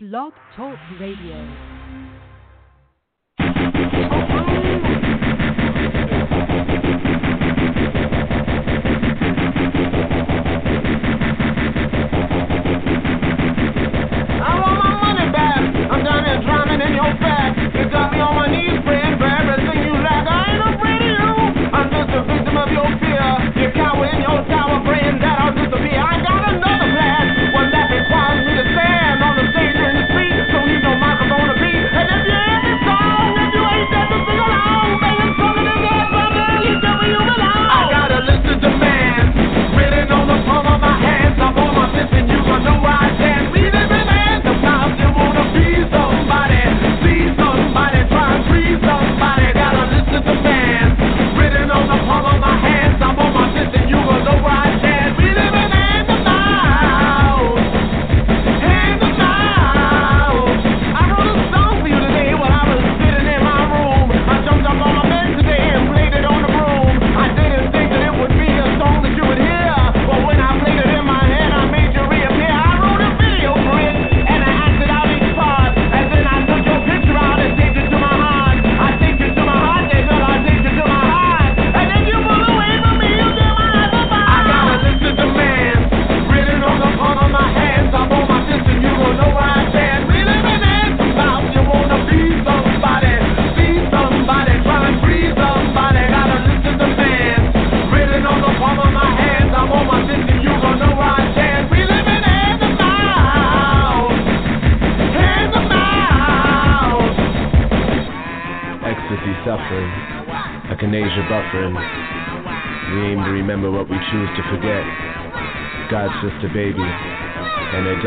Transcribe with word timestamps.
Blog 0.00 0.32
Talk 0.54 0.78
Radio. 1.00 1.77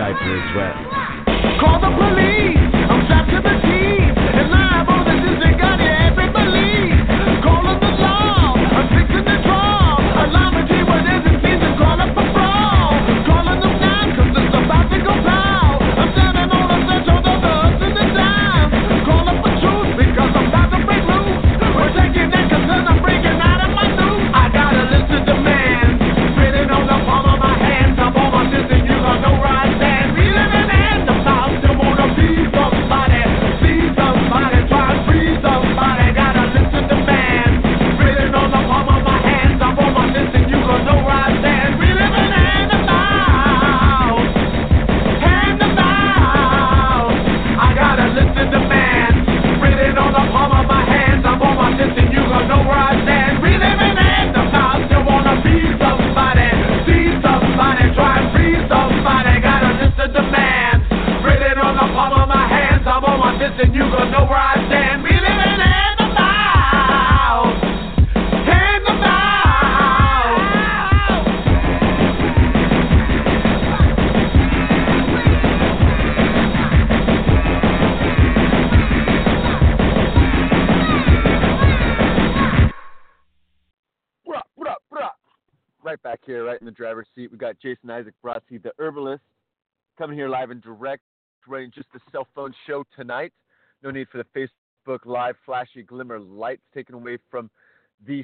diapers 0.02 0.44
wet. 0.52 0.81
tonight. 93.01 93.34
No 93.81 93.89
need 93.89 94.07
for 94.09 94.19
the 94.19 94.47
Facebook 94.88 95.06
Live 95.06 95.35
flashy 95.44 95.81
glimmer 95.81 96.19
lights 96.19 96.62
taken 96.73 96.94
away 96.94 97.17
from 97.29 97.50
the 98.06 98.23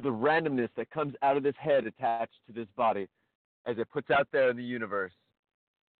the 0.00 0.08
randomness 0.08 0.68
that 0.76 0.88
comes 0.90 1.14
out 1.22 1.36
of 1.36 1.42
this 1.42 1.56
head 1.58 1.84
attached 1.84 2.38
to 2.46 2.52
this 2.52 2.68
body 2.76 3.08
as 3.66 3.76
it 3.78 3.90
puts 3.90 4.10
out 4.10 4.28
there 4.32 4.48
in 4.48 4.56
the 4.56 4.62
universe 4.62 5.12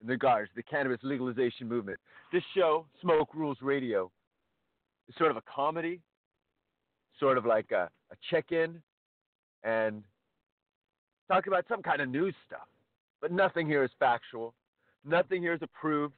in 0.00 0.06
regards 0.06 0.48
to 0.50 0.54
the 0.54 0.62
cannabis 0.62 1.00
legalization 1.02 1.68
movement. 1.68 1.98
This 2.32 2.44
show, 2.56 2.86
Smoke 3.00 3.34
Rules 3.34 3.58
Radio, 3.60 4.12
is 5.08 5.16
sort 5.18 5.32
of 5.32 5.36
a 5.36 5.42
comedy, 5.52 6.00
sort 7.18 7.38
of 7.38 7.44
like 7.44 7.72
a, 7.72 7.90
a 8.12 8.16
check 8.30 8.52
in, 8.52 8.80
and 9.64 10.04
talk 11.26 11.48
about 11.48 11.64
some 11.68 11.82
kind 11.82 12.00
of 12.00 12.08
news 12.08 12.36
stuff. 12.46 12.68
But 13.20 13.32
nothing 13.32 13.66
here 13.66 13.82
is 13.82 13.90
factual, 13.98 14.54
nothing 15.04 15.42
here 15.42 15.54
is 15.54 15.62
approved 15.62 16.14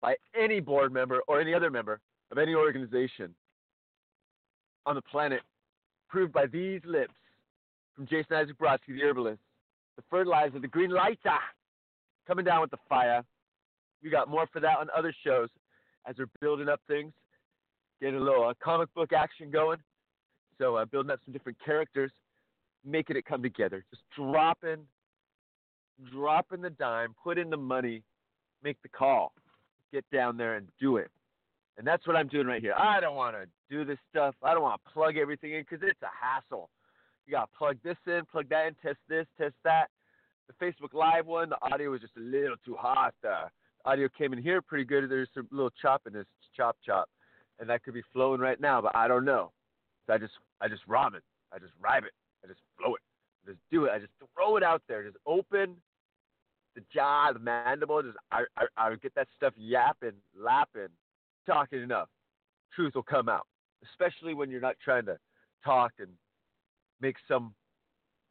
by 0.00 0.14
any 0.38 0.60
board 0.60 0.92
member 0.92 1.20
or 1.26 1.40
any 1.40 1.54
other 1.54 1.70
member 1.70 2.00
of 2.30 2.38
any 2.38 2.54
organization 2.54 3.34
on 4.86 4.94
the 4.94 5.02
planet, 5.02 5.40
proved 6.08 6.32
by 6.32 6.46
these 6.46 6.80
lips 6.84 7.14
from 7.94 8.06
Jason 8.06 8.36
Isaac 8.36 8.56
Brodsky, 8.58 8.88
the 8.88 9.02
herbalist, 9.02 9.40
the 9.96 10.02
fertilizer, 10.08 10.58
the 10.58 10.68
green 10.68 10.90
lighter, 10.90 11.18
ah, 11.26 11.40
coming 12.26 12.44
down 12.44 12.60
with 12.60 12.70
the 12.70 12.78
fire. 12.88 13.24
We 14.02 14.10
got 14.10 14.28
more 14.28 14.46
for 14.52 14.60
that 14.60 14.78
on 14.78 14.88
other 14.96 15.12
shows 15.24 15.48
as 16.06 16.16
we're 16.16 16.28
building 16.40 16.68
up 16.68 16.80
things, 16.86 17.12
getting 18.00 18.20
a 18.20 18.22
little 18.22 18.48
uh, 18.48 18.54
comic 18.62 18.92
book 18.94 19.12
action 19.12 19.50
going. 19.50 19.78
So 20.58 20.76
uh, 20.76 20.84
building 20.84 21.10
up 21.10 21.20
some 21.24 21.32
different 21.32 21.58
characters, 21.64 22.12
making 22.84 23.16
it 23.16 23.24
come 23.24 23.42
together, 23.42 23.84
just 23.90 24.02
dropping, 24.16 24.86
dropping 26.12 26.62
the 26.62 26.70
dime, 26.70 27.14
put 27.22 27.38
in 27.38 27.50
the 27.50 27.56
money, 27.56 28.02
make 28.62 28.80
the 28.82 28.88
call 28.88 29.32
get 29.92 30.04
down 30.12 30.36
there 30.36 30.56
and 30.56 30.68
do 30.80 30.96
it. 30.96 31.10
And 31.76 31.86
that's 31.86 32.06
what 32.06 32.16
I'm 32.16 32.28
doing 32.28 32.46
right 32.46 32.60
here. 32.60 32.74
I 32.76 33.00
don't 33.00 33.14
want 33.14 33.36
to 33.36 33.46
do 33.70 33.84
this 33.84 33.98
stuff. 34.10 34.34
I 34.42 34.52
don't 34.52 34.62
want 34.62 34.80
to 34.84 34.92
plug 34.92 35.16
everything 35.16 35.54
in 35.54 35.62
because 35.62 35.86
it's 35.88 36.02
a 36.02 36.10
hassle. 36.12 36.70
You 37.26 37.32
got 37.32 37.50
to 37.52 37.58
plug 37.58 37.76
this 37.84 37.96
in, 38.06 38.22
plug 38.30 38.48
that 38.48 38.66
in, 38.66 38.74
test 38.82 38.98
this, 39.08 39.26
test 39.38 39.54
that. 39.64 39.86
The 40.48 40.64
Facebook 40.64 40.94
Live 40.94 41.26
one, 41.26 41.50
the 41.50 41.58
audio 41.62 41.90
was 41.90 42.00
just 42.00 42.16
a 42.16 42.20
little 42.20 42.56
too 42.64 42.74
hot. 42.74 43.14
The 43.22 43.50
audio 43.84 44.08
came 44.16 44.32
in 44.32 44.42
here 44.42 44.60
pretty 44.62 44.84
good. 44.84 45.08
There's 45.08 45.28
a 45.36 45.42
little 45.52 45.70
chop 45.80 46.02
in 46.06 46.12
this 46.12 46.26
chop 46.56 46.76
chop. 46.84 47.08
And 47.60 47.68
that 47.68 47.82
could 47.82 47.94
be 47.94 48.02
flowing 48.12 48.40
right 48.40 48.60
now, 48.60 48.80
but 48.80 48.96
I 48.96 49.08
don't 49.08 49.24
know. 49.24 49.52
So 50.06 50.14
I 50.14 50.18
just 50.18 50.32
I 50.60 50.68
just 50.68 50.82
rob 50.88 51.14
it. 51.14 51.22
I 51.52 51.58
just 51.58 51.72
rive 51.80 52.04
it. 52.04 52.12
I 52.42 52.48
just 52.48 52.60
flow 52.78 52.94
it. 52.94 53.02
I 53.46 53.50
just 53.50 53.60
do 53.70 53.84
it. 53.84 53.90
I 53.92 53.98
just 53.98 54.12
throw 54.34 54.56
it 54.56 54.62
out 54.62 54.82
there. 54.88 55.02
Just 55.04 55.16
open 55.26 55.76
the 56.78 56.84
jaw, 56.94 57.32
the 57.32 57.40
mandible, 57.40 58.02
just 58.02 58.16
I, 58.30 58.44
I, 58.56 58.66
I 58.76 58.94
get 59.02 59.14
that 59.16 59.26
stuff 59.36 59.52
yapping, 59.56 60.12
lapping, 60.38 60.88
talking 61.44 61.82
enough. 61.82 62.08
Truth 62.74 62.94
will 62.94 63.02
come 63.02 63.28
out, 63.28 63.46
especially 63.90 64.32
when 64.32 64.48
you're 64.48 64.60
not 64.60 64.76
trying 64.84 65.06
to 65.06 65.18
talk 65.64 65.92
and 65.98 66.10
make 67.00 67.16
some 67.26 67.52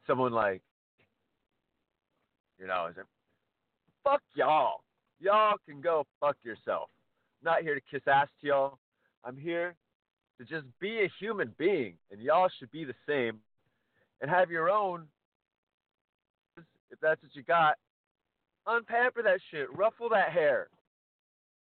someone 0.05 0.31
like, 0.31 0.61
you 2.57 2.67
know, 2.67 2.87
is 2.89 2.97
it, 2.97 3.05
fuck 4.03 4.21
y'all. 4.33 4.81
Y'all 5.19 5.57
can 5.67 5.81
go 5.81 6.05
fuck 6.21 6.37
yourself. 6.43 6.87
I'm 7.41 7.51
not 7.51 7.63
here 7.63 7.75
to 7.75 7.81
kiss 7.91 8.03
ass 8.07 8.27
to 8.39 8.47
y'all. 8.47 8.79
I'm 9.25 9.35
here 9.35 9.75
to 10.39 10.45
just 10.45 10.65
be 10.79 10.99
a 10.99 11.11
human 11.19 11.53
being, 11.57 11.95
and 12.11 12.21
y'all 12.21 12.49
should 12.57 12.71
be 12.71 12.85
the 12.85 12.93
same 13.05 13.39
and 14.21 14.31
have 14.31 14.49
your 14.49 14.69
own. 14.69 15.07
If 16.55 16.99
that's 17.01 17.21
what 17.21 17.35
you 17.35 17.43
got, 17.43 17.75
unpamper 18.67 19.23
that 19.23 19.39
shit, 19.49 19.67
ruffle 19.75 20.09
that 20.09 20.31
hair, 20.31 20.67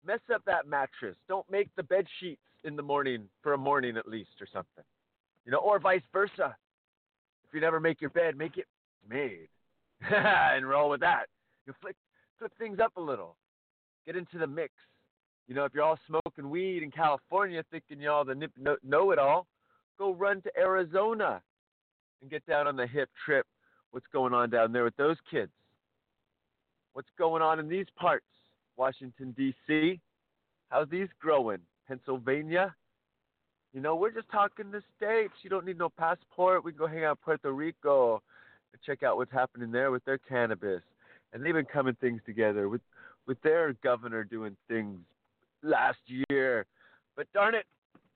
mess 0.04 0.20
up 0.32 0.43
that 0.46 0.66
mattress. 0.66 1.16
Don't 1.28 1.48
make 1.50 1.69
the 1.76 1.82
bed 1.82 2.06
sheets 2.20 2.40
in 2.64 2.76
the 2.76 2.82
morning 2.82 3.28
for 3.43 3.52
a 3.52 3.58
morning 3.58 3.96
at 3.96 4.08
least 4.08 4.31
or 4.40 4.46
something, 4.52 4.84
you 5.44 5.52
know, 5.52 5.58
or 5.58 5.78
vice 5.78 6.02
versa. 6.12 6.56
If 7.46 7.54
you 7.54 7.60
never 7.60 7.81
make 7.81 8.00
your 8.00 8.10
bed, 8.10 8.37
make 8.37 8.56
it 8.56 8.66
made 9.08 9.48
and 10.10 10.69
roll 10.69 10.90
with 10.90 11.00
that. 11.00 11.26
You 11.66 11.75
flip 11.81 11.96
flip 12.38 12.52
things 12.58 12.78
up 12.81 12.93
a 12.96 13.00
little, 13.00 13.37
get 14.06 14.16
into 14.16 14.38
the 14.38 14.46
mix. 14.46 14.72
You 15.48 15.54
know, 15.54 15.64
if 15.64 15.72
you're 15.75 15.84
all 15.84 15.98
smoking 16.06 16.50
weed 16.50 16.82
in 16.82 16.90
California, 16.90 17.62
thinking 17.70 18.00
y'all 18.00 18.25
the 18.25 18.34
nip, 18.34 18.50
know, 18.82 19.10
it 19.12 19.19
all, 19.19 19.46
go 19.96 20.12
run 20.12 20.43
to 20.43 20.50
Arizona 20.58 21.40
and 22.20 22.31
get 22.31 22.44
down 22.46 22.66
on 22.66 22.76
the 22.76 22.87
hip 22.87 23.08
trip. 23.25 23.46
What's 23.93 24.06
going 24.12 24.34
on 24.34 24.50
down 24.50 24.72
there 24.72 24.84
with 24.84 24.96
those 24.96 25.16
kids? 25.31 25.52
What's 26.96 27.10
going 27.19 27.43
on 27.43 27.58
in 27.58 27.69
these 27.69 27.84
parts? 27.94 28.25
Washington, 28.78 29.34
D.C. 29.37 30.00
How's 30.70 30.88
these 30.88 31.08
growing? 31.20 31.58
Pennsylvania? 31.87 32.75
You 33.75 33.82
know, 33.82 33.96
we're 33.96 34.12
just 34.12 34.31
talking 34.31 34.70
the 34.70 34.82
states. 34.96 35.34
You 35.43 35.50
don't 35.50 35.66
need 35.66 35.76
no 35.76 35.90
passport. 35.90 36.64
We 36.64 36.72
can 36.72 36.78
go 36.78 36.87
hang 36.87 37.04
out 37.04 37.19
in 37.19 37.22
Puerto 37.22 37.52
Rico 37.52 38.22
and 38.72 38.81
check 38.81 39.02
out 39.02 39.19
what's 39.19 39.31
happening 39.31 39.70
there 39.70 39.90
with 39.90 40.06
their 40.06 40.16
cannabis. 40.16 40.81
And 41.34 41.44
they've 41.44 41.52
been 41.52 41.66
coming 41.66 41.94
things 42.00 42.22
together 42.25 42.70
with 42.70 42.81
with 43.26 43.43
their 43.43 43.75
governor 43.84 44.25
doing 44.25 44.56
things 44.66 44.98
last 45.62 45.98
year. 46.31 46.64
But 47.14 47.26
darn 47.34 47.54
it, 47.54 47.66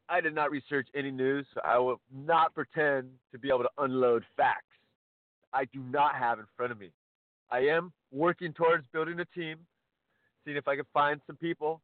I 0.08 0.22
did 0.22 0.34
not 0.34 0.50
research 0.50 0.88
any 0.94 1.10
news, 1.10 1.44
so 1.52 1.60
I 1.66 1.76
will 1.76 2.00
not 2.10 2.54
pretend 2.54 3.10
to 3.32 3.38
be 3.38 3.48
able 3.48 3.64
to 3.64 3.70
unload 3.76 4.24
facts. 4.38 4.64
I 5.52 5.66
do 5.66 5.80
not 5.80 6.14
have 6.14 6.38
in 6.38 6.46
front 6.56 6.72
of 6.72 6.80
me. 6.80 6.92
I 7.50 7.60
am 7.60 7.92
working 8.12 8.52
towards 8.52 8.84
building 8.92 9.20
a 9.20 9.24
team, 9.26 9.58
seeing 10.44 10.56
if 10.56 10.68
I 10.68 10.76
can 10.76 10.84
find 10.92 11.20
some 11.26 11.36
people 11.36 11.80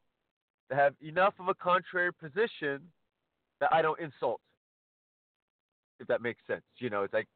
that 0.69 0.77
have 0.77 0.93
enough 1.01 1.33
of 1.39 1.47
a 1.47 1.53
contrary 1.53 2.11
position 2.13 2.81
that 3.59 3.69
I 3.71 3.81
don't 3.81 3.99
insult. 3.99 4.39
If 5.99 6.07
that 6.07 6.21
makes 6.21 6.41
sense. 6.47 6.61
You 6.77 6.89
know, 6.89 7.03
it's 7.03 7.13
like 7.13 7.27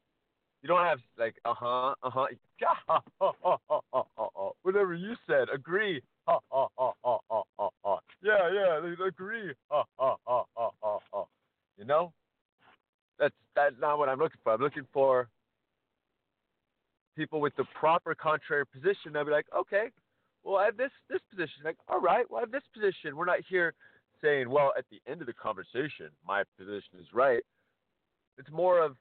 you 0.62 0.68
don't 0.68 0.84
have 0.84 1.00
like 1.18 1.36
uh 1.46 1.54
huh, 1.56 1.96
uh 2.04 2.10
huh, 2.10 2.28
whatever 4.62 4.94
you 4.94 5.16
said, 5.28 5.48
agree, 5.54 6.02
ha 6.28 6.40
ha 6.52 6.68
ha 6.78 6.92
ha 7.04 7.20
ha. 7.84 8.00
Yeah, 8.22 8.50
yeah, 8.54 9.08
agree, 9.08 9.54
ha 9.70 9.84
ha 9.98 10.16
ha 10.26 10.44
ha. 10.56 11.26
You 11.78 11.86
know, 11.86 12.14
that's 13.18 13.34
that's 13.56 13.76
not 13.80 13.98
what 13.98 14.10
I'm 14.10 14.20
looking 14.20 14.40
for. 14.44 14.54
I'm 14.54 14.62
looking 14.62 14.86
for 14.94 15.28
people 17.16 17.42
with 17.42 17.56
the 17.56 17.66
proper 17.80 18.16
contrary 18.16 18.66
position. 18.66 19.16
I'll 19.16 19.26
be 19.26 19.32
like, 19.32 19.48
okay, 19.56 19.88
well, 20.44 20.58
I 20.58 20.66
have 20.66 20.78
this 20.78 20.92
this 21.10 21.22
position. 21.30 21.64
Like, 21.64 21.78
all 21.88 22.02
right, 22.02 22.30
well, 22.30 22.40
I 22.40 22.42
have 22.42 22.52
this 22.52 22.64
position. 22.74 23.16
We're 23.16 23.26
not 23.26 23.40
here 23.48 23.74
saying, 24.22 24.50
well, 24.50 24.72
at 24.78 24.86
the 24.92 25.00
end 25.12 25.22
of 25.22 25.28
the 25.28 25.34
conversation, 25.34 26.10
my 26.28 26.44
position 26.58 27.00
is 27.00 27.08
right. 27.14 27.42
It's 28.38 28.52
more 28.52 28.82
of 28.82 28.96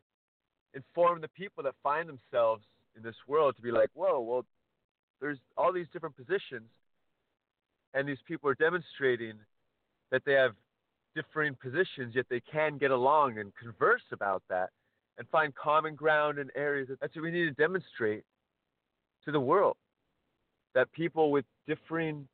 inform 0.74 1.20
the 1.20 1.28
people 1.28 1.62
that 1.64 1.74
find 1.82 2.08
themselves 2.08 2.64
in 2.96 3.02
this 3.02 3.16
world 3.26 3.56
to 3.56 3.62
be 3.62 3.70
like, 3.70 3.90
whoa, 3.94 4.20
well, 4.20 4.44
there's 5.20 5.38
all 5.56 5.72
these 5.72 5.86
different 5.92 6.16
positions, 6.16 6.68
and 7.94 8.08
these 8.08 8.18
people 8.26 8.48
are 8.48 8.54
demonstrating 8.54 9.34
that 10.10 10.22
they 10.24 10.32
have 10.32 10.52
differing 11.14 11.56
positions, 11.60 12.14
yet 12.14 12.26
they 12.30 12.40
can 12.40 12.78
get 12.78 12.90
along 12.90 13.38
and 13.38 13.52
converse 13.56 14.02
about 14.12 14.42
that 14.48 14.70
and 15.20 15.28
find 15.28 15.54
common 15.54 15.94
ground 15.94 16.38
in 16.38 16.48
areas. 16.56 16.88
That's 16.98 17.14
what 17.14 17.22
we 17.22 17.30
need 17.30 17.44
to 17.44 17.50
demonstrate 17.50 18.24
to 19.26 19.30
the 19.30 19.38
world 19.38 19.76
that 20.74 20.90
people 20.92 21.30
with 21.30 21.44
differing 21.68 22.26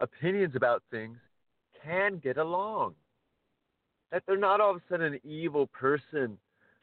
opinions 0.00 0.56
about 0.56 0.82
things 0.90 1.16
can 1.84 2.18
get 2.18 2.38
along. 2.38 2.94
That 4.10 4.24
they're 4.26 4.36
not 4.36 4.60
all 4.60 4.72
of 4.72 4.76
a 4.78 4.80
sudden 4.90 5.14
an 5.14 5.20
evil 5.22 5.68
person 5.68 6.36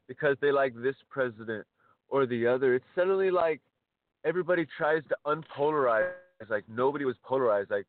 because 0.08 0.38
they 0.42 0.50
like 0.50 0.74
this 0.82 0.96
president 1.10 1.68
or 2.08 2.26
the 2.26 2.48
other. 2.48 2.74
It's 2.74 2.86
suddenly 2.96 3.30
like 3.30 3.60
everybody 4.24 4.66
tries 4.78 5.04
to 5.10 5.18
unpolarize, 5.26 6.08
like 6.50 6.64
nobody 6.70 7.04
was 7.04 7.18
polarized. 7.22 7.70
Like 7.70 7.86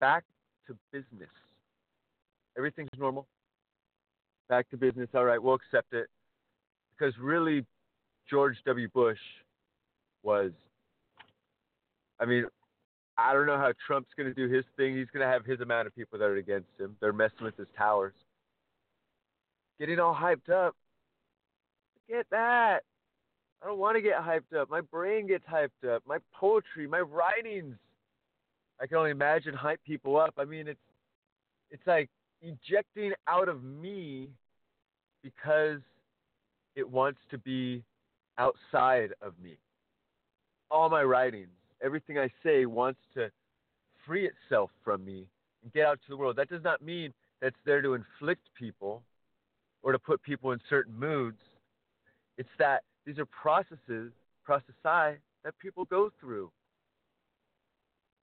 back 0.00 0.24
to 0.68 0.76
business. 0.90 1.28
Everything's 2.56 2.88
normal. 2.98 3.26
Back 4.48 4.70
to 4.70 4.78
business. 4.78 5.10
All 5.14 5.26
right, 5.26 5.40
we'll 5.40 5.54
accept 5.54 5.92
it. 5.92 6.08
Because 7.00 7.14
really, 7.18 7.64
George 8.28 8.56
W. 8.66 8.88
Bush 8.92 9.18
was, 10.22 10.50
I 12.20 12.26
mean, 12.26 12.44
I 13.16 13.32
don't 13.32 13.46
know 13.46 13.56
how 13.56 13.72
Trump's 13.86 14.10
going 14.16 14.28
to 14.28 14.34
do 14.34 14.52
his 14.52 14.64
thing. 14.76 14.96
He's 14.96 15.06
going 15.12 15.26
to 15.26 15.32
have 15.32 15.44
his 15.46 15.60
amount 15.60 15.86
of 15.86 15.94
people 15.94 16.18
that 16.18 16.26
are 16.26 16.36
against 16.36 16.68
him. 16.78 16.96
They're 17.00 17.12
messing 17.12 17.42
with 17.42 17.56
his 17.56 17.68
towers. 17.76 18.12
Getting 19.78 19.98
all 19.98 20.14
hyped 20.14 20.50
up. 20.50 20.76
Forget 22.06 22.26
that. 22.30 22.80
I 23.62 23.66
don't 23.66 23.78
want 23.78 23.96
to 23.96 24.02
get 24.02 24.16
hyped 24.16 24.54
up. 24.58 24.70
My 24.70 24.82
brain 24.82 25.26
gets 25.26 25.44
hyped 25.46 25.88
up. 25.88 26.02
My 26.06 26.18
poetry, 26.34 26.86
my 26.86 27.00
writings. 27.00 27.76
I 28.80 28.86
can 28.86 28.98
only 28.98 29.10
imagine 29.10 29.54
hype 29.54 29.80
people 29.86 30.18
up. 30.18 30.34
I 30.38 30.44
mean, 30.44 30.68
it's 30.68 30.80
it's 31.70 31.86
like 31.86 32.08
ejecting 32.42 33.12
out 33.28 33.48
of 33.48 33.62
me 33.62 34.28
because 35.22 35.80
it 36.80 36.90
wants 36.90 37.20
to 37.30 37.38
be 37.38 37.84
outside 38.38 39.10
of 39.22 39.34
me. 39.40 39.56
All 40.70 40.88
my 40.88 41.02
writings, 41.02 41.50
everything 41.84 42.18
I 42.18 42.30
say 42.42 42.66
wants 42.66 43.00
to 43.14 43.30
free 44.06 44.26
itself 44.26 44.70
from 44.82 45.04
me 45.04 45.26
and 45.62 45.72
get 45.72 45.86
out 45.86 45.98
to 46.06 46.08
the 46.08 46.16
world. 46.16 46.36
That 46.36 46.48
does 46.48 46.64
not 46.64 46.82
mean 46.82 47.12
that's 47.40 47.56
there 47.66 47.82
to 47.82 47.94
inflict 47.94 48.48
people 48.58 49.02
or 49.82 49.92
to 49.92 49.98
put 49.98 50.22
people 50.22 50.52
in 50.52 50.60
certain 50.68 50.98
moods. 50.98 51.40
It's 52.38 52.48
that 52.58 52.82
these 53.04 53.18
are 53.18 53.26
processes, 53.26 54.12
processi 54.48 55.16
that 55.44 55.58
people 55.60 55.84
go 55.84 56.10
through. 56.18 56.50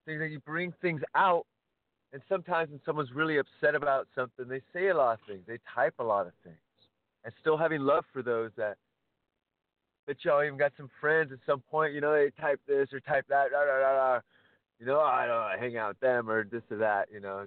Things 0.06 0.20
that 0.20 0.30
you 0.30 0.40
bring 0.40 0.74
things 0.82 1.02
out, 1.16 1.46
and 2.14 2.22
sometimes 2.30 2.72
when 2.72 2.80
someone's 2.86 3.12
really 3.14 3.38
upset 3.38 3.76
about 3.76 4.08
something, 4.16 4.48
they 4.48 4.62
say 4.74 4.88
a 4.88 4.96
lot 4.98 5.20
of 5.20 5.20
things, 5.28 5.42
they 5.48 5.60
type 5.76 5.96
a 6.00 6.04
lot 6.04 6.26
of 6.26 6.34
things, 6.44 6.58
and 7.28 7.36
still 7.42 7.58
having 7.58 7.82
love 7.82 8.06
for 8.14 8.24
those 8.24 8.52
that 8.56 8.78
that 10.08 10.24
y'all 10.24 10.42
even 10.42 10.58
got 10.58 10.72
some 10.78 10.90
friends 11.02 11.34
at 11.34 11.40
some 11.46 11.62
point, 11.70 11.94
you 11.94 12.00
know, 12.00 12.14
they 12.14 12.32
type 12.40 12.62
this 12.66 12.88
or 12.94 13.02
type 13.02 13.26
that, 13.28 13.52
rah, 13.52 13.64
rah, 13.64 13.76
rah, 13.76 14.14
rah. 14.14 14.20
you 14.80 14.86
know, 14.86 15.02
I 15.02 15.28
don't 15.28 15.36
know, 15.36 15.52
hang 15.60 15.76
out 15.76 15.90
with 15.90 16.00
them 16.00 16.30
or 16.30 16.46
this 16.46 16.62
or 16.72 16.78
that, 16.78 17.10
you 17.12 17.20
know, 17.20 17.46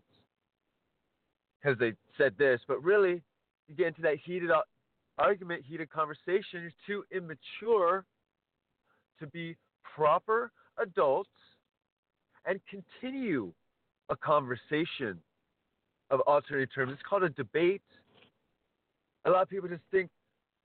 because 1.59 1.79
they 1.79 1.95
said 2.19 2.35
this, 2.37 2.61
but 2.69 2.85
really, 2.85 3.23
you 3.67 3.75
get 3.75 3.87
into 3.87 4.03
that 4.03 4.19
heated 4.23 4.51
argument, 5.17 5.65
heated 5.67 5.89
conversation. 5.89 6.61
You're 6.61 6.73
too 6.87 7.05
immature 7.11 8.05
to 9.21 9.27
be 9.29 9.57
proper 9.95 10.53
adults 10.77 11.31
and 12.45 12.61
continue 12.69 13.51
a 14.11 14.17
conversation 14.17 15.19
of 16.11 16.21
alternative 16.23 16.75
terms. 16.75 16.93
It's 16.93 17.03
called 17.09 17.23
a 17.23 17.31
debate. 17.31 17.81
A 19.25 19.31
lot 19.31 19.43
of 19.43 19.49
people 19.49 19.69
just 19.69 19.83
think 19.91 20.11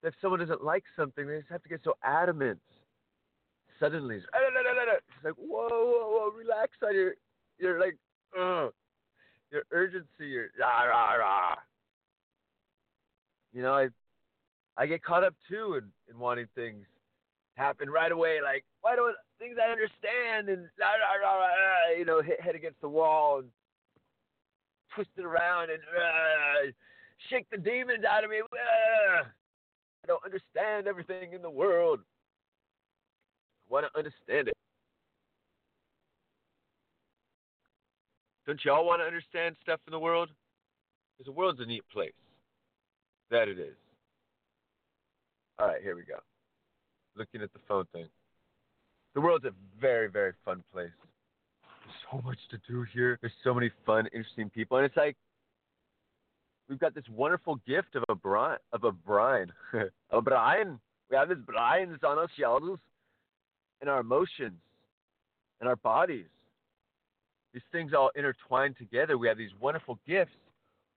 that 0.02 0.10
if 0.10 0.14
someone 0.22 0.40
doesn't 0.40 0.64
like 0.64 0.84
something, 0.96 1.28
they 1.28 1.40
just 1.40 1.52
have 1.52 1.64
to 1.64 1.70
get 1.70 1.82
so 1.84 1.96
adamant. 2.04 2.60
Suddenly, 3.80 4.18
it's, 4.18 4.26
like, 5.24 5.34
whoa, 5.34 5.68
whoa, 5.70 6.32
whoa, 6.32 6.32
relax 6.32 6.72
on 6.86 6.96
your, 6.96 7.14
your 7.60 7.80
like, 7.80 7.98
uh, 8.40 8.70
your 9.52 9.64
urgency, 9.72 10.28
your 10.28 10.48
rah, 10.60 10.84
rah, 10.84 11.14
rah. 11.16 11.56
You 13.54 13.62
know, 13.62 13.74
I, 13.74 13.88
I 14.78 14.86
get 14.86 15.04
caught 15.04 15.24
up 15.24 15.34
too 15.50 15.76
in, 15.76 15.92
in 16.10 16.20
wanting 16.20 16.48
things 16.56 16.86
happen 17.56 17.90
right 17.90 18.12
away. 18.12 18.40
Like, 18.42 18.64
why 18.82 18.96
don't 18.96 19.16
things 19.40 19.58
I 19.62 19.72
understand 19.72 20.50
and 20.50 20.70
rah, 20.80 20.88
rah, 20.88 21.36
rah, 21.36 21.48
rah, 21.48 21.98
you 21.98 22.06
know, 22.06 22.22
hit 22.22 22.40
head 22.40 22.56
against 22.56 22.80
the 22.82 22.90
wall 22.90 23.40
and 23.40 23.50
twist 24.94 25.10
it 25.18 25.26
around 25.26 25.70
and 25.70 25.80
uh, 25.80 26.72
shake 27.30 27.50
the 27.52 27.58
demons 27.58 28.04
out 28.10 28.24
of 28.24 28.30
me. 28.30 28.38
I 28.42 30.08
don't 30.08 30.24
understand 30.24 30.88
everything 30.88 31.34
in 31.34 31.42
the 31.42 31.50
world. 31.50 32.00
I 33.68 33.74
want 33.74 33.86
to 33.92 33.98
understand 33.98 34.48
it. 34.50 34.54
Don't 38.46 38.64
you 38.64 38.72
all 38.72 38.86
want 38.86 39.02
to 39.02 39.06
understand 39.06 39.56
stuff 39.62 39.80
in 39.88 39.92
the 39.92 40.00
world? 40.00 40.30
Because 41.18 41.26
the 41.26 41.38
world's 41.38 41.60
a 41.60 41.66
neat 41.66 41.84
place. 41.92 42.14
That 43.32 43.48
it 43.48 43.58
is. 43.58 43.76
All 45.58 45.68
right, 45.68 45.82
here 45.82 45.96
we 45.96 46.04
go. 46.04 46.20
Looking 47.16 47.42
at 47.42 47.52
the 47.54 47.60
phone 47.68 47.86
thing. 47.92 48.08
The 49.16 49.22
world's 49.22 49.46
a 49.46 49.54
very, 49.80 50.10
very 50.10 50.34
fun 50.44 50.64
place. 50.72 50.92
There's 51.86 51.96
so 52.12 52.22
much 52.28 52.38
to 52.52 52.58
do 52.68 52.86
here. 52.94 53.18
There's 53.22 53.34
so 53.44 53.54
many 53.54 53.72
fun, 53.86 54.08
interesting 54.08 54.50
people, 54.50 54.78
and 54.78 54.86
it's 54.86 54.98
like 54.98 55.16
we've 56.70 56.80
got 56.80 56.96
this 56.96 57.04
wonderful 57.10 57.60
gift 57.68 57.96
of 57.96 58.04
a 58.10 58.16
brine, 58.16 58.58
of 58.74 58.84
a 58.84 58.92
brine, 58.92 59.52
a 60.12 60.22
brine. 60.22 60.80
We 61.10 61.18
have 61.18 61.30
this 61.30 61.38
brine 61.46 61.92
that's 61.92 62.04
on 62.04 62.18
our 62.18 62.30
shoulders, 62.38 62.80
and 63.82 63.90
our 63.90 64.00
emotions, 64.00 64.60
and 65.60 65.70
our 65.70 65.76
bodies. 65.76 66.26
These 67.54 67.64
things 67.72 67.94
all 67.94 68.12
intertwined 68.16 68.78
together. 68.78 69.18
We 69.18 69.28
have 69.28 69.38
these 69.38 69.52
wonderful 69.60 70.00
gifts, 70.08 70.36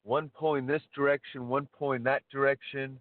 one 0.03 0.31
pulling 0.37 0.67
this 0.67 0.83
direction, 0.95 1.49
one 1.49 1.69
pulling 1.79 2.03
that 2.05 2.23
direction. 2.33 3.01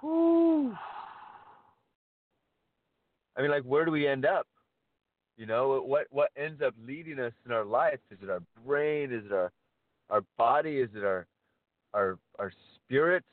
Whew. 0.00 0.74
I 3.36 3.42
mean, 3.42 3.50
like, 3.50 3.64
where 3.64 3.84
do 3.84 3.90
we 3.90 4.06
end 4.06 4.24
up? 4.24 4.46
You 5.36 5.46
know, 5.46 5.82
what 5.86 6.06
what 6.10 6.30
ends 6.36 6.60
up 6.62 6.74
leading 6.86 7.18
us 7.18 7.32
in 7.46 7.52
our 7.52 7.64
life? 7.64 7.98
Is 8.10 8.18
it 8.22 8.30
our 8.30 8.42
brain? 8.64 9.12
Is 9.12 9.24
it 9.24 9.32
our 9.32 9.50
our 10.10 10.22
body? 10.36 10.78
Is 10.78 10.90
it 10.94 11.04
our 11.04 11.26
our 11.94 12.18
our 12.38 12.52
spirit? 12.76 13.24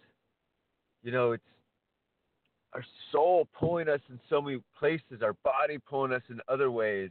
You 1.03 1.11
know, 1.11 1.31
it's 1.31 1.43
our 2.73 2.83
soul 3.11 3.47
pulling 3.57 3.89
us 3.89 4.01
in 4.09 4.19
so 4.29 4.41
many 4.41 4.61
places, 4.77 5.21
our 5.23 5.35
body 5.43 5.77
pulling 5.77 6.13
us 6.13 6.21
in 6.29 6.39
other 6.47 6.71
ways, 6.71 7.09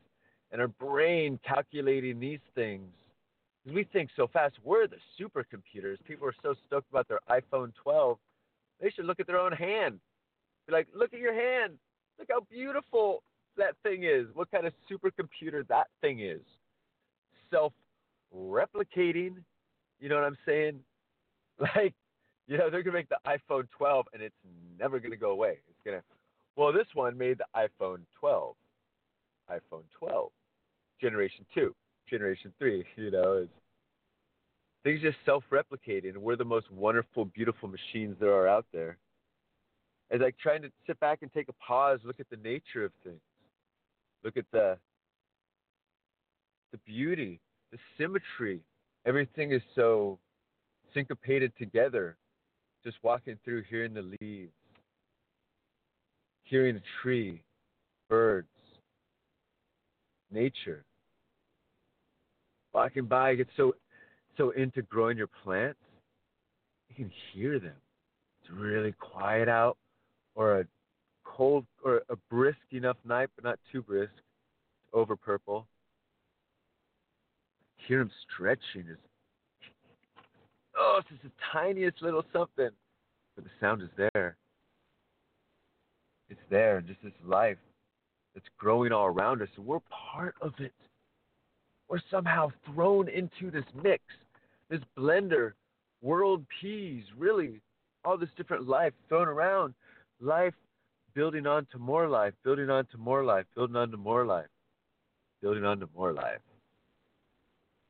and 0.52 0.60
our 0.60 0.68
brain 0.68 1.38
calculating 1.46 2.20
these 2.20 2.40
things. 2.54 2.88
Because 3.64 3.74
we 3.74 3.84
think 3.84 4.10
so 4.16 4.28
fast. 4.32 4.54
We're 4.64 4.86
the 4.86 4.96
supercomputers. 5.20 5.96
People 6.06 6.28
are 6.28 6.34
so 6.42 6.54
stoked 6.66 6.88
about 6.90 7.08
their 7.08 7.20
iPhone 7.28 7.72
12. 7.82 8.18
They 8.80 8.90
should 8.90 9.04
look 9.04 9.20
at 9.20 9.26
their 9.26 9.38
own 9.38 9.52
hand. 9.52 9.98
Be 10.66 10.72
like, 10.72 10.86
look 10.94 11.12
at 11.12 11.20
your 11.20 11.34
hand. 11.34 11.74
Look 12.18 12.28
how 12.30 12.40
beautiful 12.50 13.22
that 13.56 13.74
thing 13.82 14.04
is. 14.04 14.26
What 14.34 14.50
kind 14.50 14.66
of 14.66 14.72
supercomputer 14.90 15.66
that 15.68 15.88
thing 16.00 16.20
is. 16.20 16.40
Self 17.50 17.72
replicating. 18.34 19.36
You 20.00 20.08
know 20.08 20.16
what 20.16 20.24
I'm 20.24 20.38
saying? 20.46 20.80
Like, 21.74 21.92
you 22.46 22.56
know, 22.56 22.70
they're 22.70 22.84
to 22.94 22.98
make 23.00 23.08
the 23.08 23.18
iPhone 23.26 23.66
12 23.76 24.06
and 24.14 24.22
it's 24.22 24.36
never 24.78 25.00
to 25.10 25.16
go 25.16 25.32
away. 25.32 25.58
It's 25.68 25.82
to, 25.98 26.04
well, 26.56 26.72
this 26.72 26.86
one 26.94 27.18
made 27.18 27.38
the 27.38 27.46
iPhone 27.56 27.98
12. 28.20 28.54
iPhone 29.50 29.82
12. 29.98 30.30
Generation 31.00 31.44
2. 31.52 31.74
Generation 32.08 32.52
3. 32.60 32.84
You 32.96 33.10
know, 33.10 33.32
it's, 33.42 33.52
things 34.84 35.00
just 35.02 35.18
self 35.26 35.42
replicating. 35.50 36.16
We're 36.16 36.36
the 36.36 36.44
most 36.44 36.70
wonderful, 36.70 37.24
beautiful 37.24 37.68
machines 37.68 38.16
there 38.20 38.32
are 38.32 38.46
out 38.46 38.66
there. 38.72 38.98
It's 40.10 40.22
like 40.22 40.36
trying 40.38 40.62
to 40.62 40.70
sit 40.86 40.98
back 41.00 41.18
and 41.22 41.32
take 41.32 41.48
a 41.48 41.52
pause, 41.54 41.98
look 42.04 42.20
at 42.20 42.30
the 42.30 42.36
nature 42.36 42.84
of 42.84 42.92
things, 43.04 43.20
look 44.24 44.36
at 44.36 44.46
the 44.52 44.78
the 46.72 46.78
beauty, 46.78 47.40
the 47.72 47.78
symmetry. 47.96 48.60
Everything 49.06 49.52
is 49.52 49.62
so 49.74 50.18
syncopated 50.94 51.52
together. 51.58 52.16
Just 52.84 52.96
walking 53.02 53.38
through, 53.44 53.64
hearing 53.68 53.92
the 53.92 54.02
leaves, 54.20 54.52
hearing 56.44 56.74
the 56.74 56.82
tree, 57.02 57.42
birds, 58.08 58.48
nature. 60.30 60.84
Walking 62.72 63.06
by, 63.06 63.32
you 63.32 63.38
get 63.38 63.48
so 63.56 63.74
so 64.36 64.50
into 64.50 64.82
growing 64.82 65.18
your 65.18 65.28
plants, 65.42 65.80
you 66.88 66.94
can 66.94 67.12
hear 67.32 67.58
them. 67.58 67.74
It's 68.40 68.50
really 68.52 68.92
quiet 68.92 69.48
out, 69.48 69.76
or 70.36 70.60
a 70.60 70.64
cold 71.24 71.66
or 71.84 72.02
a 72.08 72.16
brisk 72.30 72.58
enough 72.70 72.96
night, 73.04 73.30
but 73.34 73.44
not 73.44 73.58
too 73.72 73.82
brisk, 73.82 74.12
over 74.92 75.16
purple. 75.16 75.66
Hear 77.88 78.02
him 78.02 78.10
stretching. 78.30 78.84
It's, 78.90 79.00
oh, 80.78 81.00
it's 81.00 81.08
just 81.08 81.22
the 81.22 81.30
tiniest 81.50 82.02
little 82.02 82.22
something, 82.34 82.68
but 83.34 83.44
the 83.44 83.50
sound 83.60 83.80
is 83.80 83.88
there. 83.96 84.36
It's 86.28 86.40
there, 86.50 86.82
just 86.82 87.02
this 87.02 87.14
life 87.24 87.56
that's 88.34 88.46
growing 88.58 88.92
all 88.92 89.06
around 89.06 89.40
us, 89.40 89.48
we're 89.56 89.78
part 90.12 90.34
of 90.42 90.52
it. 90.58 90.74
We're 91.88 92.02
somehow 92.10 92.50
thrown 92.66 93.08
into 93.08 93.50
this 93.50 93.64
mix, 93.82 94.02
this 94.68 94.80
blender, 94.98 95.52
world 96.02 96.44
peas, 96.60 97.04
really, 97.16 97.62
all 98.04 98.18
this 98.18 98.28
different 98.36 98.68
life 98.68 98.92
thrown 99.08 99.28
around, 99.28 99.72
life 100.20 100.52
building 101.14 101.46
on 101.46 101.66
to 101.72 101.78
more 101.78 102.06
life, 102.06 102.34
building 102.44 102.68
on 102.68 102.84
to 102.92 102.98
more 102.98 103.24
life, 103.24 103.46
building 103.56 103.76
on 103.76 103.90
to 103.90 103.96
more 103.96 104.26
life, 104.26 104.46
building 105.40 105.64
on 105.64 105.80
to 105.80 105.88
more 105.96 106.12
life. 106.12 106.40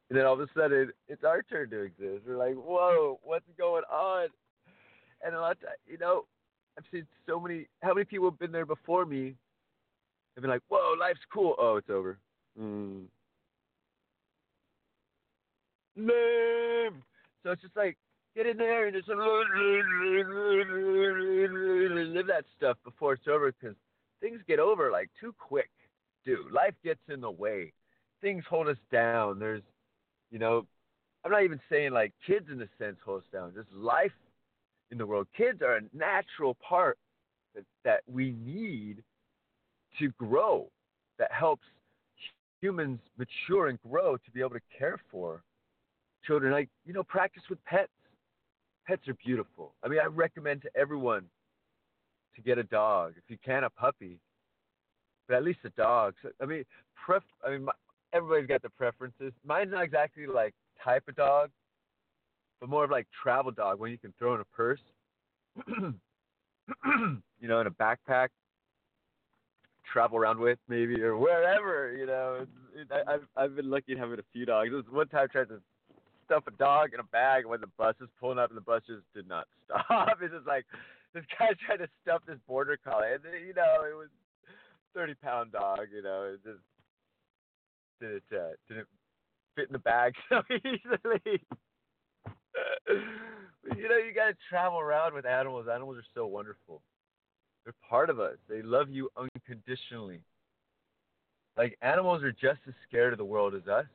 And 0.09 0.19
then 0.19 0.25
all 0.25 0.35
of 0.35 0.41
a 0.41 0.47
sudden, 0.57 0.91
it's 1.09 1.25
our 1.25 1.43
turn 1.43 1.71
to 1.71 1.83
exist. 1.83 2.25
We're 2.27 2.37
like, 2.37 2.55
whoa, 2.55 3.21
what's 3.23 3.45
going 3.59 3.85
on? 3.93 4.29
And 5.25 5.35
a 5.35 5.41
lot 5.41 5.53
of 5.53 5.59
you 5.87 5.99
know, 5.99 6.25
I've 6.79 6.85
seen 6.93 7.07
so 7.27 7.39
many, 7.41 7.67
how 7.83 7.93
many 7.93 8.05
people 8.05 8.31
have 8.31 8.39
been 8.39 8.53
there 8.53 8.65
before 8.65 9.05
me 9.05 9.35
have 10.35 10.43
been 10.43 10.51
like, 10.51 10.63
whoa, 10.69 10.95
life's 10.99 11.21
cool. 11.33 11.57
Oh, 11.59 11.77
it's 11.77 11.91
over. 11.91 12.19
Mm. 12.59 13.07
So 17.43 17.51
it's 17.51 17.63
just 17.63 17.77
like, 17.77 17.99
get 18.37 18.47
in 18.47 18.57
there 18.57 18.87
and 18.87 18.95
just 18.95 19.09
live 19.09 19.17
that 22.29 22.45
stuff 22.57 22.77
before 22.85 23.15
it's 23.15 23.27
over 23.29 23.51
because 23.51 23.77
things 24.21 24.41
get 24.47 24.61
over 24.61 24.91
like 24.93 25.11
too 25.21 25.35
quick, 25.39 25.71
dude. 26.25 26.53
Life 26.53 26.75
gets 26.85 27.01
in 27.09 27.21
the 27.21 27.31
way. 27.31 27.73
Things 28.21 28.45
hold 28.49 28.69
us 28.69 28.79
down. 28.93 29.39
There's, 29.41 29.63
you 30.31 30.39
know, 30.39 30.67
I'm 31.25 31.31
not 31.31 31.45
even 31.45 31.61
saying 31.71 31.93
like 31.93 32.13
kids 32.27 32.47
in 32.51 32.61
a 32.63 32.69
sense 32.79 32.97
hold 33.05 33.23
us 33.23 33.27
down. 33.33 33.53
Just 33.55 33.73
life 33.73 34.13
in 34.91 34.99
the 34.99 35.07
world. 35.07 35.27
Kids 35.37 35.63
are 35.63 35.77
a 35.77 35.81
natural 35.93 36.57
part 36.67 36.99
that, 37.55 37.65
that 37.85 38.01
we 38.11 38.35
need 38.45 39.03
to 39.99 40.11
grow, 40.19 40.69
that 41.19 41.31
helps 41.33 41.65
humans 42.61 43.01
mature 43.17 43.69
and 43.69 43.79
grow 43.89 44.17
to 44.17 44.31
be 44.33 44.41
able 44.41 44.51
to 44.51 44.61
care 44.79 45.01
for 45.11 45.43
children. 46.27 46.53
Like, 46.53 46.69
you 46.85 46.93
know, 46.93 47.03
practice 47.03 47.43
with 47.49 47.63
pets. 47.65 47.91
Pets 48.87 49.07
are 49.09 49.17
beautiful. 49.25 49.75
I 49.85 49.89
mean, 49.89 49.99
I 50.03 50.07
recommend 50.07 50.63
to 50.63 50.71
everyone 50.75 51.25
to 52.37 52.43
get 52.43 52.59
a 52.59 52.63
dog. 52.63 53.15
If 53.17 53.25
you 53.29 53.37
can, 53.45 53.65
a 53.65 53.71
puppy, 53.71 54.19
but 55.27 55.37
at 55.37 55.45
least 55.45 55.59
a 55.65 55.71
dog. 55.71 56.15
So, 56.23 56.31
I 56.41 56.47
mean, 56.47 56.65
pref. 56.97 57.23
I 57.47 57.51
mean, 57.51 57.65
my, 57.65 57.73
everybody's 58.13 58.47
got 58.47 58.63
their 58.63 58.71
preferences. 58.71 59.33
Mine's 59.45 59.73
not 59.73 59.85
exactly 59.85 60.27
like 60.27 60.55
type 60.83 61.05
of 61.09 61.17
dog, 61.17 61.51
but 62.61 62.69
more 62.69 62.85
of 62.85 62.91
like 62.91 63.07
travel 63.23 63.53
dog, 63.53 63.79
when 63.79 63.91
you 63.91 63.99
can 63.99 64.13
throw 64.19 64.35
in 64.35 64.41
a 64.41 64.45
purse, 64.45 64.81
you 65.67 67.49
know, 67.49 67.61
in 67.61 67.67
a 67.67 67.71
backpack, 67.71 68.29
travel 69.93 70.19
around 70.19 70.39
with 70.39 70.59
maybe 70.69 71.01
or 71.03 71.17
wherever. 71.17 71.95
You 71.97 72.07
know, 72.07 72.47
it, 72.75 72.89
I, 72.91 73.15
I've 73.15 73.27
I've 73.37 73.57
been 73.57 73.71
lucky 73.71 73.97
having 73.97 74.19
a 74.19 74.25
few 74.33 74.47
dogs. 74.47 74.71
This 74.71 74.85
one 74.91 75.09
time 75.09 75.25
I 75.25 75.27
tried 75.27 75.49
to 75.49 75.61
stuff 76.27 76.45
a 76.47 76.51
dog 76.53 76.91
in 76.93 77.01
a 77.01 77.05
bag 77.05 77.47
when 77.47 77.61
the 77.61 77.71
bus 77.79 77.95
was 77.99 78.11
pulling 78.21 78.39
up 78.39 78.51
and 78.51 78.57
the 78.57 78.63
bus 78.63 78.83
just 78.87 79.03
did 79.15 79.27
not 79.27 79.47
stop. 79.65 80.19
It's 80.21 80.33
just 80.33 80.47
like 80.47 80.67
this 81.15 81.25
guy 81.39 81.49
tried 81.67 81.79
to 81.79 81.89
stuff 82.03 82.23
this 82.27 82.39
border 82.47 82.79
collie, 82.83 83.15
and 83.15 83.23
you 83.47 83.55
know 83.55 83.85
it 83.89 83.97
was 83.97 84.09
thirty 84.95 85.15
pound 85.15 85.53
dog. 85.53 85.89
You 85.95 86.03
know, 86.03 86.35
it 86.35 86.45
just 86.45 86.61
didn't 88.01 88.23
uh, 88.33 88.51
didn't 88.69 88.89
fit 89.57 89.69
in 89.69 89.73
the 89.73 89.79
bag 89.79 90.15
so 90.29 90.43
easily. 90.51 91.41
you 92.87 93.89
know, 93.89 93.97
you 93.97 94.15
got 94.15 94.29
to 94.29 94.37
travel 94.49 94.79
around 94.79 95.15
with 95.15 95.27
animals. 95.27 95.67
Animals 95.73 95.99
are 95.99 96.07
so 96.15 96.27
wonderful. 96.27 96.81
They're 97.65 97.75
part 97.89 98.09
of 98.11 98.21
us. 98.21 98.37
They 98.49 98.63
love 98.63 98.89
you 98.89 99.11
unconditionally. 99.17 100.21
Like 101.57 101.77
animals 101.83 102.23
are 102.23 102.33
just 102.33 102.61
as 102.67 102.75
scared 102.89 103.13
of 103.13 103.19
the 103.19 103.25
world 103.25 103.55
as 103.55 103.67
us. 103.69 103.87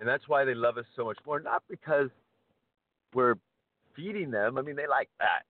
And 0.00 0.08
that's 0.08 0.28
why 0.28 0.44
they 0.44 0.54
love 0.54 0.78
us 0.78 0.84
so 0.96 1.04
much 1.04 1.18
more. 1.24 1.38
Not 1.38 1.62
because 1.70 2.10
we're 3.14 3.36
feeding 3.94 4.30
them. 4.30 4.58
I 4.58 4.62
mean, 4.62 4.76
they 4.76 4.88
like 4.88 5.08
that. 5.20 5.42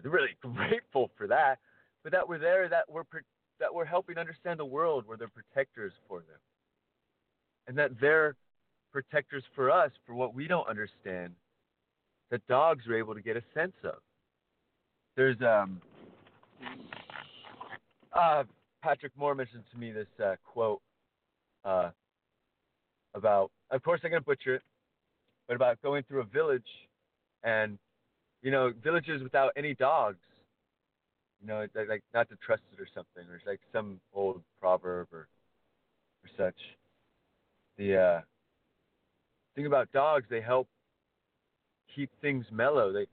They're 0.00 0.10
really 0.10 0.36
grateful 0.40 1.10
for 1.16 1.26
that. 1.26 1.58
But 2.02 2.12
that 2.12 2.28
we're 2.28 2.38
there, 2.38 2.68
that 2.68 2.90
we're 2.90 3.04
that 3.60 3.72
we're 3.72 3.84
helping 3.84 4.18
understand 4.18 4.58
the 4.58 4.64
world. 4.64 5.04
We're 5.06 5.16
their 5.16 5.28
protectors 5.28 5.92
for 6.08 6.20
them, 6.20 6.38
and 7.66 7.76
that 7.78 7.92
they're 8.00 8.36
protectors 8.92 9.44
for 9.54 9.70
us 9.70 9.90
for 10.06 10.14
what 10.14 10.34
we 10.34 10.46
don't 10.46 10.68
understand. 10.68 11.34
That 12.30 12.46
dogs 12.46 12.86
are 12.86 12.96
able 12.96 13.14
to 13.14 13.20
get 13.20 13.36
a 13.36 13.42
sense 13.54 13.74
of. 13.84 13.96
There's 15.16 15.36
um. 15.42 15.80
Uh, 18.12 18.44
Patrick 18.82 19.12
Moore 19.16 19.34
mentioned 19.34 19.64
to 19.72 19.78
me 19.78 19.92
this 19.92 20.06
uh, 20.22 20.36
quote. 20.44 20.80
Uh, 21.64 21.90
about, 23.14 23.50
of 23.70 23.82
course, 23.82 24.00
I'm 24.04 24.10
going 24.10 24.22
to 24.22 24.26
butcher 24.26 24.54
it, 24.54 24.62
but 25.46 25.54
about 25.54 25.80
going 25.82 26.02
through 26.04 26.22
a 26.22 26.24
village 26.24 26.62
and, 27.44 27.78
you 28.42 28.50
know, 28.50 28.72
villages 28.82 29.22
without 29.22 29.52
any 29.56 29.74
dogs. 29.74 30.18
You 31.40 31.48
know, 31.48 31.66
like, 31.74 32.02
not 32.14 32.28
to 32.30 32.36
trust 32.44 32.62
it 32.72 32.80
or 32.80 32.86
something, 32.94 33.30
or 33.30 33.40
like 33.46 33.60
some 33.72 34.00
old 34.14 34.42
proverb 34.60 35.08
or, 35.12 35.26
or 36.24 36.30
such. 36.36 36.56
The 37.78 37.96
uh, 37.96 38.20
thing 39.54 39.66
about 39.66 39.90
dogs, 39.92 40.26
they 40.30 40.40
help 40.40 40.68
keep 41.94 42.10
things 42.20 42.44
mellow. 42.50 42.92
They, 42.92 43.06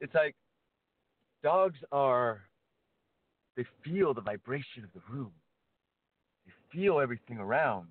it's 0.00 0.14
like 0.14 0.34
dogs 1.42 1.78
are, 1.92 2.42
they 3.56 3.64
feel 3.84 4.14
the 4.14 4.20
vibration 4.20 4.84
of 4.84 4.90
the 4.92 5.00
room. 5.12 5.32
They 6.46 6.52
feel 6.72 7.00
everything 7.00 7.38
around. 7.38 7.88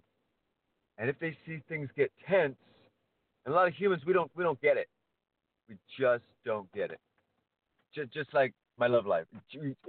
And 0.98 1.10
if 1.10 1.18
they 1.20 1.36
see 1.46 1.62
things 1.68 1.90
get 1.96 2.12
tense, 2.30 2.56
and 3.46 3.54
a 3.54 3.56
lot 3.56 3.68
of 3.68 3.74
humans 3.74 4.04
we 4.06 4.14
don't 4.14 4.32
we 4.36 4.44
don't 4.44 4.62
get 4.62 4.78
it. 4.78 4.88
We 5.68 5.76
just 6.00 6.24
don't 6.46 6.72
get 6.72 6.92
it. 6.92 7.00
Just 7.96 8.14
just 8.14 8.34
like 8.34 8.54
my 8.78 8.88
love 8.88 9.06
life. 9.06 9.26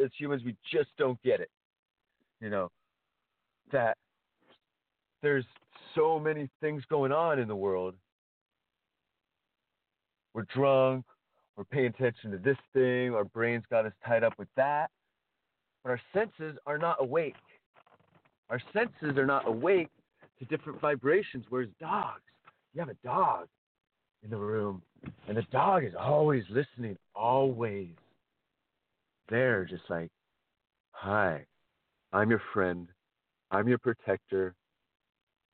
As 0.03 0.11
humans 0.19 0.43
we 0.45 0.57
just 0.73 0.89
don't 0.97 1.21
get 1.23 1.41
it. 1.41 1.51
You 2.41 2.51
know, 2.51 2.71
that 3.71 3.97
there's 5.23 5.45
so 5.95 6.19
many 6.19 6.49
things 6.61 6.83
going 6.89 7.13
on 7.13 7.39
in 7.39 7.49
the 7.49 7.57
world. 7.57 7.95
We're 10.35 10.47
drunk, 10.55 11.05
we're 11.57 11.65
paying 11.65 11.87
attention 11.87 12.33
to 12.33 12.39
this 12.39 12.57
thing, 12.73 13.15
our 13.15 13.25
brains 13.25 13.65
got 13.71 13.87
us 13.87 13.93
tied 14.07 14.25
up 14.25 14.35
with 14.39 14.49
that. 14.57 14.91
But 15.83 15.91
our 15.91 16.01
senses 16.13 16.59
are 16.67 16.79
not 16.79 16.97
awake. 17.01 17.37
Our 18.51 18.61
senses 18.73 19.17
are 19.17 19.27
not 19.27 19.47
awake 19.47 19.91
to 20.39 20.45
different 20.47 20.81
vibrations. 20.81 21.45
Whereas 21.49 21.69
dogs, 21.81 22.23
you 22.73 22.81
have 22.81 22.89
a 22.89 22.97
dog 23.05 23.47
in 24.23 24.31
the 24.31 24.37
room, 24.37 24.83
and 25.29 25.37
the 25.37 25.43
dog 25.53 25.85
is 25.85 25.93
always 25.99 26.43
listening, 26.51 26.97
always. 27.15 27.91
They're 29.29 29.65
just 29.65 29.85
like, 29.89 30.11
hi, 30.91 31.45
I'm 32.13 32.31
your 32.31 32.43
friend, 32.53 32.89
I'm 33.51 33.69
your 33.69 33.79
protector. 33.79 34.55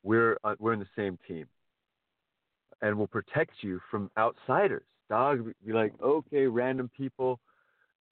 We're 0.03 0.39
uh, 0.45 0.55
we're 0.59 0.73
in 0.73 0.81
the 0.81 0.87
same 0.97 1.19
team, 1.29 1.47
and 2.83 2.97
we'll 2.97 3.07
protect 3.07 3.53
you 3.61 3.81
from 3.91 4.11
outsiders. 4.17 4.85
Dog 5.09 5.53
be 5.67 5.73
like, 5.73 5.93
okay, 6.03 6.47
random 6.47 6.91
people 6.97 7.41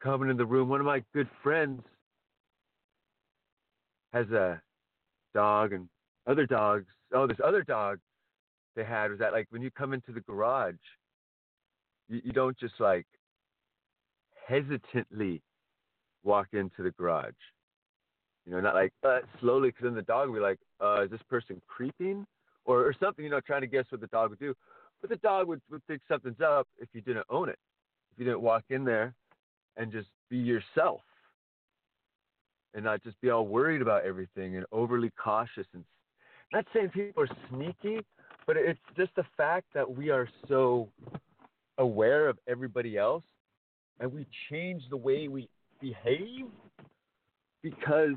coming 0.03 0.31
in 0.31 0.37
the 0.37 0.47
room. 0.47 0.69
One 0.69 0.81
of 0.81 0.87
my 0.87 1.03
good 1.15 1.29
friends 1.43 1.83
has 4.13 4.29
a 4.31 4.61
dog, 5.35 5.73
and 5.73 5.89
other 6.27 6.47
dogs. 6.47 6.87
Oh, 7.13 7.27
this 7.27 7.39
other 7.45 7.63
dog 7.63 7.99
they 8.77 8.85
had 8.85 9.11
was 9.11 9.19
that 9.19 9.33
like 9.33 9.47
when 9.51 9.63
you 9.63 9.71
come 9.71 9.93
into 9.93 10.13
the 10.13 10.21
garage, 10.21 10.75
you, 12.09 12.21
you 12.25 12.33
don't 12.33 12.59
just 12.59 12.75
like 12.79 13.07
hesitantly 14.47 15.43
walk 16.25 16.49
into 16.53 16.83
the 16.83 16.91
garage. 16.91 17.33
You 18.49 18.55
know, 18.55 18.61
not 18.61 18.75
like 18.75 18.95
uh, 19.07 19.19
slowly, 19.41 19.69
because 19.69 19.85
then 19.85 19.95
the 19.95 20.01
dog 20.01 20.31
would 20.31 20.37
be 20.37 20.41
like, 20.41 20.59
uh, 20.81 21.03
"Is 21.03 21.11
this 21.11 21.21
person 21.29 21.61
creeping?" 21.69 22.27
or 22.65 22.81
or 22.87 22.95
something. 22.99 23.23
You 23.23 23.31
know, 23.31 23.41
trying 23.41 23.61
to 23.61 23.67
guess 23.67 23.85
what 23.91 24.01
the 24.01 24.07
dog 24.07 24.31
would 24.31 24.39
do. 24.39 24.55
But 25.03 25.11
the 25.11 25.17
dog 25.17 25.49
would, 25.49 25.61
would 25.71 25.87
think 25.87 26.01
something's 26.09 26.41
up 26.41 26.67
if 26.79 26.89
you 26.95 27.03
didn't 27.03 27.27
own 27.29 27.51
it, 27.51 27.59
if 28.13 28.19
you 28.19 28.25
didn't 28.25 28.41
walk 28.41 28.65
in 28.71 28.85
there 28.85 29.15
and 29.77 29.93
just 29.93 30.09
be 30.31 30.39
yourself, 30.39 31.03
and 32.75 32.85
not 32.85 33.03
just 33.05 33.21
be 33.21 33.29
all 33.29 33.47
worried 33.47 33.83
about 33.83 34.05
everything 34.05 34.57
and 34.57 34.65
overly 34.73 35.13
cautious 35.23 35.67
and 35.75 35.85
not 36.51 36.65
saying 36.73 36.89
people 36.89 37.25
are 37.25 37.37
sneaky, 37.51 38.03
but 38.47 38.57
it's 38.57 38.81
just 38.97 39.15
the 39.15 39.25
fact 39.37 39.67
that 39.75 39.89
we 39.89 40.09
are 40.09 40.27
so 40.49 40.89
aware 41.77 42.29
of 42.29 42.39
everybody 42.49 42.97
else 42.97 43.25
and 44.01 44.11
we 44.11 44.27
change 44.51 44.83
the 44.89 44.97
way 44.97 45.29
we 45.29 45.49
behave 45.81 46.47
because 47.63 48.15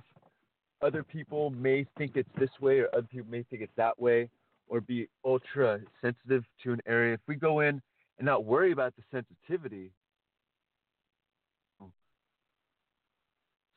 other 0.82 1.04
people 1.04 1.50
may 1.52 1.86
think 1.98 2.15
it's 2.15 2.30
this 2.38 2.50
way 2.60 2.80
or 2.80 2.88
other 2.94 3.08
people 3.12 3.30
may 3.30 3.44
think 3.44 3.62
it's 3.62 3.76
that 3.78 4.00
way 4.00 4.30
or 4.67 4.82
be 4.82 5.08
ultra 5.26 5.80
sensitive 6.02 6.44
to 6.63 6.74
an 6.74 6.82
area. 6.88 7.13
If 7.13 7.20
we 7.28 7.36
go 7.36 7.60
in 7.60 7.82
and 8.17 8.26
not 8.26 8.46
worry 8.46 8.72
about 8.72 8.94
the 8.96 9.04
sensitivity, 9.12 9.91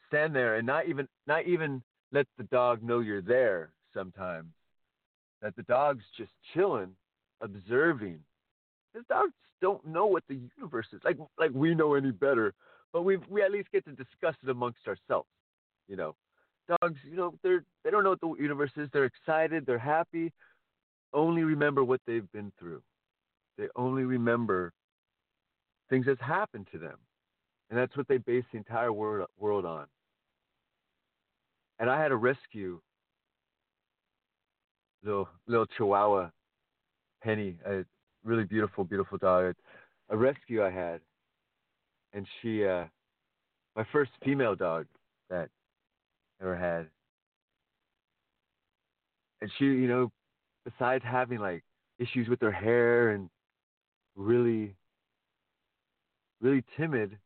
stand 0.09 0.35
there 0.35 0.57
and 0.57 0.67
not 0.67 0.87
even 0.88 1.09
not 1.27 1.47
even 1.47 1.83
let 2.12 2.27
the 2.38 2.45
dog 2.45 2.83
know 2.83 3.01
you're 3.01 3.21
there 3.21 3.71
sometimes 3.93 4.53
that 5.43 5.57
the 5.57 5.62
dog's 5.64 6.05
just 6.17 6.31
chilling, 6.55 6.90
observing. 7.40 8.19
His 8.95 9.05
dogs 9.09 9.33
don't 9.61 9.85
know 9.87 10.07
what 10.07 10.23
the 10.29 10.38
universe 10.57 10.87
is 10.93 11.01
like. 11.05 11.19
Like 11.38 11.51
we 11.53 11.75
know 11.75 11.95
any 11.95 12.12
better, 12.12 12.55
but 12.93 13.03
we 13.03 13.17
we 13.29 13.43
at 13.43 13.51
least 13.51 13.73
get 13.73 13.85
to 13.87 13.93
discuss 13.93 14.35
it 14.43 14.49
amongst 14.49 14.87
ourselves. 14.87 15.29
You 15.88 15.97
know, 15.97 16.14
dogs. 16.68 16.98
You 17.09 17.16
know, 17.16 17.35
they're 17.42 17.64
they 17.85 17.90
don't 17.90 18.05
know 18.05 18.11
what 18.11 18.20
the 18.20 18.35
universe 18.42 18.70
is. 18.77 18.88
They're 18.92 19.05
excited. 19.05 19.64
They're 19.66 19.79
happy. 19.79 20.33
Only 21.12 21.42
remember 21.42 21.85
what 21.85 22.00
they've 22.07 22.31
been 22.33 22.53
through. 22.59 22.83
They 23.57 23.68
only 23.77 24.05
remember 24.05 24.72
things 25.88 26.07
that's 26.07 26.20
happened 26.20 26.66
to 26.72 26.79
them, 26.79 26.96
and 27.70 27.79
that's 27.79 27.96
what 27.96 28.09
they 28.09 28.18
base 28.18 28.44
the 28.53 28.59
entire 28.59 28.92
world 28.92 29.29
world 29.38 29.64
on. 29.64 29.87
And 31.79 31.90
I 31.90 32.00
had 32.00 32.12
a 32.12 32.16
rescue 32.16 32.81
little 35.05 35.29
little 35.46 35.66
Chihuahua, 35.66 36.31
Penny, 37.22 37.57
a 37.66 37.85
really 38.24 38.44
beautiful, 38.44 38.85
beautiful 38.85 39.18
dog. 39.18 39.55
A 40.11 40.16
rescue 40.16 40.62
I 40.62 40.70
had, 40.70 41.00
and 42.12 42.27
she, 42.40 42.64
uh, 42.64 42.85
my 43.74 43.87
first 43.90 44.11
female 44.22 44.55
dog 44.55 44.87
that 45.31 45.48
ever 46.40 46.57
had, 46.57 46.88
and 49.40 49.51
she, 49.59 49.64
you 49.64 49.88
know, 49.88 50.11
besides 50.64 51.05
having 51.07 51.38
like 51.38 51.62
issues 51.99 52.29
with 52.29 52.40
her 52.40 52.51
hair 52.51 53.11
and 53.11 53.29
really, 54.16 54.75
really 56.40 56.64
timid, 56.77 57.18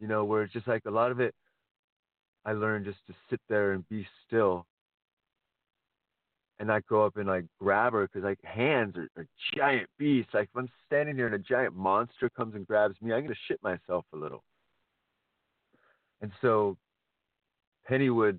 you 0.00 0.08
know, 0.08 0.24
where 0.24 0.42
it's 0.42 0.52
just 0.52 0.68
like 0.68 0.82
a 0.86 0.90
lot 0.90 1.10
of 1.10 1.20
it, 1.20 1.34
I 2.44 2.52
learned 2.52 2.86
just 2.86 2.98
to 3.06 3.14
sit 3.28 3.40
there 3.48 3.72
and 3.72 3.88
be 3.88 4.06
still 4.26 4.66
and 6.58 6.68
not 6.68 6.86
go 6.86 7.04
up 7.04 7.16
and 7.16 7.26
like 7.26 7.46
grab 7.58 7.94
her 7.94 8.06
because 8.06 8.22
like 8.22 8.38
hands 8.44 8.94
are, 8.96 9.08
are 9.16 9.26
giant 9.56 9.88
beasts. 9.98 10.32
Like 10.34 10.50
if 10.52 10.56
I'm 10.56 10.68
standing 10.86 11.16
here 11.16 11.26
and 11.26 11.34
a 11.34 11.38
giant 11.38 11.74
monster 11.74 12.28
comes 12.28 12.54
and 12.54 12.66
grabs 12.66 13.00
me, 13.00 13.12
I'm 13.12 13.22
gonna 13.22 13.34
shit 13.48 13.62
myself 13.62 14.04
a 14.12 14.16
little. 14.16 14.44
And 16.20 16.30
so 16.42 16.76
Penny 17.90 18.08
would, 18.08 18.38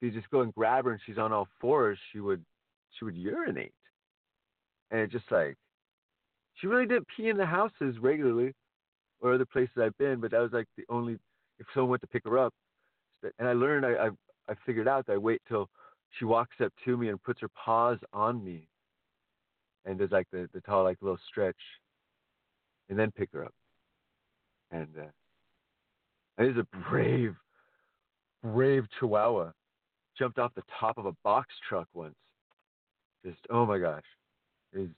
you 0.00 0.10
just 0.10 0.28
go 0.30 0.40
and 0.40 0.52
grab 0.52 0.84
her 0.84 0.90
and 0.90 1.00
she's 1.06 1.16
on 1.16 1.32
all 1.32 1.46
fours, 1.60 1.96
she 2.12 2.18
would, 2.18 2.44
she 2.98 3.04
would 3.04 3.16
urinate, 3.16 3.72
and 4.90 5.00
it 5.00 5.12
just 5.12 5.30
like, 5.30 5.56
she 6.54 6.66
really 6.66 6.86
didn't 6.86 7.06
pee 7.16 7.28
in 7.28 7.36
the 7.36 7.46
houses 7.46 7.96
regularly, 8.00 8.52
or 9.20 9.32
other 9.32 9.46
places 9.46 9.76
I've 9.80 9.96
been, 9.96 10.20
but 10.20 10.32
that 10.32 10.40
was 10.40 10.50
like 10.52 10.66
the 10.76 10.84
only 10.88 11.18
if 11.60 11.66
someone 11.72 11.90
went 11.90 12.00
to 12.02 12.08
pick 12.08 12.24
her 12.24 12.36
up, 12.36 12.52
and 13.38 13.46
I 13.46 13.52
learned 13.52 13.86
I 13.86 14.06
I, 14.06 14.08
I 14.48 14.54
figured 14.66 14.88
out 14.88 15.06
that 15.06 15.12
I 15.12 15.18
wait 15.18 15.40
till 15.46 15.68
she 16.18 16.24
walks 16.24 16.56
up 16.60 16.72
to 16.84 16.96
me 16.96 17.10
and 17.10 17.22
puts 17.22 17.40
her 17.42 17.50
paws 17.50 17.98
on 18.12 18.42
me 18.44 18.66
and 19.84 19.98
does 19.98 20.10
like 20.10 20.26
the, 20.32 20.48
the 20.52 20.60
tall 20.62 20.82
like 20.82 20.98
little 21.00 21.18
stretch 21.28 21.54
and 22.88 22.98
then 22.98 23.12
pick 23.12 23.28
her 23.32 23.44
up. 23.44 23.54
And 24.72 24.88
uh 24.98 25.10
and 26.38 26.58
a 26.58 26.66
brave 26.90 27.36
brave 28.42 28.84
chihuahua 28.98 29.52
jumped 30.18 30.38
off 30.38 30.54
the 30.54 30.62
top 30.78 30.98
of 30.98 31.06
a 31.06 31.12
box 31.24 31.48
truck 31.68 31.88
once 31.94 32.14
just 33.24 33.38
oh 33.50 33.66
my 33.66 33.78
gosh 33.78 34.04
he's 34.74 34.88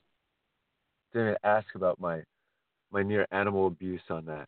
didn't 1.13 1.37
ask 1.43 1.67
about 1.75 1.99
my 1.99 2.21
my 2.91 3.03
near 3.03 3.27
animal 3.31 3.67
abuse 3.67 4.01
on 4.09 4.25
that 4.25 4.47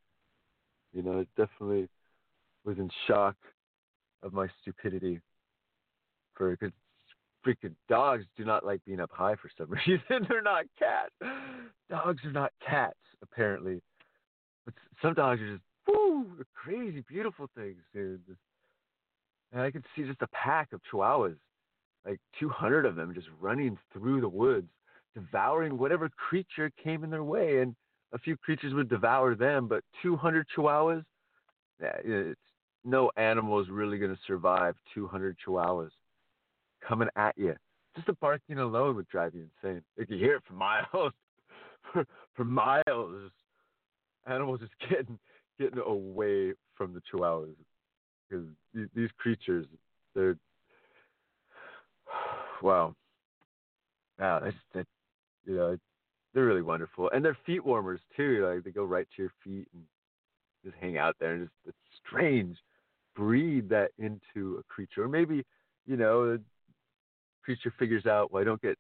you 0.94 1.02
know 1.02 1.20
it 1.20 1.28
definitely 1.38 1.88
was 2.64 2.78
in 2.78 2.90
shock 3.08 3.36
of 4.24 4.34
my 4.34 4.48
stupidity 4.62 5.20
for 6.36 6.52
because 6.52 6.72
freaking 7.46 7.76
dogs 7.88 8.26
do 8.36 8.44
not 8.44 8.66
like 8.66 8.84
being 8.86 9.00
up 9.00 9.12
high 9.14 9.36
for 9.36 9.50
some 9.58 9.70
reason. 9.88 10.28
They're 10.28 10.42
not 10.42 10.66
cats. 10.78 11.14
Dogs 11.90 12.24
are 12.26 12.32
not 12.32 12.52
cats, 12.66 12.98
apparently. 13.22 13.82
But 14.66 14.74
some 15.02 15.14
dogs 15.14 15.42
are 15.42 15.54
just 15.54 15.64
woo, 15.88 16.26
crazy, 16.54 17.04
beautiful 17.08 17.50
things, 17.56 17.82
dude. 17.94 18.22
And 19.56 19.64
I 19.64 19.72
could 19.72 19.86
see 19.96 20.04
just 20.04 20.22
a 20.22 20.28
pack 20.28 20.74
of 20.74 20.82
chihuahuas, 20.92 21.38
like 22.06 22.20
200 22.42 22.86
of 22.86 22.98
them, 22.98 23.14
just 23.16 23.28
running 23.40 23.78
through 23.94 24.20
the 24.20 24.28
woods, 24.28 24.68
devouring 25.16 25.78
whatever 25.78 26.10
creature 26.10 26.70
came 26.84 27.06
in 27.06 27.10
their 27.10 27.24
way. 27.24 27.60
And 27.60 27.74
a 28.12 28.20
few 28.20 28.36
creatures 28.36 28.74
would 28.74 28.90
devour 28.90 29.34
them, 29.34 29.70
but 29.70 29.82
200 30.04 30.46
chihuahuas, 30.56 31.06
it's, 31.80 32.40
no 32.84 33.10
animal 33.16 33.62
is 33.62 33.70
really 33.70 33.98
going 33.98 34.14
to 34.14 34.20
survive 34.28 34.76
200 34.94 35.38
chihuahuas 35.48 35.90
coming 36.86 37.08
at 37.16 37.34
you, 37.38 37.56
just 37.96 38.08
the 38.08 38.14
barking 38.14 38.60
alone 38.60 38.98
would 38.98 39.08
drive 39.08 39.34
you 39.34 39.48
insane. 39.64 39.82
You 39.98 40.06
could 40.06 40.20
hear 40.20 40.36
it 40.36 40.44
for 40.46 40.54
miles, 40.54 41.14
for, 41.94 42.06
for 42.36 42.44
miles. 42.44 43.32
Animals 44.28 44.60
just 44.60 44.74
getting 44.90 45.18
getting 45.58 45.80
away 45.80 46.54
from 46.76 46.94
the 46.94 47.02
chihuahuas 47.10 47.56
because 48.30 48.46
these, 48.96 49.10
creatures, 49.18 49.66
they're 50.14 50.38
wow, 52.62 52.96
wow, 54.20 54.40
that's 54.44 54.56
that, 54.74 54.88
you 55.46 55.56
know, 55.56 55.78
they're 56.34 56.46
really 56.46 56.62
wonderful, 56.62 57.10
and 57.12 57.24
they're 57.24 57.38
feet 57.46 57.66
warmers 57.66 58.02
too. 58.16 58.46
Like 58.48 58.64
they 58.64 58.72
go 58.72 58.84
right 58.84 59.08
to 59.16 59.22
your 59.22 59.32
feet 59.44 59.68
and 59.74 59.84
just 60.64 60.76
hang 60.82 60.98
out 60.98 61.16
there, 61.20 61.34
and 61.34 61.46
just 61.46 61.54
it's 61.68 61.78
strange. 62.06 62.58
Breed 63.16 63.70
that 63.70 63.92
into 63.98 64.58
a 64.60 64.64
creature, 64.64 65.04
or 65.04 65.08
maybe 65.08 65.46
you 65.86 65.98
know, 65.98 66.34
the 66.34 66.42
creature 67.44 67.74
figures 67.78 68.06
out, 68.06 68.32
well, 68.32 68.42
I 68.42 68.46
don't 68.46 68.62
get 68.62 68.78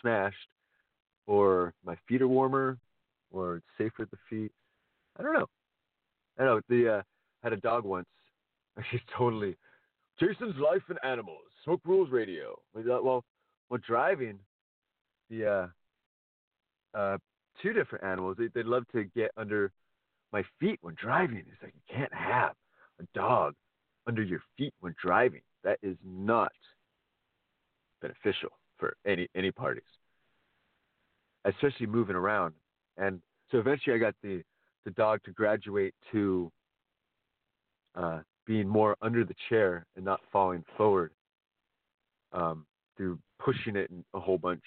smashed, 0.00 0.36
or 1.26 1.72
my 1.84 1.96
feet 2.08 2.22
are 2.22 2.28
warmer, 2.28 2.78
or 3.30 3.56
it's 3.56 3.66
safer 3.78 4.02
at 4.02 4.10
the 4.10 4.18
feet. 4.28 4.52
I 5.18 5.22
don't 5.22 5.34
know. 5.34 5.46
I 6.38 6.44
know 6.44 6.60
the 6.68 6.96
uh, 6.96 7.02
had 7.42 7.52
a 7.52 7.56
dog 7.56 7.84
once. 7.84 8.06
She's 8.90 9.00
totally 9.16 9.56
Jason's 10.18 10.56
life 10.56 10.82
and 10.88 10.98
animals. 11.04 11.40
Smoke 11.64 11.80
Rules 11.84 12.10
Radio. 12.10 12.56
Well, 12.74 13.24
while 13.68 13.80
driving, 13.86 14.38
the 15.30 15.70
uh, 16.94 16.98
uh, 16.98 17.18
two 17.62 17.72
different 17.72 18.04
animals. 18.04 18.36
They, 18.38 18.48
they 18.54 18.62
love 18.62 18.84
to 18.92 19.04
get 19.04 19.30
under 19.36 19.72
my 20.32 20.42
feet 20.60 20.78
when 20.82 20.94
driving. 21.00 21.38
It's 21.38 21.62
like 21.62 21.74
you 21.74 21.94
can't 21.94 22.12
have 22.14 22.52
a 23.00 23.04
dog 23.14 23.54
under 24.06 24.22
your 24.22 24.40
feet 24.56 24.74
when 24.80 24.94
driving. 25.02 25.42
That 25.64 25.78
is 25.82 25.96
not 26.04 26.52
beneficial 28.00 28.50
for 28.78 28.96
any 29.06 29.28
any 29.34 29.50
parties, 29.50 29.82
especially 31.44 31.86
moving 31.86 32.16
around. 32.16 32.54
And 32.96 33.20
so 33.50 33.58
eventually, 33.58 33.96
I 33.96 33.98
got 33.98 34.14
the 34.22 34.42
the 34.84 34.90
dog 34.92 35.20
to 35.24 35.32
graduate 35.32 35.94
to 36.12 36.50
uh, 37.96 38.20
being 38.46 38.68
more 38.68 38.96
under 39.02 39.24
the 39.24 39.34
chair 39.48 39.86
and 39.96 40.04
not 40.04 40.20
falling 40.32 40.64
forward 40.76 41.12
um, 42.32 42.66
through 42.96 43.18
pushing 43.38 43.76
it 43.76 43.90
a 44.14 44.20
whole 44.20 44.38
bunch. 44.38 44.62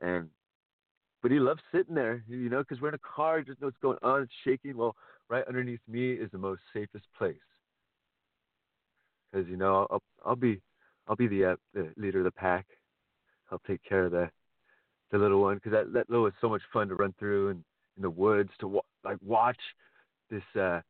And 0.00 0.28
but 1.22 1.30
he 1.30 1.38
loves 1.38 1.60
sitting 1.72 1.94
there, 1.94 2.24
you 2.26 2.48
know, 2.48 2.60
because 2.60 2.80
we're 2.80 2.88
in 2.88 2.94
a 2.94 2.98
car, 2.98 3.42
just 3.42 3.60
know 3.60 3.66
what's 3.66 3.76
going 3.82 3.98
on, 4.02 4.22
it's 4.22 4.32
shaking. 4.42 4.76
Well, 4.76 4.96
right 5.28 5.44
underneath 5.46 5.80
me 5.86 6.12
is 6.12 6.30
the 6.32 6.38
most 6.38 6.62
safest 6.72 7.04
place 7.16 7.36
because 9.30 9.48
you 9.48 9.56
know 9.56 9.86
I'll 9.90 10.02
I'll 10.24 10.36
be 10.36 10.60
I'll 11.08 11.16
be 11.16 11.28
the, 11.28 11.52
uh, 11.52 11.56
the 11.74 11.92
leader 11.96 12.18
of 12.18 12.24
the 12.24 12.30
pack. 12.30 12.66
I'll 13.50 13.60
take 13.66 13.82
care 13.82 14.04
of 14.04 14.12
the 14.12 14.30
the 15.10 15.18
little 15.18 15.40
one 15.40 15.56
because 15.56 15.72
that 15.72 15.92
that 15.92 16.10
little 16.10 16.26
is 16.26 16.32
so 16.40 16.48
much 16.48 16.62
fun 16.72 16.88
to 16.88 16.94
run 16.94 17.14
through 17.18 17.50
and 17.50 17.64
in 17.96 18.02
the 18.02 18.10
woods 18.10 18.50
to 18.60 18.68
wa- 18.68 18.80
like 19.04 19.18
watch 19.24 19.58
this 20.30 20.42
uh 20.58 20.80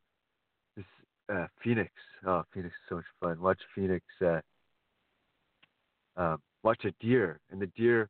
uh 1.32 1.46
phoenix. 1.62 1.90
Oh, 2.26 2.42
phoenix 2.52 2.74
is 2.74 2.88
so 2.88 2.96
much 2.96 3.04
fun. 3.20 3.40
Watch 3.40 3.60
phoenix 3.74 4.04
uh 4.24 4.40
um 6.16 6.40
watch 6.62 6.84
a 6.84 6.92
deer 7.00 7.40
and 7.50 7.60
the 7.60 7.66
deer 7.68 8.08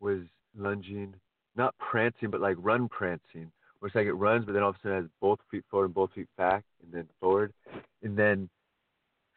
was 0.00 0.20
lunging, 0.56 1.14
not 1.56 1.74
prancing 1.78 2.30
but 2.30 2.40
like 2.40 2.56
run 2.58 2.88
prancing. 2.88 3.50
Where 3.78 3.88
it's 3.88 3.96
like 3.96 4.06
it 4.06 4.14
runs 4.14 4.44
but 4.44 4.52
then 4.52 4.62
all 4.62 4.70
of 4.70 4.76
a 4.76 4.78
sudden 4.78 4.98
it 4.98 5.00
has 5.02 5.10
both 5.20 5.38
feet 5.50 5.64
forward 5.70 5.86
and 5.86 5.94
both 5.94 6.12
feet 6.12 6.28
back 6.36 6.64
and 6.82 6.92
then 6.92 7.08
forward. 7.20 7.52
And 8.02 8.16
then 8.16 8.48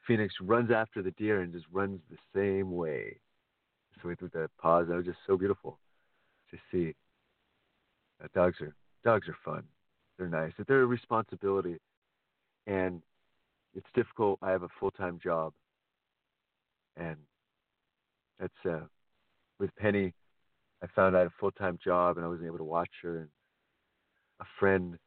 Phoenix 0.08 0.34
runs 0.42 0.72
after 0.72 1.02
the 1.02 1.12
deer 1.12 1.42
and 1.42 1.52
just 1.52 1.66
runs 1.72 2.00
the 2.10 2.18
same 2.34 2.72
way. 2.72 3.18
So 4.02 4.10
we 4.10 4.16
threw 4.16 4.30
the 4.30 4.50
paws. 4.62 4.88
That 4.88 4.96
was 4.98 5.06
just 5.06 5.18
so 5.26 5.38
beautiful 5.38 5.80
to 6.52 6.58
see. 6.72 6.94
Uh, 8.24 8.28
dogs 8.34 8.62
are 8.62 8.76
dogs 9.04 9.28
are 9.28 9.38
fun. 9.44 9.64
They're 10.18 10.28
nice. 10.28 10.52
They're 10.68 10.84
a 10.84 10.86
responsibility, 10.86 11.78
and 12.68 13.02
it's 13.76 13.88
difficult. 13.94 14.40
I 14.42 14.52
have 14.52 14.64
a 14.64 14.70
full 14.80 14.92
time 14.92 15.20
job, 15.24 15.54
and 16.98 17.18
that's 18.40 18.54
uh, 18.66 18.86
with 19.60 19.76
Penny. 19.78 20.14
I 20.84 20.88
found 20.96 21.16
I 21.16 21.20
had 21.20 21.28
a 21.28 21.34
full 21.40 21.52
time 21.52 21.80
job, 21.84 22.18
and 22.18 22.26
I 22.26 22.30
wasn't 22.30 22.48
able 22.48 22.58
to 22.58 22.64
watch 22.64 22.90
her. 23.04 23.20
And 23.20 23.30
a 24.40 24.46
friend 24.60 24.98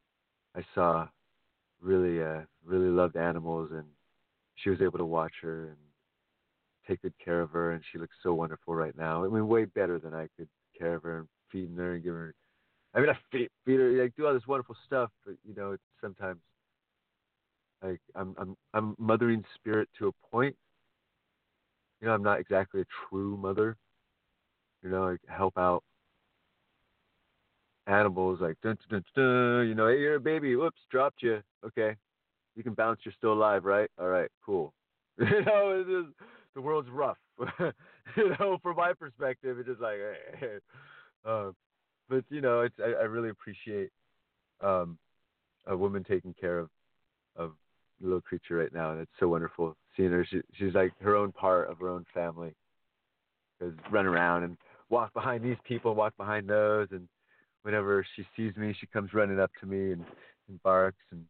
I 0.56 0.64
saw 0.74 1.08
really 1.80 2.22
uh, 2.22 2.42
really 2.64 2.88
loved 2.88 3.16
animals 3.16 3.70
and 3.72 3.84
she 4.56 4.70
was 4.70 4.80
able 4.80 4.98
to 4.98 5.04
watch 5.04 5.32
her 5.42 5.68
and 5.68 5.76
take 6.86 7.02
good 7.02 7.14
care 7.22 7.40
of 7.40 7.50
her, 7.50 7.72
and 7.72 7.82
she 7.92 7.98
looks 7.98 8.16
so 8.22 8.32
wonderful 8.34 8.74
right 8.74 8.96
now. 8.96 9.24
I 9.24 9.28
mean, 9.28 9.46
way 9.46 9.66
better 9.66 9.98
than 9.98 10.14
I 10.14 10.28
could 10.36 10.48
care 10.76 10.94
of 10.94 11.02
her 11.02 11.18
and 11.18 11.28
feeding 11.52 11.76
her 11.76 11.94
and 11.94 12.02
giving 12.02 12.18
her. 12.18 12.34
I 12.94 13.00
mean, 13.00 13.10
I 13.10 13.18
feed, 13.30 13.48
feed 13.64 13.78
her, 13.78 13.90
like 13.90 14.16
do 14.16 14.26
all 14.26 14.32
this 14.32 14.46
wonderful 14.46 14.76
stuff, 14.86 15.10
but 15.24 15.34
you 15.46 15.54
know, 15.54 15.72
it's 15.72 15.82
sometimes 16.00 16.40
like 17.82 18.00
I'm 18.14 18.34
I'm 18.38 18.56
I'm 18.74 18.94
mothering 18.98 19.44
spirit 19.54 19.88
to 19.98 20.08
a 20.08 20.12
point. 20.30 20.56
You 22.00 22.08
know, 22.08 22.14
I'm 22.14 22.22
not 22.22 22.40
exactly 22.40 22.80
a 22.82 22.86
true 23.08 23.36
mother. 23.36 23.76
You 24.82 24.90
know, 24.90 25.08
I 25.08 25.16
help 25.32 25.58
out 25.58 25.82
animals 27.86 28.40
like 28.40 28.56
dun 28.62 28.78
dun 28.88 29.02
dun, 29.14 29.24
dun 29.24 29.68
you 29.68 29.74
know, 29.74 29.88
hey, 29.88 29.98
you're 29.98 30.16
a 30.16 30.20
baby. 30.20 30.54
Whoops, 30.56 30.80
dropped 30.90 31.22
you. 31.22 31.40
Okay, 31.64 31.96
you 32.54 32.62
can 32.62 32.74
bounce. 32.74 33.00
You're 33.04 33.14
still 33.16 33.32
alive, 33.32 33.64
right? 33.64 33.90
All 33.98 34.08
right, 34.08 34.30
cool. 34.44 34.72
you 35.18 35.44
know, 35.44 35.84
is, 35.88 36.12
the 36.54 36.60
world's 36.60 36.90
rough. 36.90 37.18
you 38.16 38.36
know, 38.38 38.58
from 38.62 38.76
my 38.76 38.92
perspective, 38.92 39.58
it's 39.58 39.68
just 39.68 39.80
like, 39.80 39.98
hey. 40.38 40.58
Uh, 41.24 41.50
but 42.08 42.24
you 42.30 42.40
know, 42.40 42.60
it's 42.60 42.76
I, 42.78 43.02
I 43.02 43.04
really 43.04 43.28
appreciate 43.28 43.90
um, 44.60 44.96
a 45.66 45.76
woman 45.76 46.04
taking 46.04 46.32
care 46.32 46.58
of 46.58 46.70
of 47.36 47.52
little 48.00 48.20
creature 48.20 48.56
right 48.56 48.72
now, 48.72 48.92
and 48.92 49.00
it's 49.00 49.10
so 49.18 49.28
wonderful 49.28 49.76
seeing 49.96 50.10
her. 50.10 50.24
She, 50.24 50.40
she's 50.54 50.74
like 50.74 50.92
her 51.00 51.16
own 51.16 51.32
part 51.32 51.70
of 51.70 51.78
her 51.78 51.88
own 51.88 52.04
family. 52.14 52.54
Cause 53.60 53.72
run 53.90 54.06
around 54.06 54.44
and 54.44 54.56
walk 54.88 55.12
behind 55.14 55.42
these 55.42 55.56
people, 55.66 55.94
walk 55.94 56.16
behind 56.16 56.48
those, 56.48 56.86
and 56.92 57.08
whenever 57.62 58.06
she 58.14 58.24
sees 58.36 58.56
me, 58.56 58.74
she 58.78 58.86
comes 58.86 59.12
running 59.12 59.40
up 59.40 59.50
to 59.60 59.66
me 59.66 59.92
and, 59.92 60.04
and 60.48 60.62
barks 60.62 61.02
and 61.10 61.24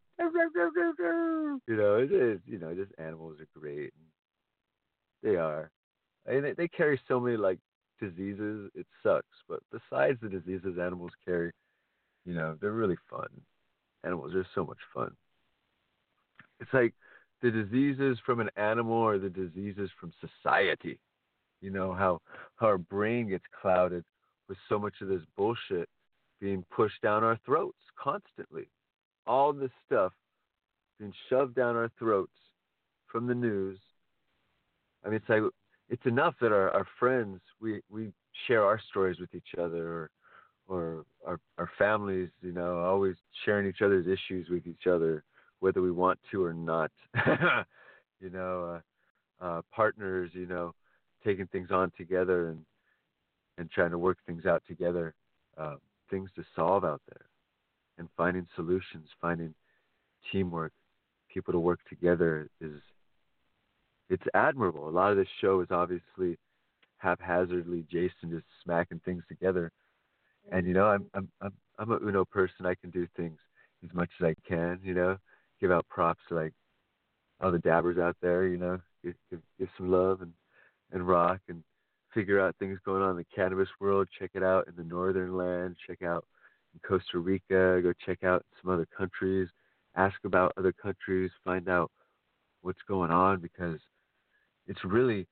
you 1.66 1.76
know, 1.76 1.96
it 1.96 2.12
is. 2.12 2.40
You 2.46 2.58
know, 2.58 2.74
just 2.74 2.92
animals 2.98 3.36
are 3.40 3.58
great. 3.58 3.92
They 5.22 5.36
are. 5.36 5.70
and 6.26 6.44
they, 6.44 6.52
they 6.52 6.68
carry 6.68 7.00
so 7.08 7.20
many 7.20 7.36
like 7.36 7.58
diseases. 8.00 8.70
It 8.74 8.86
sucks, 9.02 9.26
but 9.48 9.60
besides 9.72 10.18
the 10.20 10.28
diseases 10.28 10.78
animals 10.78 11.12
carry, 11.24 11.52
you 12.24 12.34
know, 12.34 12.56
they're 12.60 12.72
really 12.72 12.98
fun. 13.10 13.28
Animals 14.04 14.34
are 14.34 14.46
so 14.54 14.64
much 14.64 14.78
fun. 14.94 15.12
It's 16.60 16.72
like 16.72 16.94
the 17.42 17.50
diseases 17.50 18.18
from 18.26 18.40
an 18.40 18.50
animal 18.56 18.96
or 18.96 19.18
the 19.18 19.30
diseases 19.30 19.90
from 20.00 20.12
society. 20.20 20.98
You 21.60 21.70
know 21.70 21.92
how 21.92 22.20
how 22.56 22.66
our 22.66 22.78
brain 22.78 23.28
gets 23.28 23.44
clouded 23.60 24.04
with 24.48 24.58
so 24.68 24.78
much 24.78 24.94
of 25.00 25.08
this 25.08 25.22
bullshit 25.36 25.88
being 26.40 26.64
pushed 26.70 27.02
down 27.02 27.24
our 27.24 27.38
throats 27.44 27.78
constantly 28.00 28.68
all 29.28 29.52
this 29.52 29.70
stuff 29.86 30.12
being 30.98 31.12
shoved 31.28 31.54
down 31.54 31.76
our 31.76 31.90
throats 31.98 32.32
from 33.06 33.26
the 33.26 33.34
news. 33.34 33.78
I 35.04 35.08
mean, 35.08 35.16
it's 35.16 35.28
like 35.28 35.42
it's 35.88 36.06
enough 36.06 36.34
that 36.40 36.50
our, 36.50 36.70
our 36.70 36.86
friends 36.98 37.40
we 37.60 37.80
we 37.88 38.10
share 38.46 38.64
our 38.64 38.80
stories 38.90 39.20
with 39.20 39.32
each 39.34 39.54
other, 39.60 39.86
or 39.86 40.10
or 40.66 41.04
our 41.24 41.40
our 41.58 41.70
families, 41.78 42.30
you 42.42 42.52
know, 42.52 42.80
always 42.80 43.14
sharing 43.44 43.68
each 43.68 43.82
other's 43.82 44.06
issues 44.06 44.48
with 44.48 44.66
each 44.66 44.86
other, 44.90 45.22
whether 45.60 45.82
we 45.82 45.90
want 45.90 46.18
to 46.30 46.44
or 46.44 46.54
not. 46.54 46.90
you 48.20 48.30
know, 48.30 48.80
uh, 49.40 49.44
uh, 49.44 49.62
partners, 49.72 50.30
you 50.34 50.46
know, 50.46 50.74
taking 51.24 51.46
things 51.48 51.70
on 51.70 51.92
together 51.96 52.50
and 52.50 52.60
and 53.58 53.70
trying 53.70 53.90
to 53.90 53.98
work 53.98 54.18
things 54.24 54.46
out 54.46 54.62
together, 54.68 55.14
uh, 55.56 55.74
things 56.10 56.30
to 56.36 56.44
solve 56.54 56.84
out 56.84 57.02
there 57.08 57.26
and 57.98 58.08
finding 58.16 58.46
solutions, 58.54 59.08
finding 59.20 59.52
teamwork, 60.30 60.72
people 61.32 61.52
to 61.52 61.58
work 61.58 61.80
together 61.88 62.48
is 62.60 62.80
it's 64.08 64.24
admirable. 64.34 64.88
A 64.88 64.90
lot 64.90 65.10
of 65.10 65.18
this 65.18 65.28
show 65.40 65.60
is 65.60 65.68
obviously 65.70 66.38
haphazardly 66.98 67.84
Jason 67.90 68.30
just 68.30 68.46
smacking 68.64 69.00
things 69.04 69.22
together. 69.28 69.70
And 70.50 70.66
you 70.66 70.72
know, 70.72 70.86
I'm 70.86 71.06
I'm 71.14 71.28
I'm 71.42 71.52
I'm 71.78 71.92
a 71.92 71.98
Uno 71.98 72.24
person. 72.24 72.64
I 72.64 72.74
can 72.74 72.90
do 72.90 73.06
things 73.16 73.38
as 73.84 73.94
much 73.94 74.08
as 74.20 74.26
I 74.26 74.34
can. 74.48 74.80
You 74.82 74.94
know, 74.94 75.16
give 75.60 75.70
out 75.70 75.86
props 75.88 76.20
to 76.28 76.34
like 76.34 76.52
all 77.40 77.52
the 77.52 77.58
dabbers 77.58 77.98
out 77.98 78.16
there. 78.20 78.46
You 78.46 78.58
know, 78.58 78.78
give 79.04 79.14
give, 79.30 79.68
some 79.76 79.90
love 79.90 80.22
and 80.22 80.32
and 80.92 81.06
rock 81.06 81.40
and 81.48 81.62
figure 82.14 82.40
out 82.40 82.56
things 82.58 82.78
going 82.84 83.02
on 83.02 83.10
in 83.10 83.16
the 83.16 83.26
cannabis 83.34 83.68
world. 83.80 84.08
Check 84.18 84.30
it 84.34 84.42
out 84.42 84.66
in 84.68 84.74
the 84.76 84.84
northern 84.84 85.36
land. 85.36 85.76
Check 85.86 86.02
out 86.02 86.24
in 86.74 86.80
Costa 86.86 87.18
Rica, 87.18 87.80
go 87.82 87.92
check 88.04 88.24
out 88.24 88.44
some 88.62 88.70
other 88.72 88.86
countries, 88.96 89.48
ask 89.96 90.16
about 90.24 90.52
other 90.56 90.72
countries, 90.72 91.30
find 91.44 91.68
out 91.68 91.90
what's 92.62 92.82
going 92.88 93.10
on 93.10 93.40
because 93.40 93.78
it's 94.66 94.84
really 94.84 95.26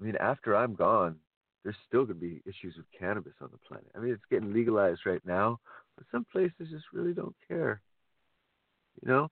I 0.00 0.04
mean, 0.04 0.16
after 0.16 0.56
I'm 0.56 0.74
gone, 0.74 1.16
there's 1.62 1.76
still 1.86 2.06
going 2.06 2.18
to 2.18 2.26
be 2.26 2.42
issues 2.46 2.76
with 2.76 2.86
cannabis 2.98 3.34
on 3.40 3.50
the 3.52 3.58
planet. 3.58 3.90
I 3.94 3.98
mean, 3.98 4.12
it's 4.12 4.22
getting 4.30 4.52
legalized 4.52 5.02
right 5.04 5.20
now, 5.26 5.58
but 5.96 6.06
some 6.10 6.24
places 6.32 6.70
just 6.70 6.86
really 6.92 7.12
don't 7.12 7.36
care. 7.46 7.82
You 9.02 9.08
know, 9.08 9.28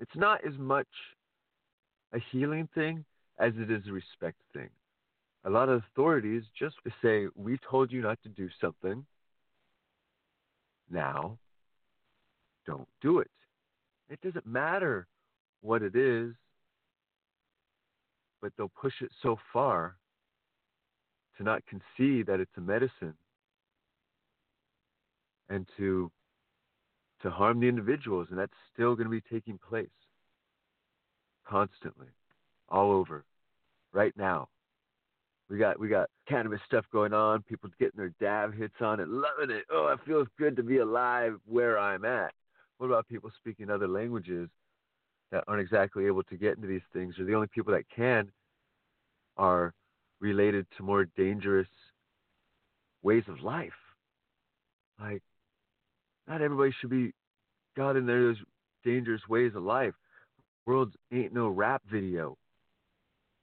it's 0.00 0.16
not 0.16 0.44
as 0.44 0.56
much 0.58 0.88
a 2.12 2.18
healing 2.32 2.68
thing 2.74 3.04
as 3.38 3.52
it 3.56 3.70
is 3.70 3.86
a 3.86 3.92
respect 3.92 4.38
thing. 4.52 4.68
A 5.44 5.50
lot 5.50 5.68
of 5.68 5.82
authorities 5.84 6.42
just 6.58 6.76
say, 7.00 7.28
"We 7.34 7.58
told 7.58 7.92
you 7.92 8.02
not 8.02 8.20
to 8.22 8.28
do 8.28 8.50
something. 8.60 9.06
Now, 10.90 11.38
don't 12.66 12.88
do 13.00 13.20
it." 13.20 13.30
It 14.08 14.20
doesn't 14.20 14.46
matter 14.46 15.06
what 15.60 15.82
it 15.82 15.94
is, 15.94 16.34
but 18.40 18.54
they'll 18.56 18.68
push 18.68 19.00
it 19.00 19.12
so 19.22 19.36
far 19.52 19.96
to 21.36 21.42
not 21.42 21.64
concede 21.66 22.26
that 22.26 22.40
it's 22.40 22.56
a 22.56 22.60
medicine 22.60 23.16
and 25.48 25.68
to 25.76 26.10
to 27.22 27.30
harm 27.30 27.60
the 27.60 27.68
individuals 27.68 28.28
and 28.30 28.38
that's 28.38 28.52
still 28.72 28.94
going 28.94 29.06
to 29.06 29.10
be 29.10 29.22
taking 29.30 29.58
place 29.58 29.88
constantly 31.46 32.06
all 32.68 32.92
over 32.92 33.24
right 33.92 34.12
now. 34.16 34.48
We 35.48 35.58
got 35.58 35.80
we 35.80 35.88
got 35.88 36.08
cannabis 36.28 36.60
stuff 36.64 36.84
going 36.92 37.12
on 37.12 37.42
people 37.42 37.68
getting 37.78 37.98
their 37.98 38.14
dab 38.20 38.56
hits 38.56 38.74
on 38.80 39.00
it 39.00 39.08
loving 39.08 39.50
it. 39.50 39.64
Oh 39.70 39.88
it 39.88 39.98
feels 40.06 40.28
good 40.38 40.54
to 40.56 40.62
be 40.62 40.78
alive 40.78 41.38
where 41.44 41.78
i'm 41.78 42.04
at. 42.04 42.32
What 42.78 42.86
about 42.86 43.08
people 43.08 43.30
speaking 43.36 43.68
other 43.68 43.88
languages 43.88 44.48
that 45.32 45.44
aren't 45.48 45.60
exactly 45.60 46.06
able 46.06 46.22
to 46.24 46.36
get 46.36 46.54
into 46.54 46.68
these 46.68 46.80
things 46.92 47.18
or 47.18 47.24
the 47.24 47.34
only 47.34 47.48
people 47.48 47.72
that 47.74 47.84
can 47.94 48.30
are 49.36 49.74
related 50.20 50.66
to 50.76 50.84
more 50.84 51.06
dangerous 51.16 51.68
ways 53.02 53.24
of 53.26 53.42
life? 53.42 53.72
Like 55.00 55.22
not 56.30 56.42
everybody 56.42 56.72
should 56.80 56.90
be 56.90 57.12
got 57.76 57.96
in 57.96 58.06
those 58.06 58.36
dangerous 58.84 59.20
ways 59.28 59.52
of 59.56 59.64
life. 59.64 59.94
World 60.64 60.94
ain't 61.12 61.34
no 61.34 61.48
rap 61.48 61.82
video. 61.90 62.38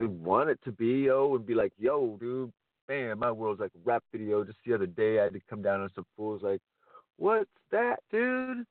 We 0.00 0.06
want 0.06 0.48
it 0.48 0.58
to 0.64 0.72
be, 0.72 1.04
yo, 1.06 1.34
and 1.34 1.46
be 1.46 1.54
like, 1.54 1.72
yo, 1.78 2.16
dude, 2.18 2.50
bam, 2.86 3.18
my 3.18 3.30
world's 3.30 3.60
like 3.60 3.72
a 3.74 3.80
rap 3.84 4.02
video. 4.10 4.42
Just 4.42 4.58
the 4.64 4.72
other 4.72 4.86
day, 4.86 5.20
I 5.20 5.24
had 5.24 5.34
to 5.34 5.40
come 5.50 5.60
down 5.60 5.82
on 5.82 5.90
some 5.94 6.06
fools 6.16 6.40
like, 6.42 6.60
what's 7.18 7.50
that, 7.70 7.98
dude? 8.10 8.64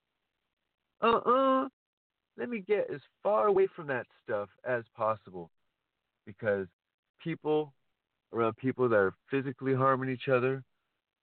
Uh 1.01 1.05
uh-uh. 1.05 1.65
uh. 1.65 1.67
Let 2.39 2.49
me 2.49 2.63
get 2.67 2.87
as 2.93 3.01
far 3.21 3.47
away 3.47 3.67
from 3.75 3.87
that 3.87 4.07
stuff 4.23 4.49
as 4.67 4.83
possible 4.95 5.51
because 6.25 6.65
people 7.23 7.73
around 8.33 8.57
people 8.57 8.89
that 8.89 8.95
are 8.95 9.13
physically 9.29 9.73
harming 9.73 10.09
each 10.09 10.27
other 10.27 10.63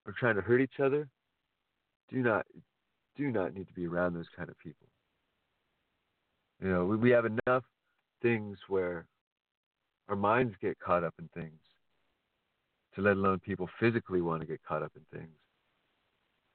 or 0.06 0.14
trying 0.18 0.36
to 0.36 0.40
hurt 0.40 0.60
each 0.60 0.80
other 0.80 1.08
do 2.10 2.18
not 2.18 2.46
do 3.16 3.30
not 3.30 3.54
need 3.54 3.68
to 3.68 3.74
be 3.74 3.86
around 3.86 4.14
those 4.14 4.28
kind 4.36 4.48
of 4.48 4.58
people. 4.58 4.86
You 6.62 6.68
know, 6.68 6.84
we, 6.84 6.96
we 6.96 7.10
have 7.10 7.26
enough 7.26 7.64
things 8.22 8.58
where 8.68 9.06
our 10.08 10.16
minds 10.16 10.54
get 10.60 10.78
caught 10.80 11.04
up 11.04 11.14
in 11.18 11.28
things, 11.34 11.60
to 12.94 13.02
let 13.02 13.16
alone 13.16 13.40
people 13.40 13.68
physically 13.80 14.20
want 14.20 14.40
to 14.40 14.46
get 14.46 14.62
caught 14.62 14.82
up 14.82 14.92
in 14.96 15.18
things. 15.18 15.34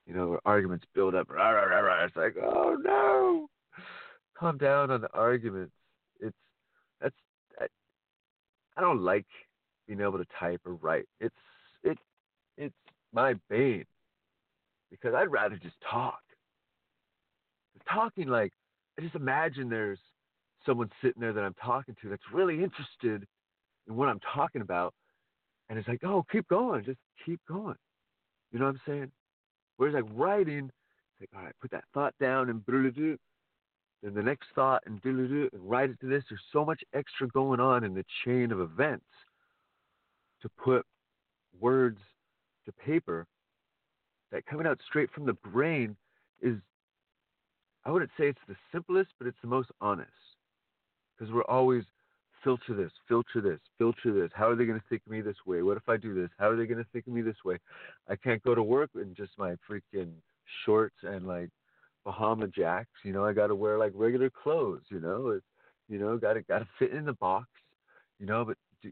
You 0.05 0.13
know, 0.15 0.39
arguments 0.45 0.85
build 0.95 1.13
up. 1.15 1.29
Rah, 1.29 1.49
rah, 1.49 1.65
rah, 1.65 1.79
rah. 1.79 2.05
It's 2.05 2.15
like, 2.15 2.35
oh 2.41 2.77
no, 2.81 3.47
calm 4.37 4.57
down 4.57 4.89
on 4.89 5.01
the 5.01 5.13
arguments. 5.13 5.73
It's 6.19 6.35
that's 7.01 7.15
I, 7.59 7.65
I 8.77 8.81
don't 8.81 9.01
like 9.01 9.27
being 9.87 10.01
able 10.01 10.17
to 10.17 10.25
type 10.39 10.61
or 10.65 10.73
write. 10.75 11.05
It's 11.19 11.35
it 11.83 11.97
it's 12.57 12.73
my 13.13 13.35
bane 13.49 13.85
because 14.89 15.13
I'd 15.13 15.31
rather 15.31 15.57
just 15.57 15.75
talk 15.89 16.19
talking 17.91 18.27
like 18.27 18.51
I 18.97 19.01
just 19.01 19.15
imagine 19.15 19.69
there's 19.69 19.99
someone 20.65 20.89
sitting 21.01 21.21
there 21.21 21.33
that 21.33 21.43
I'm 21.43 21.55
talking 21.63 21.95
to 22.01 22.09
that's 22.09 22.21
really 22.33 22.63
interested 22.63 23.25
in 23.87 23.95
what 23.95 24.09
I'm 24.09 24.19
talking 24.33 24.61
about, 24.61 24.93
and 25.69 25.79
it's 25.79 25.87
like, 25.87 26.03
oh, 26.03 26.25
keep 26.31 26.47
going, 26.49 26.83
just 26.83 26.99
keep 27.25 27.39
going. 27.47 27.75
You 28.51 28.59
know 28.59 28.65
what 28.65 28.75
I'm 28.75 28.81
saying? 28.85 29.11
Whereas 29.77 29.95
like 29.95 30.05
writing, 30.13 30.65
it's 30.65 31.21
like, 31.21 31.29
all 31.35 31.45
right, 31.45 31.55
put 31.61 31.71
that 31.71 31.85
thought 31.93 32.13
down 32.19 32.49
and 32.49 32.65
then 34.01 34.13
the 34.13 34.23
next 34.23 34.47
thought 34.55 34.81
and 34.85 35.01
do 35.01 35.49
and 35.53 35.69
write 35.69 35.89
it 35.89 35.99
to 36.01 36.07
this. 36.07 36.23
There's 36.29 36.41
so 36.53 36.65
much 36.65 36.81
extra 36.93 37.27
going 37.27 37.59
on 37.59 37.83
in 37.83 37.93
the 37.93 38.05
chain 38.25 38.51
of 38.51 38.59
events 38.59 39.05
to 40.41 40.49
put 40.61 40.85
words 41.59 41.99
to 42.65 42.71
paper 42.71 43.25
that 44.31 44.45
coming 44.45 44.67
out 44.67 44.79
straight 44.87 45.11
from 45.11 45.25
the 45.25 45.33
brain 45.33 45.95
is 46.41 46.57
I 47.85 47.91
wouldn't 47.91 48.11
say 48.17 48.27
it's 48.27 48.39
the 48.47 48.55
simplest, 48.71 49.11
but 49.17 49.27
it's 49.27 49.37
the 49.41 49.47
most 49.47 49.69
honest. 49.81 50.11
Because 51.17 51.33
we're 51.33 51.43
always 51.43 51.83
filter 52.43 52.75
this, 52.75 52.91
filter 53.07 53.41
this, 53.41 53.59
filter 53.77 54.13
this. 54.13 54.31
How 54.33 54.49
are 54.49 54.55
they 54.55 54.65
going 54.65 54.79
to 54.79 54.85
think 54.89 55.01
of 55.05 55.11
me 55.11 55.21
this 55.21 55.35
way? 55.45 55.61
What 55.61 55.77
if 55.77 55.87
I 55.87 55.97
do 55.97 56.13
this? 56.13 56.29
How 56.37 56.49
are 56.49 56.55
they 56.55 56.65
going 56.65 56.83
to 56.83 56.89
think 56.91 57.07
of 57.07 57.13
me 57.13 57.21
this 57.21 57.43
way? 57.43 57.57
I 58.07 58.15
can't 58.15 58.43
go 58.43 58.55
to 58.55 58.63
work 58.63 58.89
in 58.95 59.13
just 59.15 59.31
my 59.37 59.55
freaking 59.69 60.11
shorts 60.65 60.95
and 61.03 61.27
like 61.27 61.49
Bahama 62.05 62.47
jacks. 62.47 62.89
You 63.03 63.13
know, 63.13 63.25
I 63.25 63.33
got 63.33 63.47
to 63.47 63.55
wear 63.55 63.77
like 63.77 63.91
regular 63.95 64.29
clothes. 64.29 64.83
You 64.89 64.99
know, 64.99 65.29
it's, 65.29 65.45
you 65.87 65.99
know, 65.99 66.17
got 66.17 66.33
to 66.33 66.41
got 66.43 66.59
to 66.59 66.67
fit 66.77 66.91
in 66.91 67.05
the 67.05 67.13
box. 67.13 67.47
You 68.19 68.25
know, 68.25 68.45
but 68.45 68.57
to 68.83 68.91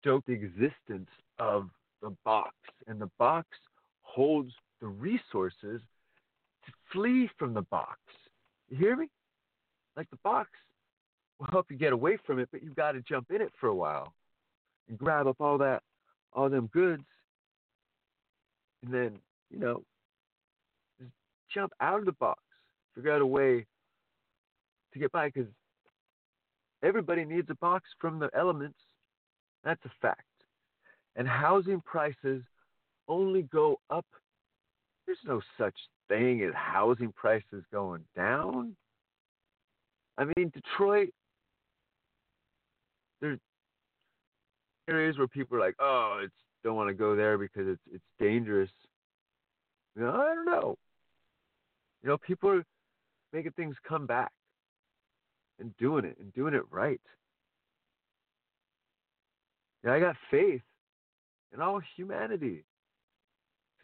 stoke 0.00 0.24
the 0.26 0.32
existence 0.32 1.08
of 1.38 1.68
the 2.00 2.14
box, 2.24 2.54
and 2.86 3.00
the 3.00 3.10
box 3.18 3.48
holds 4.02 4.52
the 4.80 4.88
resources 4.88 5.80
flee 6.92 7.28
from 7.38 7.54
the 7.54 7.62
box. 7.62 7.98
You 8.68 8.76
hear 8.76 8.96
me? 8.96 9.08
Like 9.96 10.08
the 10.10 10.18
box 10.22 10.50
will 11.38 11.48
help 11.50 11.66
you 11.70 11.76
get 11.76 11.92
away 11.92 12.18
from 12.24 12.38
it, 12.38 12.48
but 12.52 12.62
you've 12.62 12.76
got 12.76 12.92
to 12.92 13.02
jump 13.02 13.30
in 13.30 13.42
it 13.42 13.52
for 13.60 13.68
a 13.68 13.74
while 13.74 14.12
and 14.88 14.98
grab 14.98 15.26
up 15.26 15.36
all 15.40 15.58
that, 15.58 15.82
all 16.32 16.48
them 16.48 16.70
goods, 16.72 17.04
and 18.84 18.92
then 18.92 19.18
you 19.50 19.58
know, 19.58 19.82
just 20.98 21.12
jump 21.52 21.72
out 21.80 21.98
of 21.98 22.06
the 22.06 22.12
box. 22.12 22.40
Figure 22.94 23.12
out 23.12 23.20
a 23.20 23.26
way 23.26 23.66
to 24.92 24.98
get 24.98 25.12
by 25.12 25.28
because 25.28 25.50
everybody 26.82 27.24
needs 27.24 27.48
a 27.50 27.54
box 27.56 27.84
from 28.00 28.18
the 28.18 28.30
elements. 28.36 28.78
That's 29.64 29.84
a 29.84 29.90
fact. 30.00 30.22
And 31.16 31.28
housing 31.28 31.80
prices 31.82 32.42
only 33.08 33.42
go 33.42 33.78
up. 33.90 34.06
There's 35.06 35.18
no 35.26 35.40
such 35.58 35.74
thing 36.08 36.40
is 36.40 36.52
housing 36.54 37.12
prices 37.12 37.64
going 37.72 38.04
down. 38.16 38.76
I 40.18 40.24
mean, 40.36 40.52
Detroit, 40.52 41.10
there's 43.20 43.38
areas 44.88 45.16
where 45.16 45.28
people 45.28 45.56
are 45.56 45.60
like, 45.60 45.76
oh, 45.80 46.20
it's 46.22 46.34
don't 46.64 46.76
want 46.76 46.88
to 46.88 46.94
go 46.94 47.16
there 47.16 47.38
because 47.38 47.66
it's 47.66 47.82
it's 47.92 48.04
dangerous. 48.20 48.70
You 49.96 50.02
know, 50.02 50.10
I 50.10 50.34
don't 50.34 50.46
know. 50.46 50.76
You 52.02 52.10
know, 52.10 52.18
people 52.18 52.50
are 52.50 52.64
making 53.32 53.52
things 53.52 53.76
come 53.86 54.06
back 54.06 54.32
and 55.58 55.76
doing 55.76 56.04
it 56.04 56.16
and 56.20 56.32
doing 56.34 56.54
it 56.54 56.62
right. 56.70 57.00
Yeah, 59.84 59.92
I 59.92 60.00
got 60.00 60.16
faith 60.30 60.62
in 61.52 61.60
all 61.60 61.80
humanity. 61.96 62.64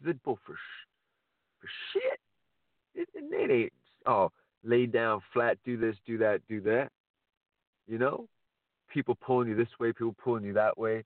People 0.03 0.39
for 0.45 0.55
for 0.55 0.57
shit. 1.93 2.19
It, 2.95 3.07
it 3.13 3.51
ain't 3.51 3.73
oh 4.05 4.31
lay 4.63 4.85
down 4.85 5.21
flat, 5.33 5.57
do 5.65 5.77
this, 5.77 5.95
do 6.05 6.17
that, 6.17 6.41
do 6.47 6.61
that. 6.61 6.89
You 7.87 7.97
know, 7.97 8.27
people 8.91 9.15
pulling 9.15 9.47
you 9.47 9.55
this 9.55 9.79
way, 9.79 9.93
people 9.93 10.15
pulling 10.23 10.43
you 10.43 10.53
that 10.53 10.77
way. 10.77 11.03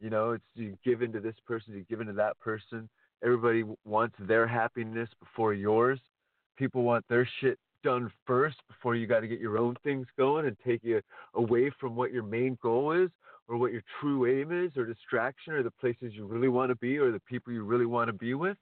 You 0.00 0.10
know, 0.10 0.32
it's 0.32 0.44
you 0.54 0.78
give 0.84 1.02
in 1.02 1.12
to 1.12 1.20
this 1.20 1.34
person, 1.46 1.74
you 1.74 1.84
give 1.88 2.00
in 2.00 2.06
to 2.06 2.12
that 2.14 2.38
person. 2.38 2.88
Everybody 3.24 3.64
wants 3.84 4.14
their 4.20 4.46
happiness 4.46 5.08
before 5.18 5.54
yours. 5.54 5.98
People 6.56 6.82
want 6.82 7.04
their 7.08 7.28
shit 7.40 7.58
done 7.82 8.10
first 8.26 8.56
before 8.68 8.94
you 8.94 9.06
got 9.06 9.20
to 9.20 9.28
get 9.28 9.40
your 9.40 9.58
own 9.58 9.76
things 9.84 10.06
going 10.16 10.46
and 10.46 10.56
take 10.64 10.82
you 10.82 11.00
away 11.34 11.70
from 11.80 11.96
what 11.96 12.12
your 12.12 12.22
main 12.22 12.58
goal 12.62 12.92
is 12.92 13.10
or 13.48 13.56
what 13.56 13.72
your 13.72 13.82
true 14.00 14.26
aim 14.26 14.52
is 14.52 14.76
or 14.76 14.84
distraction 14.84 15.52
or 15.52 15.62
the 15.62 15.70
places 15.70 16.12
you 16.12 16.26
really 16.26 16.48
want 16.48 16.70
to 16.70 16.76
be 16.76 16.98
or 16.98 17.10
the 17.10 17.20
people 17.20 17.52
you 17.52 17.64
really 17.64 17.86
want 17.86 18.08
to 18.08 18.12
be 18.12 18.34
with 18.34 18.56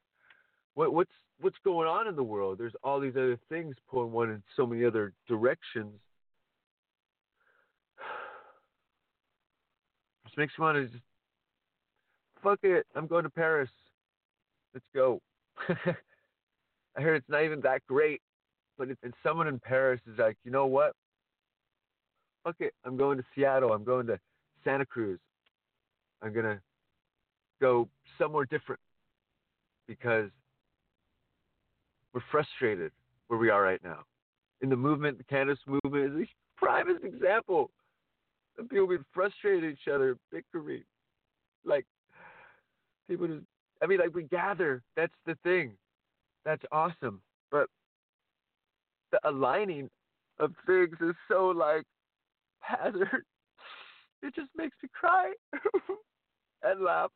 what, 0.77 0.93
what's 0.93 1.11
what's 1.41 1.57
going 1.65 1.89
on 1.89 2.07
in 2.07 2.15
the 2.15 2.23
world? 2.23 2.59
There's 2.59 2.77
all 2.85 3.01
these 3.01 3.17
other 3.17 3.39
things 3.49 3.75
pulling 3.91 4.13
one 4.13 4.31
in 4.31 4.43
so 4.57 4.67
many 4.67 4.85
other 4.85 5.13
directions. 5.27 5.99
Just 10.25 10.39
makes 10.39 10.53
me 10.59 10.63
want 10.63 10.77
to 10.77 10.85
just 10.85 11.03
fuck 12.43 12.61
it. 12.63 12.87
I'm 12.95 13.07
going 13.07 13.25
to 13.25 13.31
Paris. 13.31 13.71
Let's 14.73 14.87
go. 14.95 15.21
I 16.97 17.01
heard 17.01 17.17
it's 17.17 17.29
not 17.29 17.43
even 17.45 17.61
that 17.63 17.81
great, 17.89 18.21
but 18.79 18.89
if 18.91 18.99
someone 19.23 19.49
in 19.49 19.59
Paris 19.59 20.01
is 20.11 20.19
like, 20.19 20.37
you 20.45 20.51
know 20.51 20.67
what? 20.67 20.93
Fuck 22.45 22.57
it. 22.61 22.75
I'm 22.85 22.97
going 22.97 23.19
to 23.19 23.25
Seattle. 23.35 23.73
I'm 23.73 23.85
going 23.85 24.07
to 24.07 24.19
Santa 24.65 24.87
Cruz. 24.87 25.19
I'm 26.23 26.33
gonna 26.33 26.61
go 27.61 27.89
somewhere 28.19 28.47
different 28.47 28.81
because 29.87 30.31
we're 32.17 32.23
frustrated 32.31 32.93
where 33.29 33.39
we 33.39 33.51
are 33.51 33.61
right 33.61 33.85
now. 33.85 33.99
In 34.63 34.71
the 34.71 34.77
movement, 34.77 35.19
the 35.19 35.25
cannabis 35.25 35.59
movement 35.67 36.13
is 36.13 36.13
the 36.21 36.27
primest 36.57 37.05
example 37.05 37.71
of 38.59 38.71
people 38.71 38.87
being 38.87 39.05
frustrated 39.13 39.65
at 39.65 39.73
each 39.73 39.93
other, 39.93 40.17
bickering. 40.33 40.83
Like 41.67 41.85
people 43.07 43.27
just 43.27 43.45
I 43.83 43.87
mean 43.87 43.99
like 43.99 44.15
we 44.15 44.23
gather, 44.23 44.83
that's 44.97 45.13
the 45.27 45.37
thing. 45.43 45.73
That's 46.47 46.63
awesome. 46.73 47.21
But 47.51 47.69
the 49.13 49.19
aligning 49.29 49.91
of 50.39 50.55
things 50.67 50.97
is 51.03 51.15
so 51.29 51.49
like 51.49 51.85
hazard. 52.61 53.25
It 54.23 54.35
just 54.35 54.49
makes 54.57 54.75
me 54.83 54.89
cry 54.99 55.35
and 56.63 56.81
laugh. 56.81 57.11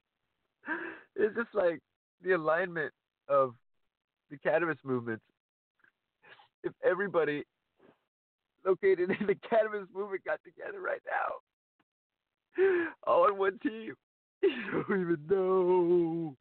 It's 1.16 1.34
just 1.34 1.48
like 1.54 1.80
the 2.22 2.32
alignment 2.32 2.92
of 3.26 3.54
the 4.30 4.38
cannabis 4.38 4.78
movement. 4.84 5.20
If 6.62 6.72
everybody 6.84 7.44
located 8.64 9.10
in 9.10 9.26
the 9.26 9.36
cannabis 9.48 9.88
movement 9.94 10.24
got 10.24 10.40
together 10.44 10.80
right 10.80 11.02
now, 11.06 12.64
all 13.06 13.24
on 13.24 13.38
one 13.38 13.58
team, 13.60 13.94
you 14.42 14.84
don't 14.88 15.00
even 15.00 15.18
know 15.28 16.36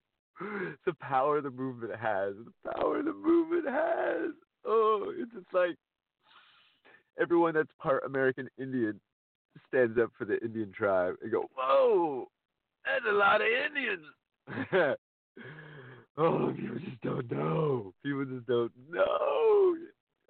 the 0.86 0.94
power 1.02 1.42
the 1.42 1.52
movement 1.52 1.96
has. 1.96 2.34
The 2.46 2.72
power 2.72 3.02
the 3.02 3.14
movement 3.14 3.68
has. 3.68 4.32
Oh, 4.66 5.12
it's 5.16 5.32
just 5.34 5.54
like 5.54 5.76
everyone 7.20 7.54
that's 7.54 7.72
part 7.82 8.04
American 8.06 8.50
Indian 8.58 9.00
stands 9.68 9.98
up 9.98 10.12
for 10.18 10.26
the 10.26 10.40
Indian 10.44 10.72
tribe 10.72 11.16
and 11.22 11.32
go, 11.32 11.50
"Whoa, 11.56 12.28
that's 12.86 13.06
a 13.10 13.14
lot 13.14 13.42
of 13.42 13.48
Indians." 13.48 14.06
oh, 16.18 16.54
people 16.56 16.80
just 16.80 17.02
don't 17.02 17.32
know. 17.32 17.94
People 18.04 18.26
just 18.26 18.48
don't 18.48 18.72
know. 18.90 19.76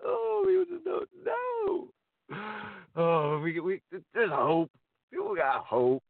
Oh, 0.03 0.43
people 0.45 0.65
just 0.75 0.85
don't 0.85 1.09
know. 1.25 1.87
Oh, 2.95 3.39
we 3.39 3.59
we 3.59 3.81
there's 4.13 4.31
hope. 4.31 4.69
People 5.11 5.35
got 5.35 5.63
hope. 5.65 6.03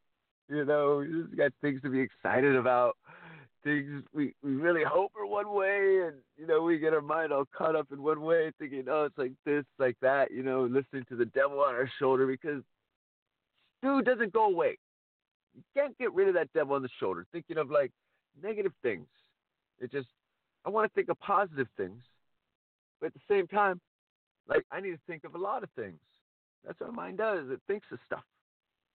You 0.49 0.65
know, 0.65 1.01
you 1.01 1.25
just 1.25 1.37
got 1.37 1.51
things 1.61 1.81
to 1.83 1.89
be 1.89 1.99
excited 1.99 2.55
about. 2.55 2.97
Things 3.63 4.03
we, 4.13 4.33
we 4.41 4.53
really 4.53 4.83
hope 4.83 5.11
are 5.19 5.25
one 5.25 5.53
way, 5.53 6.01
and 6.05 6.15
you 6.37 6.47
know 6.47 6.61
we 6.61 6.79
get 6.79 6.93
our 6.93 7.01
mind 7.01 7.31
all 7.31 7.45
caught 7.55 7.75
up 7.75 7.87
in 7.91 8.01
one 8.01 8.21
way, 8.21 8.51
thinking, 8.57 8.85
oh, 8.89 9.05
it's 9.05 9.17
like 9.17 9.33
this, 9.45 9.65
like 9.77 9.97
that. 10.01 10.31
You 10.31 10.43
know, 10.43 10.63
listening 10.63 11.05
to 11.09 11.15
the 11.15 11.25
devil 11.25 11.59
on 11.59 11.75
our 11.75 11.89
shoulder 11.99 12.25
because 12.25 12.63
dude 13.83 14.05
doesn't 14.05 14.33
go 14.33 14.45
away. 14.45 14.77
You 15.55 15.63
can't 15.75 15.97
get 15.97 16.13
rid 16.13 16.29
of 16.29 16.33
that 16.35 16.51
devil 16.53 16.75
on 16.75 16.81
the 16.81 16.89
shoulder, 16.99 17.25
thinking 17.31 17.57
of 17.57 17.69
like 17.69 17.91
negative 18.41 18.71
things. 18.81 19.07
It 19.79 19.91
just 19.91 20.07
I 20.65 20.69
want 20.69 20.89
to 20.89 20.95
think 20.95 21.09
of 21.09 21.19
positive 21.19 21.67
things, 21.77 22.01
but 22.99 23.07
at 23.07 23.13
the 23.13 23.19
same 23.29 23.47
time, 23.47 23.79
like 24.47 24.65
I 24.71 24.81
need 24.81 24.91
to 24.91 24.99
think 25.07 25.23
of 25.23 25.35
a 25.35 25.37
lot 25.37 25.63
of 25.63 25.69
things. 25.75 25.99
That's 26.65 26.79
what 26.79 26.93
my 26.93 27.03
mind 27.03 27.17
does. 27.19 27.49
It 27.49 27.61
thinks 27.67 27.87
of 27.91 27.99
stuff. 28.05 28.23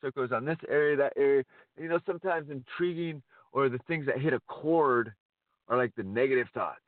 So 0.00 0.08
it 0.08 0.14
goes 0.14 0.32
on 0.32 0.44
this 0.44 0.58
area, 0.68 0.96
that 0.96 1.14
area. 1.16 1.44
You 1.80 1.88
know, 1.88 1.98
sometimes 2.04 2.50
intriguing 2.50 3.22
or 3.52 3.68
the 3.68 3.78
things 3.86 4.04
that 4.06 4.20
hit 4.20 4.34
a 4.34 4.40
chord 4.40 5.14
are 5.68 5.78
like 5.78 5.94
the 5.96 6.02
negative 6.02 6.48
thoughts. 6.52 6.80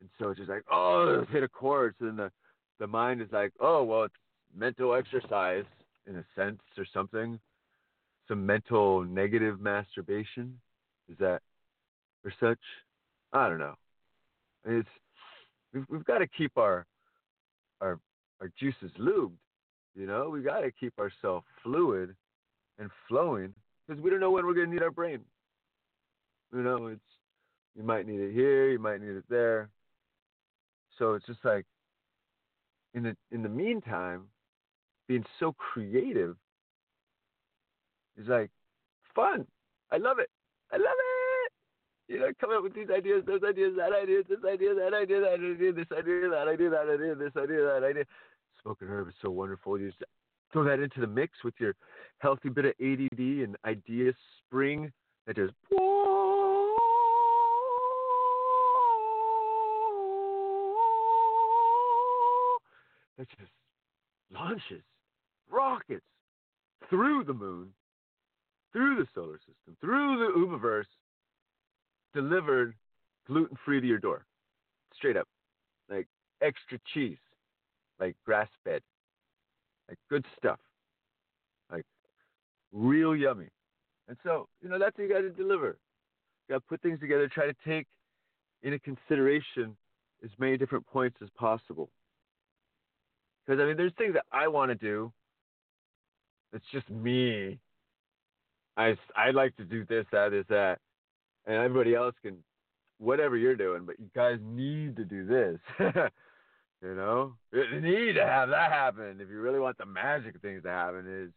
And 0.00 0.10
so 0.18 0.30
it's 0.30 0.38
just 0.38 0.50
like, 0.50 0.64
oh, 0.70 1.24
hit 1.30 1.42
a 1.42 1.48
chord. 1.48 1.94
So 1.98 2.06
then 2.06 2.16
the, 2.16 2.32
the 2.80 2.86
mind 2.86 3.22
is 3.22 3.28
like, 3.32 3.52
oh, 3.60 3.84
well, 3.84 4.04
it's 4.04 4.14
mental 4.54 4.94
exercise 4.94 5.64
in 6.06 6.16
a 6.16 6.24
sense 6.34 6.60
or 6.76 6.86
something. 6.92 7.38
Some 8.28 8.44
mental 8.44 9.04
negative 9.04 9.60
masturbation. 9.60 10.58
Is 11.08 11.16
that 11.18 11.40
or 12.24 12.32
such? 12.40 12.58
I 13.36 13.48
don't 13.48 13.58
know. 13.58 13.74
It's 14.64 14.88
we've, 15.72 15.84
we've 15.90 16.04
got 16.04 16.18
to 16.18 16.26
keep 16.26 16.56
our 16.56 16.86
our 17.80 17.98
our 18.40 18.50
juices 18.58 18.90
lubed. 18.98 19.36
You 19.94 20.06
know, 20.06 20.30
we 20.30 20.42
got 20.42 20.60
to 20.60 20.70
keep 20.70 20.98
ourselves 20.98 21.46
fluid 21.62 22.14
and 22.78 22.90
flowing 23.08 23.54
because 23.86 24.02
we 24.02 24.10
don't 24.10 24.20
know 24.20 24.30
when 24.30 24.46
we're 24.46 24.54
going 24.54 24.68
to 24.68 24.74
need 24.74 24.82
our 24.82 24.90
brain. 24.90 25.20
You 26.54 26.62
know, 26.62 26.86
it's 26.86 27.00
you 27.76 27.82
might 27.82 28.06
need 28.06 28.20
it 28.20 28.32
here, 28.32 28.70
you 28.70 28.78
might 28.78 29.00
need 29.00 29.16
it 29.16 29.24
there. 29.28 29.68
So 30.98 31.14
it's 31.14 31.26
just 31.26 31.44
like 31.44 31.66
in 32.94 33.02
the 33.02 33.16
in 33.30 33.42
the 33.42 33.48
meantime, 33.48 34.24
being 35.08 35.24
so 35.38 35.52
creative 35.52 36.36
is 38.18 38.28
like 38.28 38.50
fun. 39.14 39.46
I 39.92 39.98
love 39.98 40.18
it. 40.18 40.30
I 40.72 40.76
love 40.76 40.86
it. 40.98 41.15
You 42.08 42.20
know, 42.20 42.30
coming 42.40 42.56
up 42.56 42.62
with 42.62 42.74
these 42.74 42.88
ideas, 42.94 43.24
those 43.26 43.42
ideas, 43.42 43.74
that 43.76 43.92
idea, 43.92 44.22
this 44.28 44.38
idea, 44.46 44.74
that 44.74 44.94
idea, 44.94 45.20
that 45.20 45.40
idea, 45.40 45.72
this 45.72 45.86
idea, 45.90 46.30
that 46.30 46.46
idea, 46.46 46.70
that 46.70 46.88
idea, 46.88 47.14
this 47.16 47.32
idea, 47.36 47.64
that 47.64 47.82
idea. 47.84 48.04
Smoking 48.62 48.86
herb 48.86 49.08
is 49.08 49.14
so 49.20 49.30
wonderful. 49.30 49.78
You 49.78 49.88
just 49.88 50.04
throw 50.52 50.62
that 50.64 50.78
into 50.78 51.00
the 51.00 51.06
mix 51.08 51.32
with 51.42 51.54
your 51.58 51.74
healthy 52.18 52.48
bit 52.48 52.66
of 52.66 52.72
ADD 52.80 53.18
and 53.18 53.56
idea 53.64 54.12
spring 54.38 54.92
that 55.26 55.34
just 55.34 55.52
that 63.18 63.28
just 63.30 63.50
launches 64.32 64.82
rockets 65.50 66.04
through 66.88 67.24
the 67.24 67.34
moon, 67.34 67.70
through 68.72 68.94
the 68.96 69.06
solar 69.12 69.38
system, 69.38 69.76
through 69.80 70.18
the 70.18 70.38
Umaverse, 70.38 70.84
delivered 72.16 72.74
gluten 73.26 73.56
free 73.64 73.80
to 73.80 73.86
your 73.86 73.98
door. 73.98 74.24
Straight 74.94 75.16
up. 75.16 75.28
Like 75.90 76.08
extra 76.40 76.78
cheese, 76.92 77.18
like 78.00 78.16
grass 78.24 78.48
fed, 78.64 78.82
like 79.88 79.98
good 80.10 80.24
stuff, 80.38 80.58
like 81.70 81.84
real 82.72 83.14
yummy. 83.14 83.48
And 84.08 84.16
so, 84.24 84.48
you 84.62 84.68
know, 84.68 84.78
that's 84.78 84.96
what 84.96 85.04
you 85.04 85.12
got 85.12 85.20
to 85.20 85.30
deliver. 85.30 85.76
You 86.48 86.54
got 86.54 86.58
to 86.58 86.68
put 86.68 86.80
things 86.82 86.98
together, 87.00 87.28
try 87.28 87.46
to 87.46 87.54
take 87.66 87.86
into 88.62 88.78
consideration 88.78 89.76
as 90.24 90.30
many 90.38 90.56
different 90.56 90.86
points 90.86 91.18
as 91.22 91.28
possible. 91.36 91.90
Because, 93.44 93.60
I 93.60 93.66
mean, 93.66 93.76
there's 93.76 93.92
things 93.98 94.14
that 94.14 94.24
I 94.32 94.48
want 94.48 94.70
to 94.70 94.74
do. 94.74 95.12
It's 96.52 96.64
just 96.72 96.88
me. 96.90 97.58
I, 98.76 98.96
I 99.14 99.30
like 99.30 99.56
to 99.56 99.64
do 99.64 99.84
this, 99.84 100.06
that, 100.12 100.32
is 100.32 100.44
that. 100.48 100.78
And 101.46 101.56
everybody 101.56 101.94
else 101.94 102.14
can, 102.22 102.38
whatever 102.98 103.36
you're 103.36 103.56
doing, 103.56 103.84
but 103.86 103.98
you 104.00 104.10
guys 104.14 104.38
need 104.42 104.96
to 104.96 105.04
do 105.04 105.26
this. 105.26 105.58
you 106.82 106.94
know? 106.94 107.34
You 107.52 107.80
need 107.80 108.14
to 108.14 108.26
have 108.26 108.48
that 108.48 108.72
happen. 108.72 109.18
If 109.20 109.28
you 109.30 109.40
really 109.40 109.60
want 109.60 109.78
the 109.78 109.86
magic 109.86 110.40
things 110.42 110.62
to 110.64 110.70
happen, 110.70 111.06
is 111.06 111.30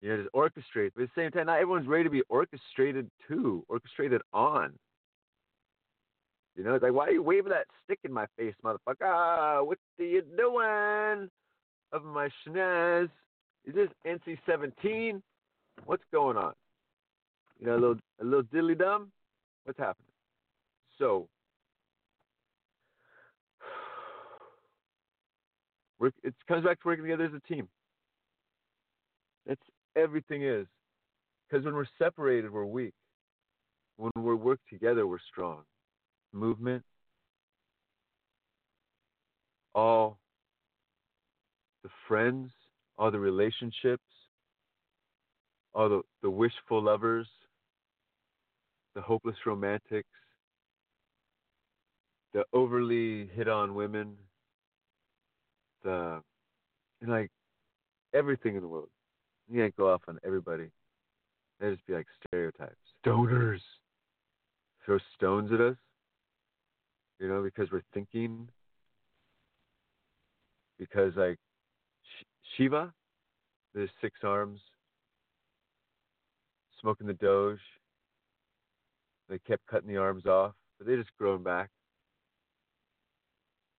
you 0.00 0.10
know, 0.10 0.22
just 0.22 0.34
orchestrate. 0.34 0.90
But 0.94 1.04
at 1.04 1.10
the 1.14 1.22
same 1.22 1.30
time, 1.30 1.46
not 1.46 1.56
everyone's 1.56 1.86
ready 1.86 2.04
to 2.04 2.10
be 2.10 2.22
orchestrated 2.28 3.10
to, 3.28 3.64
orchestrated 3.68 4.22
on. 4.32 4.72
You 6.56 6.64
know, 6.64 6.74
it's 6.74 6.82
like, 6.82 6.92
why 6.92 7.06
are 7.08 7.12
you 7.12 7.22
waving 7.22 7.50
that 7.50 7.66
stick 7.84 7.98
in 8.04 8.12
my 8.12 8.26
face, 8.38 8.54
motherfucker? 8.64 9.04
Ah, 9.04 9.62
what 9.62 9.78
are 10.00 10.04
you 10.04 10.22
doing? 10.36 11.28
Of 11.92 12.02
my 12.04 12.28
shenaz. 12.46 13.10
Is 13.66 13.74
this 13.74 13.88
NC 14.06 14.38
seventeen? 14.46 15.22
What's 15.84 16.02
going 16.12 16.36
on? 16.36 16.54
You 17.60 17.66
know, 17.66 17.74
a 17.74 17.80
little 17.80 17.96
a 18.20 18.24
little 18.24 18.42
diddly 18.42 18.78
dum? 18.78 19.12
What's 19.66 19.78
happening? 19.80 20.12
So 20.96 21.28
it 26.22 26.34
comes 26.46 26.64
back 26.64 26.80
to 26.80 26.88
working 26.88 27.04
together 27.04 27.24
as 27.24 27.32
a 27.34 27.40
team. 27.52 27.68
That's 29.44 29.60
everything 29.96 30.44
is. 30.44 30.66
Because 31.48 31.64
when 31.64 31.74
we're 31.74 31.86
separated, 31.98 32.52
we're 32.52 32.64
weak. 32.64 32.94
When 33.96 34.12
we 34.16 34.34
work 34.34 34.60
together, 34.70 35.06
we're 35.06 35.18
strong. 35.32 35.62
Movement, 36.32 36.84
all 39.74 40.18
the 41.82 41.88
friends, 42.06 42.50
all 42.98 43.10
the 43.10 43.18
relationships, 43.18 44.04
all 45.74 45.88
the, 45.88 46.02
the 46.22 46.30
wishful 46.30 46.82
lovers, 46.82 47.26
the 48.96 49.02
hopeless 49.02 49.36
romantics, 49.44 50.08
the 52.32 52.44
overly 52.54 53.28
hit 53.34 53.46
on 53.46 53.74
women, 53.74 54.14
the 55.84 56.22
like 57.06 57.30
everything 58.14 58.56
in 58.56 58.62
the 58.62 58.68
world. 58.68 58.88
You 59.48 59.60
can't 59.60 59.76
go 59.76 59.92
off 59.92 60.00
on 60.08 60.18
everybody. 60.24 60.70
They 61.60 61.70
just 61.70 61.86
be 61.86 61.92
like 61.92 62.06
stereotypes. 62.26 62.74
Stoners. 63.04 63.60
Throw 64.84 64.98
stones 65.14 65.52
at 65.52 65.60
us. 65.60 65.76
You 67.20 67.28
know, 67.28 67.42
because 67.42 67.70
we're 67.70 67.82
thinking. 67.92 68.48
Because 70.78 71.12
like 71.16 71.38
Shiva, 72.56 72.92
there's 73.74 73.90
six 74.00 74.20
arms. 74.22 74.60
smoking 76.80 77.06
the 77.06 77.14
Doge. 77.14 77.58
They 79.28 79.38
kept 79.40 79.66
cutting 79.66 79.88
the 79.88 79.96
arms 79.96 80.26
off, 80.26 80.52
but 80.78 80.86
they 80.86 80.96
just 80.96 81.10
grown 81.18 81.42
back. 81.42 81.70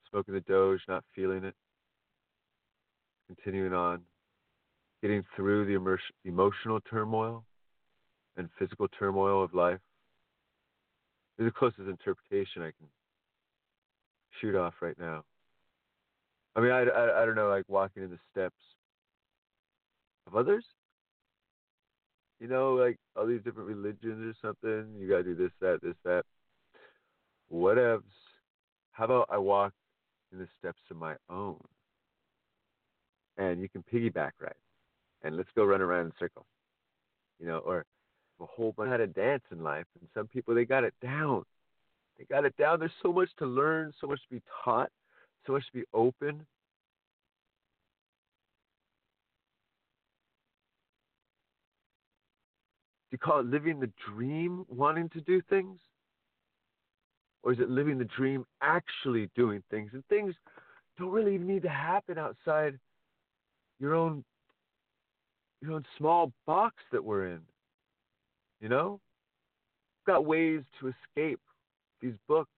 Smoking 0.10 0.34
the 0.34 0.42
Doge, 0.42 0.82
not 0.88 1.04
feeling 1.16 1.44
it. 1.44 1.56
Continuing 3.28 3.74
on, 3.74 4.02
getting 5.02 5.24
through 5.36 5.66
the 5.66 5.74
immer- 5.74 6.00
emotional 6.24 6.80
turmoil 6.90 7.44
and 8.38 8.50
physical 8.58 8.88
turmoil 8.88 9.44
of 9.44 9.54
life. 9.54 9.80
Is 11.38 11.46
the 11.46 11.52
closest 11.52 11.88
interpretation 11.88 12.62
I 12.62 12.72
can 12.72 12.88
shoot 14.42 14.56
off 14.56 14.74
right 14.82 14.98
now. 14.98 15.24
I 16.56 16.62
mean, 16.62 16.72
I, 16.72 16.84
I, 16.84 17.22
I 17.22 17.26
don't 17.26 17.36
know, 17.36 17.50
like 17.50 17.66
walking 17.68 18.04
in 18.04 18.10
the 18.10 18.18
steps 18.32 18.56
of 20.26 20.36
others. 20.36 20.66
You 22.40 22.48
know, 22.48 22.76
like 22.76 22.98
all 23.16 23.26
these 23.26 23.42
different 23.44 23.68
religions 23.68 24.36
or 24.36 24.48
something. 24.48 24.94
You 25.00 25.10
gotta 25.10 25.24
do 25.24 25.36
this, 25.36 25.52
that, 25.62 25.80
this, 25.82 25.96
that. 26.04 26.24
Whatevs. 27.52 28.04
How 28.92 29.06
about 29.06 29.28
I 29.32 29.38
walk 29.38 29.74
in 30.32 30.40
the 30.40 30.48
steps 30.60 30.82
of 30.92 30.98
my 30.98 31.16
own? 31.30 31.58
And 33.38 33.62
you 33.62 33.70
can 33.70 33.84
piggyback 33.92 34.32
ride. 34.40 34.54
And 35.24 35.38
let's 35.38 35.50
go 35.56 35.64
run 35.64 35.82
around 35.82 36.06
in 36.06 36.08
a 36.08 36.20
circle. 36.20 36.46
You 37.40 37.48
know, 37.48 37.60
or 37.60 37.86
a 38.40 38.46
whole 38.46 38.72
bunch 38.72 38.90
how 38.90 38.98
to 38.98 39.08
dance 39.08 39.44
in 39.52 39.64
life. 39.64 39.86
And 40.00 40.10
some 40.14 40.28
people 40.28 40.54
they 40.54 40.66
got 40.66 40.84
it 40.84 40.94
down. 41.02 41.44
They 42.18 42.26
got 42.26 42.46
it 42.46 42.56
down. 42.58 42.80
There's 42.80 42.92
so 43.02 43.14
much 43.14 43.30
to 43.40 43.46
learn, 43.46 43.94
so 44.00 44.08
much 44.08 44.20
to 44.22 44.36
be 44.36 44.42
taught, 44.64 44.90
so 45.46 45.54
much 45.54 45.66
to 45.68 45.74
be 45.74 45.86
open. 45.94 46.46
Do 53.10 53.14
you 53.14 53.18
call 53.18 53.40
it 53.40 53.46
living 53.46 53.80
the 53.80 53.92
dream, 54.10 54.66
wanting 54.68 55.10
to 55.10 55.22
do 55.22 55.42
things? 55.50 55.80
Or 57.44 57.54
is 57.54 57.60
it 57.60 57.70
living 57.70 57.98
the 57.98 58.06
dream, 58.06 58.46
actually 58.62 59.30
doing 59.36 59.64
things? 59.70 59.92
And 59.94 60.06
things 60.08 60.36
don't 60.98 61.12
really 61.12 61.38
need 61.38 61.62
to 61.64 61.70
happen 61.70 62.18
outside 62.18 62.78
your 63.80 63.96
own 63.96 64.24
your 65.62 65.74
own 65.74 65.86
small 65.98 66.32
box 66.46 66.76
that 66.92 67.04
we're 67.04 67.28
in. 67.28 67.42
You 68.62 68.70
know? 68.70 69.00
We've 70.06 70.14
got 70.14 70.26
ways 70.26 70.62
to 70.80 70.88
escape 70.88 71.40
these 72.02 72.14
books, 72.28 72.52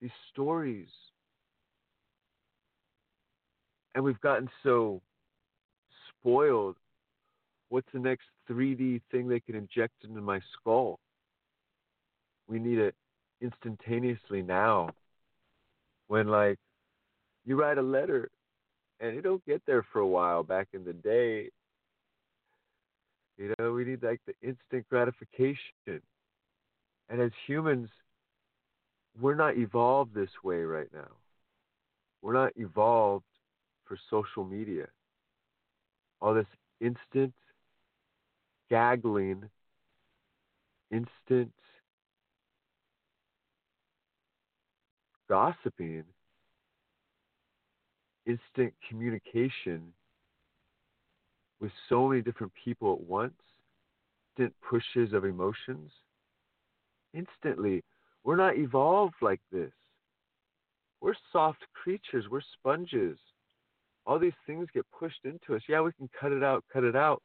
these 0.00 0.10
stories. 0.32 0.88
And 3.94 4.04
we've 4.04 4.20
gotten 4.20 4.48
so 4.62 5.02
spoiled. 6.20 6.76
What's 7.68 7.88
the 7.92 7.98
next 7.98 8.26
3D 8.48 9.00
thing 9.10 9.28
they 9.28 9.40
can 9.40 9.54
inject 9.54 9.94
into 10.04 10.20
my 10.20 10.40
skull? 10.52 10.98
We 12.48 12.58
need 12.58 12.78
it 12.78 12.94
instantaneously 13.40 14.42
now. 14.42 14.90
When, 16.06 16.28
like, 16.28 16.58
you 17.44 17.60
write 17.60 17.78
a 17.78 17.82
letter 17.82 18.30
and 19.00 19.16
it 19.16 19.22
don't 19.22 19.44
get 19.46 19.62
there 19.66 19.84
for 19.92 20.00
a 20.00 20.06
while 20.06 20.42
back 20.42 20.68
in 20.72 20.84
the 20.84 20.92
day. 20.92 21.50
You 23.36 23.52
know, 23.58 23.72
we 23.72 23.84
need 23.84 24.02
like 24.02 24.20
the 24.26 24.34
instant 24.42 24.88
gratification. 24.88 26.00
And 27.08 27.20
as 27.20 27.30
humans, 27.46 27.90
we're 29.20 29.34
not 29.34 29.56
evolved 29.56 30.14
this 30.14 30.30
way 30.42 30.62
right 30.62 30.88
now. 30.92 31.10
We're 32.22 32.32
not 32.32 32.52
evolved 32.56 33.24
for 33.84 33.98
social 34.10 34.44
media. 34.44 34.86
All 36.20 36.34
this 36.34 36.46
instant 36.80 37.34
gaggling, 38.70 39.48
instant 40.90 41.52
gossiping, 45.28 46.04
instant 48.26 48.74
communication 48.88 49.92
with 51.60 51.72
so 51.88 52.08
many 52.08 52.22
different 52.22 52.52
people 52.64 52.92
at 52.92 53.00
once, 53.00 53.32
instant 54.38 54.54
pushes 54.68 55.12
of 55.12 55.24
emotions, 55.24 55.90
instantly. 57.14 57.82
We're 58.24 58.36
not 58.36 58.56
evolved 58.56 59.14
like 59.22 59.40
this. 59.52 59.72
We're 61.00 61.14
soft 61.32 61.64
creatures, 61.72 62.26
we're 62.30 62.40
sponges. 62.58 63.18
All 64.06 64.18
these 64.18 64.32
things 64.46 64.66
get 64.72 64.86
pushed 64.98 65.24
into 65.24 65.54
us. 65.54 65.62
Yeah, 65.68 65.80
we 65.80 65.92
can 65.92 66.08
cut 66.18 66.32
it 66.32 66.42
out, 66.42 66.64
cut 66.72 66.84
it 66.84 66.96
out. 66.96 67.22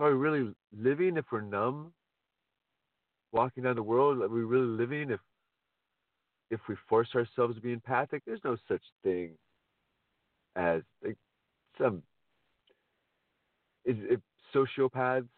Are 0.00 0.10
we 0.10 0.16
really 0.16 0.54
living 0.76 1.18
if 1.18 1.26
we're 1.30 1.42
numb? 1.42 1.92
Walking 3.32 3.62
down 3.62 3.76
the 3.76 3.82
world, 3.82 4.22
are 4.22 4.28
we 4.28 4.42
really 4.42 4.66
living 4.66 5.10
if 5.10 5.20
if 6.50 6.58
we 6.68 6.74
force 6.88 7.08
ourselves 7.14 7.54
to 7.54 7.60
be 7.60 7.72
empathic? 7.72 8.22
There's 8.26 8.40
no 8.42 8.56
such 8.66 8.82
thing 9.04 9.36
as 10.56 10.82
like 11.04 11.16
some 11.78 12.02
is 13.84 13.96
it 14.00 14.20
sociopaths 14.54 15.28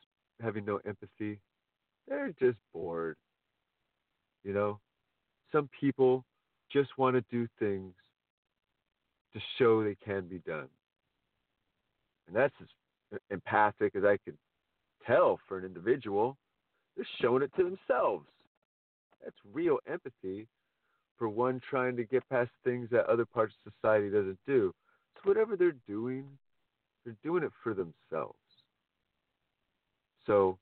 having 0.41 0.65
no 0.65 0.81
empathy 0.87 1.39
they're 2.09 2.33
just 2.41 2.57
bored 2.73 3.17
you 4.43 4.53
know 4.53 4.81
some 5.53 5.69
people 5.79 6.25
just 6.73 6.97
want 6.97 7.15
to 7.15 7.23
do 7.31 7.47
things 7.59 7.93
to 9.35 9.41
show 9.59 9.85
they 9.85 9.97
can 10.03 10.27
be 10.27 10.39
done 10.39 10.69
and 12.27 12.35
that's 12.35 12.55
as 12.63 13.19
empathic 13.31 13.95
as 13.95 14.05
i 14.05 14.17
could 14.25 14.37
tell 15.07 15.39
for 15.49 15.59
an 15.59 15.65
individual. 15.65 16.37
They're 16.97 17.07
showing 17.21 17.43
it 17.43 17.51
to 17.57 17.65
themselves. 17.65 18.27
That's 19.23 19.37
real 19.53 19.79
empathy 19.91 20.47
for 21.19 21.29
one 21.29 21.61
trying 21.69 21.97
to 21.97 22.05
get 22.05 22.29
past 22.29 22.51
things 22.65 22.89
that 22.91 23.07
other 23.07 23.25
parts 23.25 23.55
of 23.65 23.73
society 23.73 24.11
doesn't 24.11 24.39
do. 24.47 24.75
So 25.15 25.29
whatever 25.29 25.57
they're 25.57 25.77
doing, 25.87 26.27
they're 27.05 27.17
doing 27.23 27.45
it 27.45 27.53
for 27.63 27.75
themselves. 27.75 28.39
So 30.27 30.59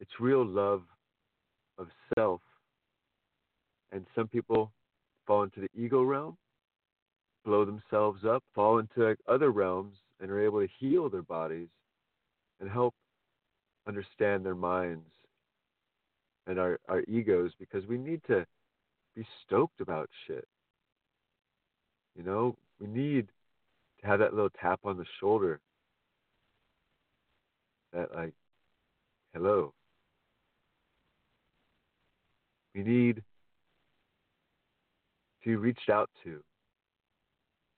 it's 0.00 0.10
real 0.20 0.44
love 0.44 0.82
of 1.78 1.88
self. 2.14 2.40
And 3.92 4.06
some 4.14 4.28
people 4.28 4.72
fall 5.26 5.42
into 5.44 5.60
the 5.60 5.68
ego 5.74 6.02
realm, 6.02 6.36
blow 7.44 7.64
themselves 7.64 8.24
up, 8.24 8.42
fall 8.54 8.78
into 8.78 9.08
like 9.08 9.18
other 9.28 9.50
realms, 9.50 9.96
and 10.20 10.30
are 10.30 10.40
able 10.40 10.60
to 10.60 10.68
heal 10.78 11.08
their 11.08 11.22
bodies 11.22 11.68
and 12.60 12.70
help 12.70 12.94
understand 13.86 14.44
their 14.44 14.54
minds 14.54 15.08
and 16.46 16.58
our, 16.58 16.78
our 16.88 17.02
egos 17.08 17.52
because 17.58 17.86
we 17.86 17.98
need 17.98 18.20
to 18.26 18.46
be 19.14 19.26
stoked 19.44 19.80
about 19.80 20.08
shit. 20.26 20.46
You 22.16 22.22
know, 22.22 22.56
we 22.80 22.86
need 22.86 23.28
to 24.00 24.06
have 24.06 24.20
that 24.20 24.34
little 24.34 24.50
tap 24.60 24.80
on 24.84 24.96
the 24.96 25.04
shoulder. 25.20 25.60
That 27.92 28.14
like, 28.14 28.34
hello. 29.34 29.72
We 32.74 32.82
need 32.82 33.16
to 33.16 33.22
be 35.48 35.56
reached 35.56 35.90
out 35.90 36.10
to. 36.24 36.42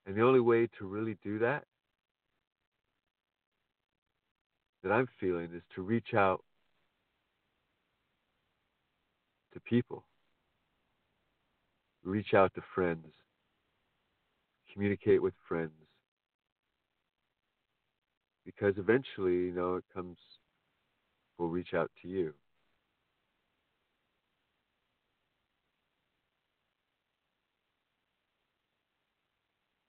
And 0.06 0.16
the 0.16 0.22
only 0.22 0.40
way 0.40 0.68
to 0.78 0.86
really 0.86 1.16
do 1.22 1.38
that 1.40 1.64
that 4.82 4.92
I'm 4.92 5.08
feeling 5.18 5.50
is 5.54 5.62
to 5.74 5.82
reach 5.82 6.14
out 6.14 6.44
to 9.52 9.60
people, 9.60 10.04
reach 12.04 12.34
out 12.34 12.54
to 12.54 12.62
friends, 12.74 13.06
communicate 14.72 15.22
with 15.22 15.34
friends. 15.48 15.72
Because 18.44 18.74
eventually, 18.78 19.34
you 19.34 19.52
know, 19.52 19.76
it 19.76 19.84
comes, 19.94 20.16
We'll 21.38 21.48
reach 21.48 21.72
out 21.72 21.90
to 22.02 22.08
you. 22.08 22.34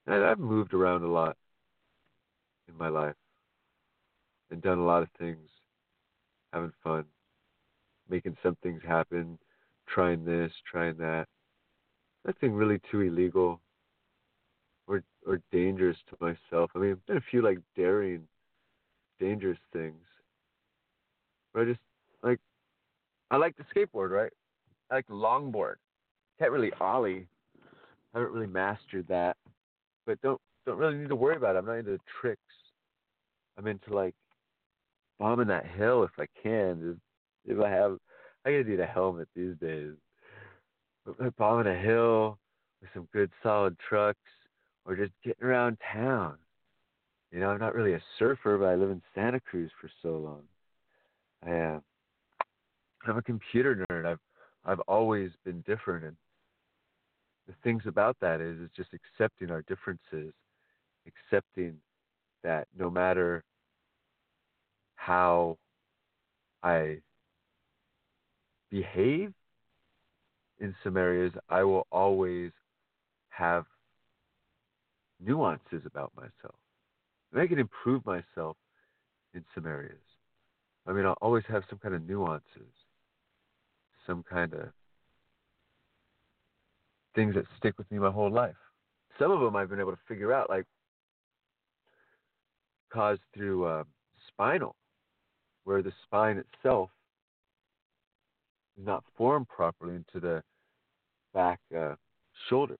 And 0.06 0.24
I've 0.24 0.40
moved 0.40 0.74
around 0.74 1.04
a 1.04 1.08
lot 1.08 1.38
in 2.68 2.78
my 2.78 2.90
life 2.90 3.16
and 4.52 4.62
done 4.62 4.78
a 4.78 4.86
lot 4.86 5.04
of 5.04 5.10
things, 5.18 5.50
having 6.54 6.72
fun, 6.84 7.06
making 8.10 8.36
some 8.42 8.58
things 8.64 8.82
happen, 8.86 9.38
trying 9.88 10.26
this, 10.26 10.52
trying 10.70 10.98
that. 10.98 11.28
Nothing 12.26 12.54
really 12.54 12.80
too 12.92 13.02
illegal 13.02 13.62
or 14.88 15.04
or 15.26 15.40
dangerous 15.52 15.98
to 16.10 16.18
myself. 16.20 16.72
I 16.76 16.80
mean, 16.80 16.92
I've 16.92 17.06
done 17.06 17.18
a 17.18 17.32
few 17.32 17.42
like 17.42 17.60
daring, 17.76 18.28
dangerous 19.20 19.60
things. 19.72 20.04
But 21.54 21.62
I 21.62 21.66
just 21.66 21.80
like 22.24 22.40
I 23.32 23.38
like 23.38 23.56
the 23.58 23.64
skateboard, 23.74 24.10
right? 24.10 24.32
I 24.92 24.96
like 24.96 25.08
longboard. 25.08 25.76
Can't 26.40 26.52
really 26.52 26.72
ollie. 26.80 27.28
I 28.14 28.20
haven't 28.20 28.34
really 28.34 28.48
mastered 28.48 29.08
that, 29.08 29.38
but 30.06 30.22
don't 30.22 30.42
don't 30.66 30.78
really 30.78 30.98
need 30.98 31.10
to 31.10 31.16
worry 31.16 31.36
about 31.36 31.56
it. 31.56 31.60
I'm 31.60 31.66
not 31.66 31.78
into 31.78 32.00
tricks. 32.20 32.42
I'm 33.58 33.68
into 33.68 33.94
like 33.94 34.16
bombing 35.20 35.48
that 35.48 35.68
hill 35.68 36.04
if 36.04 36.12
I 36.18 36.26
can. 36.42 37.00
If 37.46 37.60
I 37.60 37.70
have, 37.70 37.98
I 38.46 38.52
gotta 38.52 38.64
need 38.64 38.80
a 38.80 38.86
helmet 38.86 39.28
these 39.36 39.56
days. 39.62 39.94
Bombing 41.38 41.72
a 41.72 41.78
hill 41.78 42.38
with 42.82 42.90
some 42.94 43.08
good 43.14 43.32
solid 43.44 43.78
trucks, 43.88 44.20
or 44.86 44.96
just 44.96 45.12
getting 45.24 45.46
around 45.46 45.78
town. 45.94 46.38
You 47.32 47.40
know, 47.40 47.50
I'm 47.50 47.60
not 47.60 47.76
really 47.76 47.94
a 47.94 48.02
surfer, 48.18 48.58
but 48.58 48.66
I 48.66 48.76
live 48.76 48.90
in 48.90 49.02
Santa 49.14 49.40
Cruz 49.40 49.72
for 49.80 49.90
so 50.02 50.18
long. 50.18 50.42
I 51.46 51.52
am. 51.52 51.76
Uh, 51.76 51.80
I'm 53.08 53.18
a 53.18 53.22
computer 53.22 53.86
nerd. 53.90 54.06
I've 54.06 54.20
I've 54.66 54.80
always 54.82 55.32
been 55.46 55.62
different, 55.62 56.06
and 56.06 56.16
the 57.48 57.54
things 57.64 57.84
about 57.86 58.18
that 58.22 58.42
is 58.42 58.60
is 58.60 58.70
just 58.76 58.90
accepting 58.94 59.52
our 59.52 59.62
differences, 59.64 60.34
accepting 61.08 61.76
that 62.44 62.68
no 62.78 62.90
matter 62.90 63.44
how 65.10 65.58
I 66.62 67.00
behave 68.70 69.34
in 70.60 70.76
some 70.84 70.98
areas, 70.98 71.34
I 71.50 71.64
will 71.64 71.88
always 71.92 72.52
have 73.30 73.66
nuances 75.20 75.82
about 75.88 76.12
myself. 76.16 76.54
And 77.32 77.42
I 77.42 77.48
can 77.48 77.58
improve 77.58 78.06
myself 78.06 78.56
in 79.34 79.44
some 79.56 79.66
areas. 79.66 79.98
I 80.86 80.94
mean, 80.94 81.08
I'll 81.08 81.18
always 81.22 81.44
have 81.48 81.64
some 81.72 81.80
kind 81.80 81.96
of 81.96 82.08
nuances, 82.08 82.72
some 84.06 84.24
kind 84.30 84.54
of 84.54 84.70
things 87.16 87.34
that 87.34 87.46
stick 87.58 87.80
with 87.80 87.90
me 87.92 87.98
my 87.98 88.12
whole 88.12 88.32
life. 88.32 88.54
Some 89.18 89.32
of 89.32 89.40
them 89.40 89.56
I've 89.56 89.72
been 89.72 89.80
able 89.80 89.94
to 89.94 90.00
figure 90.08 90.32
out, 90.32 90.52
like 90.52 90.66
caused 92.94 93.22
through 93.34 93.66
uh, 93.66 93.84
spinal, 94.28 94.76
where 95.70 95.84
the 95.84 95.94
spine 96.04 96.38
itself 96.38 96.90
is 98.76 98.88
not 98.88 99.04
formed 99.16 99.48
properly 99.48 99.94
into 99.94 100.20
the 100.20 100.42
back 101.32 101.60
uh, 101.78 101.94
shoulder, 102.50 102.76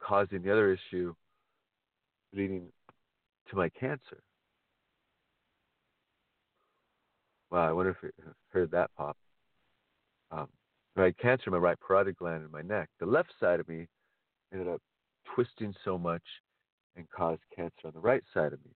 causing 0.00 0.40
the 0.40 0.50
other 0.50 0.72
issue 0.72 1.14
leading 2.32 2.72
to 3.50 3.54
my 3.54 3.68
cancer. 3.68 4.22
Wow, 7.50 7.68
I 7.68 7.72
wonder 7.72 7.90
if 7.90 7.98
you 8.02 8.10
heard 8.48 8.70
that 8.70 8.90
pop. 8.96 9.18
Um, 10.30 10.48
I 10.96 11.02
had 11.02 11.18
cancer 11.18 11.44
in 11.48 11.52
my 11.52 11.58
right 11.58 11.76
parotid 11.86 12.16
gland 12.16 12.46
in 12.46 12.50
my 12.50 12.62
neck. 12.62 12.88
The 12.98 13.04
left 13.04 13.34
side 13.38 13.60
of 13.60 13.68
me 13.68 13.86
ended 14.54 14.68
up 14.68 14.80
twisting 15.34 15.74
so 15.84 15.98
much 15.98 16.24
and 16.96 17.06
caused 17.10 17.42
cancer 17.54 17.84
on 17.84 17.92
the 17.92 18.00
right 18.00 18.24
side 18.32 18.54
of 18.54 18.64
me. 18.64 18.72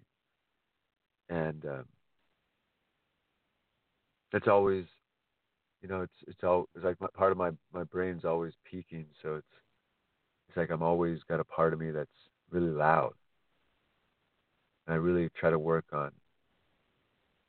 And 1.31 1.65
um, 1.65 1.85
that's 4.33 4.49
always, 4.49 4.85
you 5.83 5.89
know, 5.89 6.03
it's 6.03 6.15
it's 6.29 6.45
all 6.45 6.69
it's 6.75 6.85
like 6.85 7.01
my, 7.01 7.09
part 7.15 7.33
of 7.33 7.39
my 7.39 7.51
my 7.73 7.85
brain's 7.85 8.25
always 8.25 8.53
peaking, 8.71 9.07
so 9.23 9.37
it's 9.37 9.47
it's 10.49 10.57
like 10.57 10.71
I'm 10.71 10.83
always 10.83 11.21
got 11.29 11.41
a 11.41 11.45
part 11.45 11.73
of 11.73 11.81
me 11.81 11.91
that's 11.91 12.09
really 12.51 12.71
loud. 12.71 13.13
And 14.87 14.95
I 14.95 14.97
really 14.97 15.29
try 15.39 15.51
to 15.51 15.59
work 15.59 15.87
on 15.93 16.11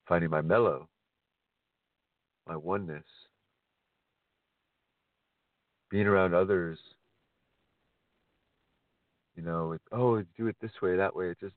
finding 0.08 0.30
my 0.30 0.42
mellow, 0.42 0.90
my 2.48 2.56
oneness, 2.56 3.06
being 5.90 6.08
around 6.08 6.34
others 6.34 6.78
you 9.36 9.44
know, 9.44 9.72
it's, 9.72 9.84
oh, 9.92 10.22
do 10.38 10.48
it 10.48 10.56
this 10.62 10.72
way, 10.82 10.96
that 10.98 11.16
way. 11.16 11.30
It 11.30 11.40
just 11.40 11.56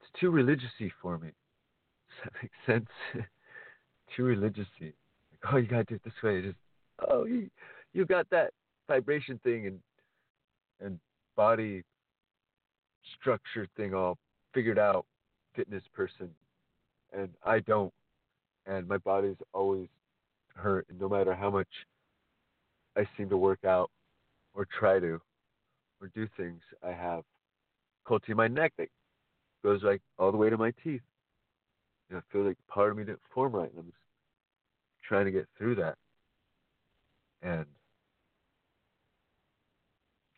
it's 0.00 0.20
too 0.20 0.30
religiousy 0.30 0.90
for 1.00 1.18
me. 1.18 1.28
Does 2.24 2.24
that 2.24 2.32
make 2.42 2.52
sense? 2.66 3.26
too 4.16 4.24
religiousy. 4.24 4.92
Like, 5.32 5.52
oh, 5.52 5.56
you 5.56 5.66
gotta 5.66 5.84
do 5.84 5.94
it 5.96 6.04
this 6.04 6.12
way. 6.22 6.42
Just 6.42 6.56
oh, 7.08 7.24
you 7.24 7.50
you 7.92 8.04
got 8.04 8.28
that 8.30 8.52
vibration 8.88 9.40
thing 9.42 9.66
and 9.66 9.78
and 10.80 10.98
body 11.36 11.82
structure 13.18 13.66
thing 13.76 13.94
all 13.94 14.18
figured 14.54 14.78
out, 14.78 15.06
fitness 15.54 15.82
person, 15.94 16.30
and 17.12 17.28
I 17.44 17.60
don't. 17.60 17.92
And 18.66 18.86
my 18.86 18.98
body's 18.98 19.36
always 19.52 19.88
hurt, 20.54 20.86
and 20.90 21.00
no 21.00 21.08
matter 21.08 21.34
how 21.34 21.50
much 21.50 21.68
I 22.96 23.06
seem 23.16 23.28
to 23.30 23.36
work 23.36 23.64
out 23.64 23.90
or 24.54 24.66
try 24.78 25.00
to, 25.00 25.20
or 26.00 26.10
do 26.14 26.28
things, 26.36 26.60
I 26.82 26.92
have 26.92 27.24
difficulty 28.10 28.32
in 28.32 28.36
my 28.36 28.48
neck 28.48 28.72
that 28.78 28.88
goes 29.62 29.82
like 29.82 30.02
all 30.18 30.32
the 30.32 30.38
way 30.38 30.50
to 30.50 30.56
my 30.56 30.72
teeth. 30.82 31.02
And 32.08 32.18
I 32.18 32.22
feel 32.32 32.42
like 32.42 32.56
part 32.68 32.90
of 32.90 32.96
me 32.96 33.04
didn't 33.04 33.20
form 33.32 33.52
right, 33.52 33.70
and 33.70 33.78
I'm 33.78 33.92
trying 35.10 35.24
to 35.24 35.32
get 35.32 35.48
through 35.58 35.74
that. 35.74 35.96
And 37.42 37.66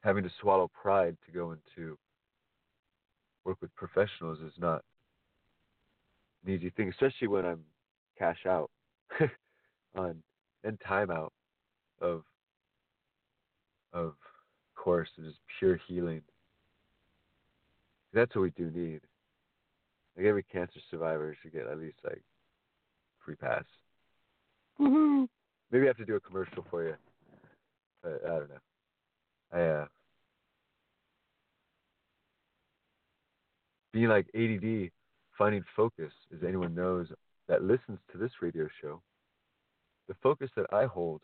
having 0.02 0.24
to 0.24 0.30
swallow 0.40 0.70
pride 0.72 1.14
to 1.26 1.30
go 1.32 1.52
into 1.52 1.98
work 3.44 3.58
with 3.60 3.74
professionals 3.74 4.38
is 4.40 4.54
not 4.58 4.82
an 6.46 6.54
easy 6.54 6.70
thing, 6.70 6.88
especially 6.88 7.28
when 7.28 7.44
I'm 7.44 7.60
cash 8.18 8.46
out 8.46 8.70
on 9.94 10.22
and 10.64 10.80
time 10.80 11.10
out 11.10 11.34
of 12.00 12.22
of 13.92 14.14
course, 14.74 15.10
is 15.18 15.34
pure 15.58 15.78
healing. 15.86 16.22
That's 18.14 18.34
what 18.34 18.40
we 18.40 18.50
do 18.50 18.70
need. 18.70 19.02
Like 20.16 20.24
every 20.24 20.44
cancer 20.44 20.80
survivor 20.90 21.36
should 21.42 21.52
get 21.52 21.66
at 21.66 21.78
least 21.78 21.98
like 22.04 22.22
free 23.22 23.34
pass. 23.34 23.64
Woohoo! 24.82 25.28
Maybe 25.70 25.84
I 25.84 25.88
have 25.88 25.96
to 25.98 26.04
do 26.04 26.16
a 26.16 26.20
commercial 26.20 26.64
for 26.70 26.84
you. 26.84 26.94
But 28.02 28.20
I 28.24 28.28
don't 28.28 28.50
know. 28.50 28.56
I 29.52 29.60
uh 29.60 29.86
being 33.92 34.08
like 34.08 34.26
ADD, 34.34 34.90
finding 35.36 35.62
focus, 35.76 36.12
as 36.32 36.42
anyone 36.46 36.74
knows 36.74 37.08
that 37.48 37.62
listens 37.62 37.98
to 38.10 38.18
this 38.18 38.30
radio 38.40 38.66
show, 38.80 39.02
the 40.08 40.14
focus 40.22 40.50
that 40.56 40.66
I 40.72 40.86
hold 40.86 41.20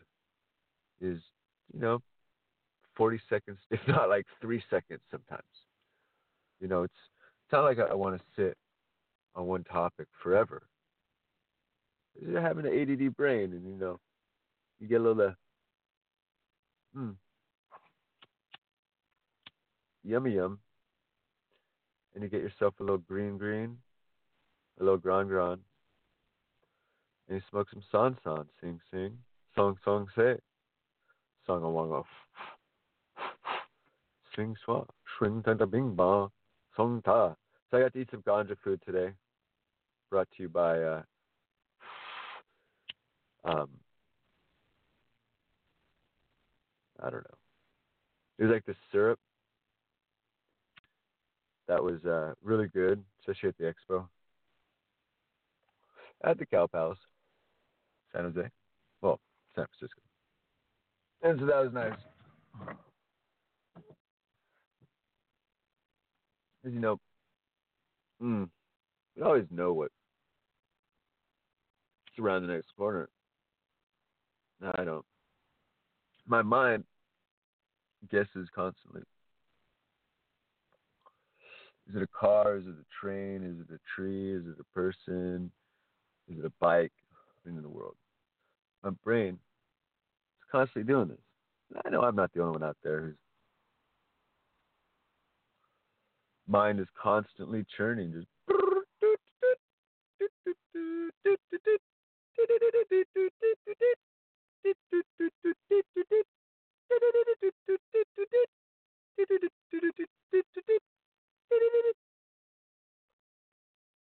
is, 1.01 1.19
you 1.73 1.79
know, 1.79 2.01
40 2.95 3.19
seconds, 3.29 3.57
if 3.71 3.79
not 3.87 4.09
like 4.09 4.25
three 4.41 4.63
seconds 4.69 5.01
sometimes. 5.09 5.43
You 6.59 6.67
know, 6.67 6.83
it's, 6.83 6.93
it's 7.45 7.51
not 7.51 7.63
like 7.63 7.79
I, 7.79 7.91
I 7.91 7.93
want 7.95 8.17
to 8.17 8.23
sit 8.35 8.57
on 9.35 9.47
one 9.47 9.63
topic 9.63 10.07
forever. 10.21 10.63
You're 12.21 12.41
having 12.41 12.65
an 12.65 12.73
ADD 12.73 13.15
brain, 13.15 13.53
and 13.53 13.65
you 13.65 13.75
know, 13.75 13.99
you 14.79 14.87
get 14.87 15.01
a 15.01 15.03
little, 15.03 15.33
hmm, 16.93 17.11
yummy 20.03 20.31
yum, 20.31 20.59
and 22.13 22.23
you 22.23 22.29
get 22.29 22.41
yourself 22.41 22.73
a 22.79 22.83
little 22.83 22.97
green 22.97 23.37
green, 23.37 23.77
a 24.79 24.83
little 24.83 24.97
grand 24.97 25.29
grand, 25.29 25.61
and 27.27 27.37
you 27.37 27.41
smoke 27.49 27.67
some 27.71 27.83
san 27.91 28.17
san, 28.23 28.45
sing 28.59 28.79
sing, 28.91 29.17
song 29.55 29.77
song 29.85 30.07
say, 30.15 30.35
song 31.45 31.63
along 31.63 31.91
off 31.91 32.07
swing 34.35 34.55
swa, 34.67 34.85
swing 35.17 35.41
tanta 35.43 35.65
bing 35.65 35.95
ba, 35.95 36.27
song 36.75 37.01
ta. 37.05 37.35
So 37.69 37.77
I 37.77 37.81
got 37.81 37.93
to 37.93 37.99
eat 37.99 38.09
some 38.11 38.23
ganja 38.23 38.57
food 38.63 38.81
today, 38.85 39.13
brought 40.09 40.27
to 40.35 40.43
you 40.43 40.49
by 40.49 40.81
uh, 40.81 41.01
um, 43.43 43.69
I 47.01 47.09
don't 47.09 47.23
know. 47.23 47.37
It 48.37 48.43
was 48.43 48.53
like 48.53 48.65
the 48.65 48.75
syrup 48.91 49.19
that 51.67 51.83
was 51.83 52.03
uh, 52.05 52.33
really 52.43 52.67
good, 52.67 53.03
especially 53.21 53.49
at 53.49 53.57
the 53.57 53.73
expo. 53.73 54.07
At 56.23 56.37
the 56.37 56.45
Cow 56.45 56.67
Palace, 56.67 56.97
San 58.11 58.23
Jose. 58.23 58.49
Well, 59.01 59.19
San 59.55 59.65
Francisco. 59.67 60.01
And 61.21 61.39
so 61.39 61.45
that 61.45 61.63
was 61.63 61.73
nice. 61.73 61.93
Because, 66.61 66.73
you 66.73 66.81
know, 66.81 66.99
mm, 68.21 68.49
we 69.15 69.23
always 69.23 69.45
know 69.51 69.73
what's 69.73 69.93
around 72.19 72.45
the 72.45 72.53
next 72.53 72.75
corner. 72.77 73.07
I 74.61 74.83
don't. 74.83 75.05
My 76.27 76.41
mind 76.41 76.83
guesses 78.11 78.47
constantly. 78.53 79.01
Is 81.89 81.95
it 81.95 82.03
a 82.03 82.07
car? 82.07 82.57
Is 82.57 82.65
it 82.65 82.75
a 82.75 83.05
train? 83.05 83.43
Is 83.43 83.67
it 83.67 83.73
a 83.73 83.79
tree? 83.95 84.35
Is 84.35 84.45
it 84.45 84.57
a 84.59 84.73
person? 84.75 85.51
Is 86.29 86.37
it 86.37 86.45
a 86.45 86.51
bike? 86.59 86.91
In 87.45 87.61
the 87.61 87.69
world. 87.69 87.95
My 88.83 88.91
brain 89.03 89.29
is 89.29 90.49
constantly 90.51 90.83
doing 90.83 91.07
this. 91.07 91.17
I 91.83 91.89
know 91.89 92.01
I'm 92.01 92.15
not 92.15 92.31
the 92.33 92.41
only 92.41 92.59
one 92.59 92.63
out 92.63 92.77
there 92.83 93.01
who's 93.01 93.15
mind 96.47 96.79
is 96.79 96.87
constantly 97.01 97.65
churning, 97.75 98.11
just 98.11 98.27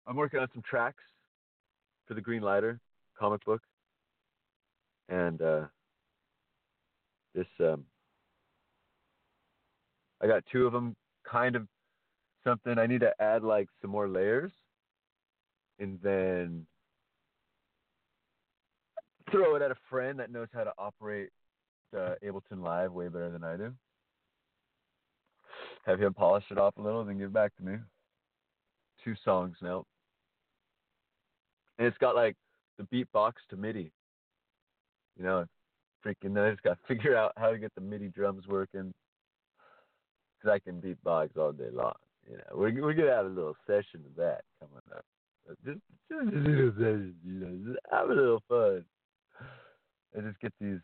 I'm 0.07 0.17
working 0.17 0.41
on 0.41 0.49
some 0.53 0.63
tracks 0.63 1.03
for 2.07 2.15
the 2.15 2.21
Green 2.21 2.43
Lighter 2.43 2.81
comic 3.19 3.45
book, 3.45 3.63
and 5.09 5.41
uh, 5.41 5.67
this 7.35 7.47
um, 7.61 7.85
I 10.21 10.27
got 10.27 10.43
two 10.51 10.67
of 10.67 10.73
them, 10.73 10.97
kind 11.25 11.55
of 11.55 11.67
something. 12.45 12.79
I 12.79 12.87
need 12.87 13.01
to 13.01 13.15
add 13.21 13.45
like 13.45 13.69
some 13.81 13.91
more 13.91 14.09
layers, 14.09 14.53
and 15.79 15.99
then 16.03 16.67
throw 19.31 19.55
it 19.57 19.63
at 19.63 19.71
a 19.71 19.77
friend 19.89 20.19
that 20.19 20.31
knows 20.31 20.49
how 20.53 20.65
to 20.65 20.73
operate 20.79 21.31
the 21.93 22.17
Ableton 22.25 22.63
Live 22.63 22.93
way 22.93 23.09
better 23.09 23.31
than 23.31 23.45
I 23.45 23.57
do. 23.57 23.73
Have 25.87 26.01
him 26.01 26.15
polish 26.15 26.45
it 26.51 26.59
off 26.59 26.77
a 26.77 26.83
little, 26.83 27.05
then 27.05 27.19
give 27.19 27.29
it 27.29 27.33
back 27.33 27.57
to 27.57 27.63
me. 27.65 27.77
Two 29.05 29.15
songs 29.25 29.57
now. 29.63 29.85
And 31.79 31.87
it's 31.87 31.99
got 31.99 32.15
like 32.15 32.37
the 32.79 32.85
beatbox 32.85 33.33
to 33.49 33.57
MIDI. 33.57 33.91
You 35.17 35.25
know, 35.25 35.45
freaking 36.05 36.39
I 36.39 36.51
just 36.51 36.63
got 36.63 36.79
to 36.79 36.87
figure 36.95 37.17
out 37.17 37.33
how 37.37 37.51
to 37.51 37.59
get 37.59 37.75
the 37.75 37.81
MIDI 37.81 38.09
drums 38.09 38.47
working. 38.47 38.93
Cause 40.43 40.53
I 40.53 40.59
can 40.59 40.81
beatbox 40.81 41.37
all 41.37 41.53
day 41.53 41.69
long. 41.71 41.93
You 42.31 42.37
know, 42.39 42.45
we're 42.55 42.83
we're 42.83 42.95
gonna 42.95 43.11
have 43.11 43.27
a 43.27 43.29
little 43.29 43.57
session 43.67 44.03
of 44.07 44.17
that 44.17 44.43
coming 44.59 44.81
up. 44.97 45.05
Just, 45.65 45.81
just 46.09 46.31
just 47.65 47.79
have 47.91 48.09
a 48.09 48.15
little 48.15 48.43
fun. 48.49 48.85
And 50.15 50.27
just 50.27 50.41
get 50.41 50.53
these, 50.61 50.79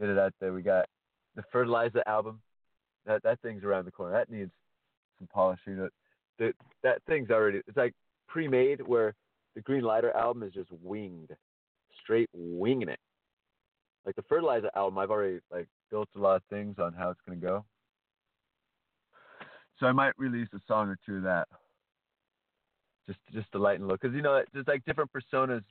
get 0.00 0.08
it 0.08 0.18
out 0.18 0.32
there. 0.40 0.52
We 0.52 0.62
got 0.62 0.86
the 1.36 1.42
Fertilizer 1.52 2.02
album. 2.06 2.40
That 3.06 3.22
that 3.22 3.40
thing's 3.42 3.64
around 3.64 3.84
the 3.84 3.90
corner. 3.90 4.12
That 4.12 4.30
needs 4.30 4.50
some 5.18 5.28
polishing. 5.32 5.76
That 6.38 6.54
that, 6.82 7.02
thing's 7.06 7.30
already. 7.30 7.60
It's 7.66 7.76
like 7.76 7.92
pre-made 8.26 8.80
where 8.86 9.14
the 9.54 9.60
Green 9.60 9.82
Lighter 9.82 10.10
album 10.16 10.42
is 10.42 10.52
just 10.52 10.70
winged, 10.82 11.30
straight 12.02 12.28
winging 12.32 12.88
it. 12.88 12.98
Like 14.06 14.16
the 14.16 14.22
Fertilizer 14.22 14.70
album, 14.74 14.98
I've 14.98 15.10
already 15.10 15.40
like 15.52 15.68
built 15.90 16.08
a 16.16 16.18
lot 16.18 16.36
of 16.36 16.42
things 16.50 16.76
on 16.78 16.92
how 16.94 17.10
it's 17.10 17.20
gonna 17.26 17.38
go. 17.38 17.64
So 19.78 19.86
I 19.86 19.92
might 19.92 20.18
release 20.18 20.48
a 20.54 20.60
song 20.66 20.88
or 20.88 20.96
two 21.04 21.16
of 21.16 21.22
that, 21.24 21.48
just 23.06 23.18
just 23.32 23.50
to 23.52 23.58
lighten 23.58 23.82
the 23.82 23.88
look, 23.88 24.00
because 24.00 24.14
you 24.14 24.22
know, 24.22 24.42
there's 24.52 24.66
like 24.66 24.84
different 24.84 25.10
personas. 25.12 25.62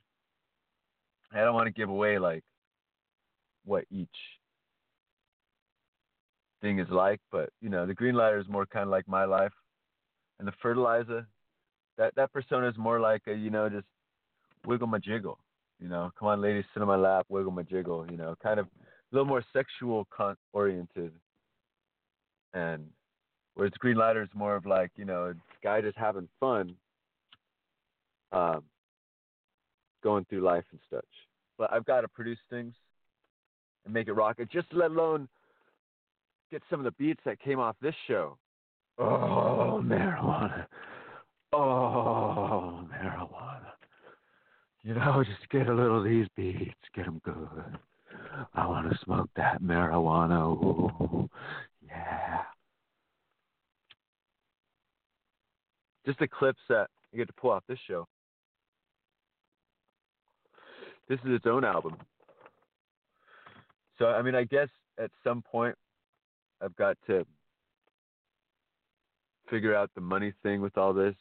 I 1.32 1.40
don't 1.40 1.54
want 1.54 1.66
to 1.66 1.72
give 1.72 1.88
away 1.88 2.18
like 2.18 2.44
what 3.64 3.84
each 3.90 4.08
thing 6.60 6.78
is 6.78 6.88
like, 6.90 7.20
but 7.30 7.50
you 7.60 7.68
know, 7.68 7.86
the 7.86 7.94
Green 7.94 8.14
Lighter 8.14 8.38
is 8.38 8.48
more 8.48 8.66
kind 8.66 8.84
of 8.84 8.90
like 8.90 9.06
my 9.08 9.24
life, 9.24 9.52
and 10.38 10.48
the 10.48 10.52
Fertilizer, 10.62 11.26
that 11.98 12.14
that 12.16 12.32
persona 12.32 12.68
is 12.68 12.76
more 12.78 13.00
like 13.00 13.22
a 13.26 13.34
you 13.34 13.50
know 13.50 13.68
just 13.68 13.86
wiggle 14.66 14.86
my 14.86 14.98
jiggle, 14.98 15.38
you 15.80 15.88
know, 15.88 16.10
come 16.18 16.28
on 16.28 16.40
ladies, 16.40 16.64
sit 16.72 16.82
on 16.82 16.88
my 16.88 16.96
lap, 16.96 17.26
wiggle 17.28 17.52
my 17.52 17.62
jiggle, 17.62 18.06
you 18.10 18.16
know, 18.16 18.34
kind 18.42 18.58
of 18.58 18.66
a 18.66 18.70
little 19.14 19.26
more 19.26 19.44
sexual 19.52 20.06
con- 20.10 20.36
oriented, 20.52 21.12
and 22.54 22.86
Whereas 23.54 23.72
Green 23.78 23.96
Lighter 23.96 24.22
is 24.22 24.28
more 24.34 24.56
of 24.56 24.66
like, 24.66 24.90
you 24.96 25.04
know, 25.04 25.32
guy 25.62 25.80
just 25.80 25.96
having 25.96 26.28
fun, 26.40 26.74
um, 28.32 28.62
going 30.02 30.24
through 30.24 30.40
life 30.40 30.64
and 30.72 30.80
such. 30.90 31.06
But 31.56 31.72
I've 31.72 31.84
got 31.84 32.00
to 32.00 32.08
produce 32.08 32.38
things 32.50 32.74
and 33.84 33.94
make 33.94 34.08
it 34.08 34.12
rocket, 34.12 34.50
just 34.50 34.66
let 34.72 34.90
alone 34.90 35.28
get 36.50 36.62
some 36.70 36.80
of 36.80 36.84
the 36.84 36.92
beats 36.92 37.20
that 37.24 37.40
came 37.40 37.58
off 37.58 37.76
this 37.80 37.94
show. 38.06 38.36
Oh, 38.98 39.80
marijuana. 39.82 40.66
Oh, 41.52 42.86
marijuana. 42.92 43.72
You 44.82 44.94
know, 44.94 45.24
just 45.24 45.48
get 45.50 45.68
a 45.68 45.74
little 45.74 45.98
of 45.98 46.04
these 46.04 46.26
beats, 46.36 46.74
get 46.94 47.06
them 47.06 47.20
good. 47.24 47.78
I 48.54 48.66
want 48.66 48.90
to 48.90 48.98
smoke 49.04 49.30
that 49.36 49.62
marijuana. 49.62 50.52
Ooh, 50.52 51.28
yeah. 51.86 52.40
just 56.06 56.18
the 56.18 56.28
clips 56.28 56.60
that 56.68 56.88
you 57.12 57.18
get 57.18 57.26
to 57.28 57.32
pull 57.34 57.50
off 57.50 57.62
this 57.68 57.78
show. 57.86 58.06
This 61.08 61.18
is 61.24 61.32
its 61.32 61.46
own 61.46 61.64
album. 61.64 61.96
So 63.98 64.06
I 64.06 64.22
mean, 64.22 64.34
I 64.34 64.44
guess 64.44 64.68
at 64.98 65.10
some 65.22 65.42
point 65.42 65.76
I've 66.60 66.74
got 66.76 66.96
to 67.06 67.24
figure 69.50 69.74
out 69.74 69.90
the 69.94 70.00
money 70.00 70.32
thing 70.42 70.60
with 70.60 70.76
all 70.78 70.92
this 70.92 71.14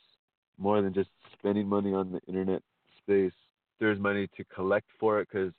more 0.57 0.81
than 0.81 0.93
just 0.93 1.09
spending 1.37 1.67
money 1.67 1.93
on 1.93 2.11
the 2.11 2.21
internet 2.27 2.61
space. 2.97 3.33
There's 3.79 3.99
money 3.99 4.27
to 4.37 4.43
collect 4.45 4.87
for 4.99 5.19
it 5.19 5.27
because 5.31 5.53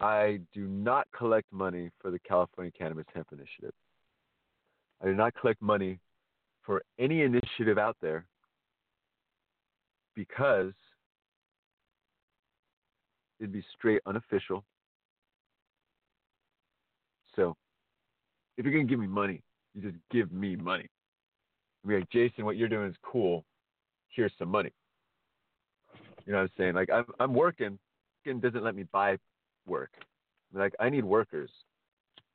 I 0.00 0.40
do 0.52 0.66
not 0.66 1.06
collect 1.16 1.46
money 1.52 1.90
for 2.00 2.10
the 2.10 2.18
California 2.20 2.72
Cannabis 2.76 3.06
Hemp 3.14 3.28
Initiative. 3.32 3.72
I 5.02 5.06
do 5.06 5.14
not 5.14 5.34
collect 5.34 5.62
money 5.62 5.98
for 6.62 6.82
any 6.98 7.22
initiative 7.22 7.78
out 7.78 7.96
there 8.02 8.26
because 10.14 10.72
it'd 13.40 13.52
be 13.52 13.64
straight 13.76 14.02
unofficial. 14.06 14.64
So 17.38 17.54
if 18.56 18.64
you're 18.64 18.74
gonna 18.74 18.84
give 18.84 18.98
me 18.98 19.06
money, 19.06 19.40
you 19.74 19.82
just 19.82 19.96
give 20.10 20.32
me 20.32 20.56
money. 20.56 20.88
Mean, 21.84 22.00
like, 22.00 22.10
Jason, 22.10 22.44
what 22.44 22.56
you're 22.56 22.68
doing 22.68 22.88
is 22.88 22.96
cool. 23.02 23.44
Here's 24.08 24.32
some 24.38 24.48
money. 24.48 24.72
You 26.26 26.32
know 26.32 26.38
what 26.38 26.42
I'm 26.42 26.50
saying? 26.58 26.74
Like 26.74 26.90
I'm 26.92 27.04
I'm 27.20 27.32
working. 27.32 27.78
It 28.24 28.40
doesn't 28.42 28.64
let 28.64 28.74
me 28.74 28.82
buy 28.92 29.16
work. 29.66 29.90
Like 30.52 30.74
I 30.80 30.90
need 30.90 31.04
workers 31.04 31.50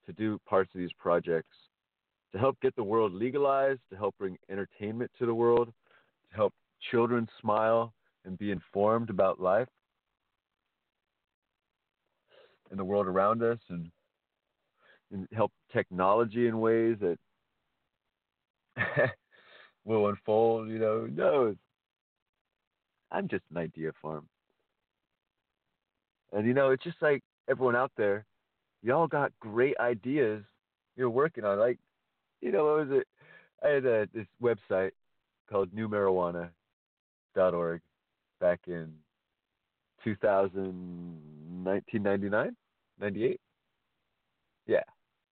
to 0.05 0.13
do 0.13 0.39
parts 0.47 0.71
of 0.73 0.79
these 0.79 0.93
projects 0.97 1.55
to 2.31 2.39
help 2.39 2.59
get 2.61 2.75
the 2.75 2.83
world 2.83 3.13
legalized, 3.13 3.81
to 3.91 3.97
help 3.97 4.15
bring 4.17 4.37
entertainment 4.49 5.11
to 5.19 5.25
the 5.25 5.35
world, 5.35 5.67
to 6.29 6.35
help 6.35 6.53
children 6.91 7.27
smile 7.41 7.93
and 8.25 8.37
be 8.37 8.51
informed 8.51 9.09
about 9.09 9.39
life 9.39 9.67
and 12.71 12.79
the 12.79 12.83
world 12.83 13.05
around 13.05 13.43
us 13.43 13.59
and, 13.69 13.91
and 15.13 15.27
help 15.31 15.51
technology 15.71 16.47
in 16.47 16.59
ways 16.59 16.97
that 16.99 17.17
will 19.85 20.09
unfold, 20.09 20.69
you 20.69 20.79
know, 20.79 21.07
no. 21.09 21.55
I'm 23.11 23.27
just 23.27 23.43
an 23.51 23.57
idea 23.57 23.91
farm. 24.01 24.27
And 26.31 26.47
you 26.47 26.53
know, 26.53 26.71
it's 26.71 26.83
just 26.83 27.01
like 27.01 27.21
everyone 27.47 27.75
out 27.75 27.91
there, 27.95 28.25
y'all 28.81 29.07
got 29.07 29.31
great 29.39 29.77
ideas 29.79 30.43
you're 30.95 31.09
working 31.09 31.45
on. 31.45 31.59
Like, 31.59 31.77
you 32.41 32.51
know, 32.51 32.65
what 32.65 32.87
was 32.87 32.99
it? 32.99 33.07
I 33.63 33.67
had 33.69 33.85
a, 33.85 34.07
this 34.13 34.27
website 34.41 34.91
called 35.49 35.73
New 35.73 35.87
Marijuana, 35.87 36.49
org 37.35 37.81
back 38.41 38.61
in 38.67 38.93
2000, 40.03 40.53
1999, 41.63 42.55
98. 42.99 43.39
Yeah, 44.65 44.79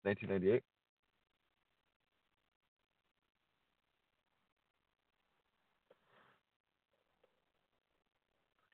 1998. 0.03 0.63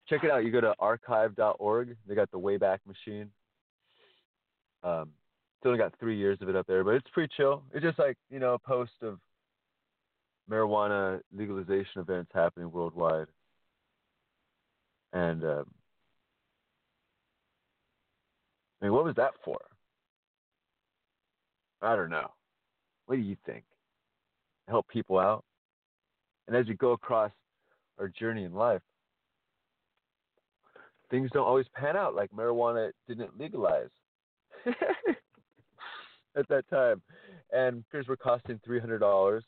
Check 0.10 0.24
it 0.24 0.32
out. 0.32 0.46
You 0.46 0.52
go 0.52 0.62
to 0.62 0.74
archive.org. 0.80 1.98
They 2.08 2.16
got 2.16 2.32
the 2.32 2.40
Wayback 2.40 2.80
Machine. 2.88 3.30
Um, 4.84 5.10
only 5.68 5.78
got 5.78 5.94
three 6.00 6.18
years 6.18 6.38
of 6.42 6.50
it 6.50 6.56
up 6.56 6.66
there, 6.66 6.84
but 6.84 6.96
it's 6.96 7.10
pretty 7.12 7.32
chill. 7.36 7.64
It's 7.74 7.84
just 7.84 8.00
like 8.00 8.18
you 8.30 8.40
know 8.40 8.54
a 8.54 8.60
post 8.60 8.94
of 9.02 9.20
marijuana 10.50 11.20
legalization 11.36 12.02
events 12.02 12.32
happening 12.34 12.72
worldwide. 12.72 13.28
And 15.14 15.44
um, 15.44 15.66
I 18.82 18.86
mean, 18.86 18.94
what 18.94 19.04
was 19.04 19.16
that 19.16 19.34
for? 19.44 19.58
I 21.82 21.96
don't 21.96 22.10
know. 22.10 22.32
What 23.06 23.16
do 23.16 23.22
you 23.22 23.38
think? 23.46 23.64
Help 24.68 24.88
people 24.88 25.20
out? 25.20 25.44
And 26.48 26.56
as 26.56 26.68
we 26.68 26.74
go 26.76 26.92
across 26.92 27.32
our 28.00 28.08
journey 28.08 28.44
in 28.44 28.54
life, 28.54 28.82
things 31.10 31.30
don't 31.34 31.48
always 31.48 31.68
pan 31.74 31.96
out 31.96 32.16
like 32.16 32.32
marijuana 32.32 32.92
didn't 33.08 33.40
legalize 33.40 33.90
at 36.36 36.48
that 36.50 36.68
time. 36.70 37.02
And 37.52 37.84
beers 37.92 38.08
were 38.08 38.18
costing 38.18 38.60
$300 38.68 39.42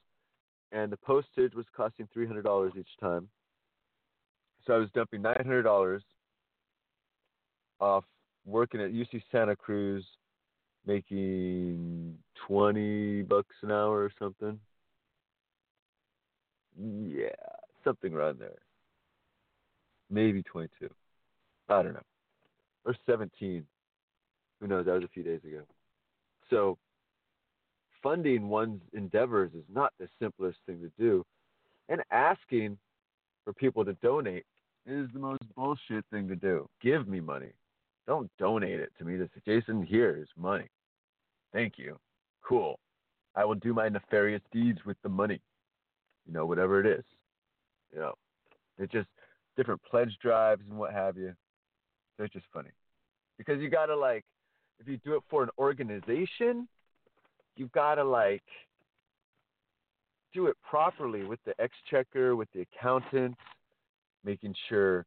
and 0.71 0.91
the 0.91 0.97
postage 0.97 1.53
was 1.55 1.65
costing 1.75 2.07
three 2.13 2.27
hundred 2.27 2.43
dollars 2.43 2.73
each 2.77 2.89
time. 2.99 3.27
So 4.65 4.73
I 4.73 4.77
was 4.77 4.89
dumping 4.93 5.21
nine 5.21 5.35
hundred 5.37 5.63
dollars 5.63 6.03
off 7.79 8.03
working 8.45 8.81
at 8.81 8.91
UC 8.91 9.21
Santa 9.31 9.55
Cruz, 9.55 10.05
making 10.85 12.17
twenty 12.47 13.21
bucks 13.21 13.55
an 13.61 13.71
hour 13.71 14.03
or 14.03 14.11
something. 14.17 14.59
Yeah, 16.81 17.27
something 17.83 18.13
around 18.13 18.39
there. 18.39 18.59
Maybe 20.09 20.41
twenty-two. 20.43 20.89
I 21.69 21.83
don't 21.83 21.93
know, 21.93 22.01
or 22.85 22.95
seventeen. 23.05 23.65
Who 24.59 24.67
knows? 24.67 24.85
That 24.85 24.95
was 24.95 25.03
a 25.03 25.09
few 25.09 25.23
days 25.23 25.41
ago. 25.45 25.61
So, 26.49 26.77
funding 28.01 28.49
one's 28.49 28.81
endeavors 28.93 29.51
is 29.53 29.65
not 29.73 29.93
the 29.99 30.07
simplest 30.19 30.57
thing 30.65 30.79
to 30.81 30.91
do, 30.97 31.25
and 31.89 32.01
asking 32.11 32.77
for 33.43 33.53
people 33.53 33.85
to 33.85 33.93
donate 34.01 34.45
is 34.85 35.07
the 35.13 35.19
most 35.19 35.43
bullshit 35.55 36.03
thing 36.11 36.27
to 36.27 36.35
do. 36.35 36.67
Give 36.81 37.07
me 37.07 37.19
money. 37.19 37.51
Don't 38.09 38.31
donate 38.39 38.79
it 38.79 38.91
to 38.97 39.05
me. 39.05 39.17
This 39.17 39.29
Jason, 39.45 39.83
here 39.83 40.17
is 40.19 40.27
money. 40.35 40.67
Thank 41.53 41.73
you. 41.77 41.99
Cool. 42.43 42.79
I 43.35 43.45
will 43.45 43.53
do 43.53 43.71
my 43.71 43.87
nefarious 43.87 44.41
deeds 44.51 44.79
with 44.83 44.97
the 45.03 45.09
money. 45.09 45.39
You 46.25 46.33
know, 46.33 46.47
whatever 46.47 46.79
it 46.79 46.87
is. 46.87 47.05
You 47.93 47.99
know, 47.99 48.13
it's 48.79 48.91
just 48.91 49.07
different 49.55 49.79
pledge 49.83 50.17
drives 50.23 50.63
and 50.67 50.79
what 50.79 50.91
have 50.91 51.17
you. 51.17 51.35
They're 52.17 52.27
just 52.27 52.47
funny. 52.51 52.71
Because 53.37 53.61
you 53.61 53.69
gotta 53.69 53.95
like 53.95 54.25
if 54.79 54.87
you 54.87 54.97
do 55.05 55.13
it 55.13 55.21
for 55.29 55.43
an 55.43 55.49
organization, 55.59 56.67
you've 57.57 57.71
gotta 57.73 58.03
like 58.03 58.41
do 60.33 60.47
it 60.47 60.57
properly 60.67 61.25
with 61.25 61.39
the 61.45 61.53
exchequer, 61.61 62.35
with 62.35 62.47
the 62.55 62.61
accountant, 62.61 63.35
making 64.25 64.55
sure 64.67 65.05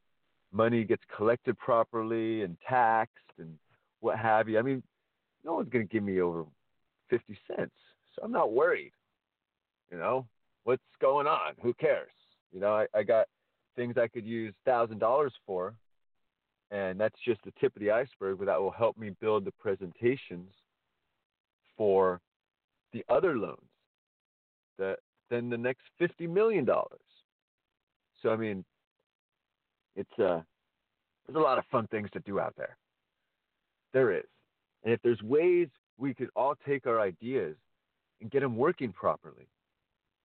money 0.52 0.84
gets 0.84 1.02
collected 1.16 1.58
properly 1.58 2.42
and 2.42 2.56
taxed 2.68 3.16
and 3.38 3.56
what 4.00 4.18
have 4.18 4.48
you. 4.48 4.58
I 4.58 4.62
mean, 4.62 4.82
no 5.44 5.54
one's 5.54 5.68
going 5.68 5.86
to 5.86 5.92
give 5.92 6.02
me 6.02 6.20
over 6.20 6.44
50 7.10 7.36
cents, 7.46 7.72
so 8.14 8.22
I'm 8.22 8.32
not 8.32 8.52
worried. 8.52 8.92
You 9.90 9.98
know, 9.98 10.26
what's 10.64 10.82
going 11.00 11.26
on? 11.26 11.54
Who 11.62 11.74
cares? 11.74 12.10
You 12.52 12.60
know, 12.60 12.74
I, 12.74 12.86
I 12.94 13.02
got 13.02 13.26
things 13.76 13.96
I 13.96 14.08
could 14.08 14.26
use 14.26 14.54
$1,000 14.66 15.30
for, 15.46 15.74
and 16.70 16.98
that's 16.98 17.18
just 17.24 17.40
the 17.44 17.52
tip 17.60 17.74
of 17.76 17.80
the 17.80 17.90
iceberg, 17.90 18.38
but 18.38 18.46
that 18.46 18.60
will 18.60 18.70
help 18.70 18.96
me 18.96 19.10
build 19.20 19.44
the 19.44 19.52
presentations 19.52 20.52
for 21.76 22.20
the 22.92 23.04
other 23.08 23.36
loans 23.36 23.58
that 24.78 24.98
then 25.30 25.48
the 25.48 25.56
next 25.56 25.82
$50 26.00 26.28
million. 26.28 26.66
So, 28.22 28.30
I 28.30 28.36
mean, 28.36 28.64
it's 29.96 30.18
uh, 30.18 30.40
there's 31.26 31.36
a 31.36 31.38
lot 31.38 31.58
of 31.58 31.64
fun 31.70 31.86
things 31.88 32.10
to 32.12 32.20
do 32.20 32.40
out 32.40 32.54
there. 32.56 32.76
There 33.92 34.12
is, 34.16 34.24
and 34.84 34.92
if 34.92 35.00
there's 35.02 35.20
ways 35.22 35.68
we 35.98 36.14
could 36.14 36.30
all 36.34 36.54
take 36.66 36.86
our 36.86 37.00
ideas 37.00 37.56
and 38.20 38.30
get 38.30 38.40
them 38.40 38.56
working 38.56 38.92
properly. 38.92 39.48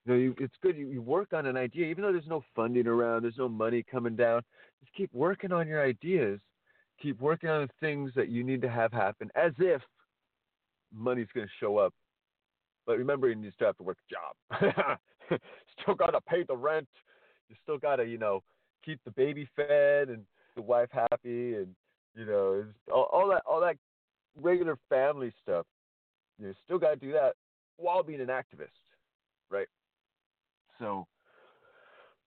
You 0.05 0.13
know, 0.13 0.19
you, 0.19 0.35
it's 0.39 0.53
good 0.61 0.77
you, 0.77 0.87
you 0.87 1.01
work 1.01 1.33
on 1.33 1.45
an 1.45 1.57
idea, 1.57 1.87
even 1.87 2.03
though 2.03 2.13
there's 2.13 2.27
no 2.27 2.43
funding 2.55 2.87
around, 2.87 3.23
there's 3.23 3.37
no 3.37 3.49
money 3.49 3.83
coming 3.89 4.15
down. 4.15 4.41
Just 4.81 4.93
keep 4.95 5.13
working 5.13 5.51
on 5.51 5.67
your 5.67 5.83
ideas. 5.83 6.39
Keep 7.01 7.19
working 7.19 7.49
on 7.49 7.63
the 7.63 7.69
things 7.85 8.11
that 8.15 8.29
you 8.29 8.43
need 8.43 8.61
to 8.61 8.69
have 8.69 8.91
happen, 8.91 9.29
as 9.35 9.51
if 9.59 9.81
money's 10.93 11.27
going 11.33 11.45
to 11.45 11.53
show 11.59 11.77
up. 11.77 11.93
But 12.87 12.97
remember, 12.97 13.29
you 13.29 13.51
still 13.53 13.67
have 13.67 13.77
to 13.77 13.83
work 13.83 13.97
a 14.09 14.59
job. 14.59 14.99
still 15.81 15.93
got 15.93 16.11
to 16.11 16.21
pay 16.21 16.43
the 16.47 16.55
rent. 16.55 16.87
You 17.49 17.55
still 17.61 17.77
got 17.77 17.97
to, 17.97 18.05
you 18.05 18.17
know, 18.17 18.41
keep 18.87 18.99
the 19.03 19.11
baby 19.11 19.47
fed 19.55 20.09
and 20.09 20.23
the 20.55 20.61
wife 20.61 20.89
happy 20.91 21.55
and 21.55 21.75
you 22.15 22.25
know 22.25 22.63
all, 22.91 23.09
all 23.11 23.27
that 23.27 23.43
all 23.45 23.61
that 23.61 23.77
regular 24.41 24.79
family 24.89 25.31
stuff. 25.43 25.67
You 26.39 26.47
know, 26.47 26.53
still 26.65 26.79
got 26.79 26.91
to 26.91 26.95
do 26.95 27.11
that 27.11 27.33
while 27.77 28.03
being 28.03 28.21
an 28.21 28.27
activist, 28.27 28.69
right? 29.51 29.67
So. 30.79 31.05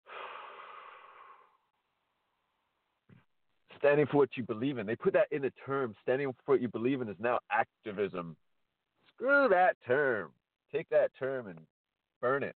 Standing 3.77 4.07
for 4.07 4.17
what 4.17 4.35
you 4.35 4.43
believe 4.43 4.77
in. 4.77 4.85
They 4.85 4.97
put 4.97 5.13
that 5.13 5.27
in 5.31 5.43
the 5.43 5.53
term. 5.65 5.95
Standing 6.03 6.35
for 6.45 6.55
what 6.55 6.61
you 6.61 6.67
believe 6.67 6.99
in 7.01 7.07
is 7.07 7.15
now 7.19 7.39
activism. 7.51 8.35
Screw 9.15 9.47
that 9.49 9.77
term. 9.87 10.31
Take 10.73 10.89
that 10.89 11.11
term 11.17 11.47
and 11.47 11.59
burn 12.21 12.43
it. 12.43 12.57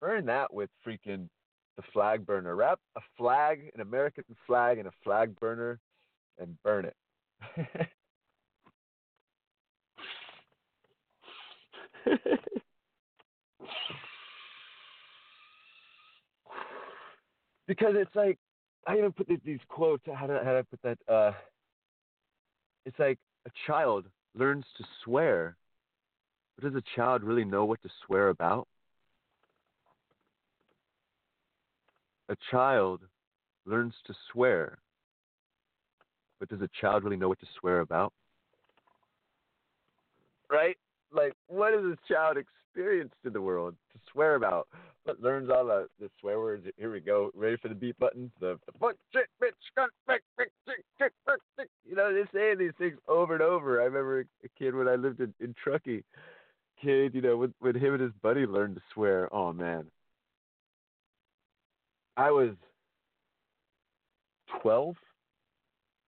Burn 0.00 0.26
that 0.26 0.52
with 0.52 0.68
freaking 0.86 1.30
the 1.76 1.82
flag 1.92 2.26
burner. 2.26 2.54
Wrap 2.56 2.78
a 2.96 3.00
flag, 3.16 3.70
an 3.74 3.80
American 3.80 4.24
flag, 4.46 4.78
in 4.78 4.86
a 4.86 4.92
flag 5.04 5.38
burner 5.38 5.78
and 6.38 6.56
burn 6.62 6.84
it. 6.86 6.96
because 17.66 17.94
it's 17.96 18.14
like 18.14 18.38
I 18.86 18.96
even 18.98 19.12
put 19.12 19.28
these 19.44 19.58
quotes. 19.68 20.04
How 20.06 20.26
did, 20.26 20.42
how 20.44 20.52
did 20.52 20.58
I 20.58 20.62
put 20.62 20.82
that? 20.82 20.98
Uh, 21.12 21.32
it's 22.84 22.98
like 22.98 23.18
a 23.46 23.50
child 23.66 24.06
learns 24.34 24.64
to 24.78 24.84
swear, 25.04 25.56
but 26.56 26.64
does 26.64 26.74
a 26.74 26.96
child 26.96 27.22
really 27.22 27.44
know 27.44 27.64
what 27.64 27.82
to 27.82 27.88
swear 28.06 28.28
about? 28.28 28.68
A 32.28 32.36
child 32.50 33.00
learns 33.64 33.94
to 34.06 34.14
swear, 34.32 34.78
but 36.38 36.48
does 36.48 36.60
a 36.60 36.70
child 36.80 37.04
really 37.04 37.16
know 37.16 37.28
what 37.28 37.40
to 37.40 37.46
swear 37.58 37.80
about? 37.80 38.12
Right? 40.50 40.76
Like, 41.12 41.34
what 41.48 41.72
has 41.72 41.82
this 41.82 41.98
child 42.08 42.36
experienced 42.36 43.14
in 43.24 43.32
the 43.32 43.40
world 43.40 43.74
to 43.92 43.98
swear 44.12 44.34
about? 44.34 44.68
But 45.04 45.20
learns 45.20 45.50
all 45.50 45.66
the, 45.66 45.86
the 46.00 46.10
swear 46.20 46.40
words. 46.40 46.66
Here 46.76 46.92
we 46.92 47.00
go. 47.00 47.30
Ready 47.34 47.56
for 47.56 47.68
the 47.68 47.74
beat 47.74 47.96
button? 47.98 48.30
The, 48.40 48.58
the 48.66 48.72
fuck, 48.78 48.96
shit, 49.12 49.26
bitch, 49.40 49.52
cunt, 49.78 49.88
fuck, 50.04 50.20
bitch, 50.38 50.46
shit, 50.98 51.12
fuck, 51.24 51.38
shit. 51.56 51.70
You 51.88 51.94
know, 51.94 52.12
they're 52.12 52.28
saying 52.34 52.58
these 52.58 52.72
things 52.76 52.98
over 53.06 53.34
and 53.34 53.42
over. 53.42 53.80
I 53.80 53.84
remember 53.84 54.26
a 54.44 54.48
kid 54.58 54.74
when 54.74 54.88
I 54.88 54.96
lived 54.96 55.20
in, 55.20 55.32
in 55.40 55.54
Truckee. 55.62 56.02
Kid, 56.82 57.14
you 57.14 57.22
know, 57.22 57.36
when, 57.36 57.54
when 57.60 57.76
him 57.76 57.94
and 57.94 58.02
his 58.02 58.12
buddy 58.20 58.46
learned 58.46 58.74
to 58.74 58.82
swear, 58.92 59.32
oh 59.32 59.52
man, 59.52 59.86
I 62.16 62.30
was 62.30 62.50
12, 64.62 64.96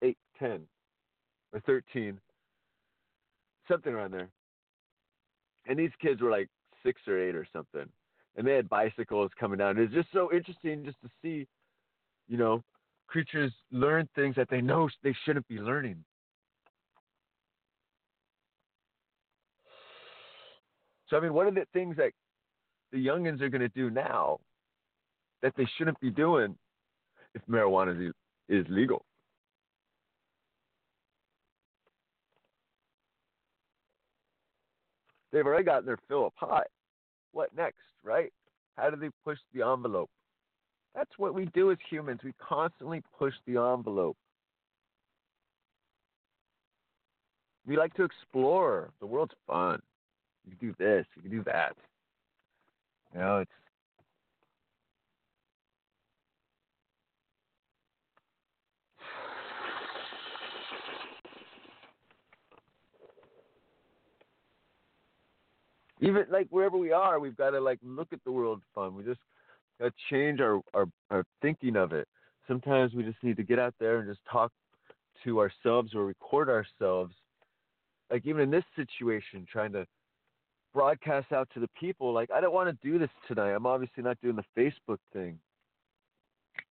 8, 0.03 0.17
10, 0.39 0.61
or 1.53 1.59
13, 1.61 2.19
something 3.67 3.93
around 3.93 4.11
there. 4.13 4.29
And 5.67 5.77
these 5.77 5.91
kids 6.01 6.21
were 6.21 6.31
like 6.31 6.47
six 6.83 7.01
or 7.07 7.19
eight 7.19 7.35
or 7.35 7.45
something. 7.51 7.85
And 8.37 8.47
they 8.47 8.53
had 8.53 8.69
bicycles 8.69 9.31
coming 9.39 9.57
down. 9.57 9.77
It's 9.77 9.93
just 9.93 10.09
so 10.13 10.31
interesting 10.31 10.85
just 10.85 11.01
to 11.01 11.09
see, 11.21 11.47
you 12.27 12.37
know, 12.37 12.63
creatures 13.07 13.51
learn 13.71 14.07
things 14.15 14.35
that 14.35 14.49
they 14.49 14.61
know 14.61 14.89
they 15.03 15.15
shouldn't 15.25 15.47
be 15.47 15.59
learning. 15.59 16.03
So, 21.09 21.17
I 21.17 21.21
mean, 21.21 21.33
what 21.33 21.47
are 21.47 21.51
the 21.51 21.65
things 21.73 21.95
that 21.97 22.11
the 22.91 23.05
youngins 23.05 23.41
are 23.41 23.49
going 23.49 23.61
to 23.61 23.69
do 23.69 23.89
now 23.89 24.39
that 25.47 25.55
they 25.55 25.67
shouldn't 25.77 25.97
be 26.01 26.09
doing 26.09 26.57
if 27.33 27.41
marijuana 27.49 28.09
is, 28.09 28.13
is 28.49 28.65
legal. 28.69 29.05
They've 35.31 35.45
already 35.45 35.63
gotten 35.63 35.85
their 35.85 35.99
fill 36.09 36.27
of 36.27 36.35
pot. 36.35 36.67
What 37.31 37.55
next, 37.55 37.77
right? 38.03 38.33
How 38.75 38.89
do 38.89 38.97
they 38.97 39.09
push 39.23 39.37
the 39.53 39.65
envelope? 39.65 40.09
That's 40.93 41.11
what 41.17 41.33
we 41.33 41.45
do 41.53 41.71
as 41.71 41.77
humans. 41.89 42.19
We 42.25 42.33
constantly 42.45 43.01
push 43.17 43.33
the 43.45 43.55
envelope. 43.57 44.17
We 47.65 47.77
like 47.77 47.93
to 47.93 48.03
explore. 48.03 48.89
The 48.99 49.05
world's 49.05 49.35
fun. 49.47 49.79
You 50.43 50.57
can 50.57 50.67
do 50.69 50.75
this, 50.77 51.05
you 51.15 51.21
can 51.21 51.31
do 51.31 51.43
that. 51.45 51.73
You 53.13 53.21
know, 53.21 53.37
it's 53.39 53.51
even 66.01 66.25
like 66.31 66.47
wherever 66.49 66.77
we 66.77 66.91
are, 66.91 67.19
we've 67.19 67.37
got 67.37 67.51
to 67.51 67.59
like 67.59 67.79
look 67.83 68.09
at 68.11 68.19
the 68.25 68.31
world 68.31 68.61
fun. 68.75 68.95
We 68.95 69.03
just 69.03 69.19
got 69.79 69.87
to 69.87 69.93
change 70.09 70.39
our, 70.39 70.61
our 70.73 70.87
our 71.09 71.23
thinking 71.41 71.75
of 71.75 71.93
it. 71.93 72.07
Sometimes 72.47 72.93
we 72.93 73.03
just 73.03 73.21
need 73.23 73.37
to 73.37 73.43
get 73.43 73.59
out 73.59 73.73
there 73.79 73.99
and 73.99 74.09
just 74.09 74.21
talk 74.31 74.51
to 75.23 75.39
ourselves 75.39 75.93
or 75.95 76.05
record 76.05 76.49
ourselves. 76.49 77.13
Like 78.09 78.25
even 78.25 78.41
in 78.41 78.51
this 78.51 78.63
situation, 78.75 79.45
trying 79.51 79.73
to 79.73 79.85
broadcast 80.73 81.31
out 81.31 81.49
to 81.55 81.59
the 81.59 81.69
people. 81.79 82.13
Like 82.13 82.29
I 82.31 82.39
don't 82.39 82.53
want 82.53 82.69
to 82.69 82.87
do 82.87 82.99
this 82.99 83.09
tonight. 83.27 83.51
I'm 83.51 83.65
obviously 83.65 84.03
not 84.03 84.17
doing 84.21 84.35
the 84.35 84.61
Facebook 84.61 84.99
thing. 85.11 85.39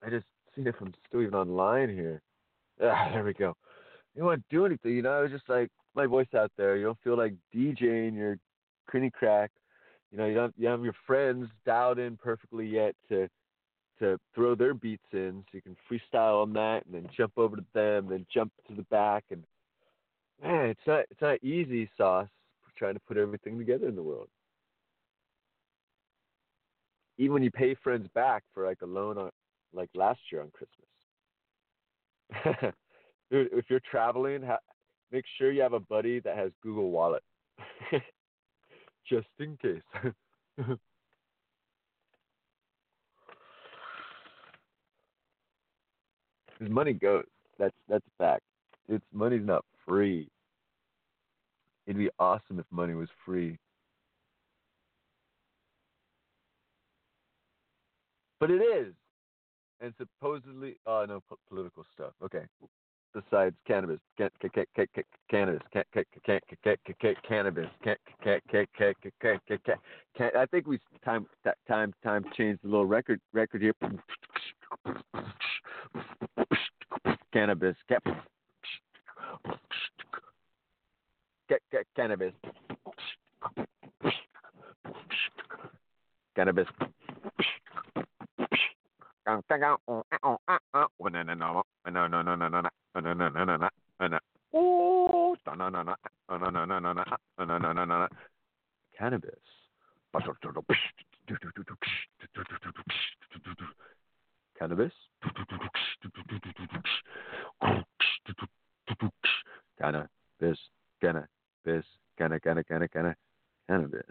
I 0.05 0.11
just 0.11 0.27
see 0.55 0.63
if 0.63 0.75
I'm 0.81 0.95
still 1.09 1.23
even 1.23 1.35
online 1.35 1.89
here. 1.89 2.23
Ah, 2.83 3.09
there 3.13 3.25
we 3.25 3.33
go. 3.33 3.57
You 4.15 4.21
don't 4.21 4.27
want 4.27 4.43
to 4.49 4.57
do 4.57 4.67
anything, 4.67 4.93
you 4.93 5.03
know. 5.03 5.13
I 5.13 5.23
was 5.23 5.31
just 5.31 5.49
like 5.49 5.71
my 5.95 6.07
voice 6.07 6.29
out 6.37 6.53
there. 6.57 6.77
You 6.77 6.85
don't 6.85 6.99
feel 7.03 7.17
like 7.17 7.35
DJing 7.55 8.15
your 8.15 8.37
crinny 8.93 9.13
crack. 9.13 9.51
You 10.11 10.19
know, 10.19 10.27
you 10.27 10.35
don't 10.35 10.55
you 10.57 10.69
have 10.69 10.85
your 10.85 10.97
friends 11.07 11.49
dialed 11.65 11.99
in 11.99 12.17
perfectly 12.17 12.67
yet 12.67 12.95
to 13.09 13.29
to 13.99 14.19
throw 14.35 14.55
their 14.55 14.75
beats 14.75 15.07
in, 15.13 15.43
so 15.45 15.57
you 15.57 15.63
can 15.63 15.77
freestyle 15.91 16.43
on 16.43 16.53
that, 16.53 16.85
and 16.85 16.95
then 16.95 17.09
jump 17.17 17.33
over 17.37 17.57
to 17.57 17.65
them, 17.73 18.09
then 18.09 18.27
jump 18.33 18.53
to 18.69 18.75
the 18.75 18.83
back, 18.85 19.25
and 19.31 19.43
man, 20.43 20.67
it's 20.67 20.87
not 20.87 21.05
it's 21.11 21.21
not 21.21 21.43
easy 21.43 21.89
sauce 21.97 22.29
trying 22.77 22.95
to 22.95 23.01
put 23.01 23.17
everything 23.17 23.59
together 23.59 23.89
in 23.89 23.97
the 23.97 24.03
world. 24.03 24.29
Even 27.19 27.35
when 27.35 27.43
you 27.43 27.51
pay 27.51 27.75
friends 27.75 28.07
back 28.15 28.45
for 28.53 28.67
like 28.67 28.83
a 28.83 28.87
loan 28.87 29.17
on 29.19 29.31
like 29.73 29.89
last 29.95 30.21
year 30.31 30.43
on 30.43 30.51
Christmas. 30.51 30.87
Dude, 33.31 33.49
if 33.53 33.65
you're 33.69 33.81
traveling, 33.91 34.43
ha- 34.43 34.59
make 35.11 35.25
sure 35.39 35.51
you 35.51 35.63
have 35.63 35.73
a 35.73 35.81
buddy 35.81 36.21
that 36.21 36.37
has 36.37 36.51
Google 36.63 36.91
Wallet, 36.91 37.23
just 39.09 39.29
in 39.39 39.57
case. 39.57 39.83
His 46.59 46.71
money 46.71 46.93
goes. 46.93 47.25
That's 47.59 47.75
that's 47.89 48.05
a 48.07 48.23
fact. 48.23 48.43
It's 48.89 49.05
money's 49.13 49.45
not 49.45 49.65
free. 49.87 50.29
It'd 51.87 51.99
be 51.99 52.11
awesome 52.19 52.59
if 52.59 52.67
money 52.71 52.95
was 52.95 53.09
free. 53.25 53.59
But 58.41 58.51
it 58.51 58.61
is. 58.61 58.95
And 59.81 59.95
supposedly, 59.99 60.77
oh 60.87 61.05
no, 61.07 61.23
po- 61.29 61.39
political 61.49 61.85
stuff. 61.95 62.13
Okay 62.23 62.45
besides 63.17 63.57
cannabis, 63.67 63.99
cannabis, 64.19 64.67
cannabis, 65.31 65.63
cannabis, 67.29 67.67
I 70.19 70.47
think 70.51 70.67
we 70.67 70.79
time 71.05 71.27
time 71.67 71.95
time 72.05 72.25
changed 72.37 72.61
the 72.63 72.69
little 72.69 72.85
record 72.85 73.21
record 73.33 73.63
here. 73.63 73.73
Cannabis, 77.33 77.77
cannabis, 81.97 82.33
cannabis. 86.35 86.67
Cannabis. 98.97 99.35
Cannabis. 104.59 104.93
Cannabis. 109.79 110.59
Cannabis. 111.01 111.85
Canna, 112.17 112.41
canna, 112.41 112.65
canna, 112.65 112.89
canna. 112.89 113.15
Cannabis. 113.69 114.03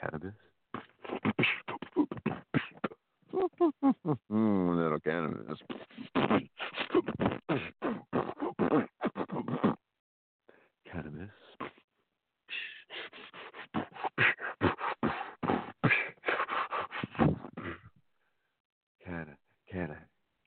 Cannabis. 0.00 0.34
Mm, 4.30 4.76
little 4.76 5.00
cannabis. 5.00 5.58
Cannabis. 10.90 11.30
Canna, 19.04 19.36
canna, 19.72 19.98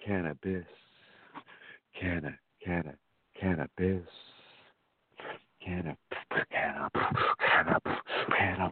cannabis. 0.05 0.65
Canna, 1.99 2.37
canna, 2.63 2.93
cannabis. 3.39 4.07
Canna, 5.65 5.95
canna, 6.51 6.89
canna, 7.39 7.79
canna, 8.37 8.71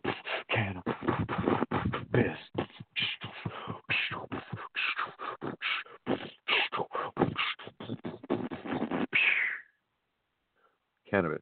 cannabis. 0.50 2.38
Cannabis. 11.10 11.42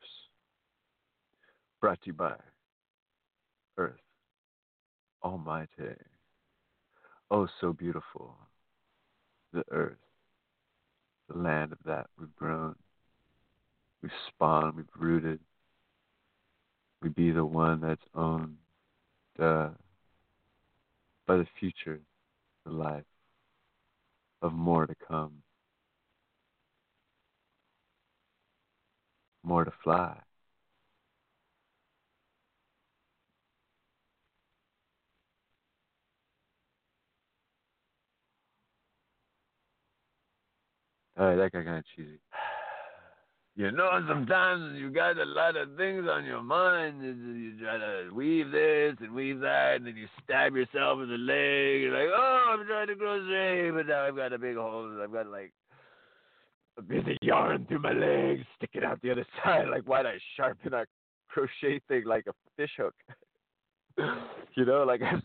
Brought 1.82 2.02
to 2.02 2.08
you 2.08 2.14
by 2.14 2.34
Earth 3.78 4.00
Almighty. 5.24 5.68
Oh, 7.30 7.48
so 7.60 7.74
beautiful. 7.74 8.36
The 9.54 9.64
earth, 9.72 9.98
the 11.30 11.38
land 11.38 11.72
of 11.72 11.78
that 11.86 12.08
we've 12.20 12.34
grown, 12.36 12.76
we've 14.02 14.12
spawned, 14.30 14.76
we've 14.76 14.86
rooted. 14.98 15.40
We 17.02 17.10
be 17.10 17.32
the 17.32 17.46
one 17.46 17.82
that's 17.82 18.02
owned 18.16 18.56
uh, 19.40 19.70
by 21.28 21.38
the 21.38 21.48
future, 21.60 22.00
the 22.66 22.72
life 22.72 23.06
of 24.42 24.54
more 24.54 24.88
to 24.88 24.96
come, 25.08 25.44
more 29.44 29.66
to 29.66 29.72
fly. 29.84 30.18
All 41.18 41.26
right, 41.28 41.36
that 41.36 41.52
got 41.52 41.66
kind 41.66 41.78
of 41.80 41.86
cheesy. 41.96 42.20
You 43.58 43.72
know, 43.72 43.90
sometimes 44.08 44.78
you 44.78 44.92
got 44.92 45.18
a 45.18 45.26
lot 45.26 45.58
of 45.58 45.76
things 45.78 46.06
on 46.08 46.26
your 46.26 46.44
mind. 46.44 47.02
You 47.02 47.60
try 47.60 47.80
to 47.80 48.14
weave 48.14 48.52
this 48.52 48.94
and 49.00 49.16
weave 49.16 49.40
that, 49.40 49.78
and 49.78 49.88
then 49.88 49.98
you 49.98 50.06
stab 50.24 50.56
yourself 50.56 51.00
in 51.02 51.10
the 51.10 51.18
leg. 51.18 51.82
You're 51.82 51.92
like, 51.92 52.14
oh, 52.16 52.54
I'm 52.54 52.68
trying 52.68 52.86
to 52.86 52.96
crochet, 52.96 53.72
but 53.72 53.88
now 53.88 54.06
I've 54.06 54.16
got 54.16 54.32
a 54.32 54.38
big 54.38 54.58
hole. 54.58 55.02
I've 55.02 55.12
got 55.12 55.26
like 55.26 55.52
a 56.78 56.84
bit 56.84 57.08
of 57.08 57.18
yarn 57.24 57.66
through 57.68 57.80
my 57.80 57.94
leg, 57.94 58.46
sticking 58.58 58.84
out 58.84 59.02
the 59.02 59.10
other 59.10 59.26
side. 59.44 59.70
Like, 59.72 59.86
why'd 59.86 60.06
I 60.06 60.20
sharpen 60.36 60.76
a 60.76 60.86
crochet 61.28 61.82
thing 61.88 62.04
like 62.06 62.28
a 62.28 62.34
fish 62.58 62.74
hook? 62.78 62.94
you 64.56 64.66
know, 64.66 64.84
like 64.84 65.02
I, 65.02 65.16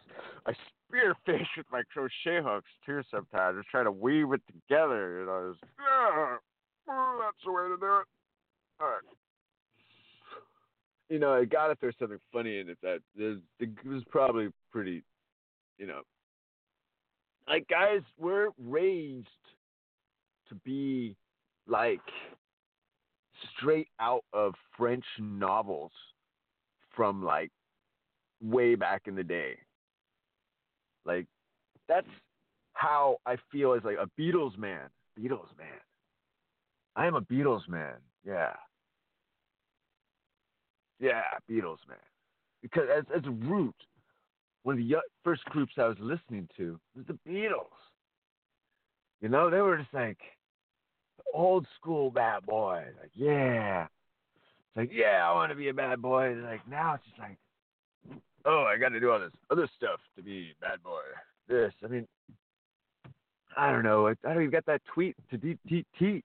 I 0.46 0.54
spear 0.88 1.14
fish 1.26 1.48
with 1.58 1.66
my 1.70 1.82
crochet 1.92 2.40
hooks 2.42 2.70
too. 2.86 3.02
Sometimes 3.10 3.58
just 3.58 3.68
try 3.68 3.84
to 3.84 3.92
weave 3.92 4.32
it 4.32 4.40
together. 4.46 5.20
You 5.20 5.26
know, 5.26 5.50
it's, 5.50 5.60
yeah, 5.78 6.36
that's 6.88 7.44
the 7.44 7.52
way 7.52 7.68
to 7.68 7.76
do 7.78 7.98
it. 8.00 8.06
You 11.08 11.18
know, 11.18 11.34
I 11.34 11.44
got 11.44 11.70
if 11.70 11.78
there's 11.80 11.94
something 11.98 12.18
funny 12.32 12.58
in 12.58 12.68
it 12.70 12.78
that 12.82 13.00
it 13.14 13.42
was 13.84 14.02
probably 14.10 14.48
pretty, 14.70 15.02
you 15.78 15.86
know, 15.86 16.00
like 17.46 17.68
guys, 17.68 18.00
we're 18.18 18.48
raised 18.58 19.26
to 20.48 20.54
be 20.64 21.16
like 21.66 22.00
straight 23.56 23.88
out 24.00 24.24
of 24.32 24.54
French 24.76 25.04
novels 25.18 25.92
from 26.94 27.22
like 27.22 27.50
way 28.40 28.74
back 28.74 29.02
in 29.06 29.14
the 29.14 29.24
day. 29.24 29.56
Like 31.04 31.26
that's 31.88 32.06
how 32.72 33.18
I 33.26 33.36
feel 33.50 33.74
as 33.74 33.82
like 33.84 33.98
a 34.00 34.08
Beatles 34.20 34.56
man. 34.56 34.88
Beatles 35.18 35.56
man. 35.58 35.80
I 36.96 37.06
am 37.06 37.14
a 37.14 37.20
Beatles 37.20 37.68
man. 37.68 37.96
Yeah. 38.24 38.52
Yeah, 41.02 41.22
Beatles 41.50 41.78
man. 41.88 41.98
Because 42.62 42.84
as 42.96 43.04
as 43.14 43.26
a 43.26 43.30
root, 43.30 43.74
one 44.62 44.78
of 44.78 44.78
the 44.78 44.96
first 45.24 45.44
groups 45.46 45.72
I 45.76 45.88
was 45.88 45.96
listening 45.98 46.48
to 46.56 46.78
was 46.96 47.04
the 47.06 47.18
Beatles. 47.28 47.66
You 49.20 49.28
know, 49.28 49.50
they 49.50 49.60
were 49.60 49.76
just 49.76 49.92
like 49.92 50.18
old 51.34 51.66
school 51.76 52.10
bad 52.10 52.46
boy. 52.46 52.84
Like, 53.00 53.10
yeah. 53.14 53.84
It's 53.84 54.76
like, 54.76 54.90
yeah, 54.92 55.28
I 55.28 55.34
want 55.34 55.50
to 55.50 55.56
be 55.56 55.68
a 55.68 55.74
bad 55.74 56.00
boy. 56.00 56.30
And 56.30 56.44
like 56.44 56.66
now 56.68 56.94
it's 56.94 57.04
just 57.04 57.18
like, 57.18 57.36
oh, 58.44 58.64
I 58.72 58.78
got 58.78 58.90
to 58.90 59.00
do 59.00 59.10
all 59.10 59.18
this 59.18 59.32
other 59.50 59.68
stuff 59.76 59.98
to 60.16 60.22
be 60.22 60.54
bad 60.60 60.82
boy. 60.84 61.00
This, 61.48 61.72
I 61.84 61.88
mean, 61.88 62.06
I 63.56 63.72
don't 63.72 63.82
know. 63.82 64.06
I, 64.06 64.12
I 64.24 64.34
don't 64.34 64.42
even 64.42 64.50
got 64.50 64.66
that 64.66 64.82
tweet 64.94 65.16
to 65.30 65.36
deep, 65.36 65.58
deep, 65.66 65.86
deep 65.98 66.24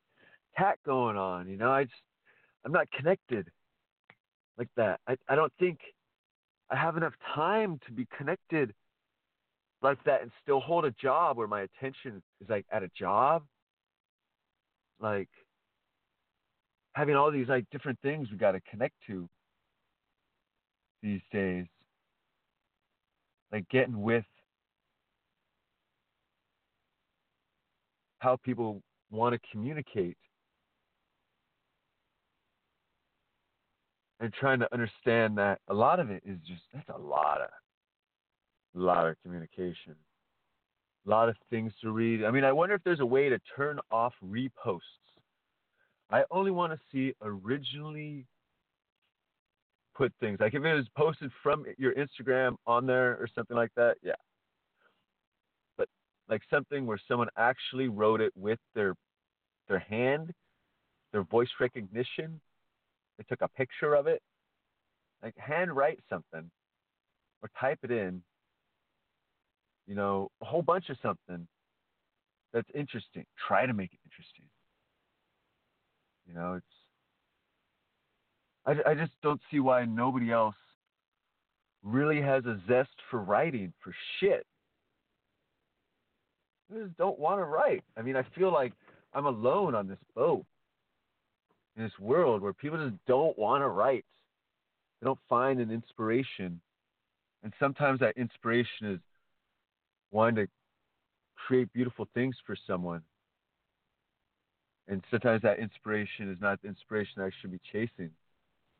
tat 0.55 0.77
going 0.85 1.17
on. 1.17 1.49
You 1.49 1.57
know, 1.57 1.71
I 1.71 1.85
just, 1.85 1.95
I'm 2.63 2.71
not 2.71 2.91
connected 2.91 3.49
like 4.57 4.69
that. 4.77 4.99
I, 5.07 5.15
I 5.29 5.35
don't 5.35 5.53
think 5.59 5.79
I 6.69 6.75
have 6.75 6.97
enough 6.97 7.13
time 7.33 7.79
to 7.85 7.91
be 7.91 8.07
connected 8.17 8.73
like 9.81 10.03
that 10.05 10.21
and 10.21 10.31
still 10.41 10.59
hold 10.59 10.85
a 10.85 10.91
job 10.91 11.37
where 11.37 11.47
my 11.47 11.61
attention 11.61 12.21
is 12.41 12.49
like 12.49 12.65
at 12.71 12.83
a 12.83 12.89
job. 12.97 13.43
Like 14.99 15.29
having 16.93 17.15
all 17.15 17.31
these 17.31 17.47
like 17.47 17.65
different 17.71 17.99
things 18.01 18.29
we 18.31 18.37
got 18.37 18.53
to 18.53 18.61
connect 18.69 18.95
to 19.07 19.29
these 21.03 21.21
days. 21.31 21.65
Like 23.51 23.69
getting 23.69 24.01
with 24.01 24.25
how 28.19 28.37
people 28.43 28.81
want 29.09 29.33
to 29.33 29.49
communicate 29.51 30.17
and 34.19 34.33
trying 34.33 34.59
to 34.59 34.73
understand 34.73 35.37
that 35.37 35.59
a 35.67 35.73
lot 35.73 35.99
of 35.99 36.09
it 36.09 36.23
is 36.25 36.37
just 36.47 36.61
that's 36.73 36.89
a 36.89 36.97
lot 36.97 37.41
of 37.41 37.49
a 38.75 38.79
lot 38.79 39.07
of 39.07 39.15
communication. 39.23 39.95
A 41.05 41.09
lot 41.09 41.29
of 41.29 41.35
things 41.49 41.71
to 41.81 41.91
read. 41.91 42.23
I 42.23 42.31
mean 42.31 42.43
i 42.43 42.51
wonder 42.51 42.75
if 42.75 42.83
there's 42.83 42.99
a 42.99 43.05
way 43.05 43.29
to 43.29 43.39
turn 43.55 43.79
off 43.91 44.13
reposts. 44.23 44.81
I 46.09 46.23
only 46.31 46.51
want 46.51 46.73
to 46.73 46.79
see 46.91 47.13
originally 47.21 48.25
put 49.95 50.13
things. 50.19 50.39
Like 50.39 50.53
if 50.53 50.63
it 50.63 50.73
was 50.73 50.87
posted 50.95 51.31
from 51.43 51.65
your 51.77 51.93
instagram 51.93 52.55
on 52.65 52.85
there 52.85 53.13
or 53.13 53.27
something 53.33 53.57
like 53.57 53.71
that 53.75 53.97
yeah. 54.03 54.13
But 55.77 55.87
like 56.29 56.41
something 56.49 56.85
where 56.85 56.99
someone 57.07 57.29
actually 57.37 57.87
wrote 57.87 58.21
it 58.21 58.33
with 58.35 58.59
their 58.73 58.95
their 59.67 59.79
hand 59.79 60.33
their 61.13 61.23
voice 61.23 61.49
recognition 61.59 62.39
they 63.17 63.23
took 63.29 63.41
a 63.41 63.47
picture 63.47 63.95
of 63.95 64.07
it. 64.07 64.21
Like 65.23 65.33
handwrite 65.37 65.99
something 66.09 66.49
or 67.41 67.49
type 67.59 67.79
it 67.83 67.91
in. 67.91 68.21
You 69.87 69.95
know, 69.95 70.29
a 70.41 70.45
whole 70.45 70.61
bunch 70.61 70.89
of 70.89 70.97
something 71.01 71.47
that's 72.53 72.69
interesting. 72.75 73.25
Try 73.47 73.65
to 73.65 73.73
make 73.73 73.93
it 73.93 73.99
interesting. 74.05 74.45
You 76.27 76.33
know, 76.33 76.53
it's. 76.55 76.65
I, 78.65 78.91
I 78.91 78.93
just 78.95 79.13
don't 79.23 79.39
see 79.49 79.59
why 79.59 79.85
nobody 79.85 80.31
else 80.31 80.55
really 81.83 82.21
has 82.21 82.45
a 82.45 82.59
zest 82.67 82.89
for 83.09 83.21
writing 83.21 83.73
for 83.81 83.93
shit. 84.19 84.45
I 86.69 86.83
just 86.83 86.97
don't 86.97 87.17
want 87.17 87.39
to 87.39 87.45
write. 87.45 87.83
I 87.95 88.01
mean, 88.01 88.17
I 88.17 88.23
feel 88.37 88.51
like 88.51 88.73
I'm 89.13 89.25
alone 89.25 89.73
on 89.73 89.87
this 89.87 89.99
boat 90.15 90.45
in 91.77 91.83
this 91.83 91.99
world 91.99 92.41
where 92.41 92.53
people 92.53 92.77
just 92.77 92.97
don't 93.05 93.37
want 93.37 93.61
to 93.61 93.67
write. 93.67 94.05
They 94.99 95.05
don't 95.05 95.19
find 95.29 95.59
an 95.59 95.71
inspiration. 95.71 96.59
And 97.43 97.53
sometimes 97.59 97.99
that 97.99 98.17
inspiration 98.17 98.91
is 98.91 98.99
wanting 100.11 100.45
to 100.45 100.51
create 101.35 101.71
beautiful 101.71 102.07
things 102.13 102.35
for 102.45 102.55
someone. 102.65 103.01
And 104.87 105.03
sometimes 105.11 105.41
that 105.43 105.59
inspiration 105.59 106.31
is 106.31 106.37
not 106.41 106.61
the 106.61 106.69
inspiration 106.69 107.21
I 107.21 107.29
should 107.41 107.51
be 107.51 107.59
chasing, 107.71 108.09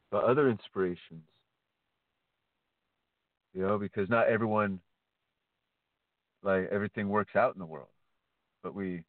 but 0.10 0.24
other 0.24 0.50
inspirations. 0.50 1.24
You 3.54 3.62
know, 3.62 3.78
because 3.78 4.10
not 4.10 4.28
everyone, 4.28 4.80
like 6.44 6.70
everything 6.72 7.10
works 7.10 7.36
out 7.36 7.54
in 7.54 7.60
the 7.60 7.66
world, 7.66 7.88
but 8.64 8.74
we 8.74 9.04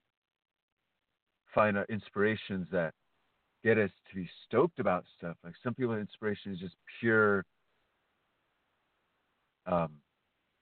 find 1.54 1.76
our 1.76 1.86
inspirations 1.88 2.66
that 2.72 2.94
get 3.64 3.78
us 3.78 3.90
to 4.10 4.16
be 4.16 4.28
stoked 4.46 4.78
about 4.78 5.04
stuff. 5.16 5.36
Like 5.44 5.54
some 5.62 5.74
people, 5.74 5.94
inspiration 5.94 6.52
is 6.52 6.58
just 6.58 6.74
pure 7.00 7.44
um, 9.66 9.90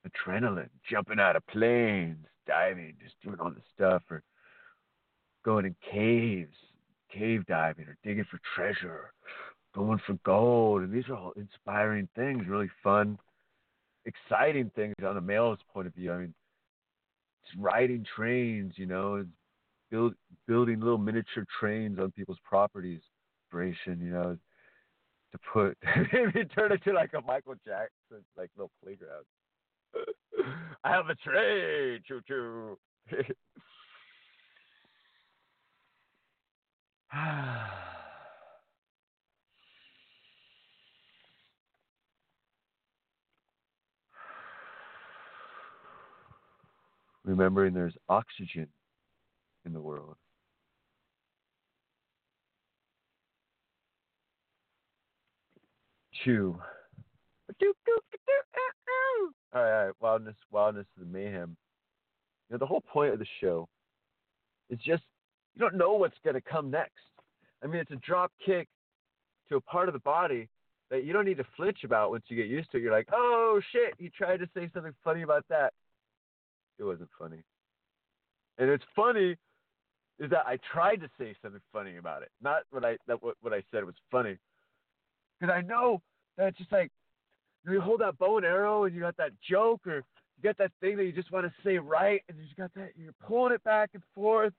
adrenaline, 0.06 0.70
jumping 0.90 1.20
out 1.20 1.36
of 1.36 1.46
planes, 1.46 2.24
diving, 2.46 2.94
just 3.02 3.14
doing 3.22 3.38
all 3.40 3.50
this 3.50 3.62
stuff, 3.74 4.02
or 4.10 4.22
going 5.44 5.66
in 5.66 5.76
caves, 5.92 6.54
cave 7.12 7.46
diving, 7.46 7.86
or 7.86 7.96
digging 8.02 8.24
for 8.30 8.40
treasure, 8.54 9.12
going 9.74 10.00
for 10.06 10.14
gold. 10.24 10.82
And 10.82 10.92
these 10.92 11.08
are 11.08 11.14
all 11.16 11.32
inspiring 11.36 12.08
things, 12.16 12.46
really 12.48 12.70
fun, 12.82 13.18
exciting 14.04 14.70
things 14.74 14.94
on 15.06 15.16
a 15.16 15.20
male's 15.20 15.58
point 15.72 15.86
of 15.86 15.94
view. 15.94 16.12
I 16.12 16.18
mean, 16.18 16.34
it's 17.44 17.56
riding 17.58 18.04
trains, 18.16 18.74
you 18.76 18.86
know, 18.86 19.16
it's 19.16 19.28
build, 19.90 20.14
building 20.46 20.80
little 20.80 20.98
miniature 20.98 21.44
trains 21.58 21.98
on 21.98 22.10
people's 22.12 22.38
properties, 22.44 23.00
inspiration, 23.44 24.00
you 24.00 24.12
know, 24.12 24.36
to 25.32 25.38
put 25.52 25.76
maybe 26.12 26.44
turn 26.46 26.72
it 26.72 26.82
to 26.84 26.92
like 26.92 27.12
a 27.14 27.20
Michael 27.22 27.54
Jackson 27.64 28.24
like 28.36 28.50
little 28.56 28.70
playground. 28.82 29.24
I 30.84 30.90
have 30.90 31.08
a 31.08 31.14
train, 31.16 32.00
choo 32.06 32.20
choo. 32.26 32.78
Remembering 47.24 47.74
there's 47.74 47.96
oxygen 48.08 48.68
in 49.66 49.72
the 49.72 49.80
world. 49.80 50.16
All 59.54 59.62
right, 59.62 59.72
all 59.72 59.86
right, 59.86 59.94
wildness, 60.00 60.36
wildness, 60.50 60.86
the 60.98 61.04
mayhem. 61.04 61.56
You 62.48 62.54
know, 62.54 62.58
the 62.58 62.66
whole 62.66 62.80
point 62.80 63.12
of 63.12 63.18
the 63.18 63.26
show 63.40 63.68
is 64.70 64.78
just 64.78 65.02
you 65.54 65.60
don't 65.60 65.76
know 65.76 65.94
what's 65.94 66.16
going 66.24 66.34
to 66.34 66.40
come 66.40 66.70
next. 66.70 66.92
I 67.62 67.66
mean, 67.66 67.80
it's 67.80 67.90
a 67.90 67.96
drop 67.96 68.32
kick 68.44 68.68
to 69.48 69.56
a 69.56 69.60
part 69.60 69.88
of 69.88 69.94
the 69.94 70.00
body 70.00 70.48
that 70.90 71.04
you 71.04 71.12
don't 71.12 71.24
need 71.24 71.38
to 71.38 71.46
flinch 71.56 71.78
about 71.84 72.10
once 72.10 72.24
you 72.28 72.36
get 72.36 72.46
used 72.46 72.70
to 72.70 72.78
it. 72.78 72.82
You're 72.82 72.92
like, 72.92 73.08
oh 73.12 73.60
shit, 73.72 73.94
he 73.98 74.10
tried 74.10 74.38
to 74.38 74.48
say 74.54 74.70
something 74.72 74.94
funny 75.02 75.22
about 75.22 75.44
that. 75.48 75.72
It 76.78 76.84
wasn't 76.84 77.08
funny. 77.18 77.42
And 78.58 78.70
it's 78.70 78.84
funny 78.94 79.36
is 80.18 80.30
that 80.30 80.46
I 80.46 80.58
tried 80.72 80.96
to 80.96 81.08
say 81.18 81.34
something 81.42 81.60
funny 81.72 81.96
about 81.96 82.22
it. 82.22 82.30
Not 82.42 82.62
what 82.70 82.84
I 82.84 82.96
that 83.06 83.22
what, 83.22 83.36
what 83.42 83.52
I 83.52 83.62
said 83.70 83.84
was 83.84 83.94
funny. 84.10 84.36
Because 85.38 85.54
I 85.54 85.60
know 85.60 86.00
that 86.36 86.48
it's 86.48 86.58
just 86.58 86.72
like 86.72 86.90
you 87.68 87.80
hold 87.80 88.00
that 88.00 88.18
bow 88.18 88.38
and 88.38 88.46
arrow 88.46 88.84
and 88.84 88.94
you 88.94 89.00
got 89.00 89.16
that 89.18 89.32
joke 89.48 89.86
or 89.86 89.96
you 89.96 90.42
got 90.42 90.56
that 90.58 90.72
thing 90.80 90.96
that 90.96 91.04
you 91.04 91.12
just 91.12 91.32
want 91.32 91.46
to 91.46 91.52
say 91.64 91.78
right 91.78 92.22
and 92.28 92.38
you 92.38 92.44
got 92.56 92.72
that 92.74 92.92
you're 92.96 93.12
pulling 93.26 93.52
it 93.52 93.62
back 93.64 93.90
and 93.94 94.02
forth 94.14 94.52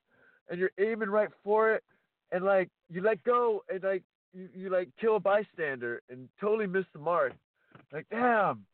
and 0.49 0.59
you're 0.59 0.71
aiming 0.79 1.09
right 1.09 1.29
for 1.43 1.73
it 1.73 1.83
and 2.31 2.43
like 2.43 2.69
you 2.89 3.01
let 3.01 3.23
go 3.23 3.63
and 3.69 3.83
like 3.83 4.03
you, 4.33 4.49
you 4.55 4.69
like 4.69 4.89
kill 4.99 5.15
a 5.15 5.19
bystander 5.19 6.01
and 6.09 6.29
totally 6.39 6.67
miss 6.67 6.85
the 6.93 6.99
mark. 6.99 7.33
Like 7.91 8.05
damn. 8.11 8.65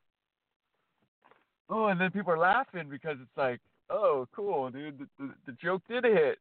Oh, 1.69 1.87
and 1.87 1.99
then 1.99 2.11
people 2.11 2.33
are 2.33 2.37
laughing 2.37 2.89
because 2.89 3.17
it's 3.21 3.37
like, 3.37 3.59
oh, 3.89 4.27
cool, 4.35 4.69
dude. 4.69 4.99
The, 4.99 5.07
the, 5.17 5.33
the 5.47 5.51
joke 5.53 5.81
did 5.87 6.03
hit 6.03 6.37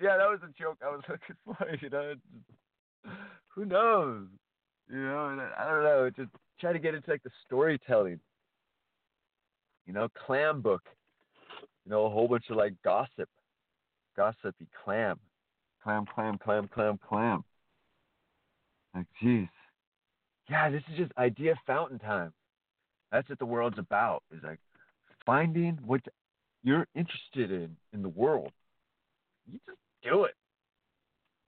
yeah, 0.00 0.16
that 0.16 0.28
was 0.28 0.40
a 0.42 0.52
joke 0.60 0.78
I 0.84 0.90
was 0.90 1.02
looking 1.08 1.36
for. 1.44 1.76
You 1.80 1.90
know, 1.90 2.14
who 3.48 3.64
knows? 3.64 4.26
You 4.90 5.00
know, 5.00 5.50
I 5.58 5.68
don't 5.68 5.82
know. 5.82 6.10
Just 6.14 6.30
try 6.60 6.72
to 6.72 6.78
get 6.78 6.94
into 6.94 7.10
like 7.10 7.22
the 7.22 7.30
storytelling. 7.46 8.20
You 9.86 9.92
know, 9.92 10.08
clam 10.26 10.60
book. 10.60 10.82
You 11.84 11.90
know, 11.90 12.06
a 12.06 12.10
whole 12.10 12.28
bunch 12.28 12.44
of 12.50 12.56
like 12.56 12.74
gossip, 12.82 13.28
gossipy 14.16 14.66
clam, 14.84 15.18
clam, 15.82 16.06
clam, 16.14 16.38
clam, 16.38 16.68
clam, 16.72 16.98
clam. 17.06 17.44
Like, 18.94 19.06
jeez, 19.22 19.48
yeah, 20.48 20.70
this 20.70 20.82
is 20.90 20.98
just 20.98 21.12
idea 21.18 21.54
fountain 21.66 21.98
time. 21.98 22.32
That's 23.10 23.28
what 23.28 23.38
the 23.38 23.46
world's 23.46 23.78
about. 23.78 24.22
Is 24.34 24.42
like 24.42 24.60
finding 25.24 25.78
what 25.84 26.00
you're 26.62 26.86
interested 26.94 27.50
in 27.50 27.76
in 27.92 28.02
the 28.02 28.08
world. 28.08 28.52
You 29.50 29.58
just 29.66 29.78
do 30.04 30.24
it. 30.24 30.34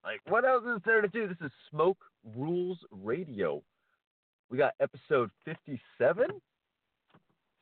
Like, 0.05 0.21
what 0.29 0.45
else 0.45 0.65
is 0.65 0.81
there 0.85 1.01
to 1.01 1.09
do? 1.09 1.29
This 1.29 1.37
is 1.41 1.51
Smoke 1.71 1.99
Rules 2.37 2.79
Radio. 2.91 3.63
We 4.51 4.59
got 4.59 4.75
episode 4.81 5.31
57. 5.45 6.27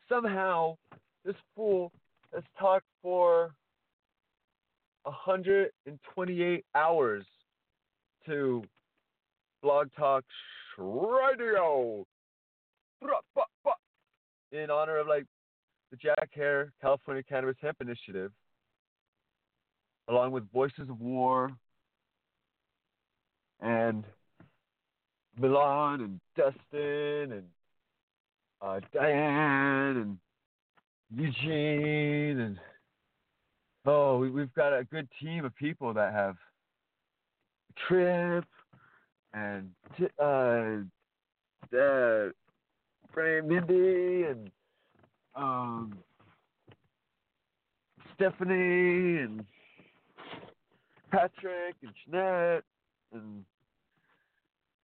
Somehow, 0.09 0.77
this 1.25 1.35
fool 1.57 1.91
has 2.35 2.45
talked 2.59 2.87
for 3.03 3.55
128 5.05 6.65
hours 6.75 7.25
to 8.27 8.63
Blog 9.63 9.89
Talk 9.97 10.25
Radio 10.77 12.05
in 14.53 14.71
honor 14.71 14.99
of 14.99 15.07
like 15.07 15.25
the 15.91 15.97
Jack 15.97 16.31
Herer 16.33 16.73
California 16.81 17.23
Cannabis 17.23 17.57
Hemp 17.61 17.77
Initiative 17.81 18.31
along 20.09 20.33
with 20.33 20.51
Voices 20.53 20.89
of 20.89 21.01
War 21.01 21.51
and 23.61 24.05
Milan 25.39 26.01
and 26.01 26.21
Dustin 26.37 27.33
and 27.33 27.45
uh, 28.63 28.81
Diane 28.93 29.97
and 29.97 30.19
Eugene, 31.15 32.41
and 32.41 32.59
oh, 33.87 34.19
we, 34.19 34.31
we've 34.31 34.53
got 34.55 34.73
a 34.73 34.85
good 34.85 35.09
team 35.21 35.45
of 35.45 35.55
people 35.57 35.93
that 35.95 36.13
have 36.13 36.37
Trip 37.89 38.45
and 39.33 39.71
uh, 40.23 40.85
uh, 41.77 42.29
Mindy 43.17 44.25
and 44.25 44.51
um, 45.35 45.99
Stephanie 48.15 49.19
and 49.19 49.45
Patrick 51.15 51.77
and 51.83 51.93
Jeanette 52.05 52.65
and 53.13 53.45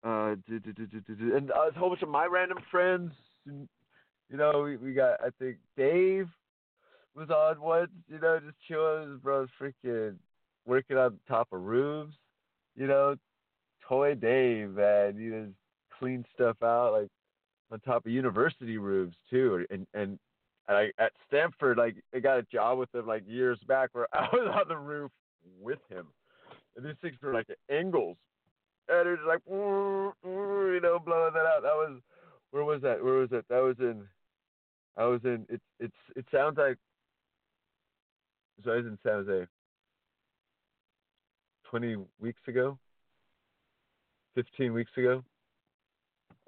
uh, 0.05 0.37
do, 0.49 0.61
do, 0.61 0.73
do, 0.73 1.37
and 1.37 1.51
a 1.51 1.79
whole 1.79 1.91
bunch 1.91 2.03
of 2.03 2.09
my 2.09 2.27
random 2.27 2.59
friends. 2.71 3.13
And, 3.47 3.69
you 4.31 4.37
know, 4.37 4.63
we, 4.63 4.77
we 4.77 4.95
got 4.95 5.21
I 5.21 5.31
think 5.39 5.57
Dave 5.77 6.29
was 7.15 7.31
on 7.31 7.61
once. 7.61 7.91
You 8.09 8.21
know, 8.21 8.39
just 8.39 8.57
chilling 8.67 9.11
his 9.11 9.49
freaking 9.61 10.17
working 10.67 10.97
on 10.97 11.19
top 11.29 11.49
of 11.53 11.61
roofs. 11.63 12.15
You 12.77 12.87
know, 12.87 13.17
toy 13.87 14.15
Dave, 14.15 14.71
man. 14.71 15.19
He 15.19 15.29
just 15.29 15.53
clean 15.99 16.25
stuff 16.35 16.57
out 16.63 16.93
like 16.93 17.09
on 17.73 17.81
top 17.81 18.07
of 18.07 18.13
university 18.13 18.79
roofs 18.79 19.17
too, 19.29 19.67
and 19.71 19.87
and. 19.95 20.19
And 20.69 20.77
I, 20.77 21.03
at 21.03 21.11
Stanford, 21.27 21.79
like 21.79 21.97
I 22.15 22.21
got 22.21 22.39
a 22.39 22.45
job 22.45 22.79
with 22.79 22.95
him 22.95 23.05
like 23.05 23.25
years 23.27 23.59
back, 23.67 23.89
where 23.91 24.07
I 24.13 24.29
was 24.33 24.55
on 24.55 24.69
the 24.69 24.77
roof 24.77 25.11
with 25.61 25.81
him, 25.89 26.07
and 26.77 26.85
these 26.85 26.95
things 27.03 27.17
were 27.23 27.35
like 27.35 27.47
angles, 27.71 28.17
and 28.89 29.09
it 29.09 29.19
was 29.19 29.27
like, 29.27 29.41
you 29.47 30.81
know, 30.83 30.99
blowing 30.99 31.35
that 31.35 31.47
out. 31.47 31.63
That 31.63 31.75
was, 31.75 32.01
where 32.51 32.65
was 32.65 32.83
that? 32.83 33.03
Where 33.03 33.15
was 33.15 33.31
it? 33.33 33.45
That 33.49 33.63
was 33.63 33.77
in, 33.79 34.03
I 34.97 35.05
was 35.05 35.21
in. 35.25 35.47
It's 35.49 35.65
it's 35.79 35.95
it 36.17 36.25
sounds 36.33 36.59
like. 36.59 36.77
So 38.65 38.73
I 38.73 38.77
was 38.77 38.87
in 38.87 38.99
San 39.03 39.25
Jose. 39.25 39.47
Twenty 41.65 41.97
weeks 42.21 42.41
ago. 42.49 42.79
Fifteen 44.35 44.73
weeks 44.73 44.91
ago. 44.97 45.23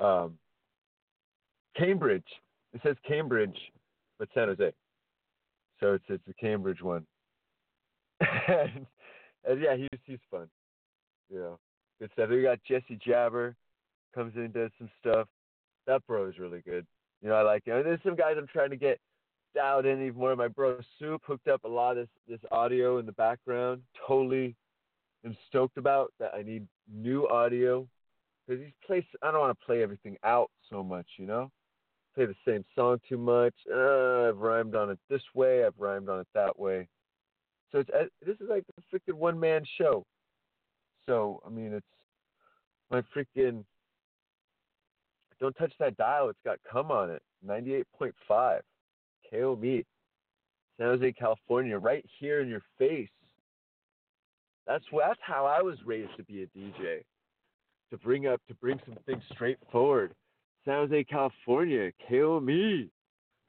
Um. 0.00 0.38
Cambridge. 1.76 2.26
It 2.74 2.80
says 2.82 2.96
Cambridge, 3.06 3.56
but 4.18 4.28
San 4.34 4.48
Jose. 4.48 4.72
So 5.80 5.94
it's 5.94 6.04
it's 6.08 6.24
the 6.26 6.34
Cambridge 6.34 6.82
one. 6.82 7.06
and, 8.48 8.86
and 9.44 9.60
yeah, 9.60 9.76
he's 9.76 10.00
he's 10.04 10.18
fun. 10.30 10.48
Know, 11.30 11.58
good 11.98 12.10
stuff. 12.12 12.28
We 12.28 12.42
got 12.42 12.58
Jesse 12.68 12.98
Jabber 13.04 13.56
comes 14.14 14.34
in, 14.36 14.42
and 14.42 14.52
does 14.52 14.70
some 14.78 14.90
stuff. 15.00 15.28
That 15.86 16.06
bro 16.06 16.28
is 16.28 16.38
really 16.38 16.60
good. 16.60 16.86
You 17.22 17.28
know, 17.28 17.34
I 17.34 17.42
like 17.42 17.64
him. 17.66 17.76
And 17.76 17.86
there's 17.86 18.02
some 18.04 18.16
guys 18.16 18.34
I'm 18.36 18.46
trying 18.46 18.70
to 18.70 18.76
get 18.76 18.98
dialed 19.54 19.86
in 19.86 20.02
even 20.02 20.18
more. 20.18 20.34
My 20.36 20.48
bro 20.48 20.78
Soup 20.98 21.20
hooked 21.26 21.48
up 21.48 21.64
a 21.64 21.68
lot 21.68 21.96
of 21.96 22.08
this 22.28 22.40
this 22.40 22.50
audio 22.50 22.98
in 22.98 23.06
the 23.06 23.12
background. 23.12 23.82
Totally 24.06 24.54
am 25.24 25.36
stoked 25.48 25.76
about 25.78 26.12
that. 26.18 26.32
I 26.34 26.42
need 26.42 26.66
new 26.92 27.28
audio 27.28 27.86
because 28.46 28.62
these 28.62 28.72
plays. 28.86 29.04
I 29.22 29.30
don't 29.30 29.40
want 29.40 29.58
to 29.58 29.66
play 29.66 29.82
everything 29.82 30.16
out 30.24 30.50
so 30.70 30.82
much. 30.82 31.06
You 31.16 31.26
know, 31.26 31.50
play 32.14 32.26
the 32.26 32.34
same 32.46 32.64
song 32.74 32.98
too 33.08 33.18
much. 33.18 33.54
Uh, 33.72 34.28
I've 34.28 34.38
rhymed 34.38 34.74
on 34.74 34.90
it 34.90 34.98
this 35.08 35.22
way. 35.34 35.64
I've 35.64 35.78
rhymed 35.78 36.08
on 36.08 36.20
it 36.20 36.28
that 36.34 36.58
way. 36.58 36.88
So 37.72 37.78
it's 37.80 37.90
uh, 37.90 38.04
this 38.24 38.36
is 38.36 38.48
like 38.48 38.64
a 38.76 38.94
freaking 38.94 39.16
one 39.16 39.40
man 39.40 39.62
show. 39.78 40.04
So 41.06 41.42
I 41.46 41.50
mean, 41.50 41.72
it's 41.72 41.86
my 42.90 43.02
freaking. 43.16 43.64
Don't 45.40 45.56
touch 45.56 45.72
that 45.80 45.96
dial. 45.96 46.28
It's 46.28 46.38
got 46.44 46.58
come 46.70 46.90
on 46.90 47.10
it. 47.10 47.22
Ninety-eight 47.44 47.86
point 47.98 48.14
five. 48.28 48.62
KOME. 49.32 49.84
San 50.78 50.86
Jose, 50.86 51.12
California, 51.12 51.78
right 51.78 52.04
here 52.18 52.40
in 52.40 52.48
your 52.48 52.62
face. 52.78 53.08
That's 54.66 54.84
that's 54.96 55.20
how 55.22 55.46
I 55.46 55.62
was 55.62 55.76
raised 55.84 56.16
to 56.16 56.24
be 56.24 56.42
a 56.42 56.46
DJ. 56.46 57.02
To 57.90 57.98
bring 57.98 58.26
up, 58.26 58.40
to 58.48 58.54
bring 58.54 58.80
some 58.86 58.96
things 59.06 59.22
straight 59.32 59.58
forward. 59.70 60.14
San 60.64 60.74
Jose, 60.74 61.04
California, 61.04 61.90
KOME. 62.08 62.88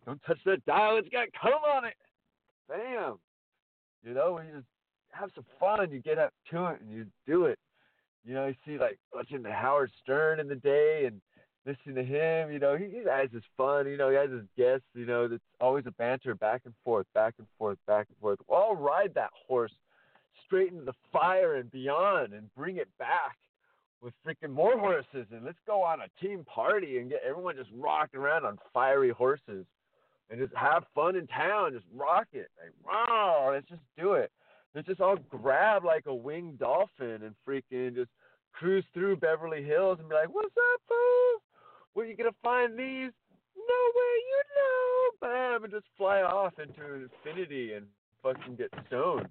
Don't 0.05 0.21
touch 0.27 0.39
that 0.45 0.65
dial. 0.65 0.97
It's 0.97 1.09
got 1.09 1.27
come 1.39 1.53
on 1.53 1.85
it. 1.85 1.93
Bam. 2.67 3.19
You 4.03 4.13
know, 4.13 4.39
you 4.39 4.57
just 4.57 4.67
have 5.11 5.29
some 5.35 5.45
fun, 5.59 5.91
you 5.91 5.99
get 5.99 6.17
up 6.17 6.33
to 6.51 6.65
it 6.67 6.81
and 6.81 6.91
you 6.91 7.05
do 7.25 7.45
it. 7.45 7.59
You 8.25 8.33
know, 8.33 8.47
you 8.47 8.55
see 8.65 8.77
like 8.77 8.97
watching 9.13 9.43
the 9.43 9.51
Howard 9.51 9.91
Stern 10.01 10.39
in 10.39 10.47
the 10.47 10.55
day 10.55 11.03
and 11.05 11.21
listening 11.65 11.95
to 11.95 12.03
him. 12.03 12.51
You 12.51 12.59
know, 12.59 12.75
he, 12.75 12.85
he 12.85 13.03
has 13.09 13.29
his 13.31 13.43
fun. 13.57 13.87
You 13.87 13.97
know, 13.97 14.09
he 14.09 14.15
has 14.15 14.29
his 14.29 14.45
guests. 14.57 14.85
You 14.93 15.05
know, 15.05 15.25
it's 15.31 15.43
always 15.59 15.85
a 15.87 15.91
banter 15.91 16.35
back 16.35 16.61
and 16.65 16.73
forth, 16.83 17.05
back 17.13 17.35
and 17.37 17.47
forth, 17.57 17.77
back 17.87 18.07
and 18.09 18.17
forth. 18.19 18.39
Well, 18.47 18.67
I'll 18.69 18.75
ride 18.75 19.13
that 19.15 19.31
horse 19.47 19.73
straight 20.45 20.71
into 20.71 20.85
the 20.85 20.93
fire 21.11 21.55
and 21.55 21.71
beyond 21.71 22.33
and 22.33 22.53
bring 22.55 22.77
it 22.77 22.89
back 22.97 23.37
with 24.01 24.13
freaking 24.25 24.51
more 24.51 24.77
horses 24.77 25.27
and 25.31 25.45
let's 25.45 25.57
go 25.65 25.81
on 25.81 25.99
a 26.01 26.25
team 26.25 26.43
party 26.43 26.97
and 26.97 27.09
get 27.09 27.21
everyone 27.27 27.55
just 27.55 27.69
rocking 27.73 28.19
around 28.19 28.45
on 28.45 28.57
fiery 28.73 29.11
horses 29.11 29.65
and 30.29 30.39
just 30.39 30.53
have 30.55 30.83
fun 30.95 31.15
in 31.15 31.27
town. 31.27 31.73
Just 31.73 31.85
rock 31.93 32.27
it. 32.33 32.49
Like, 32.59 32.73
wow, 32.85 33.51
let's 33.53 33.67
just 33.67 33.81
do 33.97 34.13
it. 34.13 34.31
Let's 34.73 34.87
just 34.87 35.01
all 35.01 35.17
grab 35.29 35.85
like 35.85 36.05
a 36.07 36.13
winged 36.13 36.59
dolphin 36.59 37.21
and 37.23 37.35
freaking 37.47 37.95
just 37.95 38.09
cruise 38.53 38.85
through 38.93 39.17
Beverly 39.17 39.63
Hills 39.63 39.99
and 39.99 40.09
be 40.09 40.15
like, 40.15 40.33
what's 40.33 40.55
up, 40.57 40.81
fools? 40.87 41.41
Where 41.93 42.05
you 42.07 42.15
gonna 42.15 42.31
find 42.41 42.73
these? 42.73 43.11
Nowhere 43.55 44.17
you 44.17 44.43
know. 44.55 45.09
Bam, 45.21 45.63
and 45.63 45.73
just 45.73 45.85
fly 45.97 46.21
off 46.21 46.53
into 46.57 47.07
infinity 47.25 47.73
and 47.73 47.85
fucking 48.23 48.55
get 48.55 48.73
stoned. 48.87 49.27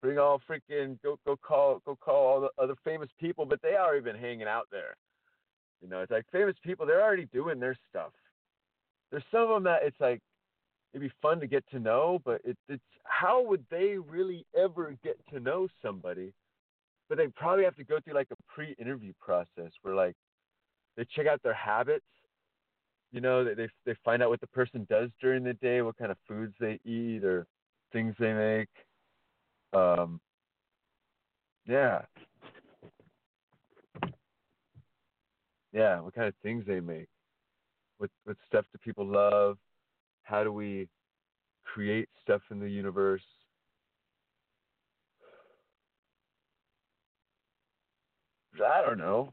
Bring 0.00 0.18
all 0.18 0.40
freaking 0.48 1.00
go 1.02 1.18
go 1.26 1.36
call 1.36 1.80
go 1.84 1.96
call 1.96 2.26
all 2.26 2.40
the 2.40 2.62
other 2.62 2.74
famous 2.84 3.08
people, 3.20 3.44
but 3.46 3.60
they 3.62 3.76
already 3.76 4.00
been 4.00 4.16
hanging 4.16 4.48
out 4.48 4.68
there. 4.70 4.96
You 5.80 5.88
know, 5.88 6.00
it's 6.00 6.12
like 6.12 6.24
famous 6.30 6.54
people, 6.64 6.86
they're 6.86 7.02
already 7.02 7.26
doing 7.32 7.58
their 7.58 7.76
stuff. 7.90 8.12
There's 9.12 9.22
some 9.30 9.42
of 9.42 9.48
them 9.50 9.64
that 9.64 9.82
it's 9.84 10.00
like 10.00 10.20
it'd 10.92 11.06
be 11.06 11.14
fun 11.20 11.38
to 11.40 11.46
get 11.46 11.64
to 11.70 11.78
know, 11.78 12.20
but 12.24 12.40
it, 12.44 12.56
it's 12.68 12.82
how 13.04 13.44
would 13.46 13.64
they 13.70 13.98
really 13.98 14.46
ever 14.58 14.96
get 15.04 15.16
to 15.32 15.38
know 15.38 15.68
somebody? 15.82 16.32
But 17.08 17.18
they 17.18 17.28
probably 17.28 17.64
have 17.64 17.76
to 17.76 17.84
go 17.84 18.00
through 18.00 18.14
like 18.14 18.30
a 18.32 18.52
pre-interview 18.52 19.12
process 19.20 19.70
where 19.82 19.94
like 19.94 20.14
they 20.96 21.04
check 21.14 21.26
out 21.26 21.42
their 21.42 21.54
habits. 21.54 22.06
You 23.12 23.20
know, 23.20 23.44
they 23.44 23.68
they 23.84 23.94
find 24.02 24.22
out 24.22 24.30
what 24.30 24.40
the 24.40 24.46
person 24.48 24.86
does 24.88 25.10
during 25.20 25.44
the 25.44 25.54
day, 25.54 25.82
what 25.82 25.98
kind 25.98 26.10
of 26.10 26.16
foods 26.26 26.54
they 26.58 26.80
eat, 26.86 27.22
or 27.22 27.46
things 27.92 28.14
they 28.18 28.32
make. 28.32 28.68
Um, 29.74 30.20
yeah, 31.66 32.02
yeah, 35.72 36.00
what 36.00 36.14
kind 36.14 36.28
of 36.28 36.34
things 36.42 36.64
they 36.66 36.80
make. 36.80 37.08
What 38.02 38.10
what 38.24 38.36
stuff 38.48 38.64
do 38.72 38.78
people 38.84 39.06
love? 39.06 39.58
How 40.24 40.42
do 40.42 40.52
we 40.52 40.88
create 41.64 42.08
stuff 42.20 42.40
in 42.50 42.58
the 42.58 42.68
universe? 42.68 43.22
I 48.56 48.82
don't 48.84 48.98
know. 48.98 49.32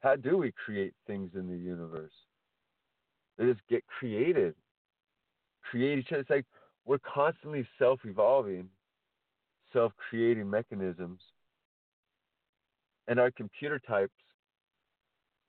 How 0.00 0.16
do 0.16 0.36
we 0.36 0.52
create 0.52 0.92
things 1.06 1.30
in 1.34 1.48
the 1.48 1.56
universe? 1.56 2.12
They 3.38 3.46
just 3.46 3.66
get 3.70 3.82
created. 3.86 4.56
Create 5.70 5.98
each 5.98 6.08
other. 6.12 6.20
It's 6.20 6.28
like 6.28 6.44
we're 6.84 6.98
constantly 6.98 7.66
self 7.78 8.00
evolving, 8.04 8.68
self 9.72 9.90
creating 10.10 10.50
mechanisms. 10.50 11.20
And 13.08 13.18
our 13.18 13.30
computer 13.30 13.78
types, 13.78 14.12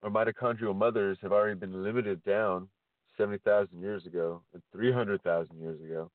our 0.03 0.09
mitochondrial 0.09 0.75
mothers, 0.75 1.17
have 1.21 1.31
already 1.31 1.55
been 1.55 1.83
limited 1.83 2.23
down 2.23 2.67
70,000 3.17 3.79
years 3.79 4.05
ago 4.05 4.41
and 4.53 4.61
300,000 4.71 5.59
years 5.59 5.79
ago. 5.81 6.11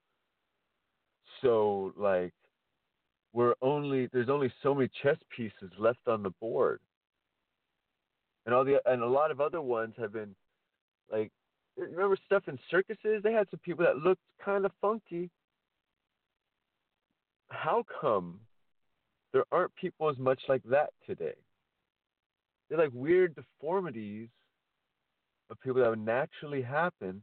So, 1.40 1.92
like, 1.96 2.32
we're 3.32 3.54
only, 3.62 4.08
there's 4.12 4.28
only 4.28 4.52
so 4.62 4.74
many 4.74 4.90
chess 5.02 5.16
pieces 5.34 5.70
left 5.78 6.06
on 6.06 6.22
the 6.22 6.30
board. 6.40 6.80
And 8.46 8.54
all 8.54 8.64
the 8.64 8.80
and 8.86 9.02
a 9.02 9.06
lot 9.06 9.30
of 9.30 9.42
other 9.42 9.60
ones 9.60 9.94
have 9.98 10.14
been 10.14 10.34
like 11.12 11.30
remember 11.76 12.16
stuff 12.24 12.44
in 12.48 12.58
circuses? 12.70 13.22
They 13.22 13.32
had 13.32 13.46
some 13.50 13.60
people 13.62 13.84
that 13.84 13.98
looked 13.98 14.22
kind 14.42 14.64
of 14.64 14.72
funky. 14.80 15.30
How 17.50 17.84
come 18.00 18.40
there 19.34 19.44
aren't 19.52 19.74
people 19.74 20.08
as 20.08 20.16
much 20.16 20.40
like 20.48 20.62
that 20.64 20.90
today 21.06 21.34
they're 22.68 22.78
like 22.78 22.90
weird 22.92 23.34
deformities 23.34 24.28
of 25.50 25.60
people 25.60 25.80
that 25.80 25.90
would 25.90 26.04
naturally 26.04 26.62
happen 26.62 27.22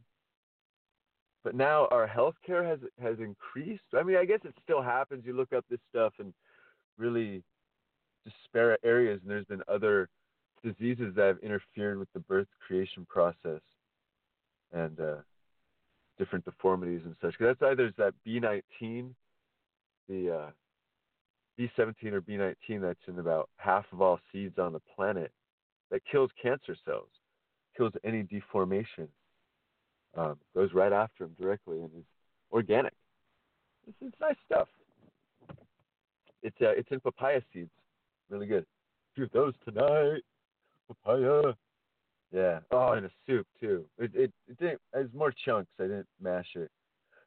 but 1.44 1.56
now 1.56 1.88
our 1.92 2.08
healthcare 2.08 2.66
has 2.66 2.80
has 3.02 3.18
increased 3.20 3.84
i 3.94 4.04
mean 4.04 4.18
i 4.18 4.26
guess 4.26 4.40
it 4.44 4.54
still 4.64 4.82
happens 4.82 5.24
you 5.26 5.34
look 5.34 5.54
up 5.54 5.66
this 5.70 5.80
stuff 5.90 6.14
and 6.20 6.34
really 6.98 7.44
disparate 8.26 8.80
areas 8.84 9.20
and 9.22 9.30
there's 9.30 9.46
been 9.46 9.62
other 9.68 10.10
diseases 10.66 11.14
that 11.16 11.28
have 11.28 11.40
interfered 11.40 12.00
with 12.00 12.12
the 12.14 12.20
birth 12.20 12.48
creation 12.66 13.06
process. 13.08 13.62
And 14.74 15.00
uh, 15.00 15.16
different 16.18 16.44
deformities 16.44 17.02
and 17.06 17.16
such. 17.22 17.38
'Cause 17.38 17.56
that's 17.60 17.62
either 17.62 17.76
there's 17.76 17.96
that 17.96 18.14
B19, 18.26 19.16
the 20.08 20.32
uh, 20.32 20.52
B17 21.60 22.12
or 22.12 22.22
B19 22.22 22.82
that's 22.82 23.00
in 23.08 23.20
about 23.20 23.50
half 23.58 23.86
of 23.92 24.02
all 24.02 24.20
seeds 24.32 24.58
on 24.60 24.74
the 24.74 24.82
planet 24.96 25.32
that 25.92 26.02
kills 26.12 26.30
cancer 26.42 26.76
cells, 26.86 27.10
kills 27.78 27.94
any 28.04 28.24
deformation, 28.24 29.08
um, 30.18 30.38
goes 30.54 30.74
right 30.74 30.92
after 30.92 31.26
them 31.26 31.36
directly 31.40 31.80
and 31.80 31.92
is 31.98 32.06
organic. 32.52 32.94
It's, 33.88 33.98
it's 34.02 34.16
nice 34.20 34.36
stuff. 34.46 34.68
It's 36.44 36.56
uh, 36.62 36.70
it's 36.70 36.90
in 36.92 37.00
papaya 37.00 37.42
seeds, 37.54 37.72
really 38.30 38.48
good. 38.48 38.66
Do 39.16 39.28
those 39.34 39.54
tonight, 39.68 40.22
papaya. 40.88 41.54
Yeah. 42.32 42.60
Oh, 42.72 42.92
and 42.94 43.06
a 43.06 43.10
soup 43.26 43.48
too. 43.60 43.86
It 43.98 44.12
it 44.14 44.32
it 44.48 44.60
didn't. 44.60 44.82
It 44.94 44.98
was 44.98 45.14
more 45.16 45.34
chunks. 45.46 45.72
I 45.80 45.84
didn't 45.84 46.08
mash 46.22 46.50
it. 46.56 46.70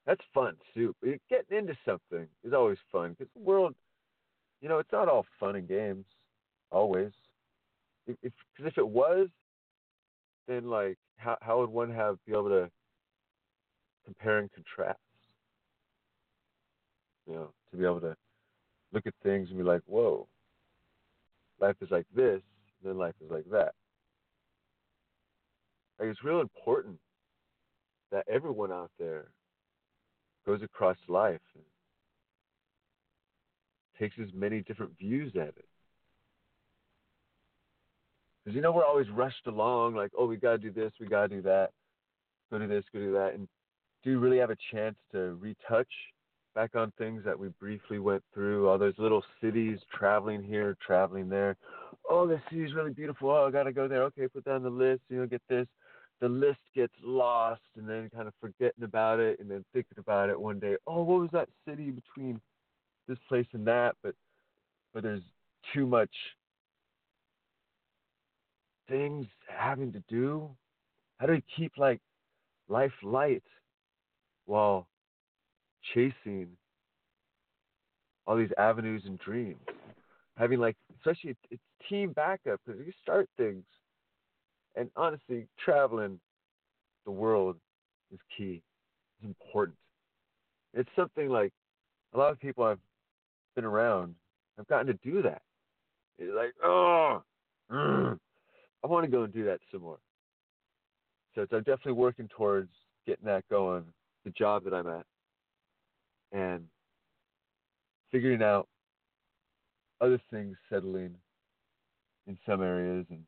That's 0.07 0.21
fun 0.33 0.55
soup. 0.75 0.97
Getting 1.29 1.59
into 1.59 1.77
something 1.85 2.27
is 2.43 2.53
always 2.53 2.79
fun 2.91 3.11
because 3.11 3.31
the 3.35 3.43
world, 3.43 3.75
you 4.61 4.69
know, 4.69 4.79
it's 4.79 4.93
not 4.93 5.09
all 5.09 5.25
fun 5.39 5.57
and 5.57 5.69
games 5.69 6.05
always. 6.71 7.13
If 8.07 8.17
if, 8.23 8.33
cause 8.57 8.67
if 8.67 8.79
it 8.79 8.89
was, 8.89 9.29
then 10.47 10.69
like 10.69 10.99
how 11.17 11.37
how 11.41 11.61
would 11.61 11.71
one 11.71 11.93
have 11.93 12.19
be 12.27 12.33
able 12.33 12.49
to 12.49 12.71
compare 14.05 14.39
and 14.39 14.51
contrast? 14.53 14.99
You 17.27 17.35
know, 17.35 17.51
to 17.71 17.77
be 17.77 17.85
able 17.85 18.01
to 18.01 18.17
look 18.93 19.07
at 19.07 19.15
things 19.23 19.49
and 19.51 19.59
be 19.59 19.65
like, 19.65 19.83
whoa, 19.87 20.27
life 21.61 21.77
is 21.83 21.91
like 21.91 22.07
this, 22.15 22.41
then 22.83 22.97
life 22.97 23.15
is 23.23 23.31
like 23.31 23.45
that. 23.51 23.75
Like 25.99 26.09
it's 26.09 26.25
real 26.25 26.41
important 26.41 26.97
that 28.11 28.25
everyone 28.29 28.73
out 28.73 28.91
there 28.99 29.27
goes 30.47 30.63
across 30.63 30.97
life 31.09 31.41
and 31.55 31.65
takes 33.99 34.17
as 34.21 34.29
many 34.35 34.61
different 34.63 34.93
views 34.99 35.33
at 35.37 35.49
it. 35.49 35.65
Because 38.45 38.55
you 38.55 38.63
know 38.63 38.73
we're 38.73 38.85
always 38.85 39.09
rushed 39.11 39.47
along, 39.47 39.95
like, 39.95 40.13
oh, 40.17 40.27
we 40.27 40.37
gotta 40.37 40.59
do 40.59 40.71
this, 40.71 40.93
we 41.01 41.07
gotta 41.07 41.29
do 41.29 41.43
that, 41.43 41.71
go 42.51 42.59
do 42.59 42.67
this, 42.67 42.85
go 42.93 42.99
do 42.99 43.13
that, 43.13 43.35
and 43.35 43.49
do 44.03 44.11
you 44.11 44.19
really 44.19 44.39
have 44.39 44.51
a 44.51 44.57
chance 44.73 44.97
to 45.13 45.37
retouch 45.41 45.89
back 46.55 46.75
on 46.75 46.93
things 46.99 47.23
that 47.25 47.39
we 47.39 47.49
briefly 47.61 47.99
went 47.99 48.23
through? 48.33 48.69
All 48.69 48.79
those 48.79 48.95
little 48.97 49.23
cities, 49.41 49.79
traveling 49.93 50.43
here, 50.43 50.77
traveling 50.85 51.29
there. 51.29 51.57
Oh, 52.09 52.27
this 52.27 52.41
city's 52.51 52.75
really 52.75 52.93
beautiful. 52.93 53.31
Oh, 53.31 53.47
I 53.47 53.51
gotta 53.51 53.73
go 53.73 53.87
there. 53.87 54.05
Okay, 54.05 54.29
put 54.29 54.45
that 54.45 54.55
on 54.55 54.63
the 54.63 54.71
list. 54.71 55.03
You 55.11 55.19
know, 55.19 55.27
get 55.27 55.43
this. 55.49 55.67
The 56.21 56.29
list 56.29 56.61
gets 56.75 56.95
lost, 57.05 57.61
and 57.77 57.89
then 57.89 58.11
kind 58.15 58.27
of 58.27 58.35
forgetting 58.41 58.83
about 58.83 59.21
it, 59.21 59.39
and 59.41 59.51
then 59.51 59.65
thinking 59.73 59.99
about 59.99 60.31
it 60.31 60.41
one 60.41 60.59
day. 60.59 60.77
Oh, 60.87 61.03
what 61.03 61.21
was 61.21 61.31
that 61.33 61.49
city 61.69 61.91
between 61.91 62.41
this 63.09 63.19
place 63.29 63.47
and 63.53 63.67
that? 63.67 63.97
But 64.03 64.15
but 64.95 65.03
there's 65.03 65.23
too 65.75 65.87
much 65.87 66.11
things 68.89 69.27
having 69.49 69.93
to 69.93 70.03
do. 70.09 70.49
How 71.19 71.27
do 71.27 71.33
we 71.33 71.45
keep 71.57 71.73
like 71.77 72.01
life 72.69 72.93
light 73.03 73.43
while 74.47 74.87
chasing 75.95 76.49
all 78.27 78.37
these 78.37 78.53
avenues 78.57 79.03
and 79.07 79.19
dreams? 79.19 79.61
Having 80.37 80.61
like, 80.61 80.77
especially 80.99 81.37
it's, 81.51 81.63
team 81.89 82.13
backup 82.13 82.61
because 82.67 82.81
you 82.85 82.93
start 83.03 83.29
things, 83.37 83.65
and 84.77 84.91
honestly, 84.97 85.47
traveling 85.65 86.21
the 87.07 87.11
world 87.11 87.57
is 88.13 88.19
key. 88.37 88.63
It's 89.17 89.27
important. 89.27 89.77
It's 90.75 90.91
something 90.95 91.29
like 91.29 91.53
a 92.15 92.19
lot 92.19 92.31
of 92.31 92.41
people 92.41 92.65
I've 92.65 92.79
been 93.59 93.65
around 93.65 94.15
have 94.57 94.69
gotten 94.69 94.87
to 94.87 94.93
do 95.03 95.21
that. 95.21 95.43
It's 96.17 96.33
like, 96.33 96.53
oh, 96.63 97.25
mm, 97.73 98.17
I 98.85 98.87
want 98.87 99.05
to 99.05 99.11
go 99.11 99.25
and 99.25 99.35
do 99.35 99.45
that 99.47 99.59
some 99.73 99.83
more. 99.83 99.99
So 101.35 101.43
I'm 101.43 101.59
definitely 101.59 101.93
working 101.93 102.29
towards 102.29 102.71
getting 103.05 103.27
that 103.27 103.43
going, 103.51 103.85
the 104.25 104.31
job 104.31 104.63
that 104.63 104.73
I'm 104.73 104.87
at, 104.87 105.05
and 106.31 106.67
figuring 108.13 108.43
out 108.45 108.69
other 110.01 110.21
things 110.31 110.57
settling 110.71 111.17
in 112.29 112.39
some 112.47 112.63
areas 112.63 113.07
and 113.11 113.25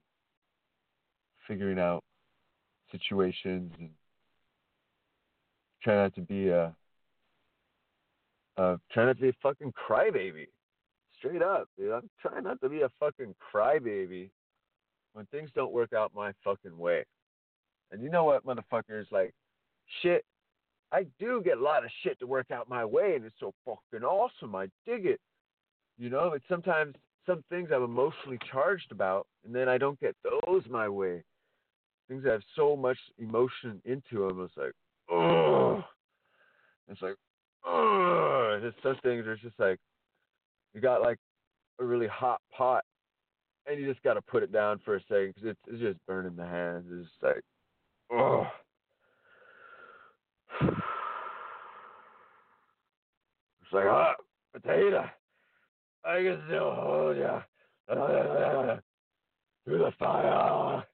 figuring 1.49 1.81
out 1.81 2.05
situations 2.93 3.73
and 3.81 3.91
trying 5.83 5.99
not 5.99 6.15
to 6.15 6.21
be 6.21 6.51
a 6.51 6.73
uh, 8.57 8.77
trying 8.93 9.07
not 9.07 9.17
to 9.17 9.23
be 9.23 9.29
a 9.29 9.35
fucking 9.43 9.73
crybaby. 9.73 10.47
Straight 11.19 11.43
up, 11.43 11.69
dude. 11.77 11.93
I'm 11.93 12.09
trying 12.21 12.45
not 12.45 12.61
to 12.63 12.69
be 12.69 12.83
a 12.83 12.91
fucking 12.99 13.35
crybaby 13.55 14.31
when 15.13 15.27
things 15.27 15.51
don't 15.55 15.73
work 15.73 15.93
out 15.93 16.13
my 16.15 16.33
fucking 16.45 16.77
way. 16.77 17.05
And 17.93 18.03
you 18.03 18.11
know 18.11 18.25
what, 18.25 18.47
motherfuckers? 18.47 19.11
Like, 19.11 19.33
shit, 20.03 20.25
I 20.93 21.07
do 21.19 21.43
get 21.45 21.59
a 21.59 21.63
lot 21.63 21.85
of 21.85 21.91
shit 22.03 22.19
to 22.21 22.27
work 22.27 22.51
out 22.51 22.69
my 22.69 22.85
way, 22.85 23.15
and 23.17 23.25
it's 23.25 23.35
so 23.39 23.53
fucking 23.65 24.05
awesome. 24.05 24.55
I 24.55 24.69
dig 24.87 25.07
it. 25.07 25.21
You 25.99 26.09
know, 26.09 26.31
but 26.33 26.41
sometimes 26.49 26.95
some 27.27 27.45
things 27.51 27.69
I'm 27.75 27.83
emotionally 27.83 28.39
charged 28.51 28.91
about, 28.91 29.27
and 29.45 29.55
then 29.55 29.69
I 29.69 29.79
don't 29.79 30.01
get 30.01 30.17
those 30.25 30.63
my 30.71 30.89
way. 30.89 31.23
Things 32.09 32.25
that 32.25 32.33
have 32.33 32.43
so 32.57 32.75
much 32.77 32.99
emotion 33.19 33.81
into 33.85 34.27
them, 34.27 34.43
it's 34.43 34.57
like, 34.57 34.73
oh, 35.11 35.85
it's 36.89 37.03
like, 37.03 37.15
oh, 37.67 38.59
just 38.63 38.83
some 38.83 38.97
things 39.03 39.27
are 39.27 39.37
just 39.37 39.59
like, 39.59 39.79
you 40.75 40.81
got 40.81 41.03
like 41.03 41.19
a 41.81 41.85
really 41.85 42.07
hot 42.07 42.41
pot, 42.57 42.85
and 43.67 43.81
you 43.81 43.87
just 43.91 44.03
got 44.03 44.15
to 44.15 44.23
put 44.23 44.43
it 44.43 44.53
down 44.53 44.81
for 44.85 44.97
a 44.97 45.01
second 45.03 45.35
because 45.35 45.51
it's, 45.51 45.61
it's 45.69 45.81
just 45.81 45.99
burning 46.07 46.37
the 46.37 46.47
hands. 46.47 46.87
It's 46.91 47.09
just 47.09 47.23
like, 47.23 47.43
oh. 48.13 48.47
It's 53.63 53.73
like 53.73 53.85
hot 53.85 54.17
potato. 54.53 55.09
I 56.05 56.23
can 56.23 56.43
still 56.47 56.75
hold 56.75 57.17
you 57.17 57.43
through 59.65 59.79
the 59.79 59.93
fire. 59.99 60.85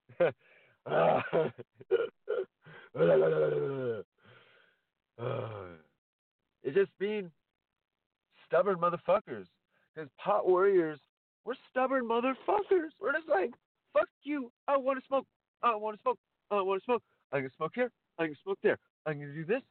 It's 6.66 6.74
just 6.74 6.90
being 6.98 7.30
stubborn 8.44 8.76
motherfuckers. 8.78 9.46
Because 9.94 10.10
pot 10.22 10.46
warriors, 10.46 10.98
we're 11.44 11.54
stubborn 11.70 12.04
motherfuckers. 12.04 12.90
We're 13.00 13.12
just 13.12 13.28
like, 13.28 13.52
fuck 13.92 14.08
you. 14.24 14.50
I 14.66 14.76
want 14.76 14.98
to 14.98 15.06
smoke. 15.06 15.26
I 15.62 15.76
want 15.76 15.96
to 15.96 16.02
smoke. 16.02 16.18
I 16.50 16.60
want 16.60 16.82
to 16.82 16.84
smoke. 16.84 17.02
I 17.32 17.40
can 17.40 17.50
smoke 17.56 17.72
here. 17.74 17.90
I 18.18 18.26
can 18.26 18.36
smoke 18.42 18.58
there. 18.64 18.78
I'm 19.06 19.20
gonna 19.20 19.32
do 19.32 19.44
this. 19.44 19.62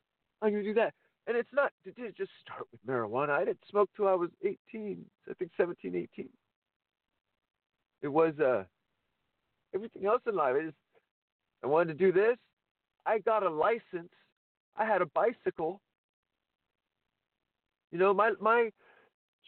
I'm 0.41 0.51
gonna 0.51 0.63
do 0.63 0.73
that. 0.75 0.93
And 1.27 1.35
it's 1.35 1.49
not. 1.53 1.73
Just 2.17 2.31
start 2.41 2.63
with 2.71 2.85
marijuana. 2.87 3.31
I 3.31 3.45
didn't 3.45 3.59
smoke 3.69 3.89
till 3.95 4.07
I 4.07 4.13
was 4.13 4.29
18. 4.43 5.03
I 5.29 5.33
think 5.33 5.51
17, 5.57 5.95
18. 5.95 6.29
It 8.03 8.07
was 8.07 8.39
uh 8.39 8.63
everything 9.73 10.05
else 10.05 10.21
in 10.27 10.35
life. 10.35 10.55
I 10.57 10.63
just 10.63 10.77
I 11.61 11.67
wanted 11.67 11.97
to 11.97 12.05
do 12.05 12.13
this. 12.13 12.37
I 13.05 13.19
got 13.19 13.43
a 13.43 13.49
license. 13.49 14.13
I 14.77 14.85
had 14.85 15.01
a 15.01 15.07
bicycle. 15.07 15.81
You 17.95 18.01
know, 18.01 18.13
my 18.13 18.31
my 18.41 18.71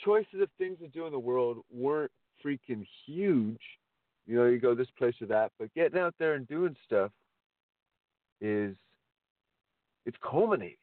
choices 0.05 0.39
of 0.41 0.47
things 0.57 0.77
to 0.79 0.87
do 0.87 1.05
in 1.05 1.11
the 1.11 1.19
world 1.19 1.57
weren't 1.69 2.13
freaking 2.41 2.87
huge. 3.05 3.59
You 4.25 4.37
know, 4.37 4.45
you 4.45 4.57
go 4.57 4.73
this 4.73 4.87
place 4.97 5.15
or 5.19 5.27
that, 5.27 5.51
but 5.59 5.73
getting 5.73 5.99
out 5.99 6.15
there 6.17 6.35
and 6.35 6.47
doing 6.47 6.73
stuff 6.85 7.11
is 8.39 8.73
it's 10.05 10.15
culminating. 10.23 10.77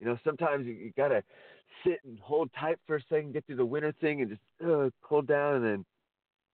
You 0.00 0.06
know, 0.06 0.18
sometimes 0.24 0.66
you, 0.66 0.72
you 0.72 0.92
gotta 0.96 1.22
sit 1.86 2.00
and 2.04 2.18
hold 2.18 2.50
tight 2.58 2.78
for 2.84 2.96
a 2.96 3.02
second, 3.08 3.32
get 3.32 3.46
through 3.46 3.56
the 3.58 3.64
winter 3.64 3.94
thing, 4.00 4.20
and 4.20 4.30
just 4.30 4.42
uh, 4.68 4.90
cool 5.00 5.22
down, 5.22 5.54
and 5.54 5.64
then 5.64 5.84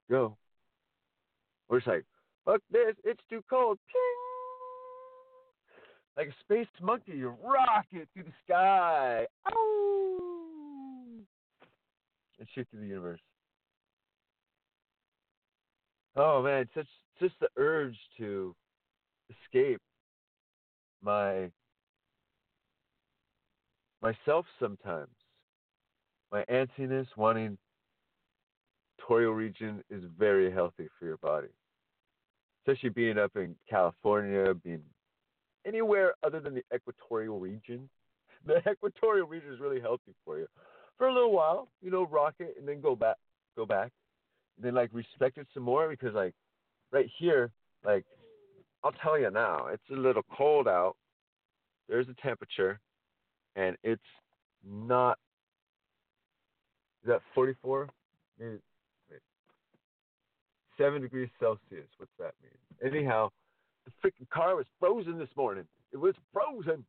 go. 0.09 0.35
Or 1.69 1.77
it's 1.77 1.87
like, 1.87 2.03
fuck 2.43 2.59
this, 2.69 2.95
it's 3.05 3.21
too 3.29 3.41
cold. 3.49 3.79
Ping! 3.87 4.01
Like 6.17 6.27
a 6.27 6.43
space 6.43 6.67
monkey, 6.81 7.13
you 7.13 7.33
rocket 7.41 8.09
through 8.13 8.23
the 8.23 8.33
sky. 8.45 9.25
Ow! 9.49 10.38
And 12.39 12.47
shoot 12.55 12.67
through 12.71 12.79
the 12.79 12.87
universe. 12.87 13.19
Oh 16.15 16.41
man, 16.41 16.67
such 16.73 16.87
just 17.19 17.35
the 17.41 17.49
urge 17.57 17.97
to 18.17 18.55
escape 19.29 19.81
my 21.03 21.51
myself 24.01 24.45
sometimes. 24.59 25.09
My 26.31 26.45
antsiness 26.45 27.07
wanting 27.17 27.57
torreal 28.99 29.33
region 29.33 29.83
is 29.89 30.03
very 30.17 30.51
healthy 30.51 30.87
for 30.97 31.05
your 31.05 31.17
body. 31.17 31.47
Especially 32.61 32.89
being 32.89 33.17
up 33.17 33.31
in 33.35 33.55
California, 33.69 34.53
being 34.53 34.83
anywhere 35.65 36.13
other 36.23 36.39
than 36.39 36.53
the 36.53 36.63
equatorial 36.73 37.39
region. 37.39 37.89
The 38.45 38.61
equatorial 38.71 39.27
region 39.27 39.51
is 39.51 39.59
really 39.59 39.81
healthy 39.81 40.13
for 40.23 40.39
you 40.39 40.47
for 40.99 41.07
a 41.07 41.13
little 41.13 41.31
while. 41.31 41.69
You 41.81 41.89
know, 41.89 42.05
rock 42.05 42.35
it 42.37 42.55
and 42.59 42.67
then 42.67 42.81
go 42.81 42.95
back, 42.95 43.15
go 43.57 43.65
back, 43.65 43.91
and 44.57 44.65
then 44.65 44.75
like 44.75 44.91
respect 44.93 45.39
it 45.39 45.47
some 45.55 45.63
more 45.63 45.89
because 45.89 46.13
like 46.13 46.35
right 46.91 47.09
here, 47.17 47.49
like 47.83 48.05
I'll 48.83 48.91
tell 48.91 49.19
you 49.19 49.31
now, 49.31 49.67
it's 49.73 49.83
a 49.91 49.95
little 49.95 50.23
cold 50.37 50.67
out. 50.67 50.95
There's 51.87 52.07
a 52.07 52.21
temperature, 52.21 52.79
and 53.55 53.75
it's 53.83 54.01
not. 54.63 55.17
Is 57.03 57.07
that 57.07 57.21
44? 57.33 57.89
Maybe. 58.39 58.59
Seven 60.77 61.01
degrees 61.01 61.29
Celsius. 61.39 61.87
What's 61.97 62.11
that 62.19 62.33
mean? 62.41 62.93
Anyhow, 62.93 63.29
the 63.85 63.91
freaking 64.01 64.29
car 64.29 64.55
was 64.55 64.65
frozen 64.79 65.17
this 65.17 65.29
morning. 65.35 65.65
It 65.91 65.97
was 65.97 66.13
frozen. 66.31 66.85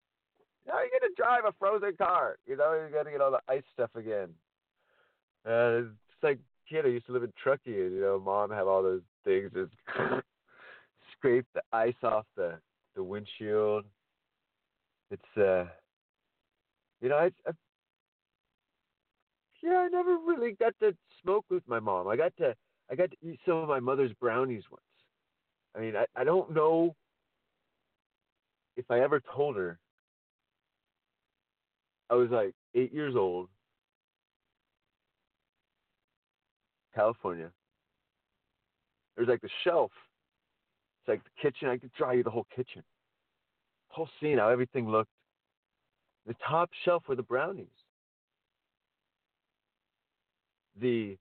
You 0.66 0.73
gonna 0.73 1.12
drive 1.16 1.45
a 1.47 1.55
frozen 1.59 1.97
car? 1.97 2.37
You 2.47 2.57
know, 2.57 2.73
you 2.74 2.95
gotta 2.95 3.11
get 3.11 3.20
all 3.20 3.31
the 3.31 3.41
ice 3.49 3.62
stuff 3.73 3.91
again. 3.95 4.28
Uh, 5.47 5.89
it's 5.89 6.23
like 6.23 6.39
kid. 6.69 6.87
I 6.87 6.89
used 6.89 7.07
to 7.07 7.12
live 7.12 7.23
in 7.23 7.32
Truckee, 7.43 7.82
and 7.82 7.95
you 7.95 8.01
know, 8.01 8.20
mom 8.20 8.51
have 8.51 8.69
all 8.69 8.82
those 8.82 9.03
things 9.24 9.51
just 9.55 9.73
scrape 11.16 11.47
the 11.55 11.62
ice 11.73 11.95
off 12.03 12.27
the 12.37 12.59
the 12.95 13.03
windshield. 13.03 13.85
It's 15.11 15.37
uh, 15.37 15.65
you 17.01 17.09
know, 17.09 17.16
I, 17.16 17.31
I 17.47 17.53
yeah, 19.62 19.78
I 19.78 19.89
never 19.89 20.16
really 20.27 20.53
got 20.53 20.74
to 20.81 20.95
smoke 21.23 21.45
with 21.51 21.62
my 21.66 21.81
mom. 21.81 22.09
I 22.09 22.16
got 22.16 22.37
to 22.39 22.55
I 22.91 22.95
got 22.95 23.11
to 23.11 23.16
eat 23.23 23.41
some 23.47 23.57
of 23.57 23.69
my 23.69 23.81
mother's 23.81 24.12
brownies 24.20 24.65
once. 24.70 24.82
I 25.77 25.81
mean, 25.81 25.95
I, 25.97 26.05
I 26.16 26.24
don't 26.24 26.53
know 26.55 26.95
if 28.77 28.91
I 28.91 29.01
ever 29.01 29.20
told 29.35 29.57
her 29.57 29.78
I 32.11 32.15
was 32.15 32.31
like 32.31 32.53
eight 32.74 32.93
years 32.93 33.16
old, 33.16 33.49
California. 36.93 37.53
There's 39.16 39.28
like 39.28 39.41
the 39.41 39.49
shelf. 39.62 39.93
It's 41.01 41.09
like 41.09 41.23
the 41.23 41.31
kitchen. 41.41 41.69
I 41.69 41.78
could 41.78 41.93
draw 41.97 42.11
you 42.11 42.24
the 42.24 42.31
whole 42.31 42.49
kitchen, 42.55 42.82
whole 43.89 44.09
scene, 44.20 44.39
how 44.39 44.49
everything 44.49 44.89
looked. 44.89 45.12
The 46.27 46.35
top 46.47 46.69
shelf 46.85 47.05
were 47.09 47.15
the 47.15 47.23
brownies. 47.23 47.69
The 50.81 51.16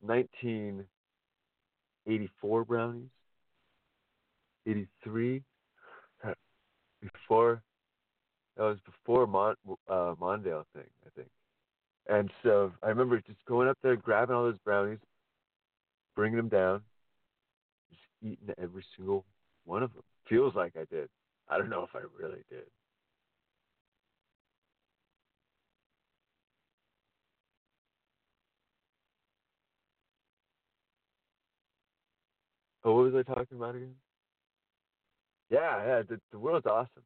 1984 0.00 2.64
brownies, 2.64 3.10
83, 4.66 5.42
uh, 6.24 6.32
before 7.00 7.62
that 8.58 8.64
was 8.64 8.78
before 8.84 9.26
Mon, 9.26 9.54
uh, 9.88 10.14
Mondale 10.20 10.64
thing, 10.74 10.84
I 11.06 11.10
think. 11.14 11.28
And 12.08 12.30
so 12.42 12.72
I 12.82 12.88
remember 12.88 13.20
just 13.20 13.44
going 13.46 13.68
up 13.68 13.78
there, 13.82 13.94
grabbing 13.96 14.34
all 14.34 14.44
those 14.44 14.58
brownies, 14.64 14.98
bringing 16.16 16.36
them 16.36 16.48
down, 16.48 16.82
just 17.90 18.02
eating 18.20 18.52
every 18.60 18.84
single 18.96 19.24
one 19.64 19.84
of 19.84 19.92
them. 19.94 20.02
Feels 20.28 20.54
like 20.56 20.72
I 20.76 20.84
did. 20.92 21.08
I 21.48 21.56
don't 21.56 21.70
know 21.70 21.84
if 21.84 21.94
I 21.94 22.00
really 22.20 22.42
did. 22.50 22.64
Oh, 32.84 32.94
what 32.94 33.12
was 33.12 33.14
I 33.14 33.22
talking 33.22 33.56
about 33.56 33.76
again? 33.76 33.94
Yeah, 35.50 35.84
yeah, 35.86 36.02
the, 36.08 36.20
the 36.32 36.38
world's 36.38 36.66
awesome. 36.66 37.02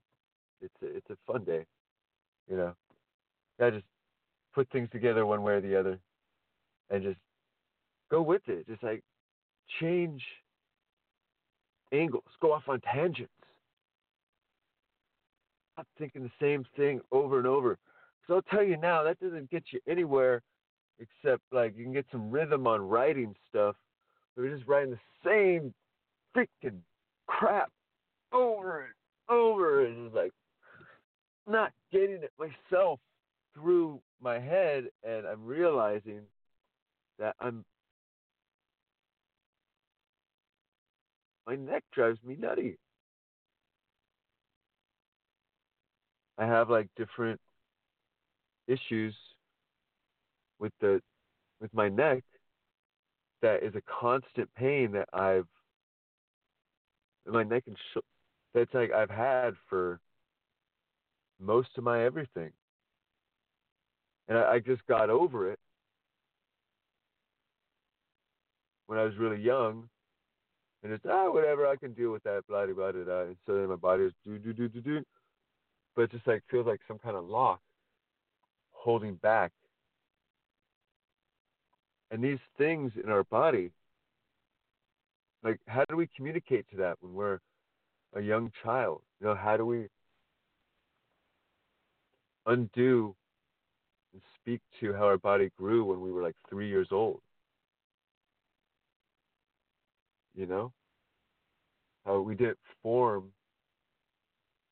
It's 0.63 0.75
a, 0.83 0.97
it's 0.97 1.11
a 1.11 1.17
fun 1.33 1.45
day, 1.45 1.67
you 2.49 2.57
know. 2.57 2.75
I 3.61 3.71
just 3.71 3.85
put 4.55 4.69
things 4.71 4.89
together 4.91 5.27
one 5.27 5.43
way 5.43 5.55
or 5.55 5.61
the 5.61 5.79
other, 5.79 5.99
and 6.91 7.03
just 7.03 7.19
go 8.11 8.23
with 8.23 8.43
it. 8.47 8.67
Just 8.67 8.83
like 8.83 9.03
change 9.81 10.23
angles, 11.93 12.25
go 12.41 12.53
off 12.53 12.65
on 12.69 12.81
tangents. 12.81 13.33
Stop 15.75 15.87
thinking 15.99 16.23
the 16.23 16.31
same 16.41 16.65
thing 16.77 17.01
over 17.11 17.39
and 17.39 17.47
over. 17.47 17.79
So 18.27 18.35
I'll 18.35 18.43
tell 18.43 18.63
you 18.63 18.77
now, 18.77 19.03
that 19.03 19.21
doesn't 19.21 19.51
get 19.51 19.65
you 19.73 19.81
anywhere 19.89 20.43
except 20.99 21.43
like 21.51 21.77
you 21.77 21.85
can 21.85 21.93
get 21.93 22.07
some 22.13 22.31
rhythm 22.31 22.67
on 22.67 22.83
writing 22.83 23.35
stuff. 23.49 23.75
But 24.37 24.43
you're 24.43 24.57
just 24.57 24.69
writing 24.69 24.91
the 24.91 24.99
same 25.25 25.75
freaking 26.37 26.79
crap 27.27 27.71
over 28.33 28.83
and 28.83 28.93
over 29.29 29.87
and 29.87 30.07
it's 30.07 30.15
like 30.15 30.33
not 31.47 31.73
getting 31.91 32.23
it 32.23 32.33
myself 32.39 33.01
through 33.55 34.01
my 34.21 34.39
head 34.39 34.85
and 35.03 35.27
I'm 35.27 35.45
realizing 35.45 36.23
that 37.19 37.35
I'm 37.41 37.65
my 41.47 41.57
neck 41.57 41.83
drives 41.93 42.19
me 42.25 42.37
nutty. 42.39 42.79
I 46.39 46.47
have 46.47 46.71
like 46.71 46.89
different 46.97 47.41
issues 48.67 49.15
with 50.59 50.73
the 50.81 51.03
with 51.61 51.73
my 51.75 51.89
neck 51.89 52.25
that 53.43 53.63
is 53.63 53.75
a 53.75 53.83
constant 54.01 54.49
pain 54.55 54.93
that 54.93 55.09
I've 55.13 55.47
my 57.27 57.43
neck 57.43 57.65
and 57.67 57.77
sh- 57.95 57.99
that's 58.55 58.73
like 58.75 58.93
I've 58.93 59.11
had 59.11 59.55
for 59.69 60.01
most 61.43 61.71
of 61.77 61.85
my 61.85 62.05
everything. 62.05 62.51
And 64.29 64.39
I, 64.39 64.53
I 64.53 64.59
just 64.61 64.87
got 64.87 65.11
over 65.11 65.51
it 65.51 65.59
when 68.87 68.99
I 68.99 69.05
was 69.05 69.17
really 69.17 69.41
young. 69.41 69.89
And 70.83 70.93
it's 70.93 71.05
ah 71.09 71.31
whatever 71.31 71.67
I 71.67 71.77
can 71.77 71.93
deal 71.93 72.11
with 72.11 72.23
that 72.25 72.47
blah 72.49 72.67
blah 72.67 72.93
blah 72.93 73.05
blah. 73.05 73.21
And 73.23 73.37
so 73.47 73.55
then 73.55 73.69
my 73.69 73.77
body 73.77 74.05
is 74.05 74.13
do 74.25 74.39
do 74.39 74.53
do 74.53 74.69
do 74.69 74.81
do, 74.81 75.03
but 75.95 76.03
it 76.03 76.13
just 76.13 76.27
like 76.27 76.43
feels 76.51 76.67
like 76.67 76.81
some 76.89 76.99
kind 76.99 77.17
of 77.17 77.25
lock 77.25 77.61
holding 78.71 79.15
back. 79.17 79.53
And 82.11 82.23
these 82.23 82.41
things 82.59 82.93
in 83.03 83.11
our 83.11 83.25
body, 83.25 83.71
like 85.43 85.61
how 85.67 85.85
do 85.89 85.97
we 85.97 86.09
communicate 86.17 86.69
to 86.71 86.77
that 86.79 86.97
when 87.01 87.15
we're 87.15 87.39
a 88.15 88.21
young 88.21 88.51
child? 88.63 89.03
You 89.21 89.29
know, 89.29 89.35
how 89.35 89.57
do 89.57 89.65
we 89.65 89.87
undo 92.47 93.15
and 94.13 94.23
speak 94.41 94.61
to 94.81 94.93
how 94.93 95.05
our 95.05 95.19
body 95.19 95.51
grew 95.59 95.85
when 95.85 96.01
we 96.01 96.13
were 96.13 96.23
like 96.23 96.37
three 96.49 96.69
years 96.69 96.89
old. 96.91 97.21
You 100.35 100.47
know? 100.47 100.73
How 102.05 102.21
we 102.21 102.35
didn't 102.35 102.59
form 102.83 103.29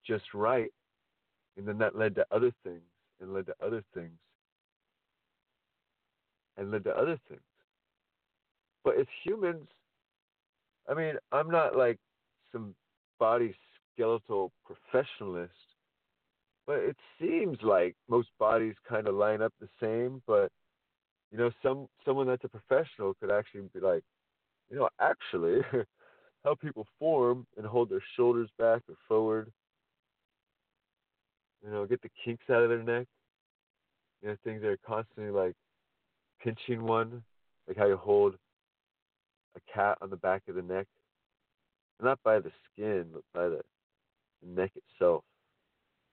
just 0.06 0.24
right. 0.34 0.70
And 1.56 1.66
then 1.66 1.78
that 1.78 1.97
led 1.97 2.14
to 2.16 2.26
other 2.30 2.52
things 2.64 2.82
and 3.20 3.32
led 3.32 3.47
to 3.47 3.55
other 3.64 3.82
things 3.94 4.18
and 6.56 6.70
led 6.70 6.84
to 6.84 6.90
other 6.90 7.18
things. 7.28 7.40
But 8.84 8.98
as 8.98 9.06
humans, 9.24 9.68
I 10.88 10.94
mean, 10.94 11.14
I'm 11.32 11.51
not 11.51 11.76
like 11.76 11.98
some 12.52 12.74
body 13.18 13.55
skeletal 13.94 14.52
professionalist, 14.68 15.48
but 16.70 16.78
it 16.78 16.97
seems 17.20 17.59
like 17.64 17.97
most 18.09 18.28
bodies 18.38 18.76
kind 18.88 19.09
of 19.09 19.16
line 19.16 19.42
up 19.42 19.52
the 19.60 19.68
same. 19.82 20.22
But 20.24 20.52
you 21.32 21.38
know, 21.38 21.51
some 21.64 21.88
someone 22.05 22.28
that's 22.28 22.44
a 22.44 22.48
professional 22.48 23.14
could 23.14 23.32
actually 23.32 23.62
be 23.74 23.80
like, 23.80 24.05
you 24.70 24.76
know, 24.76 24.88
actually, 25.01 25.62
how 26.44 26.55
people 26.55 26.86
form 26.97 27.44
and 27.56 27.66
hold 27.66 27.90
their 27.90 28.02
shoulders 28.16 28.48
back 28.56 28.82
or 28.88 28.94
forward. 29.09 29.51
You 31.64 31.72
know, 31.72 31.86
get 31.86 32.02
the 32.02 32.10
kinks 32.24 32.44
out 32.48 32.62
of 32.62 32.68
their 32.68 32.84
neck. 32.84 33.09
You 34.22 34.28
know, 34.28 34.36
things 34.44 34.62
that 34.62 34.68
are 34.68 34.78
constantly 34.86 35.32
like 35.32 35.55
pinching 36.40 36.84
one, 36.84 37.24
like 37.66 37.78
how 37.78 37.88
you 37.88 37.97
hold 37.97 38.36
a 39.56 39.72
cat 39.74 39.98
on 40.02 40.10
the 40.10 40.16
back 40.16 40.42
of 40.48 40.55
the 40.55 40.62
neck, 40.62 40.86
not 42.01 42.20
by 42.22 42.38
the 42.38 42.52
skin, 42.72 43.06
but 43.12 43.22
by 43.34 43.48
the 43.48 43.60
neck 44.47 44.70
itself. 44.76 45.24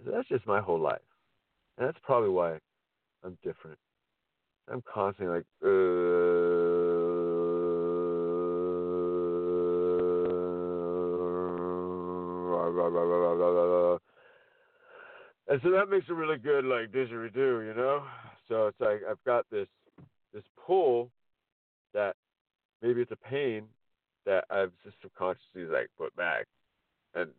That's 0.05 0.27
just 0.27 0.45
my 0.45 0.61
whole 0.61 0.79
life. 0.79 0.99
And 1.77 1.87
that's 1.87 1.97
probably 2.03 2.29
why 2.29 2.59
I'm 3.23 3.37
different. 3.43 3.77
I'm 4.71 4.83
constantly 4.93 5.37
like, 5.37 5.45
uh, 5.63 5.67
and 15.49 15.61
so 15.63 15.71
that 15.71 15.89
makes 15.89 16.07
it 16.09 16.13
really 16.13 16.37
good, 16.37 16.65
like 16.65 16.91
didgeridoo, 16.91 17.65
you 17.67 17.73
know. 17.75 18.03
So 18.49 18.67
it's 18.67 18.79
like 18.79 19.01
I've 19.09 19.23
got 19.25 19.45
this 19.49 19.67
this 20.33 20.43
pull 20.65 21.09
that 21.93 22.15
maybe 22.81 23.01
it's 23.01 23.11
a 23.11 23.15
pain 23.15 23.65
that 24.25 24.43
I've 24.49 24.73
just 24.83 24.97
subconsciously 25.01 25.63
like 25.63 25.89
put 25.97 26.15
back, 26.15 26.45
and 27.15 27.31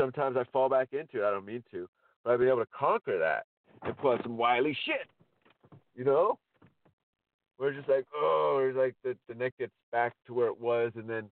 sometimes 0.00 0.36
I 0.36 0.44
fall 0.52 0.68
back 0.68 0.88
into 0.92 1.22
it. 1.22 1.26
I 1.26 1.30
don't 1.30 1.44
mean 1.44 1.62
to, 1.72 1.88
but 2.24 2.32
I've 2.32 2.38
been 2.38 2.48
able 2.48 2.64
to 2.64 2.68
conquer 2.76 3.18
that 3.18 3.44
and 3.82 3.94
out 4.04 4.22
some 4.22 4.36
wily 4.36 4.76
shit. 4.84 5.08
You 5.94 6.04
know? 6.04 6.38
Where 7.56 7.68
it's 7.68 7.78
just 7.78 7.88
like, 7.88 8.06
oh, 8.14 8.64
it's 8.66 8.76
like 8.76 8.94
the, 9.04 9.16
the 9.28 9.38
neck 9.38 9.52
gets 9.58 9.72
back 9.92 10.14
to 10.26 10.34
where 10.34 10.46
it 10.46 10.58
was, 10.58 10.92
and 10.94 11.08
then 11.08 11.28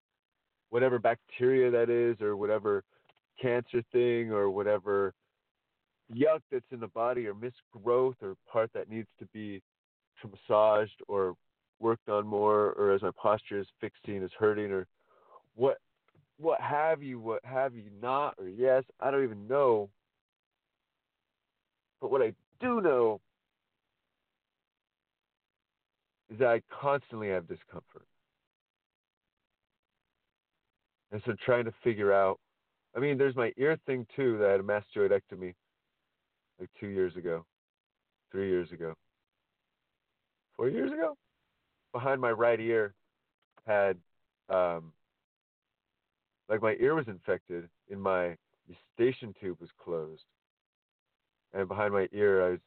whatever 0.68 0.98
bacteria 0.98 1.70
that 1.70 1.88
is, 1.88 2.20
or 2.20 2.36
whatever 2.36 2.84
cancer 3.40 3.82
thing, 3.92 4.30
or 4.30 4.50
whatever 4.50 5.14
yuck 6.14 6.40
that's 6.52 6.64
in 6.70 6.80
the 6.80 6.88
body, 6.88 7.26
or 7.26 7.34
misgrowth, 7.34 8.16
or 8.22 8.34
part 8.50 8.70
that 8.74 8.90
needs 8.90 9.08
to 9.18 9.26
be 9.32 9.62
massaged 10.48 11.00
or 11.06 11.34
worked 11.80 12.08
on 12.08 12.26
more, 12.26 12.72
or 12.72 12.92
as 12.92 13.00
my 13.00 13.10
posture 13.16 13.60
is 13.60 13.66
fixing, 13.80 14.22
is 14.22 14.30
hurting, 14.38 14.70
or 14.70 14.86
what 15.54 15.78
what 16.38 16.60
have 16.60 17.02
you, 17.02 17.18
what 17.18 17.44
have 17.44 17.74
you 17.74 17.84
not, 18.00 18.34
or 18.38 18.48
yes, 18.48 18.84
I 19.00 19.10
don't 19.10 19.24
even 19.24 19.46
know. 19.48 19.90
But 22.00 22.10
what 22.10 22.22
I 22.22 22.32
do 22.60 22.80
know 22.80 23.20
is 26.30 26.38
that 26.38 26.48
I 26.48 26.62
constantly 26.80 27.28
have 27.28 27.48
discomfort. 27.48 28.06
And 31.10 31.22
so 31.24 31.34
trying 31.44 31.64
to 31.64 31.72
figure 31.82 32.12
out 32.12 32.38
I 32.98 33.00
mean, 33.00 33.18
there's 33.18 33.36
my 33.36 33.52
ear 33.56 33.78
thing 33.86 34.06
too 34.16 34.38
that 34.38 34.48
I 34.48 34.52
had 34.52 34.60
a 34.60 34.64
mastoidectomy 34.64 35.54
like 36.58 36.70
two 36.80 36.88
years 36.88 37.14
ago, 37.16 37.44
three 38.32 38.48
years 38.48 38.72
ago, 38.72 38.94
four 40.56 40.68
years 40.68 40.90
ago. 40.90 41.16
Behind 41.92 42.20
my 42.20 42.30
right 42.30 42.58
ear 42.58 42.94
had 43.66 43.96
um, 44.48 44.92
like 46.48 46.62
my 46.62 46.76
ear 46.80 46.94
was 46.94 47.08
infected 47.08 47.68
and 47.90 48.00
my 48.00 48.36
eustachian 48.66 49.34
tube 49.40 49.58
was 49.60 49.70
closed. 49.82 50.22
And 51.52 51.68
behind 51.68 51.92
my 51.92 52.08
ear, 52.12 52.46
I 52.46 52.50
was 52.50 52.60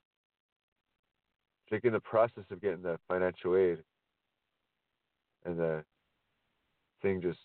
like 1.72 1.86
in 1.86 1.94
the 1.94 1.99
process 1.99 2.44
of 2.52 2.62
getting 2.62 2.82
the 2.82 2.99
financial 3.08 3.56
aid, 3.56 3.80
and 5.45 5.58
the 5.58 5.84
thing 7.02 7.22
just 7.22 7.40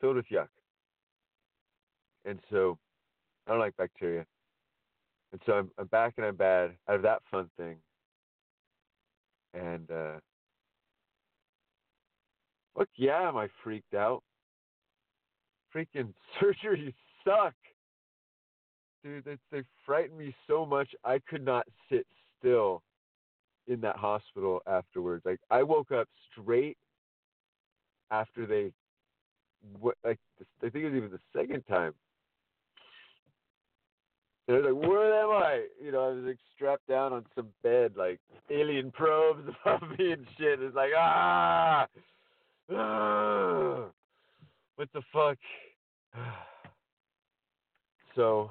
filled 0.00 0.16
with 0.16 0.26
yuck. 0.30 0.48
And 2.26 2.38
so 2.50 2.78
I 3.46 3.52
don't 3.52 3.60
like 3.60 3.76
bacteria. 3.76 4.26
And 5.32 5.40
so 5.46 5.54
I'm, 5.54 5.70
I'm 5.78 5.86
back 5.86 6.14
and 6.16 6.26
I'm 6.26 6.36
bad 6.36 6.72
out 6.88 6.96
of 6.96 7.02
that 7.02 7.22
fun 7.30 7.48
thing. 7.56 7.76
And 9.54 9.90
uh, 9.90 10.20
Look, 12.76 12.88
yeah, 12.96 13.28
am 13.28 13.36
I 13.36 13.48
freaked 13.62 13.94
out? 13.94 14.22
Freaking 15.74 16.12
surgeries 16.42 16.94
suck. 17.24 17.54
Dude, 19.02 19.24
they, 19.24 19.36
they 19.52 19.62
frightened 19.84 20.18
me 20.18 20.34
so 20.46 20.64
much 20.64 20.88
I 21.04 21.20
could 21.28 21.44
not 21.44 21.66
sit 21.90 22.06
still 22.38 22.82
in 23.66 23.80
that 23.82 23.96
hospital 23.96 24.60
afterwards. 24.66 25.24
Like 25.24 25.40
I 25.50 25.62
woke 25.62 25.92
up 25.92 26.08
straight 26.32 26.76
after 28.10 28.46
they 28.46 28.72
what 29.80 29.96
like 30.04 30.18
I 30.62 30.68
think 30.68 30.84
it 30.84 30.90
was 30.90 30.94
even 30.94 31.10
the 31.10 31.38
second 31.38 31.62
time. 31.68 31.94
And 34.46 34.56
I 34.56 34.60
was 34.60 34.74
like, 34.74 34.88
where 34.88 35.22
am 35.22 35.30
I? 35.30 35.64
You 35.82 35.92
know, 35.92 36.04
I 36.04 36.12
was 36.12 36.24
like 36.24 36.38
strapped 36.54 36.86
down 36.86 37.14
on 37.14 37.24
some 37.34 37.48
bed, 37.62 37.92
like 37.96 38.20
alien 38.50 38.90
probes 38.90 39.42
above 39.64 39.98
me 39.98 40.12
and 40.12 40.26
shit. 40.38 40.60
It's 40.60 40.76
like, 40.76 40.90
ah, 40.96 41.86
what 44.76 44.88
the 44.92 45.02
fuck? 45.12 45.38
So, 48.16 48.48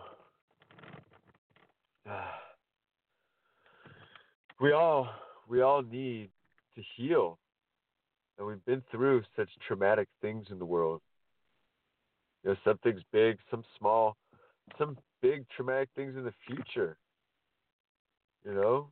we 4.60 4.74
all 4.74 5.08
we 5.48 5.62
all 5.62 5.82
need 5.82 6.32
to 6.76 6.82
heal, 6.98 7.40
and 8.38 8.46
we've 8.46 8.66
been 8.66 8.84
through 8.92 9.24
such 9.38 9.48
traumatic 9.66 10.10
things 10.22 10.48
in 10.52 10.60
the 10.60 10.66
world. 10.66 11.00
You 12.44 12.50
know, 12.50 12.58
some 12.66 12.78
things 12.80 13.00
big, 13.14 13.38
some 13.50 13.64
small, 13.80 14.18
some 14.78 14.98
big 15.22 15.46
traumatic 15.56 15.88
things 15.96 16.18
in 16.18 16.26
the 16.26 16.34
future. 16.46 16.98
You 18.46 18.54
know, 18.56 18.90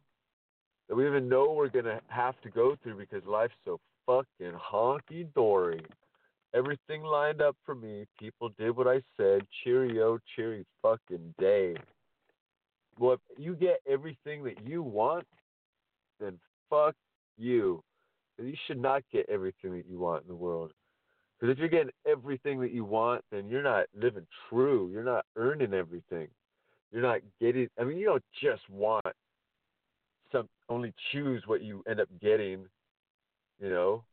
that 0.87 0.95
we 0.95 1.05
even 1.05 1.27
know 1.27 1.51
we're 1.51 1.67
gonna 1.67 1.99
have 2.07 2.39
to 2.43 2.49
go 2.49 2.77
through 2.81 2.95
because 2.97 3.25
life's 3.25 3.55
so 3.65 3.77
fucking 4.05 4.57
honky 4.57 5.31
dory. 5.33 5.83
Everything 6.53 7.03
lined 7.03 7.41
up 7.41 7.55
for 7.65 7.75
me. 7.75 8.05
People 8.19 8.49
did 8.57 8.75
what 8.75 8.87
I 8.87 9.01
said. 9.15 9.41
Cheerio, 9.63 10.19
cheery 10.35 10.65
fucking 10.81 11.33
day. 11.39 11.75
Well, 12.99 13.13
if 13.13 13.19
you 13.37 13.55
get 13.55 13.79
everything 13.87 14.43
that 14.43 14.67
you 14.67 14.83
want, 14.83 15.25
then 16.19 16.37
fuck 16.69 16.95
you. 17.37 17.81
You 18.37 18.53
should 18.67 18.81
not 18.81 19.03
get 19.13 19.29
everything 19.29 19.71
that 19.73 19.85
you 19.89 19.99
want 19.99 20.23
in 20.23 20.27
the 20.27 20.35
world. 20.35 20.71
Because 21.39 21.53
if 21.53 21.59
you're 21.59 21.69
getting 21.69 21.91
everything 22.05 22.59
that 22.61 22.71
you 22.71 22.83
want, 22.83 23.23
then 23.31 23.47
you're 23.47 23.63
not 23.63 23.85
living 23.95 24.27
true. 24.49 24.89
You're 24.91 25.03
not 25.03 25.25
earning 25.35 25.73
everything. 25.73 26.27
You're 26.91 27.01
not 27.01 27.21
getting. 27.39 27.67
I 27.79 27.83
mean, 27.83 27.97
you 27.97 28.05
don't 28.05 28.23
just 28.43 28.61
want 28.69 29.05
some. 30.31 30.47
Only 30.69 30.93
choose 31.11 31.43
what 31.45 31.61
you 31.61 31.83
end 31.89 31.99
up 31.99 32.09
getting 32.21 32.65
you 33.61 33.69
know, 33.69 34.03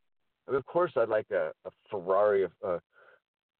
I 0.47 0.51
mean, 0.51 0.57
of 0.57 0.65
course, 0.65 0.91
I'd 0.95 1.09
like 1.09 1.27
a, 1.31 1.51
a 1.65 1.71
Ferrari, 1.89 2.47
a, 2.63 2.79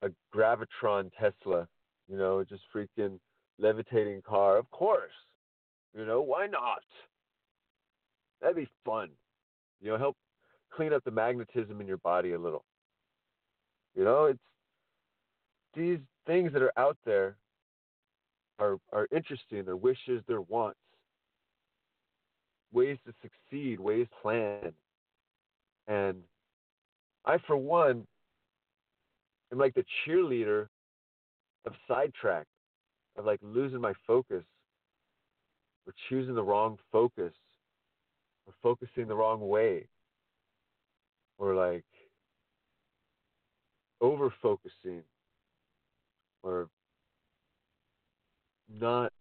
a 0.01 0.09
Gravitron 0.33 1.11
Tesla. 1.19 1.67
You 2.07 2.17
know, 2.17 2.43
just 2.43 2.63
freaking 2.75 3.19
levitating 3.59 4.21
car. 4.27 4.57
Of 4.57 4.69
course. 4.71 5.11
You 5.95 6.05
know, 6.05 6.21
why 6.21 6.47
not? 6.47 6.83
That'd 8.41 8.55
be 8.55 8.69
fun. 8.85 9.09
You 9.81 9.89
know, 9.89 9.97
help 9.97 10.15
clean 10.71 10.93
up 10.93 11.03
the 11.03 11.11
magnetism 11.11 11.81
in 11.81 11.87
your 11.87 11.97
body 11.97 12.33
a 12.33 12.39
little. 12.39 12.63
You 13.95 14.03
know, 14.03 14.25
it's 14.25 14.39
these 15.75 15.99
things 16.25 16.53
that 16.53 16.61
are 16.61 16.77
out 16.77 16.97
there 17.05 17.35
are 18.59 18.77
are 18.91 19.07
interesting. 19.11 19.65
Their 19.65 19.75
wishes, 19.75 20.21
their 20.27 20.41
wants, 20.41 20.79
ways 22.71 22.97
to 23.05 23.13
succeed, 23.21 23.79
ways 23.79 24.07
to 24.07 24.21
plan. 24.21 24.73
And 25.89 26.17
I, 27.25 27.39
for 27.47 27.57
one, 27.57 28.05
am 29.51 29.57
like 29.57 29.73
the 29.73 29.83
cheerleader 30.05 30.67
of 31.65 31.73
sidetrack, 31.87 32.45
of 33.17 33.25
like 33.25 33.39
losing 33.41 33.81
my 33.81 33.93
focus, 34.05 34.43
or 35.87 35.93
choosing 36.07 36.35
the 36.35 36.43
wrong 36.43 36.77
focus, 36.91 37.33
or 38.45 38.53
focusing 38.61 39.07
the 39.07 39.15
wrong 39.15 39.47
way, 39.47 39.87
or 41.39 41.55
like 41.55 41.85
over 43.99 44.31
focusing, 44.43 45.01
or 46.43 46.69
not 48.71 49.11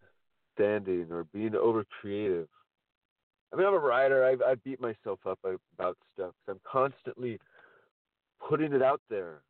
standing, 0.55 1.07
or 1.11 1.25
being 1.33 1.55
over 1.55 1.83
creative 2.01 2.49
I 3.53 3.57
mean, 3.57 3.67
I'm 3.67 3.75
a 3.75 3.79
writer. 3.79 4.25
I, 4.25 4.37
I 4.51 4.55
beat 4.57 4.81
myself 4.81 5.21
up 5.27 5.39
about 5.79 5.97
stuff. 6.15 6.33
i 6.47 6.51
I'm 6.51 6.61
constantly 6.71 7.39
putting 8.47 8.73
it 8.73 8.83
out 8.83 9.01
there. 9.09 9.43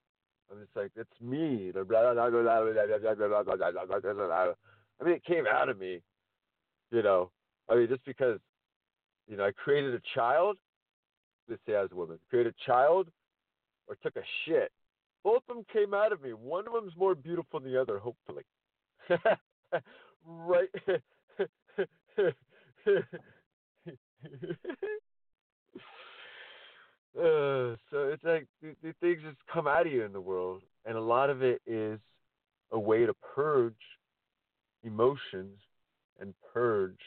I'm 0.50 0.58
just 0.60 0.74
like, 0.76 0.90
it's 0.96 1.20
me. 1.20 1.72
I 1.74 1.84
mean, 5.04 5.14
it 5.14 5.24
came 5.24 5.46
out 5.46 5.68
of 5.68 5.78
me, 5.78 6.00
you 6.90 7.02
know. 7.02 7.30
I 7.68 7.74
mean, 7.74 7.88
just 7.88 8.04
because, 8.06 8.38
you 9.28 9.36
know, 9.36 9.44
I 9.44 9.52
created 9.52 9.94
a 9.94 10.00
child. 10.14 10.56
Let's 11.48 11.60
say 11.66 11.76
I 11.76 11.82
was 11.82 11.92
a 11.92 11.96
woman, 11.96 12.18
created 12.30 12.54
a 12.54 12.64
child, 12.66 13.08
or 13.88 13.96
took 14.02 14.16
a 14.16 14.22
shit. 14.44 14.70
Both 15.24 15.42
of 15.48 15.56
them 15.56 15.66
came 15.72 15.92
out 15.92 16.12
of 16.12 16.22
me. 16.22 16.32
One 16.32 16.66
of 16.66 16.72
them's 16.72 16.96
more 16.96 17.14
beautiful 17.14 17.60
than 17.60 17.70
the 17.70 17.80
other, 17.80 17.98
hopefully. 17.98 18.44
right. 20.26 20.68
uh, 27.16 27.76
so 27.90 28.08
it's 28.12 28.24
like 28.24 28.46
the, 28.62 28.74
the 28.82 28.94
things 29.00 29.22
just 29.22 29.36
come 29.52 29.66
out 29.66 29.86
of 29.86 29.92
you 29.92 30.04
in 30.04 30.12
the 30.12 30.20
world, 30.20 30.62
and 30.84 30.96
a 30.96 31.00
lot 31.00 31.30
of 31.30 31.42
it 31.42 31.60
is 31.66 31.98
a 32.72 32.78
way 32.78 33.06
to 33.06 33.14
purge 33.34 33.74
emotions 34.84 35.58
and 36.20 36.34
purge 36.52 36.98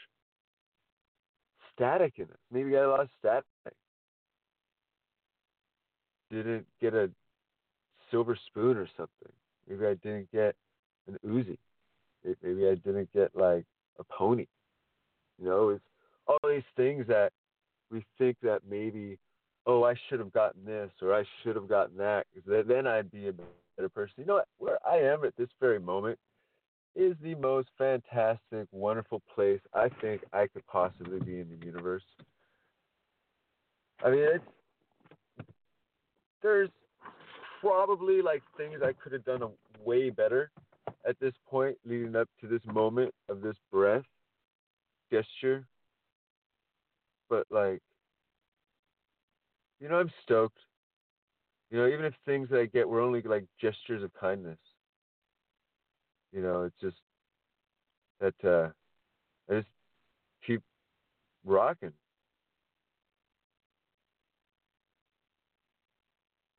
static 1.74 2.14
in 2.16 2.24
it. 2.24 2.38
Maybe 2.50 2.70
got 2.70 2.84
a 2.84 2.90
lot 2.90 3.00
of 3.00 3.08
static. 3.18 3.44
Didn't 6.30 6.66
get 6.80 6.94
a 6.94 7.10
silver 8.10 8.38
spoon 8.46 8.76
or 8.76 8.88
something. 8.96 9.32
Maybe 9.68 9.86
I 9.86 9.94
didn't 9.94 10.30
get 10.32 10.54
an 11.06 11.18
Uzi. 11.26 11.58
Maybe 12.42 12.68
I 12.68 12.74
didn't 12.74 13.12
get 13.12 13.34
like 13.34 13.64
a 13.98 14.04
pony. 14.04 14.46
You 15.38 15.46
know, 15.48 15.68
it's 15.70 15.84
all 16.26 16.38
these 16.48 16.62
things 16.76 17.06
that 17.08 17.32
we 17.90 18.04
think 18.18 18.36
that 18.42 18.60
maybe 18.68 19.18
oh, 19.66 19.84
I 19.84 19.94
should 20.08 20.18
have 20.18 20.32
gotten 20.32 20.64
this 20.64 20.90
or 21.00 21.14
I 21.14 21.24
should 21.42 21.56
have 21.56 21.68
gotten 21.68 21.96
that, 21.98 22.26
because 22.34 22.66
then 22.66 22.86
I'd 22.86 23.10
be 23.10 23.28
a 23.28 23.32
better 23.76 23.88
person. 23.88 24.14
You 24.18 24.24
know 24.26 24.34
what? 24.34 24.48
Where 24.58 24.78
I 24.86 24.98
am 24.98 25.24
at 25.24 25.36
this 25.36 25.48
very 25.60 25.78
moment 25.78 26.18
is 26.94 27.14
the 27.22 27.34
most 27.36 27.68
fantastic, 27.78 28.66
wonderful 28.70 29.22
place 29.34 29.60
I 29.72 29.88
think 30.00 30.22
I 30.32 30.46
could 30.46 30.66
possibly 30.66 31.20
be 31.20 31.40
in 31.40 31.48
the 31.48 31.64
universe. 31.64 32.02
I 34.04 34.10
mean, 34.10 34.20
it's 34.20 34.44
there's 36.42 36.70
probably 37.60 38.20
like 38.20 38.42
things 38.56 38.80
I 38.84 38.92
could 38.92 39.12
have 39.12 39.24
done 39.24 39.42
way 39.84 40.10
better 40.10 40.50
at 41.08 41.18
this 41.20 41.32
point, 41.48 41.76
leading 41.86 42.16
up 42.16 42.28
to 42.40 42.48
this 42.48 42.60
moment 42.66 43.14
of 43.28 43.40
this 43.40 43.54
breath 43.70 44.02
gesture. 45.10 45.64
But 47.32 47.46
like, 47.48 47.80
you 49.80 49.88
know, 49.88 50.00
I'm 50.00 50.10
stoked. 50.22 50.58
You 51.70 51.78
know, 51.78 51.86
even 51.86 52.04
if 52.04 52.12
things 52.26 52.50
that 52.50 52.60
I 52.60 52.66
get 52.66 52.86
were 52.86 53.00
only 53.00 53.22
like 53.22 53.46
gestures 53.58 54.02
of 54.02 54.12
kindness. 54.12 54.58
You 56.30 56.42
know, 56.42 56.64
it's 56.64 56.78
just 56.78 56.98
that 58.20 58.34
uh 58.44 58.68
I 59.50 59.60
just 59.60 59.68
keep 60.46 60.60
rocking. 61.46 61.94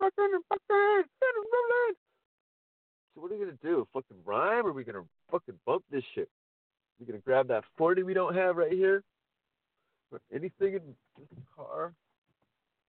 So 0.02 0.10
what 3.14 3.32
are 3.32 3.36
we 3.36 3.46
gonna 3.46 3.52
do? 3.62 3.88
Fucking 3.94 4.18
rhyme, 4.26 4.66
or 4.66 4.70
are 4.70 4.74
we 4.74 4.84
gonna 4.84 5.04
fucking 5.30 5.60
bump 5.68 5.84
this 5.92 6.04
shit? 6.16 6.30
We 7.00 7.06
gonna 7.06 7.20
grab 7.20 7.48
that 7.50 7.64
forty 7.78 8.02
we 8.02 8.16
don't 8.16 8.34
have 8.34 8.56
right 8.56 8.72
here? 8.72 9.04
Or 10.14 10.22
anything 10.32 10.76
in 10.76 10.96
the 11.18 11.42
car? 11.56 11.94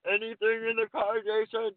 Anything 0.06 0.68
in 0.70 0.76
the 0.76 0.86
car, 0.92 1.14
Jason? 1.16 1.70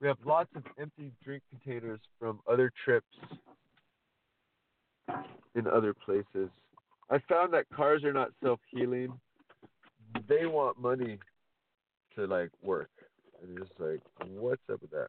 We 0.00 0.06
have 0.06 0.18
lots 0.24 0.48
of 0.54 0.62
empty 0.78 1.12
drink 1.24 1.42
containers 1.50 1.98
from 2.20 2.38
other 2.48 2.72
trips 2.84 3.06
in 5.56 5.66
other 5.66 5.92
places. 5.92 6.48
I 7.10 7.18
found 7.28 7.52
that 7.52 7.64
cars 7.74 8.04
are 8.04 8.12
not 8.12 8.30
self 8.42 8.60
healing. 8.70 9.12
They 10.28 10.46
want 10.46 10.78
money 10.78 11.18
to 12.14 12.26
like 12.26 12.50
work. 12.62 12.90
And 13.42 13.58
it's 13.58 13.70
like, 13.78 14.00
what's 14.28 14.62
up 14.72 14.80
with 14.80 14.92
that? 14.92 15.08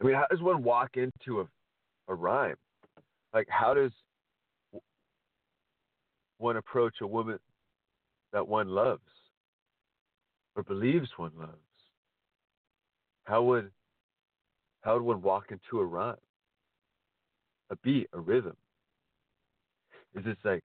I 0.00 0.04
mean, 0.04 0.14
how 0.14 0.26
does 0.30 0.40
one 0.40 0.62
walk 0.62 0.96
into 0.96 1.40
a, 1.40 1.48
a 2.08 2.14
rhyme? 2.14 2.56
Like, 3.34 3.48
how 3.48 3.74
does 3.74 3.92
one 6.38 6.56
approach 6.56 6.94
a 7.02 7.06
woman 7.06 7.38
that 8.32 8.46
one 8.46 8.68
loves 8.68 9.02
or 10.54 10.62
believes 10.62 11.08
one 11.16 11.32
loves? 11.38 11.52
How 13.24 13.42
would 13.42 13.70
how 14.82 14.94
would 14.94 15.02
one 15.02 15.20
walk 15.20 15.46
into 15.50 15.80
a 15.80 15.84
rhyme? 15.84 16.16
A 17.70 17.76
beat, 17.76 18.08
a 18.12 18.20
rhythm? 18.20 18.56
Is 20.14 20.24
this 20.24 20.36
like 20.44 20.64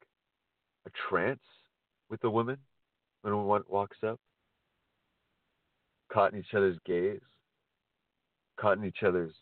a 0.86 0.92
trance 1.10 1.42
with 2.10 2.24
a 2.24 2.30
woman 2.30 2.58
when 3.22 3.36
one 3.44 3.64
walks 3.68 3.98
up? 4.08 4.20
Caught 6.12 6.34
in 6.34 6.40
each 6.40 6.54
other's 6.54 6.78
gaze? 6.86 7.20
Caught 8.64 8.78
in 8.78 8.86
each 8.86 9.04
other's 9.06 9.34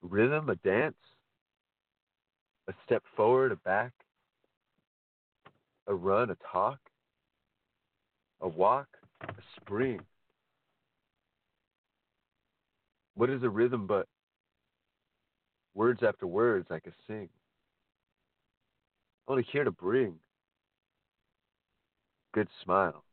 rhythm, 0.00 0.48
a 0.48 0.54
dance? 0.54 0.96
A 2.66 2.72
step 2.86 3.02
forward, 3.14 3.52
a 3.52 3.56
back? 3.56 3.92
A 5.88 5.94
run, 5.94 6.30
a 6.30 6.36
talk? 6.50 6.78
A 8.40 8.48
walk, 8.48 8.88
a 9.20 9.42
spring? 9.60 10.00
What 13.14 13.28
is 13.28 13.42
a 13.42 13.50
rhythm 13.50 13.86
but 13.86 14.06
words 15.74 16.02
after 16.02 16.26
words 16.26 16.68
I 16.70 16.78
could 16.78 16.94
sing? 17.06 17.28
Only 19.26 19.46
here 19.52 19.64
to 19.64 19.70
bring 19.70 20.14
good 22.32 22.48
smile. 22.64 23.04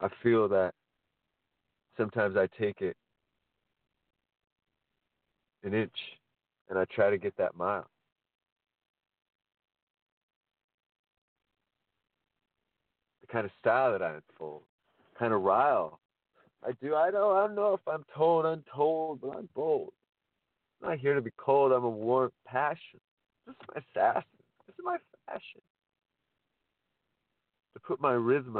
I 0.00 0.08
feel 0.22 0.48
that 0.48 0.72
sometimes 1.98 2.36
I 2.36 2.48
take 2.58 2.80
it 2.80 2.96
an 5.62 5.74
inch 5.74 5.92
and 6.70 6.78
I 6.78 6.86
try 6.86 7.10
to 7.10 7.18
get 7.18 7.36
that 7.36 7.54
mile. 7.54 7.86
The 13.20 13.26
kind 13.26 13.44
of 13.44 13.50
style 13.60 13.92
that 13.92 14.02
I 14.02 14.14
unfold, 14.14 14.62
kind 15.18 15.34
of 15.34 15.42
rile 15.42 16.00
I 16.66 16.72
do. 16.82 16.94
I 16.94 17.10
don't. 17.10 17.36
I 17.36 17.46
don't 17.46 17.54
know 17.54 17.74
if 17.74 17.80
I'm 17.86 18.04
told 18.14 18.44
untold, 18.44 19.20
but 19.20 19.36
I'm 19.36 19.48
bold. 19.54 19.92
I'm 20.82 20.90
not 20.90 20.98
here 20.98 21.14
to 21.14 21.20
be 21.20 21.30
cold. 21.36 21.72
I'm 21.72 21.84
a 21.84 21.88
warm 21.88 22.30
passion. 22.46 23.00
This 23.46 23.54
is 23.54 23.68
my 23.74 23.80
assassin. 23.80 24.22
This 24.66 24.74
is 24.74 24.84
my 24.84 24.96
fashion. 25.26 25.60
To 27.74 27.80
put 27.80 28.00
my 28.00 28.12
rhythm 28.12 28.56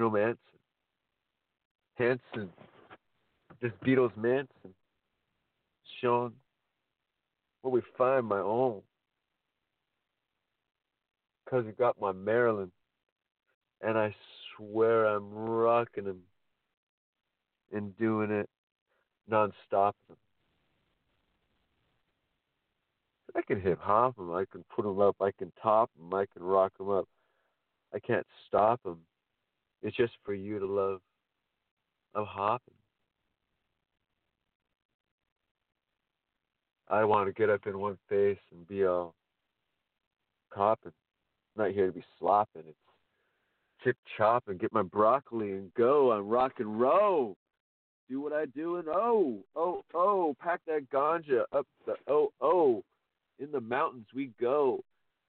dancing, 0.00 0.38
romancing, 1.96 2.20
Hanson, 2.38 2.50
this 3.60 3.72
Beatles 3.84 4.16
Manson, 4.16 4.74
Sean, 6.00 6.32
where 7.62 7.72
we 7.72 7.82
find 7.98 8.26
my 8.26 8.38
own. 8.38 8.80
Cause 11.48 11.64
you 11.66 11.72
got 11.72 12.00
my 12.00 12.12
Maryland 12.12 12.70
and 13.82 13.98
I 13.98 14.14
swear 14.56 15.06
I'm 15.06 15.32
rocking 15.32 16.04
him 16.04 16.20
and 17.72 17.96
doing 17.98 18.30
it 18.30 18.48
nonstop. 19.28 19.92
I 23.34 23.42
can 23.42 23.60
hip 23.60 23.80
hop 23.80 24.16
him. 24.18 24.32
I 24.32 24.44
can 24.50 24.64
put 24.74 24.84
him 24.84 25.00
up. 25.00 25.16
I 25.20 25.30
can 25.32 25.52
top 25.60 25.90
him. 25.98 26.14
I 26.14 26.26
can 26.32 26.42
rock 26.44 26.72
him 26.78 26.88
up. 26.88 27.08
I 27.92 27.98
can't 27.98 28.26
stop 28.46 28.80
him. 28.84 28.98
It's 29.82 29.96
just 29.96 30.12
for 30.24 30.34
you 30.34 30.58
to 30.58 30.66
love. 30.66 31.00
I'm 32.14 32.26
hopping. 32.26 32.74
I 36.88 37.04
want 37.04 37.28
to 37.28 37.32
get 37.32 37.50
up 37.50 37.66
in 37.66 37.78
one 37.78 37.96
face 38.08 38.38
and 38.52 38.66
be 38.66 38.84
all 38.84 39.14
copping. 40.52 40.92
Not 41.56 41.70
here 41.70 41.86
to 41.86 41.92
be 41.92 42.04
slopping. 42.18 42.62
It's 42.66 42.76
chip 43.84 43.96
chop 44.16 44.44
and 44.48 44.58
get 44.58 44.72
my 44.72 44.82
broccoli 44.82 45.52
and 45.52 45.72
go 45.74 46.12
on 46.12 46.28
rock 46.28 46.54
and 46.58 46.80
roll. 46.80 47.36
Do 48.08 48.20
what 48.20 48.32
I 48.32 48.46
do 48.46 48.76
and 48.76 48.88
oh, 48.88 49.38
oh, 49.54 49.84
oh, 49.94 50.34
pack 50.40 50.60
that 50.66 50.90
ganja 50.92 51.44
up 51.52 51.66
the 51.86 51.94
oh, 52.08 52.32
oh. 52.40 52.82
In 53.38 53.52
the 53.52 53.60
mountains 53.60 54.06
we 54.14 54.32
go 54.40 54.80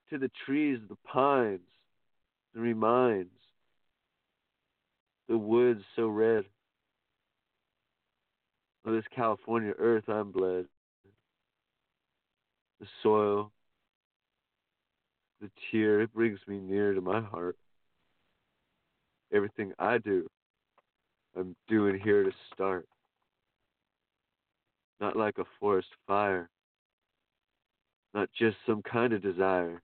to 0.10 0.18
the 0.18 0.32
trees, 0.46 0.80
the 0.90 0.98
pines, 1.06 1.60
and 2.54 2.64
reminds 2.64 3.30
the 5.32 5.38
woods 5.38 5.82
so 5.96 6.10
red. 6.10 6.44
Of 8.84 8.94
this 8.94 9.06
California 9.16 9.72
earth 9.80 10.04
I'm 10.10 10.32
bled. 10.32 10.66
The 12.82 12.88
soil, 13.02 13.54
the 15.40 15.50
tear, 15.72 16.02
it 16.02 16.14
brings 16.14 16.40
me 16.48 16.60
near 16.60 16.94
to 16.94 17.00
my 17.00 17.22
heart 17.22 17.56
everything 19.34 19.72
I 19.80 20.00
do, 20.00 20.28
I'm 21.38 21.56
doing 21.70 21.98
here 21.98 22.24
to 22.24 22.32
start. 22.54 22.86
Not 25.00 25.16
like 25.16 25.38
a 25.38 25.46
forest 25.62 25.88
fire, 26.06 26.50
not 28.14 28.28
just 28.38 28.58
some 28.66 28.82
kind 28.82 29.14
of 29.14 29.22
desire, 29.22 29.82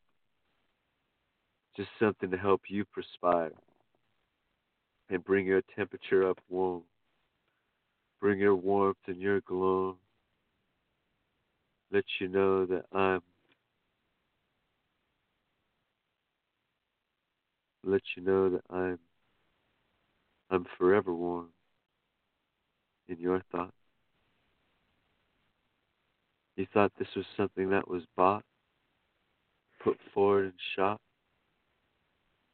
just 1.78 1.88
something 1.98 2.30
to 2.32 2.38
help 2.38 2.64
you 2.68 2.84
perspire 2.94 3.54
and 5.10 5.24
bring 5.24 5.46
your 5.46 5.62
temperature 5.76 6.30
up 6.30 6.40
warm, 6.50 6.84
bring 8.20 8.40
your 8.40 8.56
warmth 8.56 8.98
and 9.08 9.22
your 9.22 9.42
glow, 9.42 9.98
let 11.92 12.04
you 12.20 12.28
know 12.28 12.66
that 12.66 12.86
I'm 12.94 13.22
let 17.84 18.02
you 18.16 18.24
know 18.24 18.50
that 18.50 18.64
I'm 18.70 19.00
I'm 20.50 20.66
forever 20.78 21.14
warm 21.14 21.48
in 23.08 23.18
your 23.20 23.42
thought. 23.52 23.74
You 26.56 26.66
thought 26.74 26.92
this 26.98 27.08
was 27.16 27.26
something 27.38 27.70
that 27.70 27.88
was 27.88 28.04
bought, 28.16 28.44
put 29.84 29.98
forward 30.14 30.46
and 30.46 30.54
shot, 30.76 31.00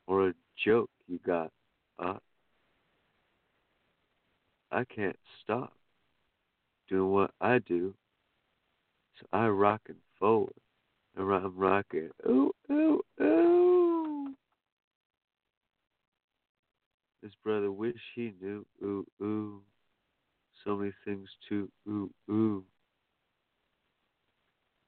or 0.08 0.30
a 0.30 0.34
joke 0.64 0.90
you 1.08 1.20
got 1.26 1.52
bought. 1.98 2.22
I 4.74 4.86
can't 4.86 5.18
stop 5.44 5.74
doing 6.90 7.12
what 7.12 7.32
I 7.40 7.60
do. 7.60 7.94
So 9.20 9.28
I 9.32 9.48
rockin' 9.48 9.98
forward. 10.20 10.54
And 11.16 11.32
I'm 11.32 11.56
rocking. 11.56 12.10
Ooh, 12.28 12.52
ooh, 12.72 13.02
ooh. 13.22 14.34
His 17.22 17.32
brother 17.44 17.72
wish 17.72 18.00
he 18.16 18.34
knew. 18.42 18.66
Ooh, 18.84 19.06
ooh. 19.22 19.62
So 20.66 20.76
many 20.76 20.94
things 21.06 21.30
to 21.50 21.70
ooh, 21.88 22.10
ooh. 22.32 22.64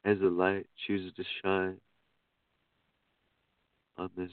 As 0.03 0.19
the 0.19 0.29
light 0.29 0.67
chooses 0.87 1.13
to 1.15 1.23
shine 1.43 1.77
on 3.97 4.09
this 4.17 4.31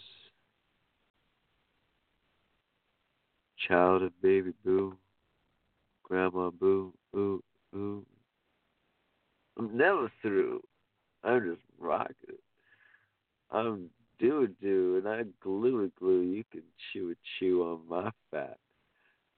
child 3.69 4.03
of 4.03 4.23
baby 4.23 4.53
boo, 4.65 4.97
grandma 6.13 6.51
boo, 6.51 6.93
ooh, 7.17 7.43
ooh. 7.75 8.05
I'm 9.59 9.75
never 9.75 10.13
through. 10.21 10.61
I'm 11.25 11.43
just 11.43 11.63
rocking. 11.79 12.37
I'm 13.51 13.89
do 14.19 14.43
a 14.43 14.49
do, 14.63 14.99
and 14.99 15.09
I 15.09 15.25
glue 15.41 15.85
a 15.85 15.89
glue. 15.99 16.21
You 16.21 16.45
can 16.53 16.65
chew 16.93 17.13
a 17.13 17.15
chew 17.39 17.63
on 17.63 17.89
my 17.89 18.11
fat. 18.31 18.59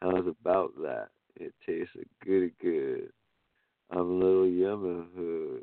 How's 0.02 0.26
about 0.26 0.72
that? 0.82 1.10
It 1.36 1.54
tastes 1.64 1.94
good 2.26 2.50
good. 2.60 3.12
I'm 3.92 3.98
a 3.98 4.02
little 4.02 4.48
hood. 5.16 5.62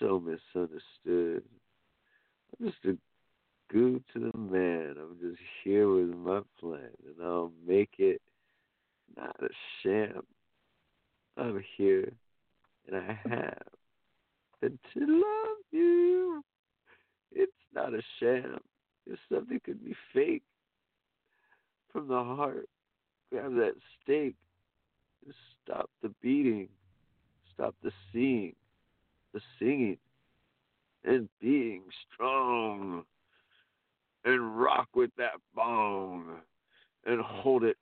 So 0.00 0.18
misunderstood. 0.18 1.44
I'm 2.58 2.66
just 2.66 2.84
a 2.86 2.96
goo 3.72 4.02
to 4.12 4.18
the 4.18 4.36
man. 4.36 4.96
I'm 4.98 5.16
just 5.20 5.40
here 5.62 5.88
with 5.88 6.12
my 6.12 6.40
plan, 6.58 6.90
and 7.06 7.24
I'll 7.24 7.52
make 7.64 7.90
it 7.98 8.20
not 9.16 9.36
a 9.42 9.48
sham. 9.82 10.22
I'm 11.36 11.62
here, 11.76 12.12
and 12.86 12.96
I 12.96 13.18
have. 13.28 13.62
And 14.62 14.78
to 14.94 15.00
love 15.00 15.58
you, 15.70 16.42
it's 17.32 17.52
not 17.74 17.94
a 17.94 18.02
sham. 18.18 18.58
If 19.06 19.18
something 19.30 19.60
could 19.64 19.84
be 19.84 19.94
fake 20.12 20.42
from 21.92 22.08
the 22.08 22.14
heart, 22.14 22.68
grab 23.30 23.54
that 23.56 23.74
stake 24.02 24.34
and 25.24 25.34
stop 25.62 25.90
the 26.02 26.12
beating, 26.22 26.68
stop 27.54 27.74
the 27.82 27.92
seeing, 28.12 28.54
the 29.32 29.40
singing, 29.58 29.98
and 31.04 31.28
being 31.40 31.82
strong 32.12 33.04
and 34.24 34.58
rock 34.60 34.88
with 34.94 35.10
that 35.16 35.34
bong 35.54 36.40
and 37.04 37.20
hold 37.20 37.62
it 37.62 37.76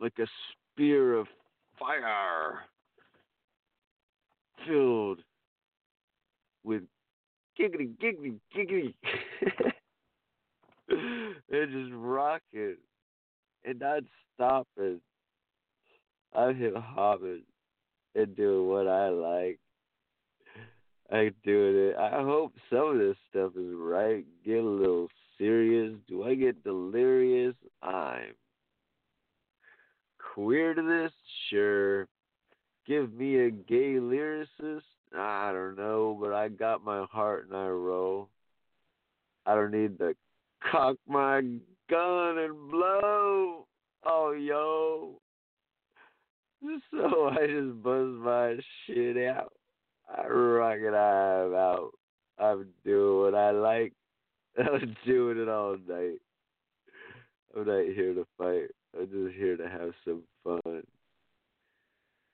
like 0.00 0.18
a 0.18 0.26
spear 0.74 1.14
of 1.14 1.26
fire 1.78 2.60
filled 4.66 5.20
with 6.64 6.82
giggity 7.58 7.90
giggity 7.98 8.38
giggity 8.56 8.94
and 10.88 11.72
just 11.72 11.92
rock 11.94 12.42
it 12.52 12.78
and 13.64 13.80
not 13.80 14.02
stopping. 14.34 15.00
I'm 16.34 16.56
hip 16.56 16.74
hopping 16.76 17.42
and 18.14 18.36
doing 18.36 18.68
what 18.68 18.88
I 18.88 19.08
like. 19.08 19.58
I'm 21.10 21.34
doing 21.44 21.90
it. 21.90 21.96
I 21.96 22.22
hope 22.22 22.54
some 22.70 22.92
of 22.92 22.98
this 22.98 23.16
stuff 23.28 23.52
is 23.56 23.74
right. 23.74 24.24
Get 24.46 24.58
a 24.58 24.62
little 24.62 25.08
serious. 25.36 25.92
Do 26.08 26.24
I 26.24 26.34
get 26.34 26.64
delirious? 26.64 27.54
I'm 27.82 28.34
queer 30.34 30.74
to 30.74 30.82
this? 30.82 31.12
Sure. 31.48 32.06
Give 32.86 33.12
me 33.12 33.46
a 33.46 33.50
gay 33.50 33.94
lyricist? 33.94 34.82
I 35.16 35.52
don't 35.52 35.76
know, 35.76 36.16
but 36.20 36.32
I 36.32 36.48
got 36.48 36.84
my 36.84 37.04
heart 37.10 37.46
and 37.46 37.56
I 37.56 37.68
roll. 37.68 38.28
I 39.44 39.54
don't 39.54 39.72
need 39.72 39.98
to 39.98 40.14
cock 40.70 40.96
my 41.06 41.40
gun 41.90 42.38
and 42.38 42.70
blow. 42.70 43.66
Oh, 44.04 44.32
yo. 44.32 45.18
So 46.92 47.28
I 47.28 47.46
just 47.48 47.82
buzz 47.82 48.06
my 48.20 48.56
shit 48.86 49.16
out. 49.26 49.52
I 50.08 50.28
rock 50.28 50.78
it 50.78 50.94
I'm 50.94 51.54
out. 51.54 51.90
I'm 52.38 52.68
doing 52.84 53.20
what 53.20 53.34
I 53.34 53.50
like. 53.50 53.92
I'm 54.58 54.96
doing 55.04 55.38
it 55.38 55.48
all 55.48 55.76
night. 55.88 56.18
I'm 57.56 57.66
not 57.66 57.94
here 57.94 58.14
to 58.14 58.24
fight. 58.38 58.70
I'm 58.98 59.08
just 59.08 59.36
here 59.36 59.56
to 59.56 59.68
have 59.68 59.92
some 60.04 60.22
fun. 60.44 60.82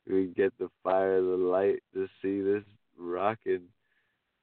We 0.09 0.27
get 0.37 0.53
the 0.59 0.69
fire, 0.83 1.21
the 1.21 1.37
light 1.37 1.83
to 1.95 2.09
see 2.21 2.41
this 2.41 2.65
rocking 2.99 3.63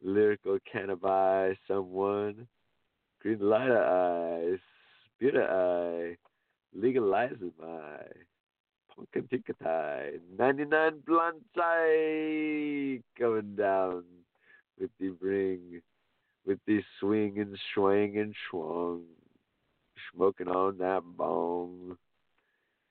lyrical 0.01 0.59
cannabis 0.71 1.57
someone. 1.67 2.47
Green 3.21 3.39
light 3.39 3.71
eyes, 3.71 4.59
spirit 5.15 5.49
eye, 5.49 6.15
legalizing 6.73 7.51
my 7.59 8.03
pumpkin 8.95 9.23
ticketai, 9.23 10.19
99 10.37 10.99
blunt 11.05 11.43
eye 11.57 12.99
coming 13.17 13.55
down 13.55 14.03
with 14.79 14.91
the 14.99 15.09
ring, 15.19 15.81
with 16.45 16.59
the 16.67 16.81
swing 16.99 17.39
and 17.39 17.57
swing 17.73 18.17
and 18.17 18.35
swung, 18.49 19.01
smoking 20.13 20.47
on 20.47 20.77
that 20.77 21.01
bong, 21.17 21.97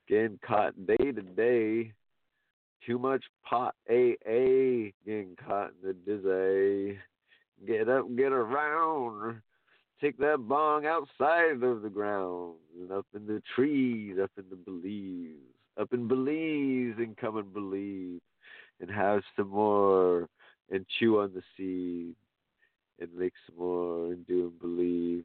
getting 0.08 0.38
caught 0.46 0.74
day 0.86 0.96
to 0.96 1.22
day. 1.22 1.92
Too 2.86 2.98
much 2.98 3.24
pot, 3.44 3.74
AA, 3.88 4.90
getting 5.06 5.36
caught 5.46 5.72
in 5.82 5.88
the 5.88 5.94
dizzy. 6.04 6.98
Get 7.66 7.88
up, 7.88 8.04
get 8.16 8.32
around. 8.32 9.40
Take 10.00 10.18
that 10.18 10.46
bong 10.46 10.84
outside 10.84 11.62
of 11.62 11.82
the 11.82 11.88
ground 11.88 12.56
and 12.78 12.92
up 12.92 13.06
in 13.14 13.26
the 13.26 13.40
trees, 13.54 14.16
up 14.22 14.32
in 14.36 14.44
the 14.50 14.56
Belize, 14.56 15.38
up 15.80 15.92
in 15.94 16.08
Belize 16.08 16.94
and 16.98 17.16
come 17.16 17.38
and 17.38 17.54
believe 17.54 18.20
and 18.80 18.90
have 18.90 19.22
some 19.36 19.48
more 19.48 20.28
and 20.70 20.84
chew 20.98 21.20
on 21.20 21.32
the 21.34 21.42
seed 21.56 22.14
and 23.00 23.08
make 23.16 23.32
some 23.46 23.58
more 23.58 24.06
and 24.12 24.26
do 24.26 24.46
and 24.48 24.60
believe 24.60 25.24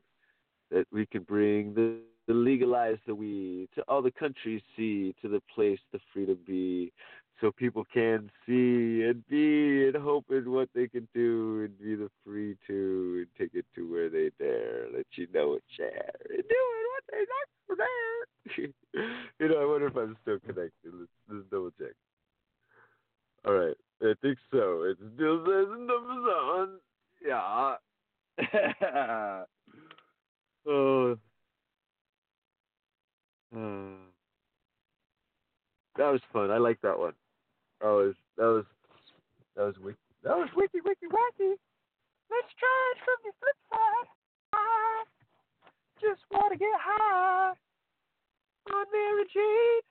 that 0.71 0.85
we 0.91 1.05
can 1.05 1.23
bring 1.23 1.73
the, 1.73 1.97
the 2.29 2.33
legalize 2.35 2.97
the 3.07 3.15
weed 3.15 3.67
to 3.73 3.81
all 3.87 4.03
the 4.03 4.11
countries 4.11 4.61
see 4.77 5.15
to 5.19 5.27
the 5.27 5.41
place 5.53 5.79
the 5.91 5.99
free 6.13 6.27
to 6.27 6.35
be 6.35 6.93
so 7.41 7.51
people 7.51 7.83
can 7.91 8.29
see 8.45 9.03
and 9.03 9.27
be 9.27 9.87
and 9.87 9.95
hope 9.95 10.25
in 10.29 10.51
what 10.51 10.69
they 10.75 10.87
can 10.87 11.07
do 11.15 11.63
and 11.63 11.75
be 11.79 11.95
the 11.95 12.11
free 12.23 12.55
to 12.67 13.25
and 13.25 13.27
take 13.35 13.55
it 13.55 13.65
to 13.73 13.91
where 13.91 14.09
they 14.09 14.29
dare. 14.37 14.85
Let 14.95 15.07
you 15.15 15.25
know 15.33 15.53
and 15.53 15.61
share 15.75 16.11
and 16.29 16.43
doing 16.47 16.85
what 16.93 17.03
they 17.09 17.17
like 17.17 17.49
for 17.65 17.75
there. 17.75 18.27
you 19.39 19.47
know, 19.47 19.59
I 19.59 19.65
wonder 19.65 19.87
if 19.87 19.95
I'm 19.95 20.15
still 20.21 20.37
connected. 20.39 20.93
Let's, 20.93 21.09
let's 21.31 21.49
double 21.49 21.71
check. 21.79 21.95
All 23.47 23.53
right, 23.53 23.75
I 24.03 24.13
think 24.21 24.37
so. 24.51 24.83
It 24.83 24.97
still 25.15 25.43
says 25.45 25.67
numbers 25.79 26.27
on. 26.45 26.79
Yeah. 27.25 27.77
oh. 30.67 31.17
Uh, 33.55 33.97
that 35.97 36.11
was 36.11 36.21
fun. 36.31 36.51
I 36.51 36.57
like 36.57 36.79
that 36.81 36.97
one. 36.97 37.13
That 37.81 37.87
was 37.87 38.15
that 38.37 38.45
was 38.45 38.65
that 39.55 39.65
was 39.65 39.75
wiki. 39.79 39.97
That 40.23 40.37
was 40.37 40.49
wiki 40.55 40.79
wiki 40.83 41.07
wacky. 41.07 41.55
Let's 42.29 42.53
try 42.59 42.93
it 42.93 42.99
from 43.03 43.17
the 43.25 43.31
flip 43.39 43.57
side. 43.71 44.09
I 44.53 45.03
just 45.99 46.21
want 46.31 46.53
to 46.53 46.59
get 46.59 46.69
high 46.77 47.53
on 48.71 48.85
Mary 48.93 49.25
Jane. 49.33 49.81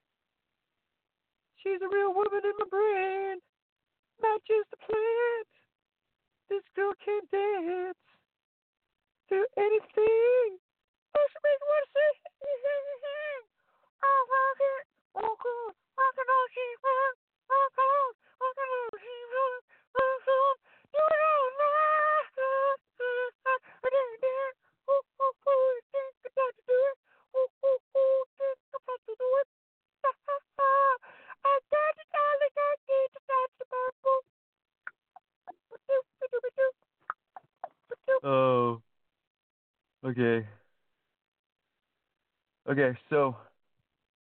Okay, 42.79 42.97
so 43.11 43.37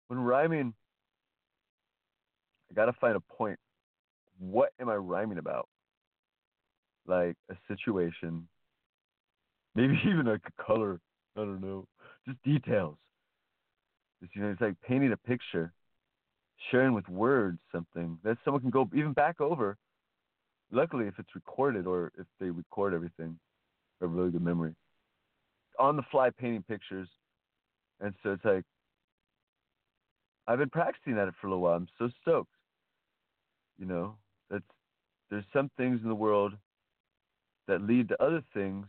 when 0.07 0.19
rhyming 0.19 0.73
I 2.69 2.73
gotta 2.73 2.93
find 2.93 3.15
a 3.15 3.19
point. 3.19 3.59
What 4.39 4.71
am 4.79 4.89
I 4.89 4.95
rhyming 4.95 5.37
about? 5.37 5.67
Like 7.05 7.35
a 7.49 7.55
situation, 7.67 8.47
maybe 9.75 9.93
even 10.07 10.25
like 10.25 10.41
a 10.45 10.63
color. 10.63 10.99
I 11.35 11.41
don't 11.41 11.61
know, 11.61 11.85
just 12.27 12.41
details. 12.43 12.97
It's, 14.21 14.35
you 14.35 14.41
know, 14.41 14.49
it's 14.49 14.61
like 14.61 14.75
painting 14.81 15.11
a 15.11 15.17
picture, 15.17 15.71
sharing 16.71 16.93
with 16.93 17.07
words 17.07 17.59
something 17.71 18.17
that 18.23 18.37
someone 18.43 18.61
can 18.61 18.71
go 18.71 18.89
even 18.95 19.13
back 19.13 19.39
over. 19.39 19.77
Luckily, 20.71 21.05
if 21.07 21.13
it's 21.19 21.35
recorded 21.35 21.85
or 21.85 22.11
if 22.17 22.25
they 22.39 22.49
record 22.49 22.93
everything, 22.95 23.39
have 24.01 24.11
really 24.11 24.31
good 24.31 24.41
memory. 24.41 24.75
On 25.79 25.95
the 25.95 26.03
fly 26.11 26.31
painting 26.31 26.63
pictures, 26.67 27.07
and 27.99 28.13
so 28.23 28.33
it's 28.33 28.45
like 28.45 28.63
I've 30.47 30.59
been 30.59 30.69
practicing 30.69 31.17
at 31.17 31.27
it 31.27 31.33
for 31.39 31.47
a 31.47 31.49
little 31.49 31.63
while. 31.63 31.75
I'm 31.75 31.87
so 31.97 32.09
stoked. 32.21 32.53
You 33.77 33.85
know, 33.85 34.15
that's 34.49 34.63
there's 35.29 35.45
some 35.53 35.69
things 35.77 35.99
in 36.01 36.09
the 36.09 36.15
world 36.15 36.53
that 37.67 37.81
lead 37.81 38.09
to 38.09 38.23
other 38.23 38.41
things 38.53 38.85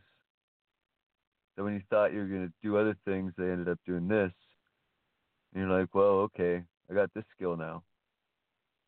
that 1.57 1.65
when 1.65 1.75
you 1.75 1.83
thought 1.91 2.13
you 2.13 2.21
were 2.21 2.27
going 2.27 2.47
to 2.47 2.53
do 2.63 2.77
other 2.77 2.97
things, 3.05 3.33
they 3.37 3.51
ended 3.51 3.69
up 3.69 3.79
doing 3.85 4.07
this. 4.07 4.33
And 5.53 5.63
you're 5.63 5.79
like, 5.79 5.93
well, 5.93 6.29
okay, 6.31 6.63
I 6.89 6.95
got 6.95 7.13
this 7.15 7.25
skill 7.35 7.57
now. 7.57 7.83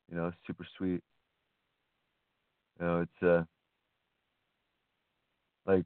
You 0.08 0.16
know, 0.16 0.32
super 0.46 0.66
sweet. 0.78 1.02
You 2.78 2.86
know, 2.86 3.00
it's 3.00 3.22
uh, 3.22 3.42
like 5.66 5.84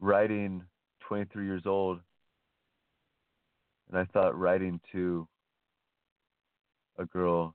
writing 0.00 0.62
23 1.06 1.44
years 1.44 1.62
old, 1.66 2.00
and 3.90 3.98
I 3.98 4.04
thought 4.12 4.38
writing 4.38 4.80
to 4.92 5.26
a 6.98 7.06
girl 7.06 7.54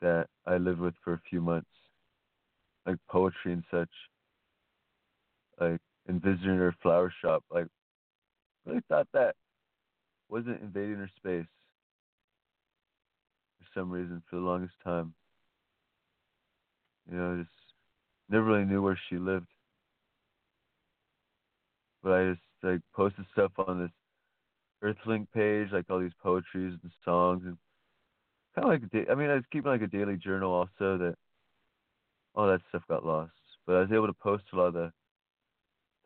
that 0.00 0.26
I 0.46 0.58
lived 0.58 0.80
with 0.80 0.94
for 1.02 1.14
a 1.14 1.20
few 1.28 1.40
months, 1.40 1.66
like 2.86 2.96
poetry 3.10 3.52
and 3.52 3.64
such, 3.70 3.90
like 5.60 5.80
and 6.06 6.22
visiting 6.22 6.56
her 6.56 6.74
flower 6.82 7.12
shop. 7.22 7.42
Like, 7.50 7.66
really 8.64 8.82
thought 8.88 9.08
that 9.12 9.34
wasn't 10.28 10.62
invading 10.62 10.96
her 10.96 11.10
space 11.16 11.46
for 13.58 13.80
some 13.80 13.90
reason 13.90 14.22
for 14.28 14.36
the 14.36 14.42
longest 14.42 14.74
time. 14.84 15.14
You 17.10 17.16
know, 17.16 17.34
I 17.34 17.42
just 17.42 17.54
never 18.28 18.44
really 18.44 18.64
knew 18.64 18.82
where 18.82 18.98
she 19.08 19.16
lived. 19.16 19.46
But 22.02 22.12
I 22.12 22.30
just 22.30 22.42
like 22.62 22.80
posted 22.94 23.24
stuff 23.32 23.52
on 23.58 23.80
this 23.80 23.90
Earthlink 24.82 25.28
page, 25.32 25.70
like 25.72 25.86
all 25.90 26.00
these 26.00 26.14
poetries 26.22 26.78
and 26.82 26.92
songs, 27.04 27.44
and 27.44 27.58
kind 28.54 28.64
of 28.66 28.70
like 28.82 28.90
da- 28.90 29.12
I 29.12 29.14
mean, 29.14 29.30
I 29.30 29.34
was 29.34 29.44
keeping 29.52 29.70
like 29.70 29.82
a 29.82 29.86
daily 29.86 30.16
journal 30.16 30.52
also. 30.52 30.98
That 30.98 31.16
all 32.36 32.46
that 32.46 32.60
stuff 32.68 32.82
got 32.88 33.04
lost, 33.04 33.32
but 33.66 33.74
I 33.76 33.80
was 33.80 33.90
able 33.92 34.06
to 34.06 34.12
post 34.12 34.44
a 34.52 34.56
lot 34.56 34.66
of 34.68 34.74
the 34.74 34.92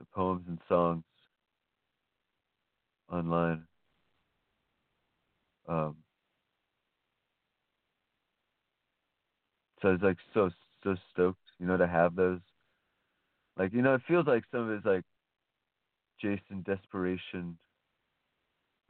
the 0.00 0.04
poems 0.06 0.48
and 0.48 0.58
songs 0.68 1.04
online. 3.10 3.66
Um, 5.68 5.96
so 9.82 9.88
I 9.88 9.92
was 9.92 10.02
like 10.02 10.18
so 10.32 10.50
so 10.84 10.96
stoked, 11.12 11.40
you 11.58 11.66
know, 11.66 11.76
to 11.76 11.86
have 11.86 12.14
those. 12.14 12.40
Like 13.56 13.72
you 13.72 13.82
know, 13.82 13.94
it 13.94 14.02
feels 14.08 14.26
like 14.26 14.44
some 14.50 14.62
of 14.68 14.70
it's 14.70 14.84
like 14.86 15.04
Jason 16.20 16.62
desperation 16.62 17.58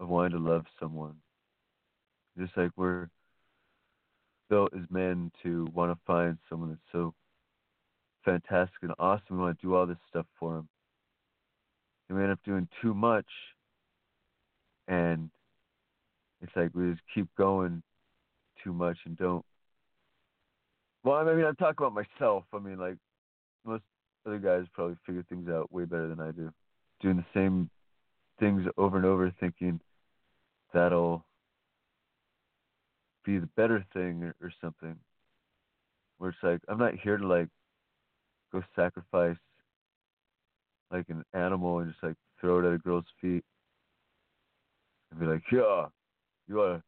of 0.00 0.08
wanting 0.08 0.32
to 0.32 0.38
love 0.38 0.64
someone. 0.80 1.14
Just 2.38 2.56
like 2.56 2.70
we're 2.76 3.08
built 4.48 4.72
as 4.74 4.84
men 4.90 5.30
to 5.42 5.68
want 5.74 5.92
to 5.92 5.98
find 6.06 6.38
someone 6.48 6.70
that's 6.70 6.80
so 6.90 7.14
fantastic 8.24 8.82
and 8.82 8.92
awesome. 8.98 9.36
We 9.36 9.38
want 9.38 9.60
to 9.60 9.66
do 9.66 9.74
all 9.74 9.86
this 9.86 9.98
stuff 10.08 10.26
for 10.38 10.54
them. 10.54 10.68
And 12.08 12.18
we 12.18 12.24
end 12.24 12.32
up 12.32 12.40
doing 12.44 12.66
too 12.82 12.92
much, 12.92 13.28
and 14.88 15.30
it's 16.42 16.50
like 16.56 16.70
we 16.74 16.90
just 16.90 17.02
keep 17.14 17.28
going 17.36 17.82
too 18.64 18.72
much 18.72 18.98
and 19.06 19.16
don't. 19.16 19.44
Well, 21.04 21.16
I 21.16 21.34
mean, 21.34 21.44
I'm 21.44 21.54
talking 21.54 21.86
about 21.86 21.94
myself. 21.94 22.44
I 22.52 22.58
mean, 22.58 22.78
like 22.78 22.96
most 23.64 23.84
other 24.26 24.38
guys 24.38 24.64
probably 24.72 24.96
figure 25.06 25.24
things 25.28 25.48
out 25.48 25.72
way 25.72 25.84
better 25.84 26.08
than 26.08 26.20
I 26.20 26.32
do, 26.32 26.52
doing 27.00 27.16
the 27.16 27.24
same 27.32 27.70
things 28.40 28.66
over 28.76 28.96
and 28.96 29.06
over, 29.06 29.32
thinking 29.38 29.80
that'll 30.72 31.24
be 33.24 33.38
the 33.38 33.48
better 33.56 33.84
thing 33.92 34.22
or, 34.22 34.34
or 34.40 34.52
something. 34.60 34.96
Where 36.18 36.30
it's 36.30 36.38
like 36.42 36.60
I'm 36.68 36.78
not 36.78 36.94
here 36.94 37.16
to 37.16 37.26
like 37.26 37.48
go 38.52 38.62
sacrifice 38.76 39.36
like 40.90 41.06
an 41.08 41.24
animal 41.34 41.78
and 41.78 41.90
just 41.92 42.02
like 42.02 42.16
throw 42.40 42.58
it 42.58 42.66
at 42.66 42.74
a 42.74 42.78
girl's 42.78 43.04
feet 43.20 43.44
and 45.10 45.20
be 45.20 45.26
like, 45.26 45.42
yeah, 45.52 45.86
you 46.48 46.60
are 46.60 46.82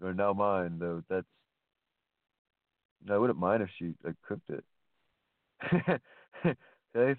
you 0.00 0.06
are 0.06 0.14
now 0.14 0.32
mine. 0.32 0.78
Though 0.78 1.02
that's 1.08 1.26
I 3.10 3.16
wouldn't 3.16 3.38
mind 3.38 3.62
if 3.62 3.70
she 3.78 3.94
like 4.04 4.16
cooked 4.26 4.50
it. 4.50 4.64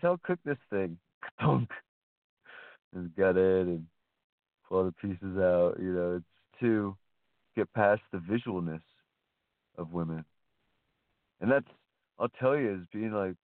so 0.02 0.20
cook 0.24 0.40
this 0.46 0.58
thing. 0.70 0.98
And 2.94 3.16
got 3.16 3.38
it 3.38 3.68
and 3.68 3.86
all 4.72 4.86
the 4.86 4.92
pieces 4.94 5.38
out. 5.38 5.76
You 5.80 5.94
know, 5.94 6.16
it's 6.18 6.60
to 6.62 6.96
get 7.56 7.72
past 7.74 8.02
the 8.12 8.20
visualness 8.20 8.82
of 9.78 9.94
women, 9.94 10.24
and 11.40 11.52
that's 11.52 11.68
I'll 12.20 12.30
tell 12.40 12.56
you 12.56 12.74
is 12.76 12.88
being 12.94 13.14
like 13.14 13.36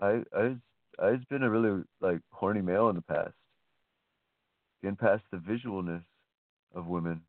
I 0.00 0.22
I 0.36 0.56
I've 1.02 1.28
been 1.28 1.42
a 1.42 1.50
really 1.50 1.82
like 2.00 2.20
horny 2.30 2.62
male 2.62 2.88
in 2.88 2.96
the 2.96 3.02
past. 3.02 3.34
Getting 4.82 4.96
past 4.96 5.22
the 5.30 5.38
visualness 5.38 6.02
of 6.74 6.86
women, 6.86 7.22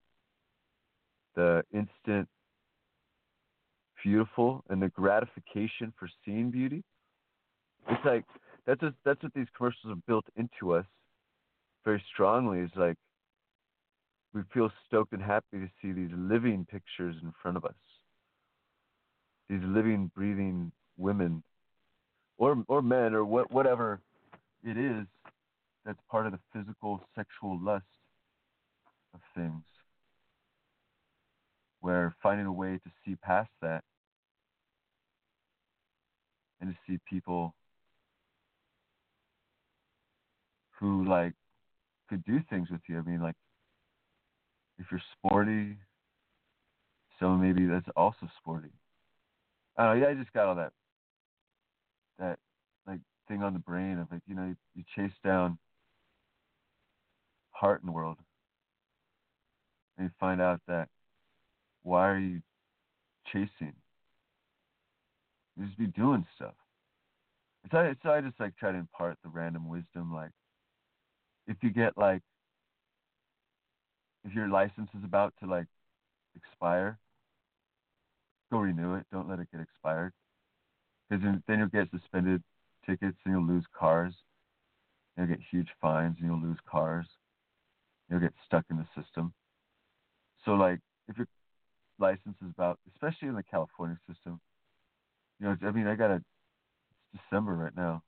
the 1.35 1.63
instant 1.73 2.27
beautiful 4.03 4.63
and 4.69 4.81
the 4.81 4.89
gratification 4.89 5.93
for 5.97 6.09
seeing 6.25 6.49
beauty. 6.49 6.83
It's 7.89 8.05
like 8.05 8.25
that's 8.65 8.79
just, 8.81 8.95
that's 9.03 9.21
what 9.23 9.33
these 9.33 9.47
commercials 9.55 9.89
have 9.89 10.05
built 10.05 10.25
into 10.35 10.73
us 10.73 10.85
very 11.83 12.03
strongly. 12.13 12.59
Is 12.59 12.71
like 12.75 12.97
we 14.33 14.41
feel 14.53 14.71
stoked 14.87 15.13
and 15.13 15.21
happy 15.21 15.59
to 15.59 15.69
see 15.81 15.91
these 15.91 16.11
living 16.15 16.65
pictures 16.69 17.15
in 17.21 17.33
front 17.41 17.57
of 17.57 17.65
us. 17.65 17.73
These 19.49 19.63
living, 19.63 20.11
breathing 20.15 20.71
women, 20.97 21.43
or 22.37 22.63
or 22.67 22.81
men, 22.81 23.13
or 23.13 23.25
what 23.25 23.51
whatever 23.51 23.99
it 24.63 24.77
is 24.77 25.05
that's 25.85 25.99
part 26.09 26.25
of 26.25 26.31
the 26.31 26.39
physical 26.53 27.01
sexual 27.15 27.59
lust 27.59 27.85
of 29.13 29.19
things. 29.35 29.63
Where 31.81 32.13
finding 32.21 32.45
a 32.45 32.53
way 32.53 32.79
to 32.83 32.91
see 33.03 33.15
past 33.15 33.49
that 33.61 33.83
and 36.61 36.69
to 36.69 36.77
see 36.87 36.99
people 37.09 37.55
who 40.79 41.03
like 41.05 41.33
could 42.11 42.23
do 42.25 42.41
things 42.49 42.69
with 42.69 42.81
you. 42.87 42.99
I 42.99 43.01
mean, 43.01 43.21
like 43.21 43.35
if 44.77 44.85
you're 44.91 45.01
sporty, 45.17 45.77
so 47.19 47.35
maybe 47.35 47.65
that's 47.65 47.87
also 47.95 48.29
sporty. 48.37 48.69
I 49.77 49.85
don't 49.85 49.99
know. 49.99 50.05
Yeah, 50.05 50.11
I 50.11 50.15
just 50.15 50.33
got 50.33 50.47
all 50.47 50.55
that 50.55 50.73
that 52.19 52.37
like 52.85 52.99
thing 53.27 53.41
on 53.41 53.53
the 53.53 53.59
brain 53.59 53.97
of 53.97 54.11
like 54.11 54.21
you 54.27 54.35
know 54.35 54.45
you, 54.45 54.55
you 54.75 54.83
chase 54.95 55.15
down 55.23 55.57
heart 57.51 57.81
in 57.81 57.85
the 57.85 57.93
world, 57.93 58.17
and 59.97 60.05
you 60.05 60.11
find 60.19 60.41
out 60.41 60.59
that 60.67 60.89
why 61.83 62.09
are 62.09 62.19
you 62.19 62.41
chasing? 63.31 63.73
You 65.57 65.65
just 65.65 65.77
be 65.77 65.87
doing 65.87 66.25
stuff. 66.35 66.55
So 67.71 67.77
I, 67.77 67.95
so 68.03 68.09
I 68.09 68.21
just 68.21 68.39
like 68.39 68.57
try 68.57 68.71
to 68.71 68.77
impart 68.77 69.17
the 69.23 69.29
random 69.29 69.69
wisdom. 69.69 70.13
Like, 70.13 70.31
if 71.51 71.57
you 71.61 71.69
get 71.69 71.97
like, 71.97 72.21
if 74.23 74.33
your 74.33 74.47
license 74.47 74.89
is 74.97 75.03
about 75.03 75.33
to 75.41 75.49
like 75.49 75.67
expire, 76.35 76.97
go 78.51 78.59
renew 78.59 78.95
it. 78.95 79.05
Don't 79.11 79.29
let 79.29 79.39
it 79.39 79.47
get 79.51 79.61
expired, 79.61 80.13
because 81.09 81.23
then, 81.47 81.59
you'll 81.59 81.67
get 81.67 81.89
suspended 81.91 82.41
tickets 82.85 83.17
and 83.25 83.33
you'll 83.33 83.47
lose 83.47 83.65
cars. 83.77 84.13
You'll 85.17 85.27
get 85.27 85.39
huge 85.51 85.69
fines 85.81 86.17
and 86.19 86.29
you'll 86.29 86.41
lose 86.41 86.59
cars. 86.69 87.05
You'll 88.09 88.21
get 88.21 88.33
stuck 88.45 88.65
in 88.69 88.77
the 88.77 88.87
system. 89.01 89.33
So 90.45 90.51
like, 90.53 90.79
if 91.07 91.17
your 91.17 91.27
license 91.99 92.37
is 92.41 92.49
about, 92.49 92.79
especially 92.93 93.27
in 93.27 93.35
the 93.35 93.43
California 93.43 93.97
system, 94.07 94.39
you 95.39 95.47
know, 95.47 95.57
I 95.67 95.71
mean, 95.71 95.87
I 95.87 95.95
got 95.95 96.11
a 96.11 96.23
It's 97.13 97.23
December 97.23 97.53
right 97.53 97.75
now, 97.75 98.03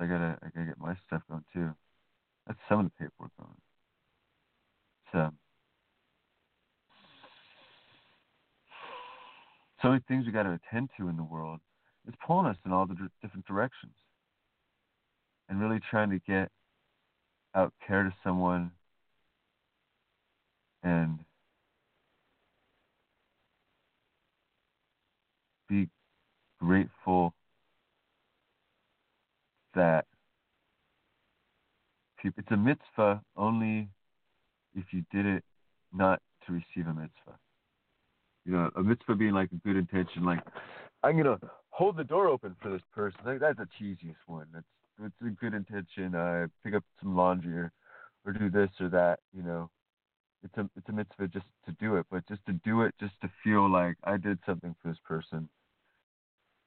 I 0.00 0.06
gotta, 0.06 0.38
I 0.42 0.48
gotta 0.48 0.66
get 0.66 0.80
my 0.80 0.96
stuff 1.06 1.22
going 1.28 1.44
too. 1.52 1.70
That's 2.46 2.58
some 2.68 2.80
of 2.80 2.86
the 2.86 2.90
paperwork 2.92 3.32
going. 3.38 3.56
So, 5.12 5.30
so 9.82 9.88
many 9.88 10.00
things 10.08 10.24
we 10.24 10.32
got 10.32 10.44
to 10.44 10.58
attend 10.64 10.90
to 10.96 11.08
in 11.08 11.16
the 11.16 11.22
world. 11.22 11.60
It's 12.08 12.16
pulling 12.26 12.46
us 12.46 12.56
in 12.64 12.72
all 12.72 12.86
the 12.86 12.94
d- 12.94 13.02
different 13.20 13.46
directions, 13.46 13.92
and 15.48 15.60
really 15.60 15.80
trying 15.90 16.10
to 16.10 16.18
get 16.20 16.48
out 17.54 17.72
care 17.86 18.04
to 18.04 18.14
someone 18.24 18.70
and 20.82 21.18
be 25.68 25.88
grateful 26.58 27.34
that 29.74 30.06
it's 32.22 32.50
a 32.50 32.56
mitzvah 32.56 33.22
only 33.36 33.88
if 34.74 34.84
you 34.92 35.04
did 35.12 35.26
it 35.26 35.44
not 35.92 36.20
to 36.46 36.52
receive 36.52 36.86
a 36.86 36.94
mitzvah. 36.94 37.38
You 38.44 38.52
know, 38.52 38.70
a 38.76 38.82
mitzvah 38.82 39.14
being 39.14 39.32
like 39.32 39.50
a 39.52 39.56
good 39.56 39.76
intention, 39.76 40.24
like 40.24 40.40
I'm 41.02 41.16
gonna 41.16 41.38
hold 41.70 41.96
the 41.96 42.04
door 42.04 42.28
open 42.28 42.56
for 42.60 42.70
this 42.70 42.82
person. 42.94 43.20
Like, 43.24 43.40
that's 43.40 43.58
the 43.58 43.68
cheesiest 43.80 44.16
one. 44.26 44.46
That's 44.52 44.66
it's 45.02 45.14
a 45.22 45.30
good 45.30 45.54
intention. 45.54 46.14
Uh, 46.14 46.46
pick 46.62 46.74
up 46.74 46.84
some 47.00 47.16
laundry 47.16 47.56
or, 47.56 47.72
or 48.26 48.32
do 48.32 48.50
this 48.50 48.68
or 48.80 48.88
that. 48.90 49.20
You 49.34 49.42
know, 49.42 49.70
it's 50.42 50.56
a 50.56 50.68
it's 50.76 50.88
a 50.88 50.92
mitzvah 50.92 51.28
just 51.28 51.46
to 51.66 51.72
do 51.80 51.96
it, 51.96 52.06
but 52.10 52.26
just 52.28 52.44
to 52.46 52.52
do 52.52 52.82
it, 52.82 52.94
just 53.00 53.14
to 53.22 53.30
feel 53.42 53.70
like 53.70 53.96
I 54.04 54.16
did 54.16 54.38
something 54.44 54.74
for 54.82 54.88
this 54.88 54.98
person. 55.06 55.48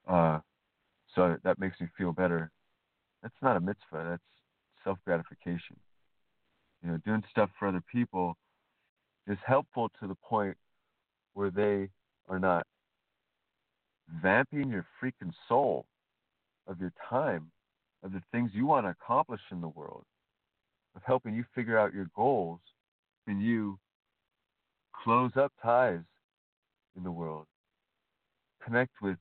Uh, 0.08 0.40
so 1.16 1.38
that 1.44 1.60
makes 1.60 1.80
me 1.80 1.88
feel 1.98 2.12
better. 2.12 2.52
That's 3.24 3.34
not 3.42 3.58
a 3.58 3.62
mitzvah. 3.62 4.06
That's 4.10 4.22
self 4.84 5.00
gratification. 5.06 5.78
You 6.84 6.92
know, 6.92 6.98
doing 6.98 7.24
stuff 7.32 7.50
for 7.58 7.70
other 7.70 7.82
people 7.92 8.38
is 9.28 9.38
helpful 9.46 9.90
to 10.02 10.08
the 10.08 10.16
point 10.16 10.58
where 11.34 11.50
they 11.50 11.90
are 12.28 12.40
not 12.40 12.68
vamping 14.22 14.70
your 14.70 14.86
freaking 15.02 15.32
soul 15.48 15.86
of 16.68 16.80
your 16.80 16.92
time, 17.10 17.50
of 18.04 18.12
the 18.12 18.22
things 18.32 18.52
you 18.54 18.66
want 18.66 18.86
to 18.86 18.90
accomplish 18.90 19.42
in 19.52 19.62
the 19.62 19.70
world, 19.70 20.04
of 20.96 21.02
helping 21.06 21.34
you 21.34 21.46
figure 21.56 21.80
out 21.80 21.94
your 21.94 22.08
goals, 22.14 22.60
and 23.28 23.42
you 23.42 23.80
close 25.04 25.32
up 25.38 25.54
ties 25.62 26.02
in 26.98 27.04
the 27.04 27.12
world, 27.12 27.46
connect 28.64 28.92
with 29.02 29.18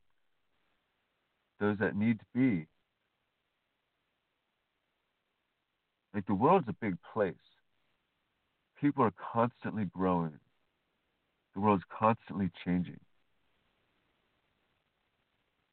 those 1.61 1.79
that 1.79 1.97
need 1.97 2.19
to 2.19 2.25
be. 2.35 2.67
Like 6.15 6.27
the 6.27 6.35
world's 6.35 6.69
a 6.69 6.75
big 6.81 6.97
place. 7.13 7.35
People 8.81 9.05
are 9.05 9.13
constantly 9.33 9.85
growing. 9.85 10.39
The 11.55 11.61
world's 11.61 11.85
constantly 11.97 12.51
changing. 12.65 13.01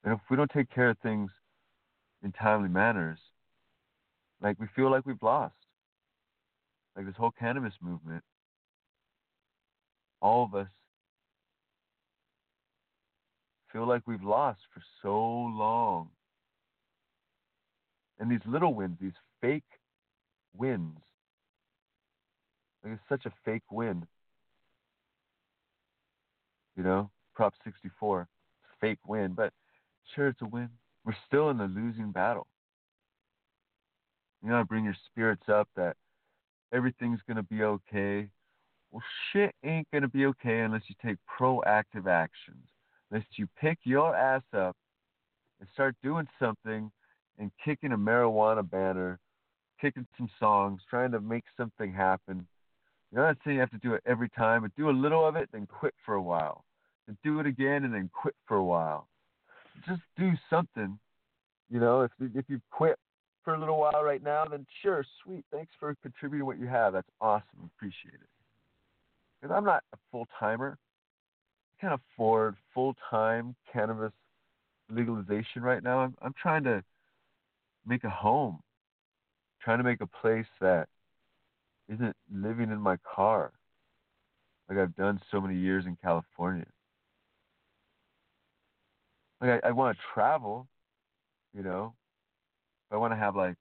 And 0.04 0.14
if 0.14 0.20
we 0.30 0.38
don't 0.38 0.52
take 0.52 0.70
care 0.70 0.90
of 0.90 0.98
things 1.00 1.32
in 2.24 2.32
timely 2.32 2.70
manners, 2.70 3.20
like 4.42 4.60
we 4.60 4.68
feel 4.76 4.90
like 4.90 5.06
we've 5.06 5.22
lost. 5.22 5.56
Like 6.96 7.06
this 7.06 7.16
whole 7.18 7.32
cannabis 7.32 7.74
movement, 7.82 8.24
all 10.22 10.44
of 10.44 10.56
us 10.56 10.68
feel 13.72 13.88
like 13.88 14.04
we've 14.06 14.24
lost 14.24 14.60
for 14.74 14.82
so 15.02 15.18
long. 15.18 16.10
And 18.20 18.30
these 18.30 18.46
little 18.46 18.74
wins, 18.74 18.98
these 19.00 19.14
fake 19.42 19.79
wins, 20.56 21.00
like 22.84 22.94
it's 22.94 23.02
such 23.10 23.26
a 23.26 23.34
fake 23.46 23.72
win. 23.72 24.06
You 26.76 26.84
know, 26.84 27.10
Prop 27.36 27.54
64, 27.64 28.28
fake 28.80 29.00
win, 29.08 29.34
but 29.34 29.52
sure 30.16 30.30
it's 30.30 30.42
a 30.42 30.46
win. 30.46 30.70
We're 31.06 31.14
still 31.28 31.50
in 31.50 31.58
the 31.58 31.66
losing 31.66 32.12
battle. 32.12 32.48
You 34.42 34.50
gotta 34.50 34.66
bring 34.66 34.86
your 34.86 34.96
spirits 35.12 35.50
up 35.50 35.68
that 35.76 35.98
everything's 36.72 37.20
gonna 37.28 37.44
be 37.44 37.64
okay. 37.64 38.30
Well, 38.92 39.04
shit 39.32 39.54
ain't 39.64 39.88
gonna 39.92 40.08
be 40.08 40.26
okay 40.28 40.62
unless 40.62 40.84
you 40.88 40.96
take 41.04 41.18
proactive 41.40 42.08
actions. 42.08 42.66
Unless 43.12 43.26
you 43.38 43.48
pick 43.60 43.80
your 43.84 44.16
ass 44.16 44.44
up 44.56 44.76
and 45.60 45.68
start 45.74 45.96
doing 46.02 46.28
something 46.40 46.92
and 47.38 47.52
kicking 47.64 47.92
a 47.92 47.98
marijuana 47.98 48.68
banner, 48.70 49.20
kicking 49.80 50.08
some 50.18 50.30
songs, 50.40 50.82
trying 50.90 51.12
to 51.12 51.20
make 51.20 51.44
something 51.58 51.94
happen. 51.94 52.48
You're 53.12 53.26
not 53.26 53.38
saying 53.44 53.56
you 53.56 53.62
have 53.62 53.72
to 53.72 53.78
do 53.78 53.94
it 53.94 54.04
every 54.06 54.30
time, 54.30 54.62
but 54.62 54.76
do 54.76 54.90
a 54.90 54.92
little 54.92 55.28
of 55.28 55.36
it, 55.36 55.50
then 55.52 55.68
quit 55.68 55.94
for 56.06 56.16
a 56.16 56.22
while. 56.22 56.64
Then 57.08 57.18
do 57.24 57.40
it 57.40 57.48
again 57.48 57.86
and 57.86 57.94
then 57.94 58.10
quit 58.14 58.36
for 58.48 58.58
a 58.58 58.64
while. 58.64 59.08
Just 59.88 60.02
do 60.18 60.32
something. 60.50 61.00
You 61.70 61.80
know, 61.80 62.02
if 62.02 62.12
if 62.36 62.46
you 62.48 62.62
quit 62.72 62.98
for 63.44 63.56
a 63.56 63.60
little 63.60 63.80
while 63.80 64.04
right 64.04 64.22
now, 64.22 64.46
then 64.46 64.66
sure, 64.82 65.06
sweet. 65.24 65.46
Thanks 65.52 65.72
for 65.80 65.96
contributing 66.02 66.46
what 66.46 66.60
you 66.60 66.68
have. 66.68 66.94
That's 66.94 67.10
awesome. 67.22 67.72
Appreciate 67.78 68.16
it. 68.16 68.30
Because 69.42 69.56
I'm 69.56 69.64
not 69.64 69.84
a 69.94 69.98
full 70.12 70.28
timer. 70.40 70.78
I 71.78 71.82
can't 71.82 72.00
afford 72.14 72.56
full 72.74 72.96
time 73.10 73.56
cannabis 73.72 74.12
legalization 74.90 75.62
right 75.62 75.82
now. 75.82 76.00
I'm 76.00 76.16
I'm 76.22 76.34
trying 76.40 76.64
to 76.66 76.84
make 77.88 78.04
a 78.04 78.10
home. 78.10 78.60
Trying 79.64 79.80
to 79.80 79.84
make 79.84 80.02
a 80.02 80.08
place 80.08 80.48
that 80.62 80.88
isn't 81.88 82.16
living 82.32 82.72
in 82.72 82.80
my 82.80 82.98
car 82.98 83.52
like 84.70 84.78
I've 84.78 84.96
done 84.96 85.20
so 85.32 85.42
many 85.42 85.58
years 85.58 85.86
in 85.86 85.98
California. 86.02 86.68
Like 89.42 89.64
I, 89.64 89.70
I 89.70 89.72
want 89.72 89.98
to 89.98 90.04
travel, 90.14 90.68
you 91.56 91.64
know. 91.64 91.94
I 92.92 92.98
want 92.98 93.14
to 93.14 93.18
have 93.18 93.36
like 93.36 93.56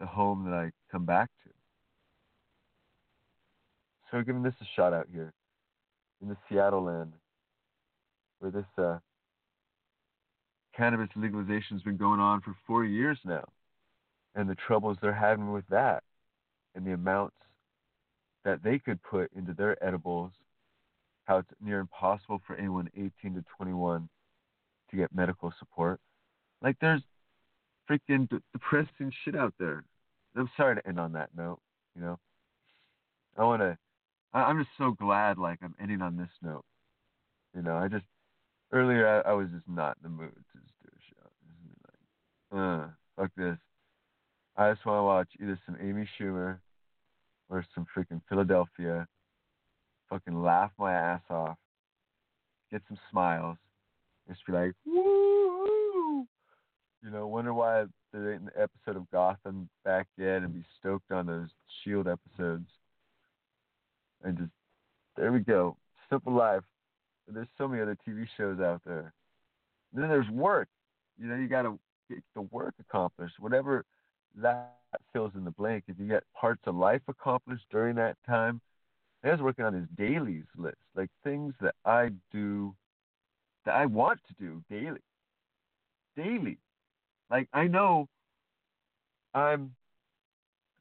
the 0.00 0.06
home 0.06 0.44
that 0.44 0.54
I 0.54 0.70
come 0.90 1.04
back 1.04 1.30
to. 1.44 1.50
So 4.10 4.22
giving 4.22 4.42
this 4.42 4.54
a 4.60 4.66
shot 4.76 4.92
out 4.92 5.06
here 5.12 5.32
in 6.22 6.28
the 6.28 6.36
Seattle 6.48 6.84
land, 6.84 7.12
where 8.40 8.50
this 8.50 8.64
uh, 8.76 8.98
cannabis 10.76 11.08
legalization 11.14 11.76
has 11.76 11.82
been 11.82 11.96
going 11.96 12.18
on 12.18 12.40
for 12.40 12.56
four 12.66 12.84
years 12.84 13.18
now, 13.24 13.44
and 14.38 14.48
the 14.48 14.54
troubles 14.54 14.96
they're 15.02 15.12
having 15.12 15.52
with 15.52 15.66
that, 15.68 16.04
and 16.76 16.86
the 16.86 16.92
amounts 16.92 17.34
that 18.44 18.62
they 18.62 18.78
could 18.78 19.02
put 19.02 19.32
into 19.36 19.52
their 19.52 19.82
edibles, 19.84 20.30
how 21.24 21.38
it's 21.38 21.50
near 21.60 21.80
impossible 21.80 22.40
for 22.46 22.54
anyone 22.54 22.88
18 22.96 23.34
to 23.34 23.44
21 23.56 24.08
to 24.90 24.96
get 24.96 25.12
medical 25.12 25.52
support. 25.58 25.98
Like 26.62 26.76
there's 26.80 27.02
freaking 27.90 28.28
depressing 28.52 29.12
shit 29.24 29.34
out 29.34 29.54
there. 29.58 29.84
I'm 30.36 30.48
sorry 30.56 30.76
to 30.76 30.86
end 30.86 31.00
on 31.00 31.14
that 31.14 31.30
note. 31.36 31.58
You 31.96 32.02
know, 32.02 32.18
I 33.36 33.42
want 33.42 33.62
to. 33.62 33.76
I'm 34.32 34.58
just 34.58 34.70
so 34.78 34.92
glad, 34.92 35.38
like 35.38 35.58
I'm 35.62 35.74
ending 35.80 36.00
on 36.00 36.16
this 36.16 36.30
note. 36.42 36.64
You 37.56 37.62
know, 37.62 37.76
I 37.76 37.88
just 37.88 38.04
earlier 38.72 39.08
I, 39.08 39.30
I 39.30 39.32
was 39.32 39.48
just 39.50 39.68
not 39.68 39.96
in 39.96 40.04
the 40.04 40.16
mood 40.16 40.30
to 40.32 40.60
just 40.60 40.74
do 40.80 40.90
a 40.94 41.00
show. 41.10 42.56
Like, 42.56 42.62
uh, 42.62 42.86
fuck 43.16 43.32
this. 43.36 43.58
I 44.58 44.72
just 44.72 44.84
want 44.84 44.98
to 44.98 45.04
watch 45.04 45.28
either 45.40 45.56
some 45.64 45.76
Amy 45.80 46.08
Schumer 46.18 46.58
or 47.48 47.64
some 47.76 47.86
freaking 47.96 48.20
Philadelphia. 48.28 49.06
Fucking 50.10 50.42
laugh 50.42 50.72
my 50.76 50.92
ass 50.92 51.20
off. 51.30 51.56
Get 52.72 52.82
some 52.88 52.98
smiles. 53.08 53.56
Just 54.28 54.44
be 54.46 54.52
like, 54.52 54.72
woo! 54.84 56.26
You 57.04 57.10
know, 57.12 57.28
wonder 57.28 57.54
why 57.54 57.84
there 58.12 58.32
ain't 58.32 58.42
an 58.42 58.50
episode 58.56 58.96
of 58.96 59.08
Gotham 59.12 59.68
back 59.84 60.08
yet 60.18 60.42
and 60.42 60.52
be 60.52 60.64
stoked 60.80 61.12
on 61.12 61.26
those 61.26 61.50
Shield 61.84 62.08
episodes. 62.08 62.66
And 64.24 64.38
just, 64.38 64.50
there 65.16 65.30
we 65.30 65.38
go. 65.38 65.76
Simple 66.10 66.32
life. 66.32 66.64
There's 67.28 67.46
so 67.58 67.68
many 67.68 67.80
other 67.80 67.96
TV 68.06 68.26
shows 68.36 68.58
out 68.58 68.80
there. 68.84 69.12
And 69.94 70.02
then 70.02 70.10
there's 70.10 70.28
work. 70.30 70.66
You 71.16 71.28
know, 71.28 71.36
you 71.36 71.46
got 71.46 71.62
to 71.62 71.78
get 72.10 72.24
the 72.34 72.42
work 72.42 72.74
accomplished. 72.80 73.38
Whatever 73.38 73.84
that 74.42 74.74
fills 75.12 75.32
in 75.34 75.44
the 75.44 75.50
blank. 75.50 75.84
If 75.88 75.98
you 75.98 76.06
get 76.06 76.24
parts 76.38 76.62
of 76.66 76.74
life 76.74 77.02
accomplished 77.08 77.64
during 77.70 77.96
that 77.96 78.16
time, 78.26 78.60
I 79.24 79.32
was 79.32 79.40
working 79.40 79.64
on 79.64 79.74
his 79.74 79.86
dailies 79.96 80.44
list, 80.56 80.76
like 80.94 81.10
things 81.24 81.54
that 81.60 81.74
I 81.84 82.10
do 82.32 82.74
that 83.64 83.74
I 83.74 83.86
want 83.86 84.20
to 84.28 84.34
do 84.34 84.62
daily. 84.70 85.00
Daily. 86.16 86.58
Like 87.30 87.48
I 87.52 87.66
know 87.66 88.08
I'm 89.34 89.74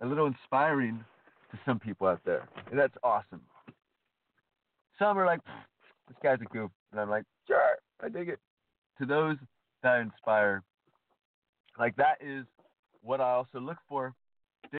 a 0.02 0.06
little 0.06 0.28
inspiring 0.28 1.04
to 1.52 1.60
some 1.66 1.80
people 1.80 2.08
out 2.08 2.22
there. 2.26 2.48
And 2.70 2.80
that's 2.80 2.96
awesome. 3.04 3.42
Some 5.00 5.18
are 5.18 5.26
like, 5.26 5.40
this 6.08 6.18
guy's 6.22 6.40
a 6.42 6.46
goof. 6.46 6.72
And 6.92 7.02
I'm 7.02 7.10
like, 7.10 7.24
sure, 7.48 7.78
I 8.02 8.10
dig 8.10 8.30
it. 8.30 8.40
To 9.00 9.06
those 9.06 9.38
that 9.84 9.94
I 9.96 10.02
inspire, 10.02 10.64
like 11.78 11.96
that 11.98 12.18
is 12.22 12.46
what 13.08 13.22
I 13.22 13.32
also 13.32 13.60
look 13.60 13.78
for 13.88 14.14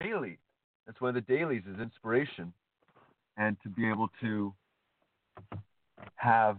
daily. 0.02 0.38
That's 0.86 1.00
one 1.00 1.10
of 1.10 1.16
the 1.16 1.34
dailies 1.34 1.64
is 1.74 1.80
inspiration. 1.80 2.54
And 3.38 3.56
to 3.64 3.70
be 3.70 3.88
able 3.88 4.10
to 4.22 4.54
have 6.16 6.58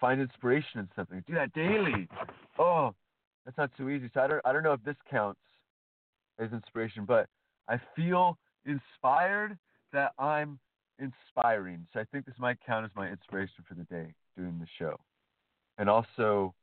find 0.00 0.20
inspiration 0.20 0.80
in 0.80 0.88
something. 0.96 1.22
Do 1.26 1.34
that 1.34 1.52
daily. 1.52 2.08
Oh, 2.58 2.94
that's 3.44 3.58
not 3.58 3.70
so 3.76 3.88
easy. 3.88 4.10
So 4.14 4.20
I 4.20 4.26
don't 4.26 4.40
I 4.44 4.52
don't 4.52 4.62
know 4.62 4.72
if 4.72 4.82
this 4.82 4.96
counts 5.10 5.40
as 6.38 6.52
inspiration, 6.52 7.04
but 7.04 7.26
I 7.68 7.78
feel 7.94 8.38
inspired 8.64 9.58
that 9.92 10.12
I'm 10.18 10.58
inspiring. 10.98 11.86
So 11.92 12.00
I 12.00 12.04
think 12.04 12.24
this 12.24 12.34
might 12.38 12.58
count 12.64 12.84
as 12.84 12.90
my 12.96 13.10
inspiration 13.10 13.64
for 13.68 13.74
the 13.74 13.84
day 13.84 14.14
doing 14.36 14.58
the 14.58 14.66
show. 14.78 14.98
And 15.78 15.90
also 15.90 16.54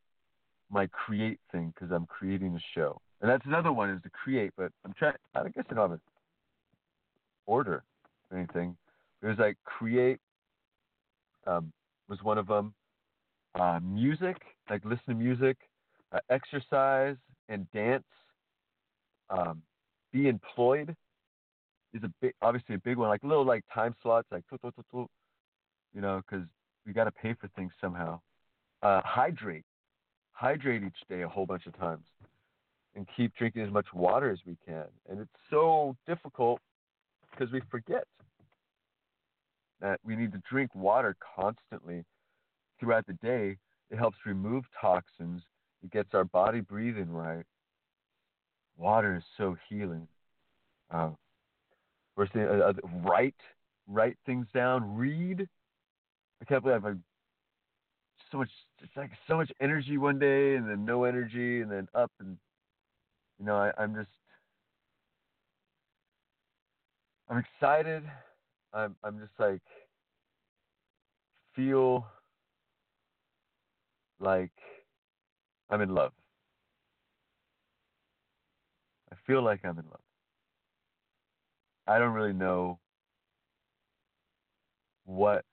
my 0.71 0.87
create 0.87 1.39
thing 1.51 1.73
because 1.75 1.93
I'm 1.93 2.05
creating 2.05 2.55
a 2.55 2.59
show. 2.73 3.01
And 3.21 3.29
that's 3.29 3.45
another 3.45 3.71
one 3.71 3.89
is 3.89 4.01
to 4.03 4.09
create, 4.09 4.51
but 4.57 4.71
I'm 4.85 4.93
trying 4.93 5.13
I 5.35 5.49
guess 5.49 5.65
I 5.69 5.73
don't 5.73 5.89
have 5.89 5.91
an 5.91 6.01
order 7.45 7.83
or 8.29 8.37
anything. 8.37 8.77
It 9.21 9.27
was 9.27 9.37
like 9.39 9.57
create 9.63 10.19
um, 11.47 11.71
was 12.09 12.21
one 12.23 12.37
of 12.37 12.47
them. 12.47 12.73
Uh, 13.55 13.79
music, 13.81 14.37
like 14.69 14.83
listen 14.85 15.05
to 15.07 15.13
music, 15.15 15.57
uh, 16.11 16.19
exercise 16.29 17.15
and 17.49 17.69
dance. 17.71 18.03
Um, 19.29 19.61
be 20.13 20.27
employed 20.27 20.95
is 21.93 22.03
a 22.03 22.11
big, 22.21 22.33
obviously 22.41 22.75
a 22.75 22.79
big 22.79 22.97
one. 22.97 23.09
Like 23.09 23.23
little 23.23 23.45
like 23.45 23.63
time 23.73 23.95
slots, 24.01 24.27
like 24.31 24.43
you 24.51 25.07
know, 25.95 26.21
because 26.29 26.45
we 26.85 26.93
got 26.93 27.05
to 27.05 27.11
pay 27.11 27.33
for 27.33 27.47
things 27.55 27.71
somehow. 27.81 28.19
Uh, 28.83 29.01
hydrate, 29.03 29.65
hydrate 30.33 30.83
each 30.83 31.07
day 31.09 31.23
a 31.23 31.27
whole 31.27 31.45
bunch 31.45 31.65
of 31.65 31.77
times, 31.77 32.05
and 32.97 33.07
keep 33.15 33.33
drinking 33.35 33.61
as 33.61 33.71
much 33.71 33.85
water 33.93 34.31
as 34.31 34.39
we 34.45 34.57
can. 34.65 34.85
And 35.07 35.21
it's 35.21 35.29
so 35.49 35.95
difficult 36.07 36.59
because 37.31 37.53
we 37.53 37.61
forget 37.69 38.03
that 39.79 39.99
we 40.03 40.15
need 40.15 40.31
to 40.31 40.41
drink 40.49 40.73
water 40.73 41.15
constantly 41.35 42.03
throughout 42.79 43.05
the 43.05 43.13
day. 43.13 43.55
It 43.91 43.97
helps 43.97 44.17
remove 44.25 44.65
toxins. 44.81 45.43
It 45.83 45.91
gets 45.91 46.09
our 46.13 46.25
body 46.25 46.59
breathing 46.59 47.11
right. 47.11 47.45
Water 48.77 49.15
is 49.15 49.23
so 49.37 49.55
healing. 49.69 50.07
We're 50.91 52.27
saying 52.33 52.47
uh, 52.47 52.69
uh, 52.69 52.73
write, 53.03 53.35
write 53.87 54.17
things 54.25 54.47
down, 54.53 54.97
read. 54.97 55.47
I 56.41 56.45
can't 56.45 56.63
believe 56.63 56.83
I've 56.83 56.97
so 58.31 58.39
much. 58.39 58.49
It's 58.81 58.91
like 58.97 59.11
so 59.27 59.37
much 59.37 59.51
energy 59.61 59.97
one 59.97 60.17
day, 60.17 60.55
and 60.55 60.67
then 60.67 60.83
no 60.83 61.03
energy, 61.03 61.61
and 61.61 61.71
then 61.71 61.87
up, 61.93 62.11
and 62.19 62.37
you 63.39 63.45
know, 63.45 63.55
I, 63.55 63.71
I'm 63.77 63.95
just, 63.95 64.09
I'm 67.29 67.37
excited. 67.37 68.03
I'm, 68.73 68.95
I'm 69.03 69.19
just 69.19 69.33
like, 69.39 69.61
feel 71.55 72.05
like 74.19 74.51
I'm 75.69 75.81
in 75.81 75.93
love. 75.93 76.13
I 79.11 79.15
feel 79.25 79.41
like 79.41 79.61
I'm 79.63 79.77
in 79.79 79.85
love. 79.85 80.01
I 81.87 81.99
don't 81.99 82.13
really 82.13 82.33
know 82.33 82.79
what 85.05 85.45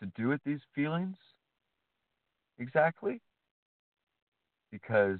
to 0.00 0.06
do 0.14 0.28
with 0.28 0.40
these 0.44 0.60
feelings 0.74 1.16
exactly 2.58 3.20
because 4.70 5.18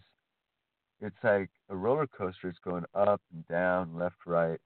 it's 1.04 1.22
like 1.22 1.50
a 1.68 1.76
roller 1.76 2.06
coaster. 2.06 2.48
It's 2.48 2.58
going 2.64 2.84
up 2.94 3.20
and 3.32 3.46
down, 3.46 3.94
left, 3.94 4.16
right. 4.26 4.58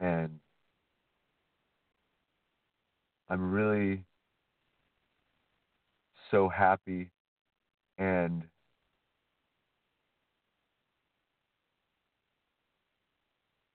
And 0.00 0.40
I'm 3.28 3.52
really 3.52 4.04
so 6.30 6.48
happy 6.48 7.10
and 7.98 8.44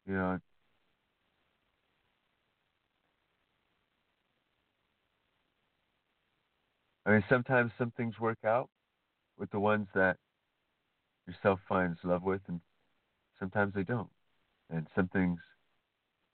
you 0.08 0.14
know 0.14 0.40
I 7.06 7.12
mean 7.12 7.24
sometimes 7.30 7.72
some 7.78 7.92
things 7.92 8.20
work 8.20 8.40
out 8.46 8.70
with 9.38 9.52
the 9.52 9.60
ones 9.60 9.88
that 9.96 10.18
yourself 11.28 11.60
finds 11.68 12.00
love 12.04 12.24
with 12.24 12.42
and 12.48 12.62
sometimes 13.40 13.74
they 13.74 13.84
don't. 13.84 14.10
And 14.70 14.88
some 14.96 15.08
things 15.10 15.40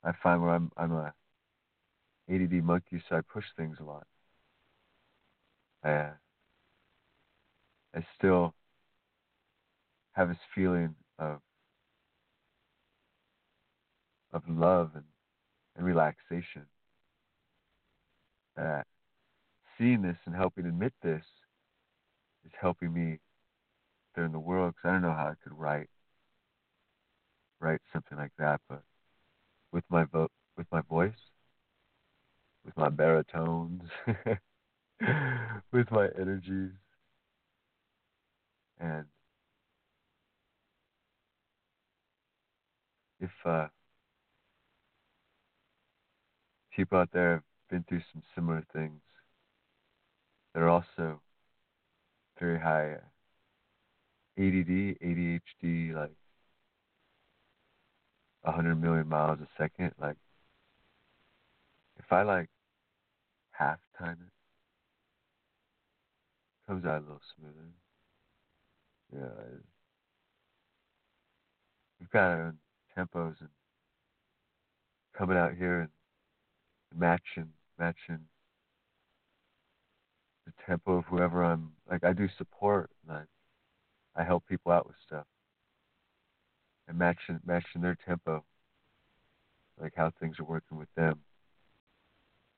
I 0.04 0.12
find 0.22 0.42
where 0.42 0.54
I'm 0.54 0.70
I'm 0.76 0.92
a 0.92 1.12
ADD 2.30 2.64
monkey 2.64 3.02
so 3.08 3.16
I 3.16 3.20
push 3.20 3.44
things 3.56 3.78
a 3.80 3.84
lot. 3.84 4.06
I, 5.84 6.10
I 7.94 8.06
still 8.16 8.54
have 10.12 10.28
this 10.28 10.38
feeling 10.54 10.94
of 11.18 11.40
of 14.32 14.42
love 14.48 14.92
and, 14.94 15.04
and 15.76 15.84
relaxation. 15.84 16.66
That 18.56 18.86
seeing 19.78 20.02
this 20.02 20.16
and 20.26 20.34
helping 20.34 20.66
admit 20.66 20.92
this 21.02 21.24
is 22.44 22.52
helping 22.60 22.92
me 22.92 23.18
there 24.14 24.24
in 24.24 24.32
the 24.32 24.38
world 24.40 24.74
because 24.74 24.88
I 24.90 24.92
don't 24.94 25.02
know 25.02 25.12
how 25.14 25.28
I 25.28 25.34
could 25.42 25.52
write 25.58 25.88
write 27.60 27.80
something 27.92 28.18
like 28.18 28.32
that, 28.38 28.60
but 28.68 28.82
with 29.72 29.84
my 29.90 30.04
vo- 30.04 30.30
with 30.56 30.66
my 30.72 30.82
voice, 30.82 31.30
with 32.64 32.76
my 32.76 32.88
baritones. 32.88 33.82
with 35.72 35.90
my 35.90 36.08
energies. 36.18 36.72
And 38.80 39.06
if 43.20 43.30
uh, 43.44 43.68
people 46.74 46.98
out 46.98 47.10
there 47.12 47.34
have 47.34 47.42
been 47.70 47.84
through 47.88 48.02
some 48.12 48.22
similar 48.34 48.64
things, 48.72 49.00
they're 50.54 50.68
also 50.68 51.20
very 52.38 52.58
high 52.58 52.98
ADD, 54.38 54.96
ADHD, 55.02 55.94
like 55.94 56.12
a 58.44 58.50
100 58.50 58.80
million 58.80 59.08
miles 59.08 59.38
a 59.40 59.48
second. 59.60 59.92
Like, 60.00 60.16
if 61.98 62.10
I 62.10 62.22
like 62.22 62.48
half 63.52 63.78
time 63.98 64.18
it, 64.20 64.32
comes 66.66 66.84
out 66.84 66.98
a 66.98 67.00
little 67.00 67.20
smoother. 67.36 67.68
Yeah. 69.14 69.58
We've 72.00 72.10
got 72.10 72.30
our 72.30 72.42
own 72.46 72.58
tempos 72.96 73.40
and 73.40 73.48
coming 75.16 75.36
out 75.36 75.54
here 75.54 75.80
and 75.80 75.90
matching 76.98 77.48
matching 77.78 78.18
the 80.46 80.52
tempo 80.66 80.98
of 80.98 81.04
whoever 81.04 81.44
I'm 81.44 81.72
like 81.90 82.04
I 82.04 82.12
do 82.12 82.28
support 82.36 82.90
and 83.08 83.26
I 84.16 84.24
help 84.24 84.46
people 84.46 84.72
out 84.72 84.86
with 84.86 84.96
stuff. 85.06 85.26
And 86.88 86.98
matching 86.98 87.40
matching 87.46 87.80
their 87.82 87.96
tempo. 88.06 88.44
Like 89.80 89.94
how 89.96 90.12
things 90.20 90.38
are 90.38 90.44
working 90.44 90.78
with 90.78 90.92
them. 90.96 91.20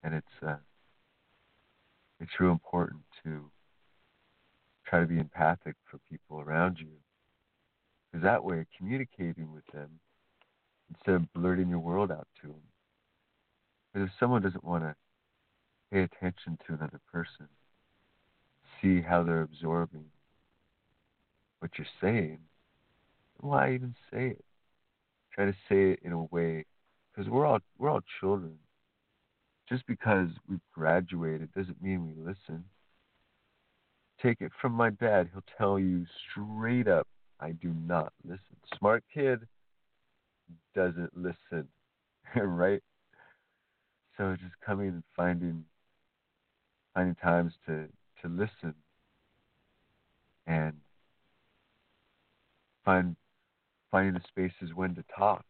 And 0.02 0.14
it's 0.14 0.42
uh 0.42 0.56
it's 2.20 2.40
real 2.40 2.52
important 2.52 3.02
to 3.24 3.50
try 4.86 5.00
to 5.00 5.06
be 5.06 5.18
empathic 5.18 5.76
for 5.90 5.98
people 6.10 6.40
around 6.40 6.78
you. 6.78 6.98
Because 8.10 8.24
that 8.24 8.44
way, 8.44 8.66
communicating 8.76 9.52
with 9.52 9.66
them 9.72 10.00
instead 10.90 11.16
of 11.16 11.32
blurting 11.32 11.68
your 11.68 11.78
world 11.78 12.10
out 12.10 12.28
to 12.40 12.48
them. 12.48 12.62
Because 13.92 14.08
if 14.08 14.14
someone 14.18 14.42
doesn't 14.42 14.64
want 14.64 14.84
to 14.84 14.94
pay 15.92 16.02
attention 16.02 16.58
to 16.66 16.74
another 16.74 17.00
person, 17.12 17.48
see 18.80 19.00
how 19.00 19.22
they're 19.22 19.42
absorbing 19.42 20.06
what 21.64 21.70
you're 21.78 21.86
saying, 22.00 22.38
why 23.40 23.72
even 23.72 23.94
say 24.12 24.28
it? 24.28 24.44
Try 25.34 25.46
to 25.46 25.56
say 25.68 25.92
it 25.92 26.00
in 26.02 26.12
a 26.12 26.24
way, 26.24 26.66
because 27.10 27.30
we're 27.30 27.46
all 27.46 27.60
we're 27.78 27.88
all 27.90 28.02
children. 28.20 28.56
Just 29.68 29.86
because 29.86 30.28
we've 30.48 30.60
graduated 30.74 31.52
doesn't 31.54 31.82
mean 31.82 32.06
we 32.06 32.14
listen 32.22 32.64
take 34.22 34.40
it 34.40 34.52
from 34.60 34.72
my 34.72 34.90
dad. 34.90 35.28
He'll 35.32 35.44
tell 35.58 35.78
you 35.78 36.06
straight 36.30 36.88
up, 36.88 37.06
I 37.40 37.52
do 37.52 37.74
not 37.86 38.12
listen. 38.24 38.56
Smart 38.78 39.04
kid 39.12 39.40
doesn't 40.74 41.16
listen, 41.16 41.68
right? 42.36 42.82
So 44.16 44.36
just 44.40 44.54
coming 44.64 44.88
and 44.88 45.02
finding 45.16 45.64
finding 46.94 47.16
times 47.16 47.52
to 47.66 47.86
to 48.22 48.28
listen 48.28 48.74
and 50.46 50.74
find 52.84 53.16
finding 53.90 54.14
the 54.14 54.20
spaces 54.28 54.74
when 54.74 54.94
to 54.94 55.04
talk. 55.16 55.44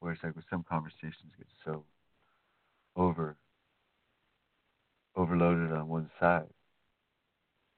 Whereas 0.00 0.18
like 0.22 0.36
with 0.36 0.44
some 0.50 0.64
conversations 0.68 1.32
get 1.36 1.46
so 1.64 1.84
over 2.96 3.36
over 3.36 3.36
overloaded 5.16 5.72
on 5.72 5.88
one 5.88 6.10
side. 6.18 6.48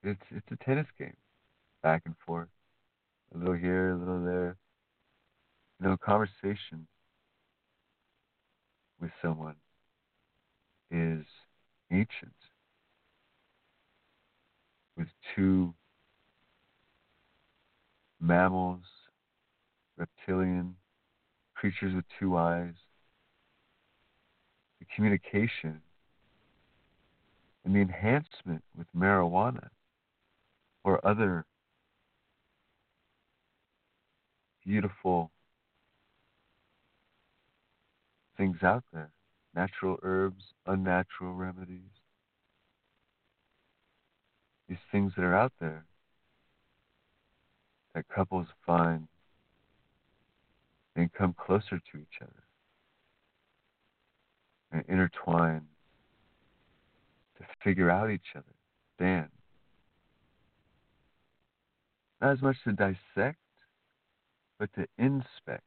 It's 0.03 0.23
it's 0.31 0.47
a 0.51 0.65
tennis 0.65 0.87
game, 0.99 1.17
back 1.83 2.03
and 2.07 2.15
forth, 2.27 2.49
a 3.35 3.39
little 3.39 3.55
here, 3.55 3.91
a 3.91 3.97
little 3.97 4.25
there. 4.25 4.57
You 5.81 5.89
know, 5.89 5.97
conversation 5.97 6.87
with 9.01 9.11
someone 9.21 9.57
is 10.91 11.25
ancient. 11.91 12.35
With 14.97 15.09
two 15.35 15.75
mammals, 18.23 18.85
reptilian, 19.97 20.77
creatures 21.55 21.95
with 21.95 22.05
two 22.19 22.37
eyes, 22.37 22.75
the 24.79 24.87
communication 24.95 25.83
and 27.65 27.75
the 27.75 27.81
enhancement 27.81 28.63
with 28.77 28.87
marijuana 28.97 29.69
or 30.85 31.05
other 31.07 31.45
beautiful 34.65 35.31
things 38.37 38.63
out 38.63 38.85
there 38.93 39.11
natural 39.55 39.99
herbs, 40.03 40.43
unnatural 40.67 41.35
remedies, 41.35 41.91
these 44.69 44.79
things 44.91 45.13
that 45.17 45.23
are 45.23 45.35
out 45.35 45.53
there 45.61 45.85
that 47.95 48.09
couples 48.09 48.47
find 48.67 49.07
and 50.97 51.13
come 51.13 51.35
closer 51.39 51.81
to 51.93 51.99
each 51.99 52.21
other 52.21 52.43
and 54.73 54.85
intertwine 54.89 55.67
to 57.39 57.45
figure 57.63 57.91
out 57.91 58.11
each 58.11 58.35
other, 58.35 58.55
stand. 58.97 59.29
Not 62.21 62.33
as 62.33 62.43
much 62.43 62.57
to 62.65 62.73
dissect, 62.73 63.39
but 64.59 64.73
to 64.75 64.87
inspect 64.99 65.65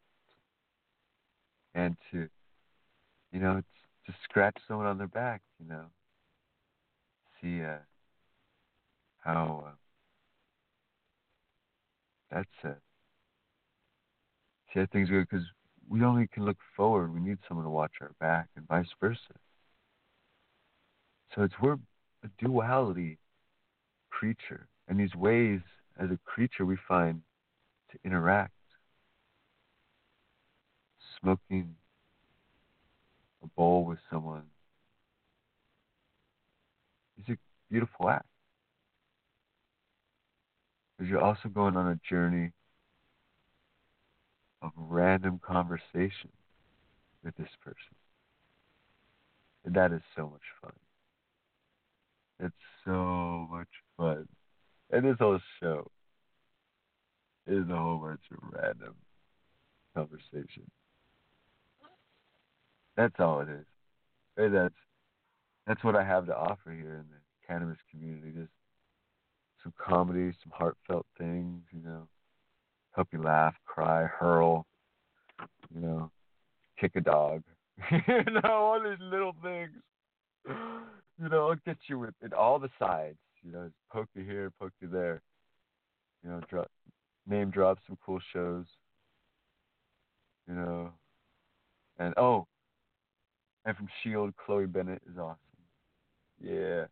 and 1.73 1.97
to, 2.11 2.29
you 3.31 3.39
know, 3.39 3.61
to 4.05 4.13
scratch 4.23 4.57
someone 4.67 4.85
on 4.85 4.97
their 4.97 5.07
back, 5.07 5.41
you 5.59 5.67
know, 5.67 5.85
see 7.41 7.61
uh, 7.61 7.77
how 9.19 9.65
uh, 9.67 9.71
that's 12.31 12.49
it. 12.63 12.77
see 14.73 14.79
how 14.79 14.87
things 14.91 15.09
go 15.09 15.21
because 15.21 15.45
we 15.89 16.03
only 16.03 16.27
can 16.27 16.45
look 16.45 16.57
forward. 16.75 17.13
We 17.13 17.19
need 17.19 17.37
someone 17.47 17.65
to 17.65 17.69
watch 17.69 17.93
our 18.01 18.11
back, 18.19 18.47
and 18.55 18.67
vice 18.67 18.87
versa. 18.99 19.19
So 21.33 21.43
it's 21.43 21.53
we're 21.61 21.77
a 22.23 22.29
duality 22.39 23.19
creature, 24.09 24.67
and 24.87 24.99
these 24.99 25.15
ways 25.15 25.59
as 25.99 26.09
a 26.09 26.19
creature 26.25 26.65
we 26.65 26.77
find 26.87 27.21
to 27.91 27.99
interact. 28.03 28.51
Smoking 31.21 31.75
a 33.43 33.47
bowl 33.47 33.85
with 33.85 33.99
someone 34.11 34.43
is 37.17 37.33
a 37.33 37.37
beautiful 37.71 38.09
act. 38.09 38.25
Because 40.97 41.09
you're 41.09 41.21
also 41.21 41.49
going 41.49 41.75
on 41.75 41.87
a 41.87 41.99
journey 42.09 42.51
of 44.61 44.71
random 44.77 45.39
conversation 45.45 46.31
with 47.23 47.35
this 47.35 47.49
person. 47.63 47.95
And 49.65 49.75
that 49.75 49.91
is 49.91 50.01
so 50.15 50.29
much 50.29 50.41
fun. 50.61 50.71
It's 52.39 52.55
so 52.85 53.47
much 53.49 53.67
fun. 53.97 54.27
And 54.91 55.05
this 55.05 55.17
whole 55.19 55.39
show 55.59 55.89
is 57.47 57.69
a 57.69 57.75
whole 57.75 57.97
bunch 57.97 58.21
of 58.31 58.37
random 58.51 58.95
conversation. 59.95 60.69
That's 62.95 63.15
all 63.19 63.41
it 63.41 63.49
is. 63.49 63.65
And 64.37 64.55
that's 64.55 64.75
that's 65.67 65.83
what 65.83 65.95
I 65.95 66.03
have 66.03 66.27
to 66.27 66.35
offer 66.35 66.71
here 66.71 66.93
in 66.93 67.05
the 67.09 67.47
cannabis 67.47 67.77
community. 67.89 68.31
Just 68.31 68.51
some 69.65 69.73
comedy, 69.83 70.31
some 70.43 70.51
heartfelt 70.53 71.07
things, 71.17 71.63
you 71.73 71.81
know, 71.83 72.07
help 72.91 73.07
you 73.11 73.21
laugh, 73.21 73.55
cry, 73.65 74.05
hurl, 74.05 74.67
you 75.73 75.81
know, 75.81 76.11
kick 76.79 76.91
a 76.95 77.01
dog. 77.01 77.41
you 77.91 78.23
know, 78.31 78.51
all 78.51 78.79
these 78.79 78.99
little 79.01 79.35
things. 79.41 79.71
You 80.47 81.29
know, 81.29 81.49
I'll 81.49 81.59
get 81.65 81.77
you 81.87 81.97
with 81.97 82.13
it 82.21 82.31
all 82.31 82.59
the 82.59 82.69
sides. 82.77 83.17
You 83.43 83.51
know, 83.51 83.71
poke 83.91 84.09
you 84.15 84.23
here, 84.23 84.51
poke 84.59 84.73
you 84.81 84.87
there. 84.87 85.21
You 86.23 86.29
know, 86.29 86.41
drop, 86.47 86.69
name 87.27 87.49
drop 87.49 87.79
some 87.87 87.97
cool 88.05 88.19
shows. 88.33 88.65
You 90.47 90.53
know, 90.53 90.91
and 91.97 92.13
oh, 92.17 92.45
and 93.65 93.75
from 93.75 93.87
Shield, 94.03 94.33
Chloe 94.37 94.67
Bennet 94.67 95.01
is 95.11 95.17
awesome. 95.17 95.37
Yeah, 96.39 96.85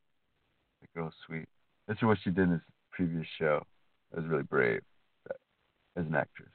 the 0.81 0.87
girl's 0.95 1.13
sweet. 1.27 1.47
That's 1.87 2.01
what 2.01 2.17
she 2.23 2.29
did 2.29 2.43
in 2.43 2.51
this 2.51 2.61
previous 2.91 3.27
show. 3.39 3.65
That 4.11 4.21
was 4.21 4.29
really 4.29 4.43
brave 4.43 4.81
as 5.95 6.05
an 6.05 6.15
actress. 6.15 6.49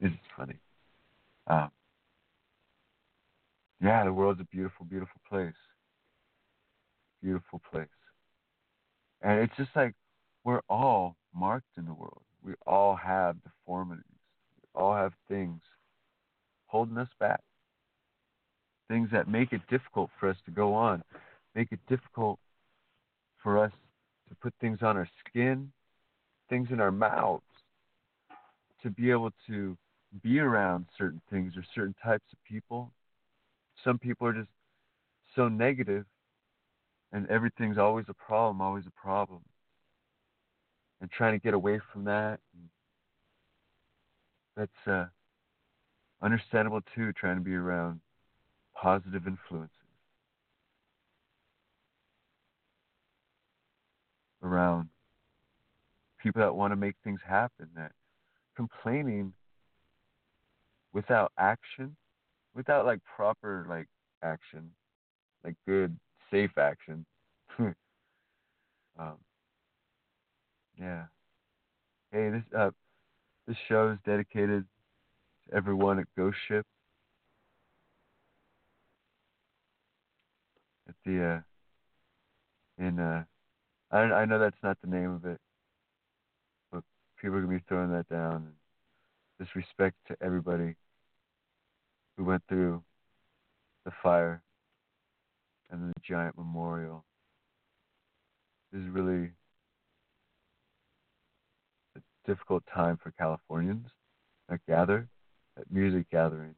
It's 0.00 0.14
funny. 0.36 0.56
Um, 1.46 1.70
yeah, 3.80 4.04
the 4.04 4.12
world's 4.12 4.40
a 4.40 4.44
beautiful, 4.44 4.86
beautiful 4.86 5.20
place. 5.28 5.54
Beautiful 7.22 7.60
place. 7.70 7.86
And 9.22 9.40
it's 9.40 9.56
just 9.56 9.70
like 9.76 9.94
we're 10.44 10.62
all 10.68 11.16
marked 11.34 11.78
in 11.78 11.84
the 11.84 11.94
world. 11.94 12.22
We 12.44 12.54
all 12.66 12.96
have 12.96 13.36
deformities. 13.42 14.04
We 14.60 14.80
all 14.80 14.94
have 14.94 15.12
things 15.28 15.60
holding 16.66 16.98
us 16.98 17.08
back. 17.20 17.40
Things 18.88 19.08
that 19.12 19.28
make 19.28 19.52
it 19.52 19.60
difficult 19.70 20.10
for 20.18 20.28
us 20.28 20.36
to 20.46 20.50
go 20.50 20.74
on, 20.74 21.02
make 21.54 21.72
it 21.72 21.80
difficult 21.88 22.38
for 23.42 23.58
us 23.58 23.72
to 24.28 24.34
put 24.36 24.54
things 24.60 24.78
on 24.82 24.96
our 24.96 25.08
skin, 25.26 25.70
things 26.48 26.68
in 26.70 26.80
our 26.80 26.92
mouths, 26.92 27.42
to 28.82 28.90
be 28.90 29.10
able 29.10 29.30
to 29.46 29.76
be 30.22 30.38
around 30.38 30.86
certain 30.98 31.20
things 31.30 31.54
or 31.56 31.64
certain 31.74 31.94
types 32.02 32.24
of 32.32 32.38
people. 32.44 32.92
Some 33.84 33.98
people 33.98 34.26
are 34.26 34.32
just 34.32 34.48
so 35.34 35.48
negative 35.48 36.04
and 37.12 37.28
everything's 37.28 37.78
always 37.78 38.06
a 38.08 38.14
problem, 38.14 38.60
always 38.60 38.84
a 38.86 39.00
problem. 39.00 39.40
And 41.00 41.10
trying 41.10 41.38
to 41.38 41.42
get 41.42 41.54
away 41.54 41.80
from 41.92 42.04
that. 42.04 42.40
That's 44.56 44.70
uh, 44.86 45.06
understandable 46.22 46.80
too, 46.94 47.12
trying 47.12 47.36
to 47.36 47.42
be 47.42 47.54
around 47.54 48.00
positive 48.74 49.26
influences. 49.26 49.81
Around 54.42 54.88
people 56.22 56.42
that 56.42 56.54
want 56.54 56.72
to 56.72 56.76
make 56.76 56.94
things 57.04 57.20
happen, 57.26 57.68
that 57.76 57.92
complaining 58.56 59.32
without 60.92 61.32
action, 61.38 61.96
without 62.54 62.86
like 62.86 63.00
proper 63.16 63.66
like 63.68 63.88
action, 64.22 64.70
like 65.44 65.54
good 65.66 65.96
safe 66.30 66.56
action. 66.58 67.04
um, 67.58 67.74
yeah. 70.78 71.04
Hey, 72.10 72.30
this 72.30 72.42
uh, 72.56 72.70
this 73.46 73.56
show 73.68 73.90
is 73.90 73.98
dedicated 74.04 74.64
to 75.48 75.56
everyone 75.56 75.98
at 75.98 76.06
Ghost 76.16 76.36
Ship. 76.48 76.66
At 80.88 80.94
the 81.04 81.24
uh, 81.24 81.40
in 82.84 82.98
uh, 82.98 83.24
I 83.92 83.98
I 83.98 84.24
know 84.26 84.38
that's 84.38 84.62
not 84.62 84.78
the 84.82 84.88
name 84.88 85.12
of 85.12 85.26
it, 85.26 85.40
but 86.72 86.82
people 87.20 87.36
are 87.38 87.42
gonna 87.42 87.58
be 87.58 87.64
throwing 87.68 87.92
that 87.92 88.08
down. 88.08 88.52
Just 89.40 89.54
respect 89.54 89.96
to 90.08 90.16
everybody 90.22 90.76
who 92.16 92.24
went 92.24 92.42
through 92.48 92.82
the 93.84 93.92
fire 94.02 94.42
and 95.70 95.90
the 95.90 96.00
giant 96.02 96.36
memorial 96.38 97.04
This 98.72 98.82
is 98.82 98.88
really 98.90 99.30
a 101.96 102.00
difficult 102.26 102.64
time 102.72 102.98
for 103.02 103.12
Californians 103.12 103.88
that 104.48 104.60
gather 104.66 105.08
at 105.58 105.70
music 105.70 106.10
gatherings. 106.10 106.56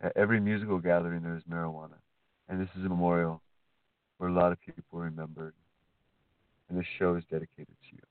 At 0.00 0.12
every 0.16 0.40
musical 0.40 0.78
gathering, 0.78 1.22
there 1.22 1.36
is 1.36 1.44
marijuana. 1.44 2.01
And 2.52 2.60
this 2.60 2.68
is 2.78 2.84
a 2.84 2.88
memorial 2.90 3.40
where 4.18 4.28
a 4.28 4.32
lot 4.34 4.52
of 4.52 4.60
people 4.60 4.98
are 4.98 5.04
remembered. 5.04 5.54
And 6.68 6.78
this 6.78 6.84
show 6.98 7.14
is 7.14 7.24
dedicated 7.30 7.74
to 7.88 7.96
you. 7.96 8.02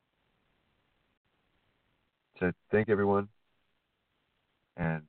So 2.39 2.51
thank 2.71 2.89
everyone. 2.89 3.27
And 4.77 5.03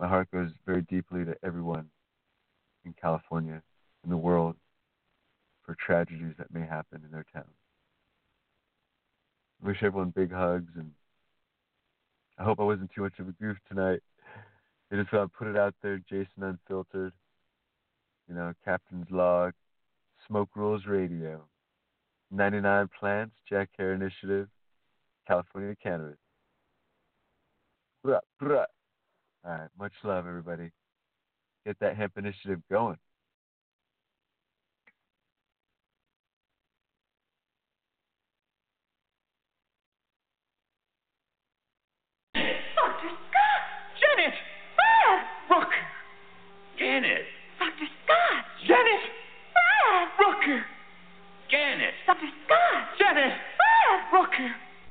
my 0.00 0.08
heart 0.08 0.30
goes 0.30 0.48
very 0.64 0.80
deeply 0.80 1.26
to 1.26 1.36
everyone 1.44 1.90
in 2.86 2.94
California, 2.98 3.62
in 4.02 4.08
the 4.08 4.16
world, 4.16 4.56
for 5.66 5.74
tragedies 5.74 6.32
that 6.38 6.54
may 6.54 6.66
happen 6.66 7.02
in 7.04 7.10
their 7.10 7.26
town. 7.34 7.44
I 9.62 9.66
wish 9.66 9.82
everyone 9.82 10.08
big 10.08 10.32
hugs, 10.32 10.72
and 10.74 10.90
I 12.38 12.44
hope 12.44 12.60
I 12.60 12.64
wasn't 12.64 12.92
too 12.94 13.02
much 13.02 13.18
of 13.18 13.28
a 13.28 13.32
goof 13.32 13.58
tonight. 13.68 14.00
I 14.90 14.96
just 14.96 15.12
want 15.12 15.30
to 15.30 15.38
put 15.38 15.48
it 15.48 15.56
out 15.58 15.74
there, 15.82 16.00
Jason 16.08 16.42
Unfiltered, 16.42 17.12
you 18.28 18.34
know, 18.34 18.52
Captain's 18.64 19.10
Log, 19.10 19.52
Smoke 20.26 20.50
Rules 20.54 20.86
Radio, 20.86 21.42
99 22.30 22.88
Plants, 22.98 23.34
Jack 23.48 23.70
Herer 23.76 23.94
Initiative, 23.94 24.48
California 25.26 25.74
Cannabis. 25.82 26.18
Bruh, 28.04 28.20
bruh. 28.40 28.64
All 29.44 29.50
right, 29.50 29.68
much 29.78 29.92
love, 30.04 30.26
everybody. 30.26 30.70
Get 31.66 31.78
that 31.80 31.96
hemp 31.96 32.12
initiative 32.16 32.60
going. 32.70 32.96
Janet! 42.34 44.34
Ah! 44.80 45.24
Look! 45.50 45.68
Janet! 46.78 47.31
Janet, 48.72 49.04
ah, 49.52 50.08
Brad! 50.16 50.32
Rucker, 50.32 50.64
Janet, 51.50 51.94
Dr. 52.06 52.28
Scott! 52.44 52.98
Janet, 52.98 53.32
ah, 53.60 54.08
Brad! 54.08 54.22
Rucker. 54.22 54.50